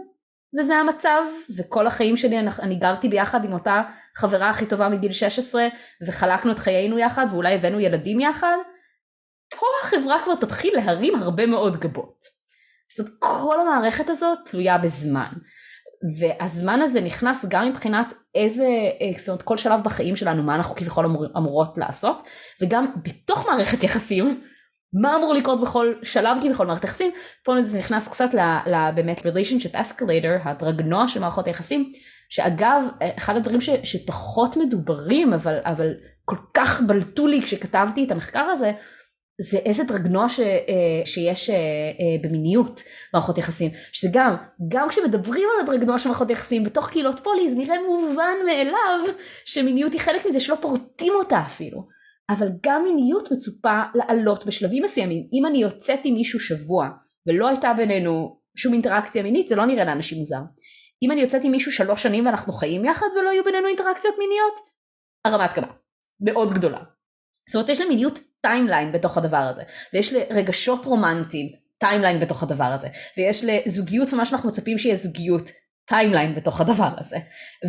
וזה 0.59 0.75
המצב, 0.75 1.23
וכל 1.57 1.87
החיים 1.87 2.17
שלי 2.17 2.39
אני, 2.39 2.51
אני 2.63 2.75
גרתי 2.75 3.09
ביחד 3.09 3.45
עם 3.45 3.53
אותה 3.53 3.83
חברה 4.17 4.51
הכי 4.51 4.67
טובה 4.67 4.89
מגיל 4.89 5.13
16, 5.13 5.69
וחלקנו 6.07 6.53
את 6.53 6.59
חיינו 6.59 6.99
יחד, 6.99 7.27
ואולי 7.31 7.55
הבאנו 7.55 7.81
ילדים 7.81 8.21
יחד, 8.21 8.57
פה 9.51 9.67
החברה 9.83 10.17
כבר 10.25 10.35
תתחיל 10.35 10.77
להרים 10.77 11.15
הרבה 11.15 11.47
מאוד 11.47 11.77
גבות. 11.77 12.25
זאת 12.97 13.07
אומרת, 13.07 13.19
כל 13.19 13.61
המערכת 13.61 14.11
הזאת 14.11 14.39
תלויה 14.51 14.79
בזמן. 14.79 15.33
והזמן 16.19 16.81
הזה 16.83 17.01
נכנס 17.01 17.45
גם 17.49 17.69
מבחינת 17.69 18.15
איזה, 18.35 18.67
אה, 19.01 19.19
זאת 19.19 19.29
אומרת 19.29 19.43
כל 19.43 19.57
שלב 19.57 19.81
בחיים 19.85 20.17
שלנו 20.17 20.43
מה 20.43 20.55
אנחנו 20.55 20.75
כביכול 20.75 21.05
אמור, 21.07 21.27
אמורות 21.37 21.79
לעשות 21.79 22.23
וגם 22.63 22.87
בתוך 23.03 23.47
מערכת 23.47 23.83
יחסים 23.85 24.41
מה 25.03 25.17
אמור 25.17 25.35
לקרות 25.35 25.61
בכל 25.61 25.93
שלב 26.03 26.37
כביכול 26.43 26.67
מערכת 26.67 26.85
יחסים 26.85 27.11
פה 27.45 27.63
זה 27.63 27.79
נכנס 27.79 28.09
קצת 28.09 28.35
ל, 28.35 28.39
ל, 28.67 28.91
באמת 28.95 29.21
relationship 29.21 29.75
escalator 29.75 30.49
הדרגנוע 30.49 31.09
של 31.09 31.21
מערכות 31.21 31.47
היחסים 31.47 31.93
שאגב 32.29 32.85
אחד 33.19 33.37
הדברים 33.37 33.61
ש, 33.61 33.71
שפחות 33.85 34.57
מדוברים 34.57 35.33
אבל, 35.33 35.59
אבל 35.65 35.87
כל 36.25 36.37
כך 36.55 36.81
בלטו 36.87 37.27
לי 37.27 37.43
כשכתבתי 37.43 38.05
את 38.05 38.11
המחקר 38.11 38.41
הזה 38.41 38.73
זה 39.41 39.59
איזה 39.59 39.85
דרגנוע 39.85 40.29
ש, 40.29 40.41
אה, 40.41 41.03
שיש 41.05 41.51
אה, 41.51 41.57
אה, 41.57 42.23
במיניות 42.23 42.83
מערכות 43.15 43.39
יחסים. 43.39 43.71
שזה 43.93 44.09
גם 44.13 44.37
גם 44.69 44.89
כשמדברים 44.89 45.49
על 45.55 45.65
הדרגנוע 45.65 45.99
של 45.99 46.09
מערכות 46.09 46.31
יחסים 46.31 46.65
בתוך 46.65 46.91
קהילות 46.91 47.21
פולי 47.21 47.51
זה 47.51 47.57
נראה 47.57 47.77
מובן 47.87 48.37
מאליו 48.47 49.15
שמיניות 49.45 49.93
היא 49.93 50.01
חלק 50.01 50.27
מזה 50.27 50.41
שלא 50.41 50.55
פורטים 50.61 51.13
אותה 51.15 51.43
אפילו. 51.47 51.87
אבל 52.31 52.49
גם 52.67 52.85
מיניות 52.85 53.33
מצופה 53.33 53.83
לעלות 53.95 54.47
בשלבים 54.47 54.83
מסוימים. 54.85 55.27
אם 55.33 55.47
אני 55.47 55.59
יוצאת 55.59 56.01
עם 56.05 56.15
מישהו 56.15 56.41
שבוע 56.41 56.89
ולא 57.27 57.49
הייתה 57.49 57.73
בינינו 57.77 58.39
שום 58.57 58.73
אינטראקציה 58.73 59.23
מינית 59.23 59.49
זה 59.49 59.57
לא 59.57 59.67
נראה 59.67 59.85
לאנשים 59.85 60.19
מוזר. 60.19 60.41
אם 61.03 61.13
אני 61.13 61.21
יוצאת 61.21 61.45
עם 61.45 61.51
מישהו 61.51 61.73
שלוש 61.73 62.03
שנים 62.03 62.27
ואנחנו 62.27 62.53
חיים 62.53 62.85
יחד 62.85 63.07
ולא 63.21 63.31
היו 63.31 63.45
בינינו 63.45 63.69
אינטראקציות 63.69 64.15
מיניות 64.19 64.55
הרמת 65.25 65.51
גבה 65.57 65.73
מאוד 66.21 66.53
גדולה 66.53 66.79
זאת 67.47 67.55
אומרת 67.55 67.69
יש 67.69 67.81
למיניות 67.81 68.19
timeline 68.41 68.93
בתוך 68.93 69.19
הדבר 69.19 69.37
הזה 69.37 69.63
ויש 69.93 70.13
לרגשות 70.13 70.85
רומנטיים 70.85 71.47
timeline 71.79 72.21
בתוך 72.21 72.43
הדבר 72.43 72.65
הזה 72.65 72.89
ויש 73.17 73.45
לזוגיות 73.45 74.13
ומה 74.13 74.27
שאנחנו 74.27 74.49
מצפים 74.49 74.79
שיהיה 74.79 74.97
זוגיות 74.97 75.51
timeline 75.87 76.35
בתוך 76.35 76.61
הדבר 76.61 76.91
הזה 76.99 77.17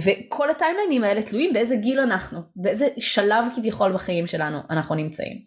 וכל 0.03 0.49
הטיימליינים 0.49 1.03
האלה 1.03 1.21
תלויים 1.21 1.53
באיזה 1.53 1.75
גיל 1.75 1.99
אנחנו 1.99 2.39
באיזה 2.55 2.87
שלב 2.99 3.45
כביכול 3.55 3.93
בחיים 3.93 4.27
שלנו 4.27 4.59
אנחנו 4.69 4.95
נמצאים. 4.95 5.37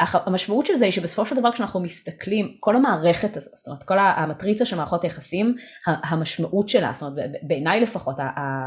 המשמעות 0.00 0.66
של 0.66 0.74
זה 0.74 0.84
היא 0.84 0.92
שבסופו 0.92 1.26
של 1.26 1.36
דבר 1.36 1.52
כשאנחנו 1.52 1.80
מסתכלים 1.80 2.56
כל 2.60 2.76
המערכת 2.76 3.36
הזאת 3.36 3.52
זאת 3.56 3.66
אומרת 3.66 3.82
כל 3.82 3.98
המטריצה 3.98 4.64
של 4.64 4.76
מערכות 4.76 5.04
היחסים 5.04 5.56
המשמעות 5.86 6.68
שלה 6.68 6.90
זאת 6.94 7.02
אומרת 7.02 7.30
בעיניי 7.42 7.80
לפחות 7.80 8.16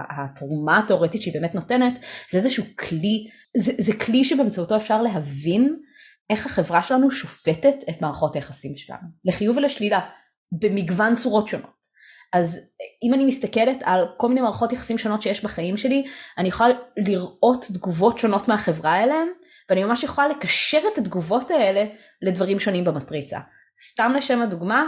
התרומה 0.10 0.80
התאורטית 0.80 1.22
שהיא 1.22 1.34
באמת 1.34 1.56
נותנת 1.56 1.94
זה 2.32 2.38
איזשהו 2.38 2.64
כלי 2.80 3.28
זה, 3.58 3.72
זה 3.78 3.94
כלי 4.06 4.24
שבאמצעותו 4.24 4.76
אפשר 4.76 5.02
להבין 5.02 5.76
איך 6.30 6.46
החברה 6.46 6.84
שלנו 6.84 7.12
שופטת 7.12 7.76
את 7.90 8.02
מערכות 8.02 8.36
היחסים 8.36 8.78
שלנו 8.78 9.08
לחיוב 9.26 9.58
ולשלילה 9.58 10.00
במגוון 10.52 11.16
צורות 11.16 11.48
שונות. 11.48 11.78
אז 12.34 12.72
אם 13.04 13.14
אני 13.14 13.26
מסתכלת 13.26 13.78
על 13.84 14.06
כל 14.18 14.28
מיני 14.30 14.42
מערכות 14.42 14.74
יחסים 14.74 14.98
שונות 14.98 15.22
שיש 15.22 15.44
בחיים 15.44 15.78
שלי, 15.78 16.06
אני 16.38 16.48
יכולה 16.48 16.70
לראות 16.98 17.66
תגובות 17.74 18.20
שונות 18.20 18.48
מהחברה 18.48 19.04
אליהן, 19.04 19.28
ואני 19.70 19.84
ממש 19.84 20.04
יכולה 20.04 20.28
לקשר 20.28 20.80
את 20.94 20.98
התגובות 20.98 21.52
האלה 21.52 21.86
לדברים 22.22 22.60
שונים 22.60 22.86
במטריצה. 22.86 23.40
סתם 23.90 24.14
לשם 24.18 24.42
הדוגמה, 24.42 24.84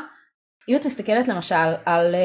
אם 0.69 0.75
את 0.75 0.85
מסתכלת 0.85 1.27
למשל 1.27 1.55
על 1.85 2.15
uh, 2.15 2.17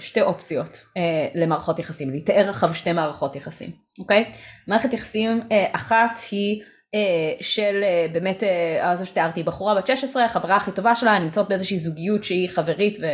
uh, 0.00 0.02
שתי 0.02 0.20
אופציות 0.20 0.72
uh, 0.76 1.00
למערכות 1.34 1.78
יחסים, 1.78 2.14
לתאר 2.14 2.48
עכשיו 2.48 2.74
שתי 2.74 2.92
מערכות 2.92 3.36
יחסים, 3.36 3.70
אוקיי? 3.98 4.32
מערכת 4.68 4.92
יחסים 4.92 5.40
אחת 5.72 6.18
היא 6.30 6.62
של 7.40 7.84
באמת, 8.12 8.42
זו 8.94 9.06
שתיארתי, 9.06 9.42
בחורה 9.42 9.74
בת 9.74 9.86
16, 9.86 10.24
החברה 10.24 10.56
הכי 10.56 10.72
טובה 10.72 10.94
שלה, 10.94 11.18
נמצאות 11.18 11.48
באיזושהי 11.48 11.78
זוגיות 11.78 12.24
שהיא 12.24 12.48
חברית 12.48 12.98
ו... 13.00 13.06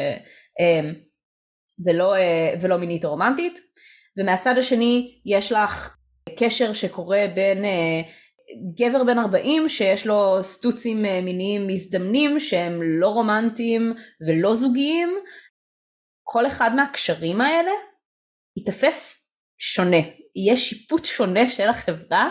ולא, 1.84 2.14
אה, 2.14 2.54
ולא 2.60 2.76
מינית 2.76 3.04
או 3.04 3.10
רומנטית, 3.10 3.58
ומהצד 4.18 4.58
השני 4.58 5.20
יש 5.26 5.52
לך 5.52 5.96
קשר 6.38 6.72
שקורה 6.72 7.24
בין 7.34 7.64
אה, 7.64 8.00
גבר 8.74 9.04
בן 9.04 9.18
40 9.18 9.68
שיש 9.68 10.06
לו 10.06 10.38
סטוצים 10.42 11.04
אה, 11.04 11.20
מיניים 11.20 11.66
מזדמנים 11.66 12.40
שהם 12.40 12.82
לא 12.82 13.08
רומנטיים 13.08 13.94
ולא 14.26 14.54
זוגיים, 14.54 15.18
כל 16.22 16.46
אחד 16.46 16.74
מהקשרים 16.74 17.40
האלה 17.40 17.70
ייתפס 18.56 19.30
שונה, 19.58 19.96
יהיה 20.36 20.56
שיפוט 20.56 21.04
שונה 21.04 21.48
של 21.48 21.68
החברה 21.68 22.30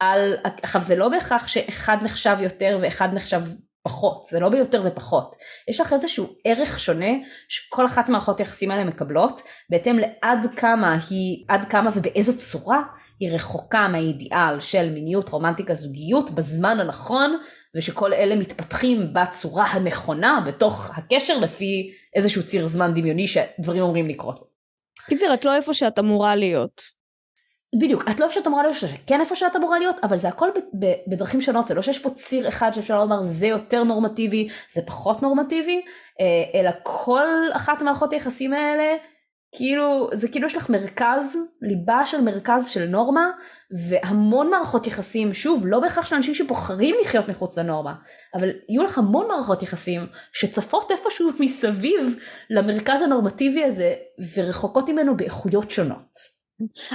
על, 0.00 0.36
עכשיו 0.62 0.82
זה 0.82 0.96
לא 0.96 1.08
בהכרח 1.08 1.46
שאחד 1.46 1.96
נחשב 2.02 2.36
יותר 2.40 2.78
ואחד 2.82 3.08
נחשב 3.14 3.40
פחות, 3.82 4.26
זה 4.26 4.40
לא 4.40 4.48
ביותר 4.48 4.82
ופחות. 4.84 5.36
יש 5.68 5.80
לך 5.80 5.92
איזשהו 5.92 6.26
ערך 6.44 6.80
שונה 6.80 7.10
שכל 7.48 7.86
אחת 7.86 8.08
מהמערכות 8.08 8.38
היחסים 8.38 8.70
האלה 8.70 8.84
מקבלות, 8.84 9.40
בהתאם 9.70 9.98
לעד 9.98 10.46
כמה 10.56 10.96
היא, 11.10 11.44
עד 11.48 11.64
כמה 11.64 11.90
ובאיזו 11.94 12.38
צורה 12.38 12.82
היא 13.20 13.34
רחוקה 13.34 13.88
מהאידיאל 13.88 14.60
של 14.60 14.90
מיניות, 14.90 15.28
רומנטיקה, 15.28 15.74
זוגיות, 15.74 16.30
בזמן 16.30 16.80
הנכון, 16.80 17.38
ושכל 17.76 18.12
אלה 18.12 18.36
מתפתחים 18.36 19.12
בצורה 19.12 19.64
הנכונה 19.64 20.44
בתוך 20.46 20.98
הקשר 20.98 21.38
לפי 21.38 21.90
איזשהו 22.14 22.46
ציר 22.46 22.66
זמן 22.66 22.94
דמיוני 22.94 23.28
שדברים 23.28 23.82
אמורים 23.82 24.08
לקרות. 24.08 24.48
קיצר, 25.08 25.34
את 25.34 25.44
לא 25.44 25.54
איפה 25.54 25.74
שאת 25.74 25.98
אמורה 25.98 26.36
להיות. 26.36 26.98
בדיוק, 27.80 28.04
את 28.10 28.20
לא 28.20 28.24
איפה 28.24 28.34
שאת 28.34 28.46
אמורה 28.46 28.62
להיות, 28.62 28.76
כן 29.06 29.20
איפה 29.20 29.36
שאת 29.36 29.56
אמורה 29.56 29.78
להיות, 29.78 29.96
אבל 30.02 30.18
זה 30.18 30.28
הכל 30.28 30.48
בדרכים 31.06 31.40
שונות, 31.40 31.66
זה 31.66 31.74
לא 31.74 31.82
שיש 31.82 31.98
פה 31.98 32.10
ציר 32.10 32.48
אחד 32.48 32.70
שאפשר 32.74 32.98
לומר 32.98 33.22
זה 33.22 33.46
יותר 33.46 33.84
נורמטיבי, 33.84 34.48
זה 34.72 34.82
פחות 34.86 35.22
נורמטיבי, 35.22 35.82
אה, 36.20 36.60
אלא 36.60 36.70
כל 36.82 37.26
אחת 37.52 37.82
מערכות 37.82 38.12
היחסים 38.12 38.52
האלה, 38.52 38.96
כאילו, 39.56 40.08
זה 40.14 40.28
כאילו 40.28 40.46
יש 40.46 40.56
לך 40.56 40.70
מרכז, 40.70 41.38
ליבה 41.62 42.06
של 42.06 42.20
מרכז 42.20 42.66
של 42.68 42.86
נורמה, 42.88 43.30
והמון 43.88 44.50
מערכות 44.50 44.86
יחסים, 44.86 45.34
שוב, 45.34 45.66
לא 45.66 45.80
בהכרח 45.80 46.06
של 46.06 46.16
אנשים 46.16 46.34
שבוחרים 46.34 46.96
לחיות 47.00 47.28
מחוץ 47.28 47.58
לנורמה, 47.58 47.94
אבל 48.34 48.48
יהיו 48.68 48.82
לך 48.82 48.98
המון 48.98 49.28
מערכות 49.28 49.62
יחסים 49.62 50.06
שצפות 50.32 50.90
איפשהו 50.90 51.30
מסביב 51.40 52.18
למרכז 52.50 53.02
הנורמטיבי 53.02 53.64
הזה, 53.64 53.94
ורחוקות 54.36 54.88
ממנו 54.88 55.16
באיכויות 55.16 55.70
שונות. 55.70 56.37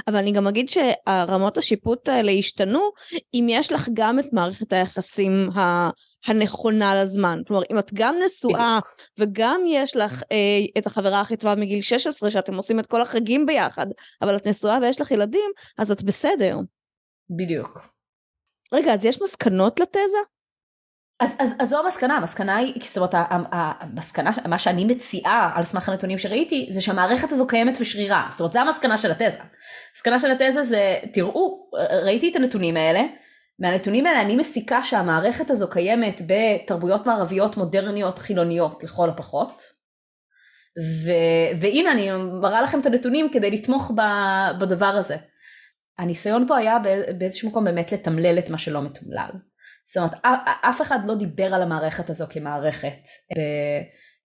אבל 0.06 0.16
אני 0.16 0.32
גם 0.32 0.46
אגיד 0.46 0.68
שהרמות 0.68 1.58
השיפוט 1.58 2.08
האלה 2.08 2.32
השתנו 2.32 2.90
אם 3.34 3.46
יש 3.50 3.72
לך 3.72 3.88
גם 3.94 4.18
את 4.18 4.26
מערכת 4.32 4.72
היחסים 4.72 5.50
הנכונה 6.26 7.02
לזמן. 7.02 7.40
כלומר, 7.46 7.62
אם 7.72 7.78
את 7.78 7.90
גם 7.94 8.16
נשואה 8.24 8.78
וגם 9.18 9.60
יש 9.66 9.96
לך 9.96 10.22
אה, 10.32 10.78
את 10.78 10.86
החברה 10.86 11.20
הכי 11.20 11.36
טובה 11.36 11.54
מגיל 11.54 11.80
16 11.80 12.30
שאתם 12.30 12.54
עושים 12.54 12.80
את 12.80 12.86
כל 12.86 13.02
החגים 13.02 13.46
ביחד, 13.46 13.86
אבל 14.22 14.36
את 14.36 14.46
נשואה 14.46 14.78
ויש 14.82 15.00
לך 15.00 15.10
ילדים, 15.10 15.50
אז 15.78 15.90
את 15.90 16.02
בסדר. 16.02 16.58
בדיוק. 17.30 17.88
רגע, 18.72 18.94
אז 18.94 19.04
יש 19.04 19.22
מסקנות 19.22 19.80
לתזה? 19.80 20.18
אז, 21.20 21.36
אז, 21.38 21.54
אז 21.60 21.68
זו 21.68 21.80
המסקנה, 21.84 22.16
המסקנה 22.16 22.56
היא, 22.56 22.74
זאת 22.84 22.96
אומרת, 22.96 23.14
המסקנה, 23.50 24.30
מה 24.48 24.58
שאני 24.58 24.84
מציעה 24.84 25.52
על 25.54 25.64
סמך 25.64 25.88
הנתונים 25.88 26.18
שראיתי, 26.18 26.68
זה 26.70 26.80
שהמערכת 26.80 27.32
הזו 27.32 27.46
קיימת 27.46 27.76
ושרירה, 27.80 28.28
זאת 28.30 28.40
אומרת, 28.40 28.52
זו 28.52 28.58
המסקנה 28.60 28.96
של 28.96 29.10
התזה. 29.10 29.38
המסקנה 29.92 30.18
של 30.18 30.30
התזה 30.30 30.62
זה, 30.62 30.96
תראו, 31.12 31.70
ראיתי 32.04 32.30
את 32.30 32.36
הנתונים 32.36 32.76
האלה, 32.76 33.00
מהנתונים 33.58 34.06
האלה 34.06 34.20
אני 34.20 34.36
מסיקה 34.36 34.82
שהמערכת 34.82 35.50
הזו 35.50 35.70
קיימת 35.70 36.20
בתרבויות 36.26 37.06
מערביות 37.06 37.56
מודרניות 37.56 38.18
חילוניות 38.18 38.84
לכל 38.84 39.10
הפחות, 39.10 39.52
ו, 41.04 41.10
והנה 41.60 41.92
אני 41.92 42.10
מראה 42.40 42.62
לכם 42.62 42.80
את 42.80 42.86
הנתונים 42.86 43.28
כדי 43.32 43.50
לתמוך 43.50 43.92
ב, 43.96 44.00
בדבר 44.60 44.86
הזה. 44.86 45.16
הניסיון 45.98 46.48
פה 46.48 46.56
היה 46.56 46.76
באיזשהו 47.18 47.50
מקום 47.50 47.64
באמת 47.64 47.92
לתמלל 47.92 48.38
את 48.38 48.50
מה 48.50 48.58
שלא 48.58 48.82
מתומלל. 48.82 49.30
זאת 49.86 49.96
אומרת, 49.96 50.12
אף 50.70 50.82
אחד 50.82 50.98
לא 51.06 51.14
דיבר 51.14 51.54
על 51.54 51.62
המערכת 51.62 52.10
הזו 52.10 52.24
כמערכת 52.30 53.08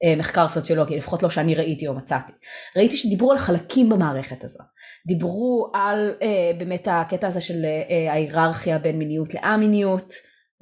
במחקר 0.04 0.50
סוציולוגי, 0.50 0.98
לפחות 0.98 1.24
לא 1.24 1.30
שאני 1.30 1.56
ראיתי 1.56 1.88
או 1.88 1.94
מצאתי. 1.94 2.32
ראיתי 2.76 2.98
שדיברו 2.98 3.32
על 3.32 3.38
חלקים 3.38 3.90
במערכת 3.90 4.44
הזו. 4.44 4.64
דיברו 5.08 5.72
על 5.74 6.16
אה, 6.22 6.58
באמת 6.58 6.88
הקטע 6.92 7.28
הזה 7.28 7.42
של 7.42 7.66
אה, 7.66 8.12
ההיררכיה 8.12 8.78
בין 8.78 8.98
מיניות 8.98 9.36
א-מיניות, 9.36 10.14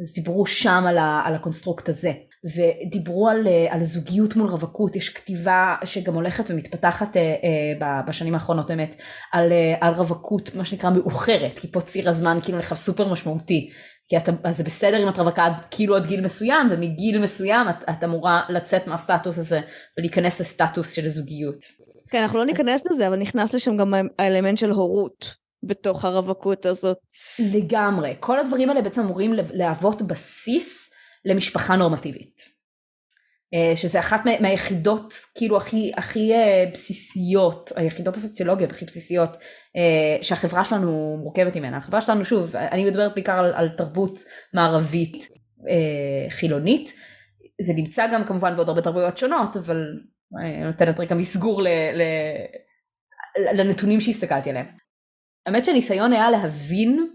אז 0.02 0.14
דיברו 0.16 0.46
שם 0.46 0.84
על, 0.88 0.98
על 0.98 1.36
ה 1.36 1.41
construct 1.41 1.90
הזה. 1.90 2.12
ודיברו 2.56 3.30
על, 3.30 3.48
אה, 3.48 3.68
על 3.70 3.84
זוגיות 3.84 4.36
מול 4.36 4.50
רווקות, 4.50 4.96
יש 4.96 5.10
כתיבה 5.10 5.76
שגם 5.86 6.14
הולכת 6.14 6.44
ומתפתחת 6.50 7.18
אה, 7.18 7.22
אה, 7.82 8.02
בשנים 8.08 8.34
האחרונות 8.34 8.68
באמת, 8.68 8.96
על, 9.32 9.52
אה, 9.52 9.76
על 9.82 9.94
רווקות, 9.94 10.56
מה 10.56 10.66
שנקרא 10.66 10.90
מאוחרת, 10.90 11.60
כי 11.60 11.72
פה 11.72 11.82
ציר 11.82 12.10
הזמן 12.10 12.40
כאילו 12.44 12.58
נחשב 12.58 12.76
סופר 12.76 13.08
משמעותי. 13.08 13.70
כי 14.08 14.18
אתה, 14.18 14.32
אז 14.44 14.58
זה 14.58 14.64
בסדר 14.64 15.04
אם 15.04 15.10
את 15.10 15.20
רווקה 15.20 15.46
עד 15.46 15.66
כאילו 15.72 15.96
עד 15.96 16.08
גיל 16.08 16.26
מסוים, 16.26 16.68
ומגיל 16.72 17.20
מסוים 17.22 17.70
את, 17.70 17.90
את 17.90 18.04
אמורה 18.04 18.42
לצאת 18.50 18.88
מהסטטוס 18.88 19.38
הזה 19.38 19.62
ולהיכנס 19.98 20.42
לסטטוס 20.42 20.92
של 20.92 21.08
זוגיות. 21.10 21.66
כן, 22.10 22.22
אנחנו 22.22 22.38
לא 22.40 22.46
ניכנס 22.46 22.92
לזה, 22.92 23.08
אבל 23.08 23.18
נכנס 23.18 23.54
לשם 23.54 23.78
גם 23.78 23.94
האלמנט 24.20 24.58
של 24.58 24.72
הורות 24.72 25.36
בתוך 25.64 26.06
הרווקות 26.06 26.66
הזאת. 26.66 26.98
לגמרי. 27.40 28.16
כל 28.20 28.40
הדברים 28.40 28.70
האלה 28.70 28.82
בעצם 28.82 29.02
אמורים 29.02 29.34
להוות 29.54 30.02
בסיס 30.02 30.94
למשפחה 31.26 31.76
נורמטיבית. 31.76 32.57
אה, 33.54 33.76
שזה 33.76 34.00
אחת 34.00 34.22
מהיחידות 34.42 35.14
כאילו 35.36 35.58
הכי 35.58 35.92
הכי 35.98 36.34
אה, 36.34 36.66
בסיסיות, 36.74 37.72
היחידות 37.76 38.16
הסוציולוגיות 38.16 38.72
הכי 38.72 38.86
בסיסיות 38.86 39.38
אה, 39.76 40.24
שהחברה 40.24 40.66
שלנו 40.66 41.18
מורכבת 41.24 41.56
ממנה. 41.56 41.78
החברה 41.78 42.02
שלנו 42.02 42.26
שוב, 42.26 42.56
אני 42.56 42.86
מדברת 42.86 43.14
בעיקר 43.14 43.40
על, 43.40 43.54
על 43.54 43.70
תרבות 43.70 44.20
מערבית 44.54 45.28
חילונית, 46.30 46.94
זה 47.62 47.74
נמצא 47.74 48.08
גם 48.14 48.26
כמובן 48.28 48.56
בעוד 48.56 48.70
הרבה 48.70 48.82
תרבויות 48.82 49.18
שונות, 49.18 49.58
אבל 49.58 49.86
אני 50.40 50.64
נותנת 50.64 51.00
רגע 51.00 51.16
מסגור 51.16 51.62
ל, 51.62 51.68
ל, 51.68 52.02
לנתונים 53.54 54.02
שהסתכלתי 54.02 54.50
עליהם. 54.50 54.66
האמת 55.46 55.66
שהניסיון 55.66 56.14
היה 56.14 56.32
להבין 56.32 57.08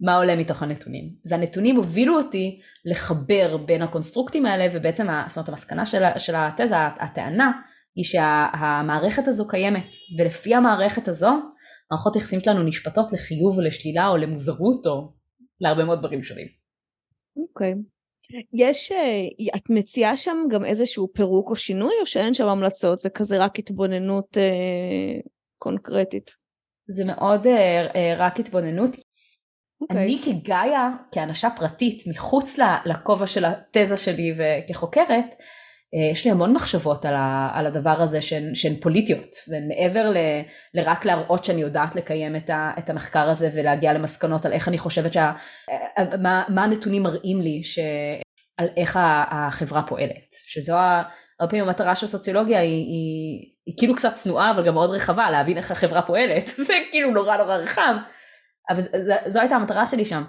מה 0.00 0.16
עולה 0.16 0.36
מתוך 0.36 0.62
הנתונים. 0.62 1.14
והנתונים 1.24 1.76
הובילו 1.76 2.16
אותי 2.18 2.60
לחבר 2.84 3.56
בין 3.56 3.82
הקונסטרוקטים 3.82 4.46
האלה 4.46 4.66
ובעצם 4.72 5.06
זאת 5.28 5.36
אומרת, 5.36 5.48
המסקנה 5.48 5.86
של, 5.86 6.02
של 6.18 6.32
התזה, 6.36 6.76
הטענה, 6.78 7.52
היא 7.96 8.04
שהמערכת 8.04 9.28
הזו 9.28 9.48
קיימת 9.48 9.86
ולפי 10.18 10.54
המערכת 10.54 11.08
הזו 11.08 11.32
מערכות 11.90 12.16
יחסים 12.16 12.40
שלנו 12.40 12.62
נשפטות 12.62 13.12
לחיוב 13.12 13.58
ולשלילה 13.58 14.08
או 14.08 14.16
למוזרות 14.16 14.86
או 14.86 15.12
להרבה 15.60 15.84
מאוד 15.84 15.98
דברים 15.98 16.22
שונים. 16.22 16.46
אוקיי. 17.36 17.72
Okay. 17.72 17.94
יש, 18.52 18.92
אה, 18.92 19.56
את 19.56 19.70
מציעה 19.70 20.16
שם 20.16 20.36
גם 20.50 20.64
איזשהו 20.64 21.08
פירוק 21.14 21.50
או 21.50 21.56
שינוי 21.56 21.94
או 22.00 22.06
שאין 22.06 22.34
שם 22.34 22.46
המלצות 22.46 22.98
זה 22.98 23.10
כזה 23.10 23.38
רק 23.38 23.58
התבוננות 23.58 24.38
אה, 24.38 25.20
קונקרטית? 25.58 26.30
זה 26.88 27.04
מאוד 27.04 27.46
אה, 27.46 27.86
אה, 27.94 28.14
רק 28.18 28.40
התבוננות 28.40 28.96
Okay. 29.84 29.96
אוקיי. 29.96 30.04
אני 30.04 30.20
כגאיה, 30.24 30.90
כאנשה 31.12 31.48
פרטית, 31.50 32.02
מחוץ 32.06 32.58
לכובע 32.84 33.26
של 33.26 33.44
התזה 33.44 33.96
שלי 33.96 34.34
וכחוקרת, 34.36 35.34
יש 36.12 36.24
לי 36.24 36.30
המון 36.30 36.52
מחשבות 36.52 37.04
על, 37.04 37.14
ה, 37.14 37.50
על 37.54 37.66
הדבר 37.66 38.02
הזה 38.02 38.22
שהן, 38.22 38.54
שהן 38.54 38.74
פוליטיות, 38.74 39.36
והן 39.48 39.68
מעבר 39.68 40.10
ל, 40.10 40.16
לרק 40.74 41.04
להראות 41.04 41.44
שאני 41.44 41.60
יודעת 41.60 41.96
לקיים 41.96 42.36
את, 42.36 42.50
ה, 42.50 42.72
את 42.78 42.90
המחקר 42.90 43.30
הזה 43.30 43.50
ולהגיע 43.54 43.92
למסקנות 43.92 44.46
על 44.46 44.52
איך 44.52 44.68
אני 44.68 44.78
חושבת, 44.78 45.12
שה, 45.12 45.32
מה, 46.22 46.44
מה 46.48 46.64
הנתונים 46.64 47.02
מראים 47.02 47.40
לי 47.40 47.64
ש, 47.64 47.78
על 48.58 48.68
איך 48.76 48.98
החברה 49.30 49.82
פועלת, 49.82 50.34
שזו 50.46 50.76
הרבה 51.40 51.50
פעמים 51.50 51.68
המטרה 51.68 51.94
של 51.94 52.06
סוציולוגיה 52.06 52.60
היא, 52.60 52.70
היא, 52.70 53.52
היא 53.66 53.74
כאילו 53.78 53.94
קצת 53.94 54.14
צנועה 54.14 54.50
אבל 54.50 54.66
גם 54.66 54.74
מאוד 54.74 54.90
רחבה, 54.90 55.30
להבין 55.30 55.56
איך 55.56 55.70
החברה 55.70 56.02
פועלת, 56.02 56.46
זה 56.66 56.74
כאילו 56.90 57.10
נורא 57.10 57.36
נורא 57.36 57.56
רחב, 57.56 57.94
אבל 58.70 58.80
זו, 59.26 59.40
הייתה 59.40 59.56
המטרה 59.56 59.86
שלי 59.86 60.04
שם. 60.04 60.22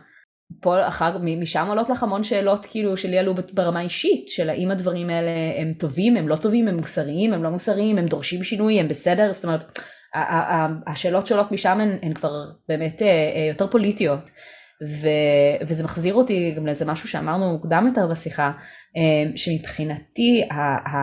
פה 0.61 0.87
אחר 0.87 1.17
משם 1.21 1.65
עולות 1.69 1.89
לך 1.89 2.03
המון 2.03 2.23
שאלות 2.23 2.65
כאילו 2.65 2.97
שלי 2.97 3.17
עלו 3.17 3.33
ברמה 3.53 3.81
אישית 3.81 4.27
של 4.27 4.49
האם 4.49 4.71
הדברים 4.71 5.09
האלה 5.09 5.31
הם 5.61 5.73
טובים 5.73 6.17
הם 6.17 6.27
לא 6.27 6.35
טובים 6.35 6.67
הם 6.67 6.77
מוסריים 6.77 7.33
הם 7.33 7.43
לא 7.43 7.49
מוסריים 7.49 7.97
הם 7.97 8.05
דורשים 8.05 8.43
שינוי 8.43 8.79
הם 8.79 8.87
בסדר 8.87 9.33
זאת 9.33 9.45
אומרת 9.45 9.79
השאלות 10.87 11.27
שעולות 11.27 11.51
משם 11.51 11.79
הן, 11.81 11.97
הן 12.01 12.13
כבר 12.13 12.31
באמת 12.69 13.01
אה, 13.01 13.07
אה, 13.07 13.47
יותר 13.49 13.67
פוליטיות 13.67 14.19
ו, 15.01 15.07
וזה 15.67 15.83
מחזיר 15.83 16.13
אותי 16.13 16.53
גם 16.57 16.65
לאיזה 16.65 16.85
משהו 16.85 17.09
שאמרנו 17.09 17.51
מוקדם 17.51 17.85
יותר 17.87 18.07
בשיחה 18.07 18.51
אה, 18.97 19.37
שמבחינתי 19.37 20.47
ה, 20.51 20.61
ה, 20.89 20.97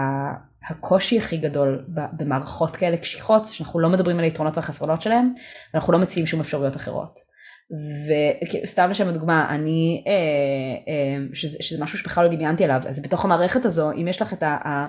הקושי 0.72 1.18
הכי 1.18 1.36
גדול 1.36 1.84
במערכות 2.12 2.76
כאלה 2.76 2.96
קשיחות 2.96 3.46
שאנחנו 3.46 3.80
לא 3.80 3.88
מדברים 3.88 4.18
על 4.18 4.24
היתרונות 4.24 4.56
והחסרונות 4.56 5.02
שלהם 5.02 5.34
ואנחנו 5.74 5.92
לא 5.92 5.98
מציעים 5.98 6.26
שום 6.26 6.40
אפשרויות 6.40 6.76
אחרות. 6.76 7.18
וסתם 8.62 8.90
לשם 8.90 9.08
הדוגמה, 9.08 9.54
אני, 9.54 10.04
אה, 10.06 10.12
אה, 10.92 11.24
שזה, 11.34 11.58
שזה 11.60 11.84
משהו 11.84 11.98
שבכלל 11.98 12.24
לא 12.24 12.32
דמיינתי 12.32 12.64
עליו, 12.64 12.80
אז 12.88 13.02
בתוך 13.02 13.24
המערכת 13.24 13.64
הזו, 13.64 13.92
אם 13.92 14.08
יש 14.08 14.22
לך 14.22 14.32
את 14.32 14.42
ה... 14.42 14.46
ה 14.46 14.86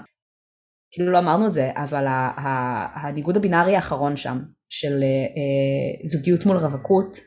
כאילו 0.92 1.12
לא 1.12 1.18
אמרנו 1.18 1.48
את 1.48 1.52
זה, 1.52 1.72
אבל 1.76 2.08
ה, 2.08 2.32
ה, 2.38 3.08
הניגוד 3.08 3.38
הבינארי 3.38 3.76
האחרון 3.76 4.18
שם, 4.18 4.38
של 4.70 5.04
אה, 5.04 5.08
אה, 5.08 6.08
זוגיות 6.08 6.46
מול 6.46 6.58
רווקות, 6.58 7.18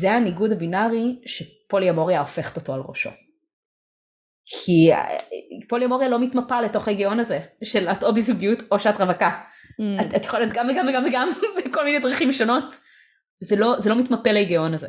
זה 0.00 0.12
הניגוד 0.12 0.52
הבינארי 0.52 1.20
שפוליאמוריה 1.26 2.20
הופכת 2.20 2.56
אותו 2.56 2.74
על 2.74 2.80
ראשו. 2.88 3.10
כי 4.48 4.92
אה, 4.92 5.18
פוליאמוריה 5.68 6.08
לא 6.08 6.20
מתמפה 6.20 6.60
לתוך 6.60 6.88
ההיגיון 6.88 7.20
הזה, 7.20 7.40
של 7.64 7.88
את 7.88 8.04
או 8.04 8.14
בזוגיות 8.14 8.58
או 8.70 8.80
שאת 8.80 9.00
רווקה. 9.00 9.30
Mm. 9.30 10.04
את, 10.04 10.14
את 10.16 10.24
יכולה 10.24 10.42
להיות 10.42 10.54
גם 10.54 10.68
וגם 10.70 10.86
וגם 10.88 11.04
וגם 11.08 11.28
בכל 11.66 11.84
מיני 11.84 11.98
דרכים 11.98 12.32
שונות. 12.32 12.64
זה 13.40 13.56
לא, 13.56 13.74
זה 13.78 13.90
לא 13.90 13.98
מתמפה 13.98 14.32
להיגיון 14.32 14.74
הזה. 14.74 14.88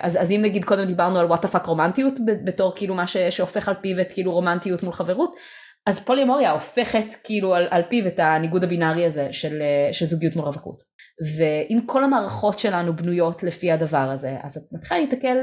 ואז 0.00 0.16
אה, 0.16 0.22
אז 0.22 0.32
אם 0.32 0.42
נגיד 0.42 0.64
קודם 0.64 0.84
דיברנו 0.84 1.18
על 1.18 1.26
וואט 1.26 1.44
הפאק 1.44 1.66
רומנטיות 1.66 2.14
בתור 2.44 2.72
כאילו 2.76 2.94
מה 2.94 3.06
ש, 3.06 3.16
שהופך 3.16 3.68
על 3.68 3.74
פיו 3.82 4.00
את 4.00 4.12
כאילו 4.12 4.32
רומנטיות 4.32 4.82
מול 4.82 4.92
חברות, 4.92 5.34
אז 5.86 6.04
פולימוריה 6.04 6.50
הופכת 6.50 7.06
כאילו 7.24 7.54
על, 7.54 7.68
על 7.70 7.82
פיו 7.90 8.06
את 8.06 8.18
הניגוד 8.18 8.64
הבינארי 8.64 9.06
הזה 9.06 9.28
של, 9.32 9.62
אה, 9.62 9.92
של 9.92 10.06
זוגיות 10.06 10.36
מול 10.36 10.44
רווקות. 10.44 10.87
ואם 11.36 11.78
כל 11.86 12.04
המערכות 12.04 12.58
שלנו 12.58 12.96
בנויות 12.96 13.42
לפי 13.42 13.72
הדבר 13.72 14.10
הזה, 14.10 14.36
אז 14.42 14.56
את 14.56 14.62
מתחילה 14.72 15.00
להתקל 15.00 15.36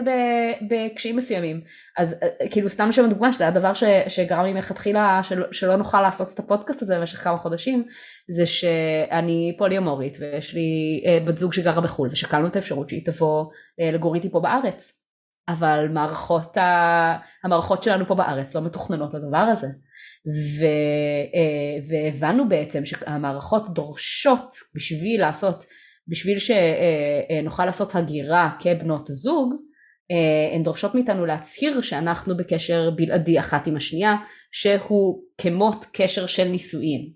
בקשיים 0.70 1.16
מסוימים. 1.16 1.62
אז 1.98 2.24
אה, 2.24 2.50
כאילו 2.50 2.70
סתם 2.70 2.90
לשם 2.90 3.06
הדוגמה 3.06 3.34
שזה 3.34 3.48
הדבר 3.48 3.74
ש, 3.74 3.84
שגרם 4.08 4.44
לי 4.44 4.54
מלכתחילה 4.54 5.22
של, 5.24 5.44
שלא 5.52 5.76
נוכל 5.76 6.02
לעשות 6.02 6.34
את 6.34 6.40
הפודקאסט 6.40 6.82
הזה 6.82 7.00
במשך 7.00 7.24
כמה 7.24 7.38
חודשים, 7.38 7.84
זה 8.30 8.46
שאני 8.46 9.56
פוליומורית 9.58 10.18
ויש 10.20 10.54
לי 10.54 11.04
אה, 11.06 11.20
בת 11.26 11.38
זוג 11.38 11.54
שגרה 11.54 11.82
בחו"ל 11.82 12.10
ושקלנו 12.12 12.48
את 12.48 12.56
האפשרות 12.56 12.90
שהיא 12.90 13.06
תבוא 13.06 13.46
אה, 13.80 13.92
לגור 13.92 14.16
איתי 14.16 14.30
פה 14.30 14.40
בארץ. 14.40 15.02
אבל 15.48 15.88
מערכות 15.94 16.58
ה... 16.58 17.18
המערכות 17.44 17.84
שלנו 17.84 18.06
פה 18.08 18.16
בארץ 18.16 18.56
לא 18.56 18.62
מתוכננות 18.62 19.14
לדבר 19.14 19.38
הזה. 19.38 19.68
ו, 20.28 20.66
אה, 21.36 21.84
והבנו 21.88 22.50
בעצם 22.50 22.86
שהמערכות 22.86 23.74
דורשות 23.74 24.56
בשביל 24.76 25.22
לעשות, 25.22 25.64
בשביל 26.08 26.40
שנוכל 26.40 27.62
אה, 27.62 27.62
אה, 27.62 27.66
לעשות 27.66 27.96
הגירה 27.96 28.52
כבנות 28.60 29.08
זוג, 29.08 29.54
הן 30.56 30.64
דורשות 30.64 30.96
מאיתנו 30.96 31.26
להצהיר 31.26 31.82
שאנחנו 31.82 32.38
בקשר 32.38 32.90
בלעדי 32.90 33.40
אחת 33.40 33.68
עם 33.68 33.76
השנייה, 33.76 34.16
שהוא 34.52 35.24
כמות 35.38 35.86
קשר 35.94 36.28
של 36.28 36.44
נישואין. 36.44 37.12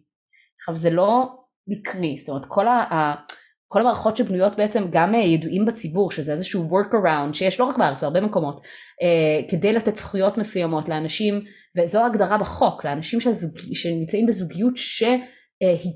עכשיו 0.60 0.76
זה 0.76 0.90
לא 0.90 1.28
מקרי, 1.68 2.18
זאת 2.18 2.30
אומרת 2.30 2.46
כל 2.46 2.68
ה... 2.68 3.16
כל 3.72 3.80
המערכות 3.82 4.18
שבנויות 4.18 4.58
בעצם 4.58 4.84
גם 4.92 5.16
ידועים 5.16 5.66
בציבור 5.66 6.12
שזה 6.12 6.32
איזשהו 6.32 6.70
work 6.70 6.92
around 6.92 7.34
שיש 7.34 7.60
לא 7.60 7.66
רק 7.66 7.78
בארץ 7.78 8.04
בהרבה 8.04 8.22
מקומות 8.22 8.62
כדי 9.50 9.74
לתת 9.74 9.96
זכויות 9.96 10.38
מסוימות 10.38 10.90
לאנשים 10.90 11.42
וזו 11.78 12.04
ההגדרה 12.04 12.38
בחוק 12.38 12.86
לאנשים 12.86 13.22
שזוג... 13.22 13.52
שנמצאים 13.74 14.26
בזוגיות 14.26 14.78
שהיא 14.78 15.94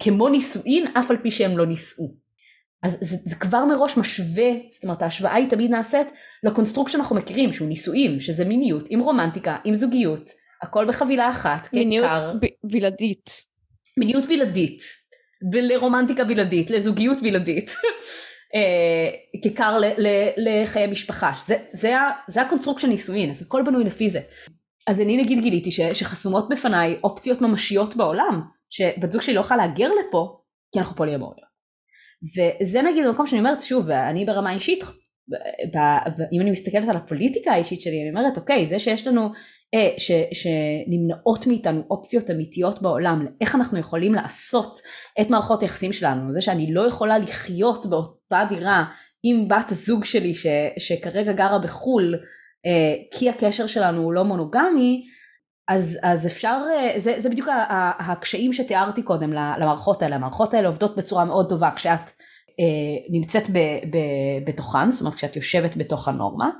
כמו 0.00 0.28
נישואין 0.28 0.86
אף 0.86 1.10
על 1.10 1.16
פי 1.22 1.30
שהם 1.30 1.58
לא 1.58 1.66
נישאו. 1.66 2.14
אז 2.82 2.98
זה, 3.00 3.16
זה 3.24 3.36
כבר 3.36 3.64
מראש 3.64 3.98
משווה, 3.98 4.50
זאת 4.72 4.84
אומרת 4.84 5.02
ההשוואה 5.02 5.34
היא 5.34 5.50
תמיד 5.50 5.70
נעשית 5.70 6.06
ל 6.42 6.47
construct 6.47 6.90
שאנחנו 6.90 7.16
מכירים 7.16 7.52
שהוא 7.52 7.68
נישואים, 7.68 8.20
שזה 8.20 8.44
מיניות 8.44 8.84
עם 8.88 9.00
רומנטיקה, 9.00 9.56
עם 9.64 9.74
זוגיות, 9.74 10.30
הכל 10.62 10.84
בחבילה 10.88 11.30
אחת, 11.30 11.68
מיניות 11.72 12.20
ב- 12.42 12.72
בלעדית. 12.72 13.30
מיניות 13.98 14.24
בלעדית, 14.24 14.82
לרומנטיקה 15.52 16.24
בלעדית, 16.24 16.70
לזוגיות 16.70 17.22
בלעדית. 17.22 17.70
אה, 18.54 19.40
כעיקר 19.42 19.78
לחיי 20.36 20.86
משפחה, 20.86 21.32
זה, 21.44 21.56
זה, 21.72 21.92
זה 22.28 22.42
ה 22.42 22.46
construct 22.46 22.80
של 22.80 22.88
נישואין, 22.88 23.30
אז 23.30 23.42
הכל 23.42 23.62
בנוי 23.66 23.84
לפי 23.84 24.08
זה. 24.10 24.20
אז 24.86 25.00
אני 25.00 25.16
נגיד 25.16 25.40
גיליתי 25.40 25.72
ש, 25.72 25.80
שחסומות 25.80 26.48
בפניי 26.48 26.96
אופציות 27.04 27.40
ממשיות 27.40 27.96
בעולם, 27.96 28.42
שבת 28.70 29.12
זוג 29.12 29.22
שלי 29.22 29.34
לא 29.34 29.40
יכולה 29.40 29.66
להגר 29.66 29.88
לפה, 29.88 30.40
כי 30.72 30.78
אנחנו 30.78 30.96
פוליאמוריות. 30.96 31.54
וזה 32.62 32.82
נגיד 32.82 33.06
המקום 33.06 33.26
שאני 33.26 33.38
אומרת 33.38 33.60
שוב, 33.60 33.90
אני 33.90 34.24
ברמה 34.24 34.54
אישית, 34.54 34.84
ב, 35.28 35.76
ב, 35.76 35.78
אם 36.32 36.40
אני 36.40 36.50
מסתכלת 36.50 36.88
על 36.88 36.96
הפוליטיקה 36.96 37.52
האישית 37.52 37.80
שלי, 37.80 38.02
אני 38.02 38.10
אומרת 38.10 38.36
אוקיי, 38.36 38.66
זה 38.66 38.78
שיש 38.78 39.06
לנו, 39.06 39.28
ש, 39.98 40.12
שנמנעות 40.32 41.46
מאיתנו 41.46 41.82
אופציות 41.90 42.30
אמיתיות 42.30 42.82
בעולם, 42.82 43.26
איך 43.40 43.54
אנחנו 43.54 43.78
יכולים 43.78 44.14
לעשות 44.14 44.78
את 45.20 45.30
מערכות 45.30 45.62
היחסים 45.62 45.92
שלנו, 45.92 46.32
זה 46.32 46.40
שאני 46.40 46.74
לא 46.74 46.88
יכולה 46.88 47.18
לחיות 47.18 47.86
באותה 47.86 48.44
דירה 48.48 48.84
עם 49.22 49.48
בת 49.48 49.72
הזוג 49.72 50.04
שלי 50.04 50.34
ש, 50.34 50.46
שכרגע 50.78 51.32
גרה 51.32 51.58
בחו"ל, 51.58 52.14
אה, 52.66 53.18
כי 53.18 53.30
הקשר 53.30 53.66
שלנו 53.66 54.02
הוא 54.02 54.12
לא 54.12 54.24
מונוגמי, 54.24 55.04
אז, 55.68 55.98
אז 56.02 56.26
אפשר, 56.26 56.60
אה, 56.76 57.00
זה, 57.00 57.14
זה 57.16 57.30
בדיוק 57.30 57.48
הקשיים 57.98 58.52
שתיארתי 58.52 59.02
קודם 59.02 59.32
למערכות 59.32 60.02
האלה, 60.02 60.16
המערכות 60.16 60.54
האלה 60.54 60.68
עובדות 60.68 60.96
בצורה 60.96 61.24
מאוד 61.24 61.48
טובה. 61.48 61.70
כשאת 61.76 62.00
אה, 62.00 62.23
נמצאת 63.10 63.50
ב, 63.50 63.58
ב, 63.90 63.98
בתוכן, 64.46 64.90
זאת 64.90 65.00
אומרת 65.00 65.14
כשאת 65.14 65.36
יושבת 65.36 65.76
בתוך 65.76 66.08
הנורמה, 66.08 66.50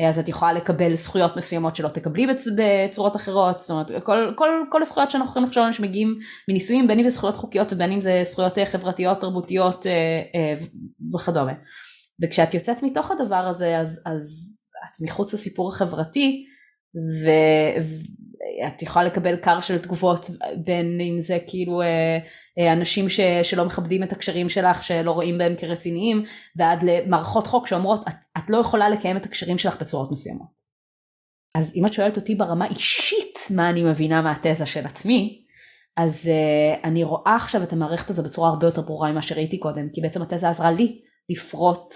אה, 0.00 0.08
אז 0.08 0.18
את 0.18 0.28
יכולה 0.28 0.52
לקבל 0.52 0.94
זכויות 0.94 1.36
מסוימות 1.36 1.76
שלא 1.76 1.88
תקבלי 1.88 2.26
בצ, 2.26 2.46
בצורות 2.56 3.16
אחרות, 3.16 3.60
זאת 3.60 3.70
אומרת 3.70 3.90
כל, 4.04 4.32
כל, 4.36 4.48
כל 4.70 4.82
הזכויות 4.82 5.10
שאנחנו 5.10 5.30
יכולים 5.30 5.48
לחשוב 5.48 5.60
עליהן 5.60 5.72
שמגיעים 5.72 6.18
מנישואים, 6.48 6.88
בין 6.88 6.98
אם 6.98 7.04
זה 7.04 7.10
זכויות 7.10 7.36
חוקיות 7.36 7.72
ובין 7.72 7.92
אם 7.92 8.00
זה 8.00 8.20
זכויות 8.24 8.58
חברתיות, 8.64 9.20
תרבותיות 9.20 9.86
וכדומה. 11.14 11.52
וכשאת 12.22 12.54
יוצאת 12.54 12.82
מתוך 12.82 13.10
הדבר 13.10 13.46
הזה 13.50 13.78
אז, 13.78 14.02
אז 14.06 14.56
את 14.84 15.00
מחוץ 15.00 15.34
לסיפור 15.34 15.68
החברתי 15.68 16.44
ואת 16.94 18.82
יכולה 18.82 19.04
לקבל 19.04 19.36
קר 19.36 19.60
של 19.60 19.78
תגובות 19.78 20.30
בין 20.64 21.00
אם 21.00 21.20
זה 21.20 21.38
כאילו 21.46 21.82
אה, 21.82 22.18
אה, 22.58 22.72
אנשים 22.72 23.08
ש, 23.08 23.20
שלא 23.42 23.64
מכבדים 23.64 24.02
את 24.02 24.12
הקשרים 24.12 24.48
שלך 24.48 24.84
שלא 24.84 25.10
רואים 25.10 25.38
בהם 25.38 25.54
כרציניים 25.58 26.24
ועד 26.56 26.82
למערכות 26.82 27.46
חוק 27.46 27.66
שאומרות 27.66 28.08
את, 28.08 28.14
את 28.38 28.50
לא 28.50 28.56
יכולה 28.56 28.88
לקיים 28.88 29.16
את 29.16 29.26
הקשרים 29.26 29.58
שלך 29.58 29.80
בצורות 29.80 30.12
מסוימות. 30.12 30.60
אז 31.54 31.72
אם 31.76 31.86
את 31.86 31.92
שואלת 31.92 32.16
אותי 32.16 32.34
ברמה 32.34 32.66
אישית 32.66 33.38
מה 33.50 33.70
אני 33.70 33.82
מבינה 33.84 34.22
מהתזה 34.22 34.66
של 34.66 34.86
עצמי 34.86 35.44
אז 35.96 36.30
uh, 36.30 36.86
אני 36.86 37.04
רואה 37.04 37.36
עכשיו 37.36 37.62
את 37.62 37.72
המערכת 37.72 38.10
הזו 38.10 38.22
בצורה 38.22 38.48
הרבה 38.48 38.66
יותר 38.66 38.82
ברורה 38.82 39.12
ממה 39.12 39.22
שראיתי 39.22 39.58
קודם 39.58 39.88
כי 39.94 40.00
בעצם 40.00 40.22
התזה 40.22 40.48
עזרה 40.48 40.70
לי 40.70 41.00
לפרוט 41.28 41.94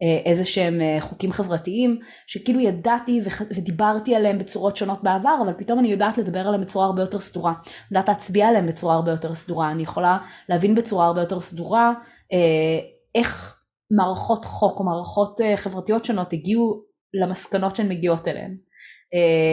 איזה 0.00 0.44
שהם 0.44 0.80
אה, 0.80 0.96
חוקים 1.00 1.32
חברתיים 1.32 1.98
שכאילו 2.26 2.60
ידעתי 2.60 3.20
ודיברתי 3.50 4.14
עליהם 4.14 4.38
בצורות 4.38 4.76
שונות 4.76 5.02
בעבר 5.02 5.38
אבל 5.44 5.52
פתאום 5.58 5.78
אני 5.78 5.88
יודעת 5.88 6.18
לדבר 6.18 6.38
עליהם 6.38 6.60
בצורה 6.60 6.86
הרבה 6.86 7.02
יותר 7.02 7.18
סדורה, 7.18 7.52
יודעת 7.90 8.08
להצביע 8.08 8.48
עליהם 8.48 8.66
בצורה 8.66 8.94
הרבה 8.94 9.10
יותר 9.10 9.34
סדורה, 9.34 9.70
אני 9.70 9.82
יכולה 9.82 10.18
להבין 10.48 10.74
בצורה 10.74 11.06
הרבה 11.06 11.20
יותר 11.20 11.40
סדורה 11.40 11.92
אה, 12.32 12.78
איך 13.14 13.60
מערכות 13.90 14.44
חוק 14.44 14.80
או 14.80 14.84
מערכות 14.84 15.40
חברתיות 15.56 16.04
שונות 16.04 16.32
הגיעו 16.32 16.82
למסקנות 17.14 17.76
שהן 17.76 17.88
מגיעות 17.88 18.28
אליהן, 18.28 18.56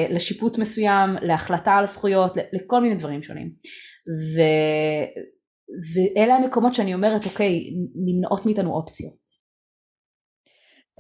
לשיפוט 0.10 0.58
מסוים, 0.58 1.10
להחלטה 1.22 1.72
על 1.74 1.88
זכויות, 1.88 2.38
לכל 2.54 2.82
מיני 2.82 2.96
דברים 2.96 3.24
שונים. 3.24 3.52
ו... 4.36 4.42
ואלה 5.94 6.36
המקומות 6.36 6.74
שאני 6.74 6.94
אומרת 6.94 7.26
אוקיי 7.26 7.60
נמנעות 8.06 8.46
מאיתנו 8.46 8.74
אופציות 8.74 9.23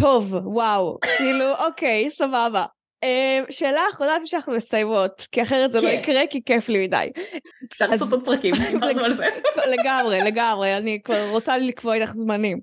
טוב, 0.01 0.33
וואו, 0.33 0.97
כאילו, 1.17 1.55
אוקיי, 1.65 2.09
סבבה. 2.09 2.65
שאלה 3.49 3.81
אחרונה 3.93 4.15
לפני 4.15 4.27
שאנחנו 4.27 4.53
מסיימות, 4.53 5.27
כי 5.31 5.41
אחרת 5.41 5.71
זה 5.71 5.81
לא 5.81 5.87
כן. 5.87 5.99
יקרה, 5.99 6.21
כי 6.29 6.43
כיף 6.43 6.69
לי 6.69 6.87
מדי. 6.87 7.09
אפשר 7.73 7.87
לעשות 7.87 8.11
עוד 8.11 8.25
פרקים, 8.25 8.53
דיברנו 8.71 9.03
על 9.03 9.13
זה. 9.13 9.25
לגמרי, 9.73 10.21
לגמרי, 10.21 10.77
אני 10.77 11.01
כבר 11.03 11.29
רוצה 11.29 11.57
לקבוע 11.57 11.95
איתך 11.95 12.11
זמנים. 12.13 12.59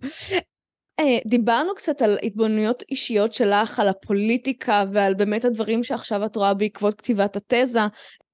אה, 1.00 1.18
דיברנו 1.26 1.74
קצת 1.74 2.02
על 2.02 2.18
התבוננויות 2.22 2.82
אישיות 2.90 3.32
שלך, 3.32 3.80
על 3.80 3.88
הפוליטיקה 3.88 4.84
ועל 4.92 5.14
באמת 5.14 5.44
הדברים 5.44 5.84
שעכשיו 5.84 6.24
את 6.24 6.36
רואה 6.36 6.54
בעקבות 6.54 6.94
כתיבת 6.94 7.36
התזה, 7.36 7.80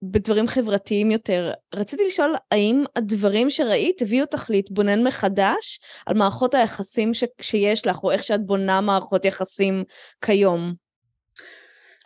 בדברים 0.03 0.47
חברתיים 0.47 1.11
יותר. 1.11 1.53
רציתי 1.75 2.07
לשאול, 2.07 2.35
האם 2.51 2.85
הדברים 2.97 3.51
שראית 3.51 4.03
הביאו 4.03 4.25
אותך 4.25 4.51
להתבונן 4.51 5.07
מחדש 5.07 5.81
על 6.07 6.17
מערכות 6.17 6.55
היחסים 6.55 7.15
ש- 7.15 7.25
שיש 7.41 7.87
לך, 7.87 8.05
או 8.05 8.11
איך 8.11 8.25
שאת 8.25 8.47
בונה 8.47 8.81
מערכות 8.81 9.25
יחסים 9.25 9.85
כיום? 10.25 10.75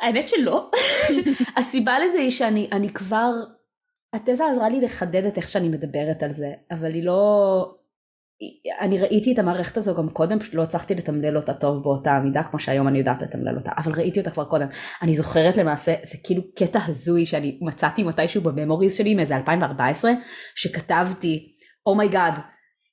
האמת 0.00 0.28
שלא. 0.28 0.70
הסיבה 1.56 1.98
לזה 1.98 2.18
היא 2.18 2.30
שאני 2.30 2.68
אני 2.72 2.92
כבר, 2.92 3.30
התזה 4.12 4.46
עזרה 4.46 4.68
לי 4.68 4.80
לחדד 4.80 5.24
את 5.24 5.36
איך 5.36 5.48
שאני 5.48 5.68
מדברת 5.68 6.22
על 6.22 6.32
זה, 6.32 6.52
אבל 6.70 6.92
היא 6.92 7.04
לא, 7.04 7.74
אני 8.80 8.98
ראיתי 8.98 9.32
את 9.32 9.38
המערכת 9.38 9.76
הזו 9.76 9.94
גם 9.94 10.08
קודם, 10.08 10.40
פשוט 10.40 10.54
לא 10.54 10.62
הצלחתי 10.62 10.94
לתמלל 10.94 11.36
אותה 11.36 11.54
טוב 11.54 11.82
באותה 11.82 12.20
מידה, 12.24 12.42
כמו 12.42 12.60
שהיום 12.60 12.88
אני 12.88 12.98
יודעת 12.98 13.22
לתמלל 13.22 13.56
אותה, 13.58 13.70
אבל 13.76 13.92
ראיתי 13.92 14.20
אותה 14.20 14.30
כבר 14.30 14.44
קודם. 14.44 14.66
אני 15.02 15.14
זוכרת 15.14 15.56
למעשה, 15.56 15.94
זה 16.02 16.18
כאילו 16.24 16.42
קטע 16.58 16.78
הזוי 16.86 17.26
שאני 17.26 17.58
מצאתי 17.62 18.02
מתישהו 18.02 18.42
ב 18.42 18.48
memories 18.48 18.94
שלי 18.94 19.14
מאיזה 19.14 19.36
2014, 19.36 20.10
שכתבתי, 20.56 21.56
oh 21.86 22.10
my 22.10 22.34
god, 22.34 22.40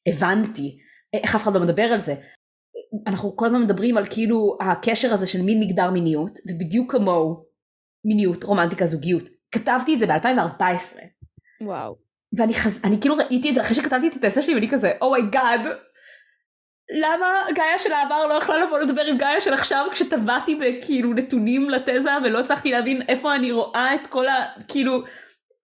הבנתי, 0.07 0.77
איך 1.13 1.35
אף 1.35 1.43
אחד 1.43 1.55
לא 1.55 1.61
מדבר 1.61 1.83
על 1.83 1.99
זה. 1.99 2.15
אנחנו 3.07 3.35
כל 3.35 3.45
הזמן 3.45 3.61
מדברים 3.61 3.97
על 3.97 4.05
כאילו 4.05 4.57
הקשר 4.61 5.13
הזה 5.13 5.27
של 5.27 5.41
מין 5.41 5.59
מגדר 5.59 5.91
מיניות, 5.91 6.39
ובדיוק 6.49 6.91
כמוהו 6.91 7.45
מיניות, 8.05 8.43
רומנטיקה, 8.43 8.85
זוגיות. 8.85 9.23
כתבתי 9.51 9.93
את 9.93 9.99
זה 9.99 10.07
ב-2014. 10.07 10.97
וואו. 11.61 12.06
ואני 12.37 12.53
חז... 12.53 12.81
אני 12.83 13.01
כאילו 13.01 13.15
ראיתי 13.15 13.49
את 13.49 13.53
זה 13.53 13.61
אחרי 13.61 13.75
שכתבתי 13.75 14.07
את 14.07 14.15
התזה 14.15 14.41
שלי 14.41 14.53
ואני 14.53 14.69
כזה 14.69 14.91
oh 15.01 15.30
my 15.30 15.59
god 15.65 15.87
למה 17.01 17.27
גאיה 17.55 17.79
של 17.79 17.91
העבר 17.91 18.27
לא 18.27 18.33
יכולה 18.33 18.65
לבוא 18.65 18.79
לדבר 18.79 19.01
עם 19.01 19.17
גאיה 19.17 19.41
של 19.41 19.53
עכשיו 19.53 19.85
כשטבעתי 19.91 20.55
בכאילו 20.55 21.13
נתונים 21.13 21.69
לתזה 21.69 22.11
ולא 22.23 22.39
הצלחתי 22.39 22.71
להבין 22.71 23.01
איפה 23.01 23.35
אני 23.35 23.51
רואה 23.51 23.95
את 23.95 24.07
כל 24.07 24.27
ה... 24.27 24.45
כאילו 24.67 25.03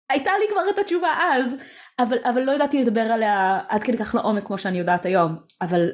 הייתה 0.09 0.31
לי 0.39 0.45
כבר 0.51 0.69
את 0.69 0.79
התשובה 0.79 1.13
אז 1.33 1.57
אבל, 1.99 2.17
אבל 2.23 2.41
לא 2.41 2.51
ידעתי 2.51 2.81
לדבר 2.81 3.01
עליה 3.01 3.59
עד 3.67 3.83
כדי 3.83 3.97
כך 3.97 4.15
לעומק 4.15 4.47
כמו 4.47 4.57
שאני 4.57 4.77
יודעת 4.77 5.05
היום 5.05 5.35
אבל 5.61 5.89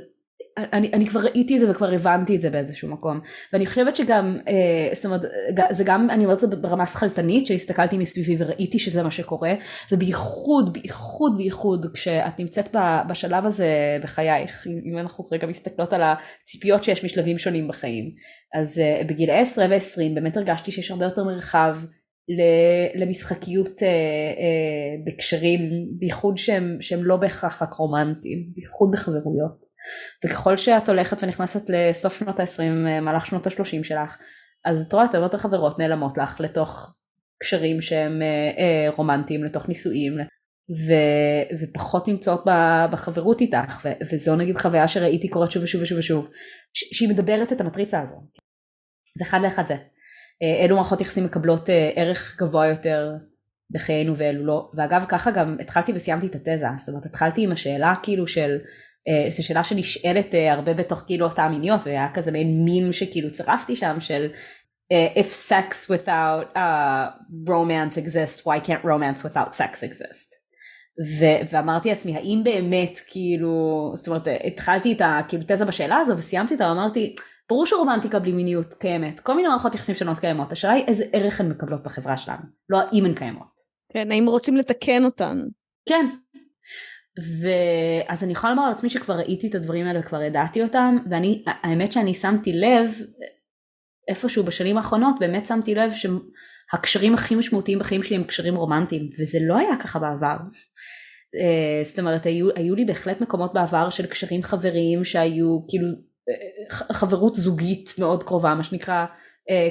אני, 0.58 0.90
אני 0.94 1.08
כבר 1.08 1.20
ראיתי 1.20 1.56
את 1.56 1.60
זה 1.60 1.72
וכבר 1.72 1.94
הבנתי 1.94 2.36
את 2.36 2.42
זה 2.42 2.50
באיזשהו 2.50 2.90
מקום. 2.90 3.20
ואני 3.54 3.66
חושבת 3.66 3.96
שגם 3.96 4.38
אה, 4.48 4.96
זאת 4.96 5.06
אומרת 5.06 5.22
זה 5.72 5.84
גם 5.84 6.10
אני 6.10 6.26
אומרת 6.26 6.44
את 6.44 6.52
זה 6.52 6.56
ברמה 6.56 6.88
שכלתנית 6.88 7.48
שהסתכלתי 7.48 7.98
מסביבי 7.98 8.44
וראיתי 8.44 8.80
שזה 8.80 9.04
מה 9.04 9.12
שקורה 9.12 9.54
ובייחוד 9.92 10.74
בייחוד 10.74 11.38
בייחוד 11.38 11.86
כשאת 11.94 12.40
נמצאת 12.40 12.76
בשלב 13.10 13.46
הזה 13.46 13.98
בחייך 14.04 14.68
אם 14.92 14.98
אנחנו 14.98 15.28
רגע 15.32 15.48
מסתכלות 15.48 15.94
על 15.94 16.02
הציפיות 16.04 16.84
שיש 16.84 17.06
משלבים 17.06 17.38
שונים 17.38 17.68
בחיים. 17.68 18.12
אז 18.62 18.80
אה, 18.80 19.02
בגיל 19.08 19.32
10 19.32 19.62
ו-20 19.70 20.16
באמת 20.16 20.38
הרגשתי 20.38 20.72
שיש 20.72 20.92
הרבה 20.92 21.06
יותר 21.06 21.24
מרחב 21.24 21.78
למשחקיות 22.96 23.84
אה, 23.84 23.88
אה, 23.88 24.96
בקשרים 25.06 25.60
בייחוד 26.00 26.38
שהם, 26.38 26.78
שהם 26.82 27.04
לא 27.04 27.18
בהכרח 27.18 27.62
רק 27.62 27.74
רומנטיים 27.74 28.50
בייחוד 28.56 28.92
בחברויות 28.92 29.73
וככל 30.26 30.58
שאת 30.58 30.90
הולכת 30.90 31.24
ונכנסת 31.24 31.70
לסוף 31.70 32.20
שנות 32.20 32.40
ה-20, 32.40 33.02
מהלך 33.02 33.26
שנות 33.26 33.48
ה-30 33.48 33.84
שלך, 33.84 34.18
אז 34.66 34.86
את 34.88 34.94
רואה 34.94 35.06
את 35.06 35.16
הרבה 35.16 35.38
חברות 35.38 35.80
נעלמות 35.80 36.18
לך 36.18 36.40
לתוך 36.40 36.92
קשרים 37.44 37.82
שהם 37.82 38.22
אה, 38.22 38.28
אה, 38.28 38.96
רומנטיים, 38.96 39.44
לתוך 39.44 39.70
נישואים, 39.70 40.14
ו, 40.72 40.94
ופחות 41.62 42.08
נמצאות 42.08 42.44
בחברות 42.92 43.42
איתך, 43.42 43.86
ו, 43.86 43.90
וזו 44.12 44.36
נגיד 44.36 44.58
חוויה 44.58 44.88
שראיתי 44.88 45.28
קורית 45.28 45.52
שוב 45.52 45.64
ושוב 45.64 45.82
ושוב 45.82 46.00
ושוב, 46.00 46.30
שהיא 46.74 47.10
מדברת 47.10 47.54
את 47.54 47.62
המטריצה 47.62 48.02
הזו. 48.02 48.16
זה 49.18 49.24
אחד 49.24 49.40
לאחד 49.42 49.66
זה. 49.66 49.76
אה, 50.44 50.66
אלו 50.66 50.76
מערכות 50.76 51.02
יחסים 51.02 51.24
מקבלות 51.24 51.70
אה, 51.70 51.90
ערך 51.96 52.38
גבוה 52.40 52.68
יותר 52.68 53.12
בחיינו 53.72 54.18
ואלו 54.18 54.46
לא, 54.46 54.72
ואגב 54.78 55.06
ככה 55.10 55.32
גם 55.32 55.58
התחלתי 55.62 55.92
וסיימתי 55.96 56.28
את 56.28 56.36
התזה, 56.36 56.68
זאת 56.78 56.90
אומרת 56.90 57.06
התחלתי 57.06 57.44
עם 57.44 57.52
השאלה 57.52 57.94
כאילו 58.04 58.28
של 58.28 58.52
אה, 58.52 58.66
זו 59.30 59.46
שאלה 59.46 59.64
שנשאלת 59.64 60.36
אה, 60.36 60.54
הרבה 60.54 60.74
בתוך 60.74 61.04
כאילו 61.06 61.26
אותה 61.26 61.48
מיניות 61.48 61.82
והיה 61.86 62.08
כזה 62.14 62.32
מעין 62.32 62.66
מים 62.66 62.94
שכאילו 62.94 63.32
צירפתי 63.32 63.76
שם 63.76 63.98
של 64.00 64.28
אה, 64.92 65.22
if 65.22 65.50
sex 65.50 65.90
without 65.90 66.56
uh, 66.56 67.50
romance 67.50 67.98
exists 67.98 68.42
why 68.42 68.68
can't 68.68 68.84
romance 68.84 69.24
without 69.24 69.54
sex 69.54 69.84
exist 69.84 70.44
ו- 71.20 71.50
ואמרתי 71.52 71.90
לעצמי 71.90 72.16
האם 72.16 72.42
באמת 72.44 73.00
כאילו 73.08 73.92
זאת 73.96 74.08
אומרת 74.08 74.28
התחלתי 74.48 74.94
את 74.94 75.02
הכאילו 75.06 75.44
תזה 75.48 75.66
בשאלה 75.66 75.98
הזו 75.98 76.18
וסיימתי 76.18 76.54
אותה 76.54 76.68
ואמרתי 76.68 77.16
ברור 77.50 77.66
שרומנטיקה 77.66 78.20
בלי 78.20 78.32
מיניות 78.32 78.74
קיימת 78.74 79.20
כל 79.20 79.36
מיני 79.36 79.48
מערכות 79.48 79.76
יחסים 79.76 79.96
שונות 79.96 80.20
קיימות 80.20 80.52
השאלה 80.52 80.74
היא 80.74 80.84
איזה 80.88 81.06
ערך 81.14 81.42
הן 81.42 81.50
מקבלות 81.50 81.84
בחברה 81.84 82.18
שלנו 82.18 82.44
לא 82.70 82.78
האם 82.78 83.06
הן 83.06 83.14
קיימות. 83.14 83.54
כן 83.94 84.12
האם 84.12 84.30
רוצים 84.30 84.58
לתקן 84.58 85.06
אותן. 85.06 85.38
כן 85.90 86.06
ואז 87.18 88.24
אני 88.24 88.32
יכולה 88.32 88.54
לומר 88.54 88.66
על 88.66 88.72
עצמי 88.72 88.90
שכבר 88.90 89.14
ראיתי 89.14 89.48
את 89.48 89.56
הדברים 89.56 89.88
האלה 89.88 90.00
וכבר 90.00 90.22
ידעתי 90.22 90.64
אותם 90.64 90.98
ואני 91.10 91.44
האמת 91.48 91.94
שאני 91.94 92.14
שמתי 92.14 92.54
לב 92.54 92.92
איפשהו 94.10 94.44
בשנים 94.44 94.78
האחרונות 94.78 95.16
באמת 95.20 95.48
שמתי 95.48 95.76
לב 95.76 95.92
שהקשרים 95.92 97.14
הכי 97.14 97.36
משמעותיים 97.36 97.80
בחיים 97.80 98.04
שלי 98.04 98.16
הם 98.16 98.24
קשרים 98.24 98.56
רומנטיים 98.56 99.10
וזה 99.20 99.40
לא 99.42 99.58
היה 99.58 99.78
ככה 99.80 100.00
בעבר. 100.00 100.38
אה, 101.36 101.84
זאת 101.84 102.00
אומרת 102.00 102.26
היו, 102.26 102.50
היו 102.56 102.76
לי 102.76 102.86
בהחלט 102.86 103.22
מקומות 103.22 103.54
בעבר 103.54 103.90
של 103.90 104.06
קשרים 104.06 104.44
חבריים 104.44 105.06
שהיו 105.06 105.60
כאילו 105.70 105.88
אה, 106.30 106.94
חברות 106.94 107.36
זוגית 107.36 107.96
מאוד 108.00 108.24
קרובה 108.24 108.56
מה 108.56 108.64
שנקרא 108.64 109.06
uh, 109.06 109.23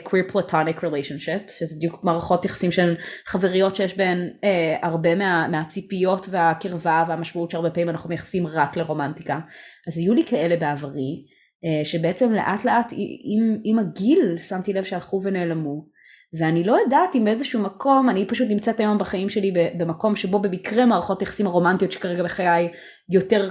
queer 0.05 0.33
platonic 0.33 0.79
relationship 0.79 1.51
שזה 1.51 1.77
בדיוק 1.77 2.05
מערכות 2.05 2.45
יחסים 2.45 2.73
של 2.73 2.95
חבריות 3.27 3.77
שיש 3.77 3.97
בהן 3.97 4.29
uh, 4.29 4.87
הרבה 4.87 5.15
מה, 5.15 5.49
מהציפיות 5.49 6.27
והקרבה 6.31 7.05
והמשמעות 7.09 7.51
שהרבה 7.51 7.71
פעמים 7.71 7.89
אנחנו 7.89 8.09
מייחסים 8.09 8.47
רק 8.47 8.77
לרומנטיקה. 8.77 9.41
אז 9.89 9.99
היו 9.99 10.15
לי 10.15 10.25
כאלה 10.25 10.57
בעברי 10.57 11.25
uh, 11.65 11.87
שבעצם 11.87 12.33
לאט 12.33 12.65
לאט 12.65 12.93
עם, 13.25 13.59
עם 13.65 13.79
הגיל 13.79 14.39
שמתי 14.41 14.73
לב 14.73 14.85
שהלכו 14.85 15.21
ונעלמו 15.25 15.93
ואני 16.39 16.65
לא 16.65 16.77
יודעת 16.85 17.15
אם 17.15 17.25
באיזשהו 17.25 17.63
מקום 17.63 18.11
אני 18.11 18.27
פשוט 18.27 18.49
נמצאת 18.51 18.81
היום 18.81 18.99
בחיים 18.99 19.29
שלי 19.29 19.53
במקום 19.79 20.17
שבו 20.17 20.39
במקרה 20.39 20.87
מערכות 20.87 21.23
יחסים 21.23 21.47
הרומנטיות 21.47 21.93
שכרגע 21.93 22.23
בחיי 22.23 22.69
יותר 23.11 23.51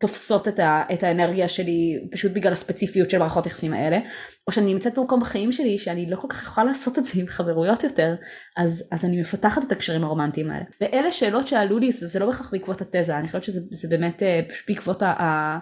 תופסות 0.00 0.48
את, 0.48 0.58
ה, 0.58 0.82
את 0.92 1.02
האנרגיה 1.02 1.48
שלי 1.48 2.04
פשוט 2.12 2.32
בגלל 2.32 2.52
הספציפיות 2.52 3.10
של 3.10 3.18
מערכות 3.18 3.46
יחסים 3.46 3.74
האלה, 3.74 3.98
או 4.46 4.52
שאני 4.52 4.72
נמצאת 4.74 4.98
במקום 4.98 5.20
בחיים 5.20 5.52
שלי 5.52 5.78
שאני 5.78 6.10
לא 6.10 6.16
כל 6.16 6.28
כך 6.30 6.42
יכולה 6.42 6.66
לעשות 6.66 6.98
את 6.98 7.04
זה 7.04 7.20
עם 7.20 7.26
חברויות 7.26 7.84
יותר, 7.84 8.14
אז, 8.56 8.88
אז 8.92 9.04
אני 9.04 9.20
מפתחת 9.20 9.64
את 9.66 9.72
הקשרים 9.72 10.04
הרומנטיים 10.04 10.50
האלה. 10.50 10.64
ואלה 10.80 11.12
שאלות 11.12 11.48
שעלו 11.48 11.78
לי, 11.78 11.92
זה, 11.92 12.06
זה 12.06 12.18
לא 12.18 12.26
בהכרח 12.26 12.50
בעקבות 12.52 12.80
התזה, 12.80 13.18
אני 13.18 13.26
חושבת 13.26 13.44
שזה 13.44 13.88
באמת 13.90 14.22
אה, 14.22 14.40
פשוט 14.50 14.68
בעקבות 14.68 15.02
ה, 15.02 15.06
ה, 15.06 15.58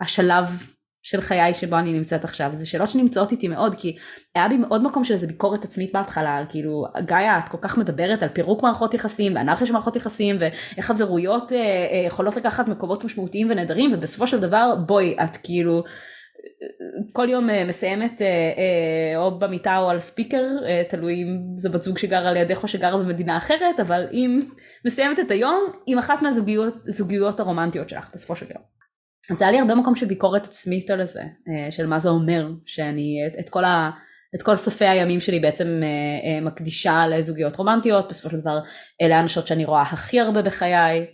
השלב 0.00 0.44
של 1.02 1.20
חיי 1.20 1.54
שבו 1.54 1.78
אני 1.78 1.92
נמצאת 1.92 2.24
עכשיו 2.24 2.50
זה 2.52 2.66
שאלות 2.66 2.90
שנמצאות 2.90 3.32
איתי 3.32 3.48
מאוד 3.48 3.74
כי 3.74 3.96
היה 4.34 4.48
בי 4.48 4.56
מאוד 4.56 4.82
מקום 4.82 5.04
של 5.04 5.14
איזה 5.14 5.26
ביקורת 5.26 5.64
עצמית 5.64 5.92
בהתחלה 5.92 6.36
על 6.36 6.44
כאילו 6.48 6.84
גאיה 7.04 7.38
את 7.38 7.48
כל 7.48 7.58
כך 7.60 7.78
מדברת 7.78 8.22
על 8.22 8.28
פירוק 8.28 8.62
מערכות 8.62 8.94
יחסים 8.94 9.34
ואנרכיה 9.34 9.66
של 9.66 9.72
מערכות 9.72 9.96
יחסים 9.96 10.36
ואיך 10.40 10.86
חברויות 10.86 11.52
אה, 11.52 11.58
אה, 11.58 12.06
יכולות 12.06 12.36
לקחת 12.36 12.68
מקומות 12.68 13.04
משמעותיים 13.04 13.50
ונהדרים 13.50 13.90
ובסופו 13.92 14.26
של 14.26 14.40
דבר 14.40 14.74
בואי 14.86 15.16
את 15.24 15.36
כאילו 15.36 15.82
כל 17.12 17.28
יום 17.30 17.50
אה, 17.50 17.64
מסיימת 17.64 18.22
אה, 18.22 18.26
אה, 18.26 19.18
או 19.18 19.38
במיטה 19.38 19.78
או 19.78 19.90
על 19.90 20.00
ספיקר 20.00 20.44
אה, 20.66 20.82
תלוי 20.90 21.14
אם 21.14 21.38
זו 21.56 21.70
בת 21.70 21.82
זוג 21.82 21.98
שגרה 21.98 22.32
לידך 22.32 22.62
או 22.62 22.68
שגרה 22.68 22.98
במדינה 22.98 23.36
אחרת 23.36 23.80
אבל 23.80 24.06
אם 24.12 24.40
מסיימת 24.84 25.20
את 25.20 25.30
היום 25.30 25.72
עם 25.86 25.98
אחת 25.98 26.22
מהזוגיות 26.22 27.40
הרומנטיות 27.40 27.88
שלך 27.88 28.10
בסופו 28.14 28.36
של 28.36 28.46
יום. 28.50 28.81
אז 29.30 29.42
היה 29.42 29.50
לי 29.50 29.58
הרבה 29.58 29.74
מקום 29.74 29.96
של 29.96 30.06
ביקורת 30.06 30.44
עצמית 30.44 30.90
על 30.90 31.06
זה, 31.06 31.22
אה, 31.22 31.72
של 31.72 31.86
מה 31.86 31.98
זה 31.98 32.08
אומר 32.08 32.50
שאני 32.66 33.16
את, 33.26 33.46
את 33.46 33.50
כל 33.50 33.64
ה... 33.64 33.90
את 34.34 34.42
כל 34.42 34.56
סופי 34.56 34.84
הימים 34.84 35.20
שלי 35.20 35.40
בעצם 35.40 35.66
אה, 35.82 35.88
אה, 36.28 36.40
מקדישה 36.40 37.06
לזוגיות 37.06 37.56
רומנטיות, 37.56 38.08
בסופו 38.08 38.30
של 38.30 38.40
דבר 38.40 38.58
אלה 39.02 39.16
האנשות 39.16 39.46
שאני 39.46 39.64
רואה 39.64 39.82
הכי 39.82 40.20
הרבה 40.20 40.42
בחיי. 40.42 41.06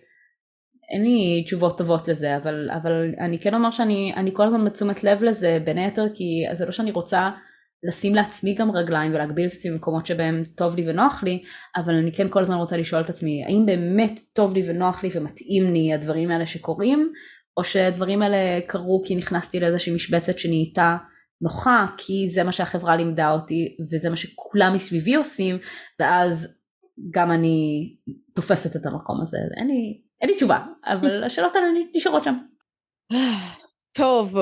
אין 0.95 1.03
לי 1.03 1.45
תשובות 1.45 1.79
טובות 1.79 2.09
לזה, 2.09 2.37
אבל, 2.37 2.69
אבל 2.83 2.93
אני 3.21 3.39
כן 3.39 3.55
אומר 3.55 3.71
שאני 3.71 4.31
כל 4.33 4.47
הזמן 4.47 4.65
בתשומת 4.65 5.05
לב 5.05 5.25
לזה, 5.25 5.59
בין 5.65 5.79
היתר 5.79 6.05
כי 6.15 6.25
זה 6.53 6.67
לא 6.67 6.73
שאני 6.73 6.91
רוצה 6.91 7.31
לשים 7.83 8.15
לעצמי 8.15 8.55
גם 8.55 8.71
רגליים 8.71 9.15
ולהגביל 9.15 9.47
את 9.47 9.53
עצמי 9.53 9.73
במקומות 9.73 10.07
שבהם 10.07 10.45
טוב 10.57 10.77
לי 10.77 10.91
ונוח 10.91 11.23
לי, 11.23 11.43
אבל 11.77 11.95
אני 11.95 12.13
כן 12.13 12.29
כל 12.29 12.43
הזמן 12.43 12.57
רוצה 12.57 12.77
לשאול 12.77 13.03
את 13.03 13.11
עצמי, 13.11 13.45
האם 13.45 13.67
באמת 13.67 14.21
טוב 14.33 14.55
לי 14.55 14.63
ונוח 14.71 15.05
לי 15.05 15.09
ומתאים 15.15 15.73
לי 15.73 15.95
הדברים 15.95 16.31
האלה 16.31 16.47
שקורים, 16.47 17.13
או 17.59 17.65
שהדברים 17.65 18.23
האלה 18.23 18.61
קרו 18.67 19.03
כי 19.07 19.17
נכנסתי 19.17 19.61
לאיזושהי 19.61 19.95
משבצת 19.95 20.39
שנהייתה 20.39 20.97
נוחה 21.41 21.87
כי 21.97 22.29
זה 22.29 22.45
מה 22.45 22.53
שהחברה 22.53 22.97
לימדה 22.97 23.31
אותי 23.31 23.77
וזה 23.93 24.11
מה 24.11 24.17
שכולם 24.17 24.75
מסביבי 24.75 25.15
עושים 25.15 25.59
ואז 26.01 26.63
גם 27.11 27.33
אני 27.33 27.89
תופסת 28.35 28.77
את 28.77 28.87
המקום 28.87 29.21
הזה 29.23 29.39
אין 29.57 29.67
לי, 29.67 30.01
אין 30.21 30.31
לי 30.31 30.37
תשובה 30.37 30.59
אבל 30.87 31.25
השאלות 31.27 31.57
האלה 31.57 31.67
נשארות 31.95 32.25
שם. 32.25 32.35
טוב 33.97 34.37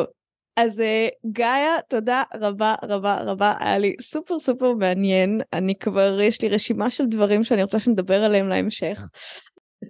אז 0.57 0.81
אה, 0.81 1.09
גאיה 1.33 1.77
תודה 1.89 2.23
רבה 2.35 2.75
רבה 2.83 3.17
רבה 3.21 3.55
היה 3.61 3.79
לי 3.79 3.95
סופר 4.01 4.39
סופר 4.39 4.73
מעניין 4.73 5.41
אני 5.53 5.75
כבר 5.79 6.21
יש 6.21 6.43
לי 6.43 6.49
רשימה 6.49 6.91
של 6.91 7.07
דברים 7.07 7.45
שאני 7.45 7.63
רוצה 7.63 7.81
שנדבר 7.81 8.25
עליהם 8.25 8.49
להמשך. 8.49 9.01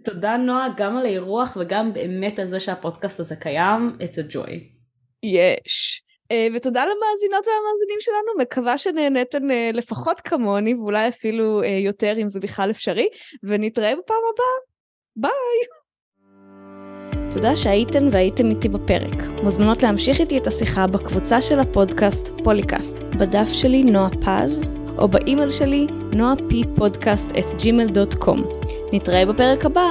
תודה 0.04 0.36
נועה 0.36 0.68
גם 0.76 0.96
על 0.96 1.06
האירוח 1.06 1.56
וגם 1.60 1.92
באמת 1.92 2.38
על 2.38 2.46
זה 2.46 2.60
שהפודקאסט 2.60 3.20
הזה 3.20 3.36
קיים 3.36 3.96
it's 4.00 4.30
a 4.30 4.34
joy. 4.34 4.50
יש. 5.22 6.02
Uh, 6.32 6.56
ותודה 6.56 6.84
למאזינות 6.84 7.46
והמאזינים 7.46 7.98
שלנו, 8.00 8.38
מקווה 8.38 8.78
שנהניתן 8.78 9.50
uh, 9.50 9.76
לפחות 9.76 10.20
כמוני, 10.20 10.74
ואולי 10.74 11.08
אפילו 11.08 11.62
uh, 11.62 11.66
יותר 11.66 12.12
אם 12.22 12.28
זה 12.28 12.40
בכלל 12.40 12.70
אפשרי, 12.70 13.08
ונתראה 13.42 13.92
בפעם 13.96 14.22
הבאה. 14.34 14.56
ביי! 15.16 15.76
תודה 17.32 17.56
שהייתן 17.56 18.08
והייתם 18.10 18.50
איתי 18.50 18.68
בפרק. 18.68 19.22
מוזמנות 19.42 19.82
להמשיך 19.82 20.20
איתי 20.20 20.38
את 20.38 20.46
השיחה 20.46 20.86
בקבוצה 20.86 21.42
של 21.42 21.58
הפודקאסט 21.58 22.28
פוליקאסט, 22.44 22.98
בדף 23.00 23.48
שלי 23.52 23.82
נועה 23.82 24.10
פז, 24.10 24.68
או 24.98 25.08
באימייל 25.08 25.50
שלי 25.50 25.86
noap 26.12 26.34
podcast 26.48 27.30
at 27.38 27.44
gmail.com. 27.44 28.40
נתראה 28.92 29.26
בפרק 29.26 29.64
הבא. 29.64 29.86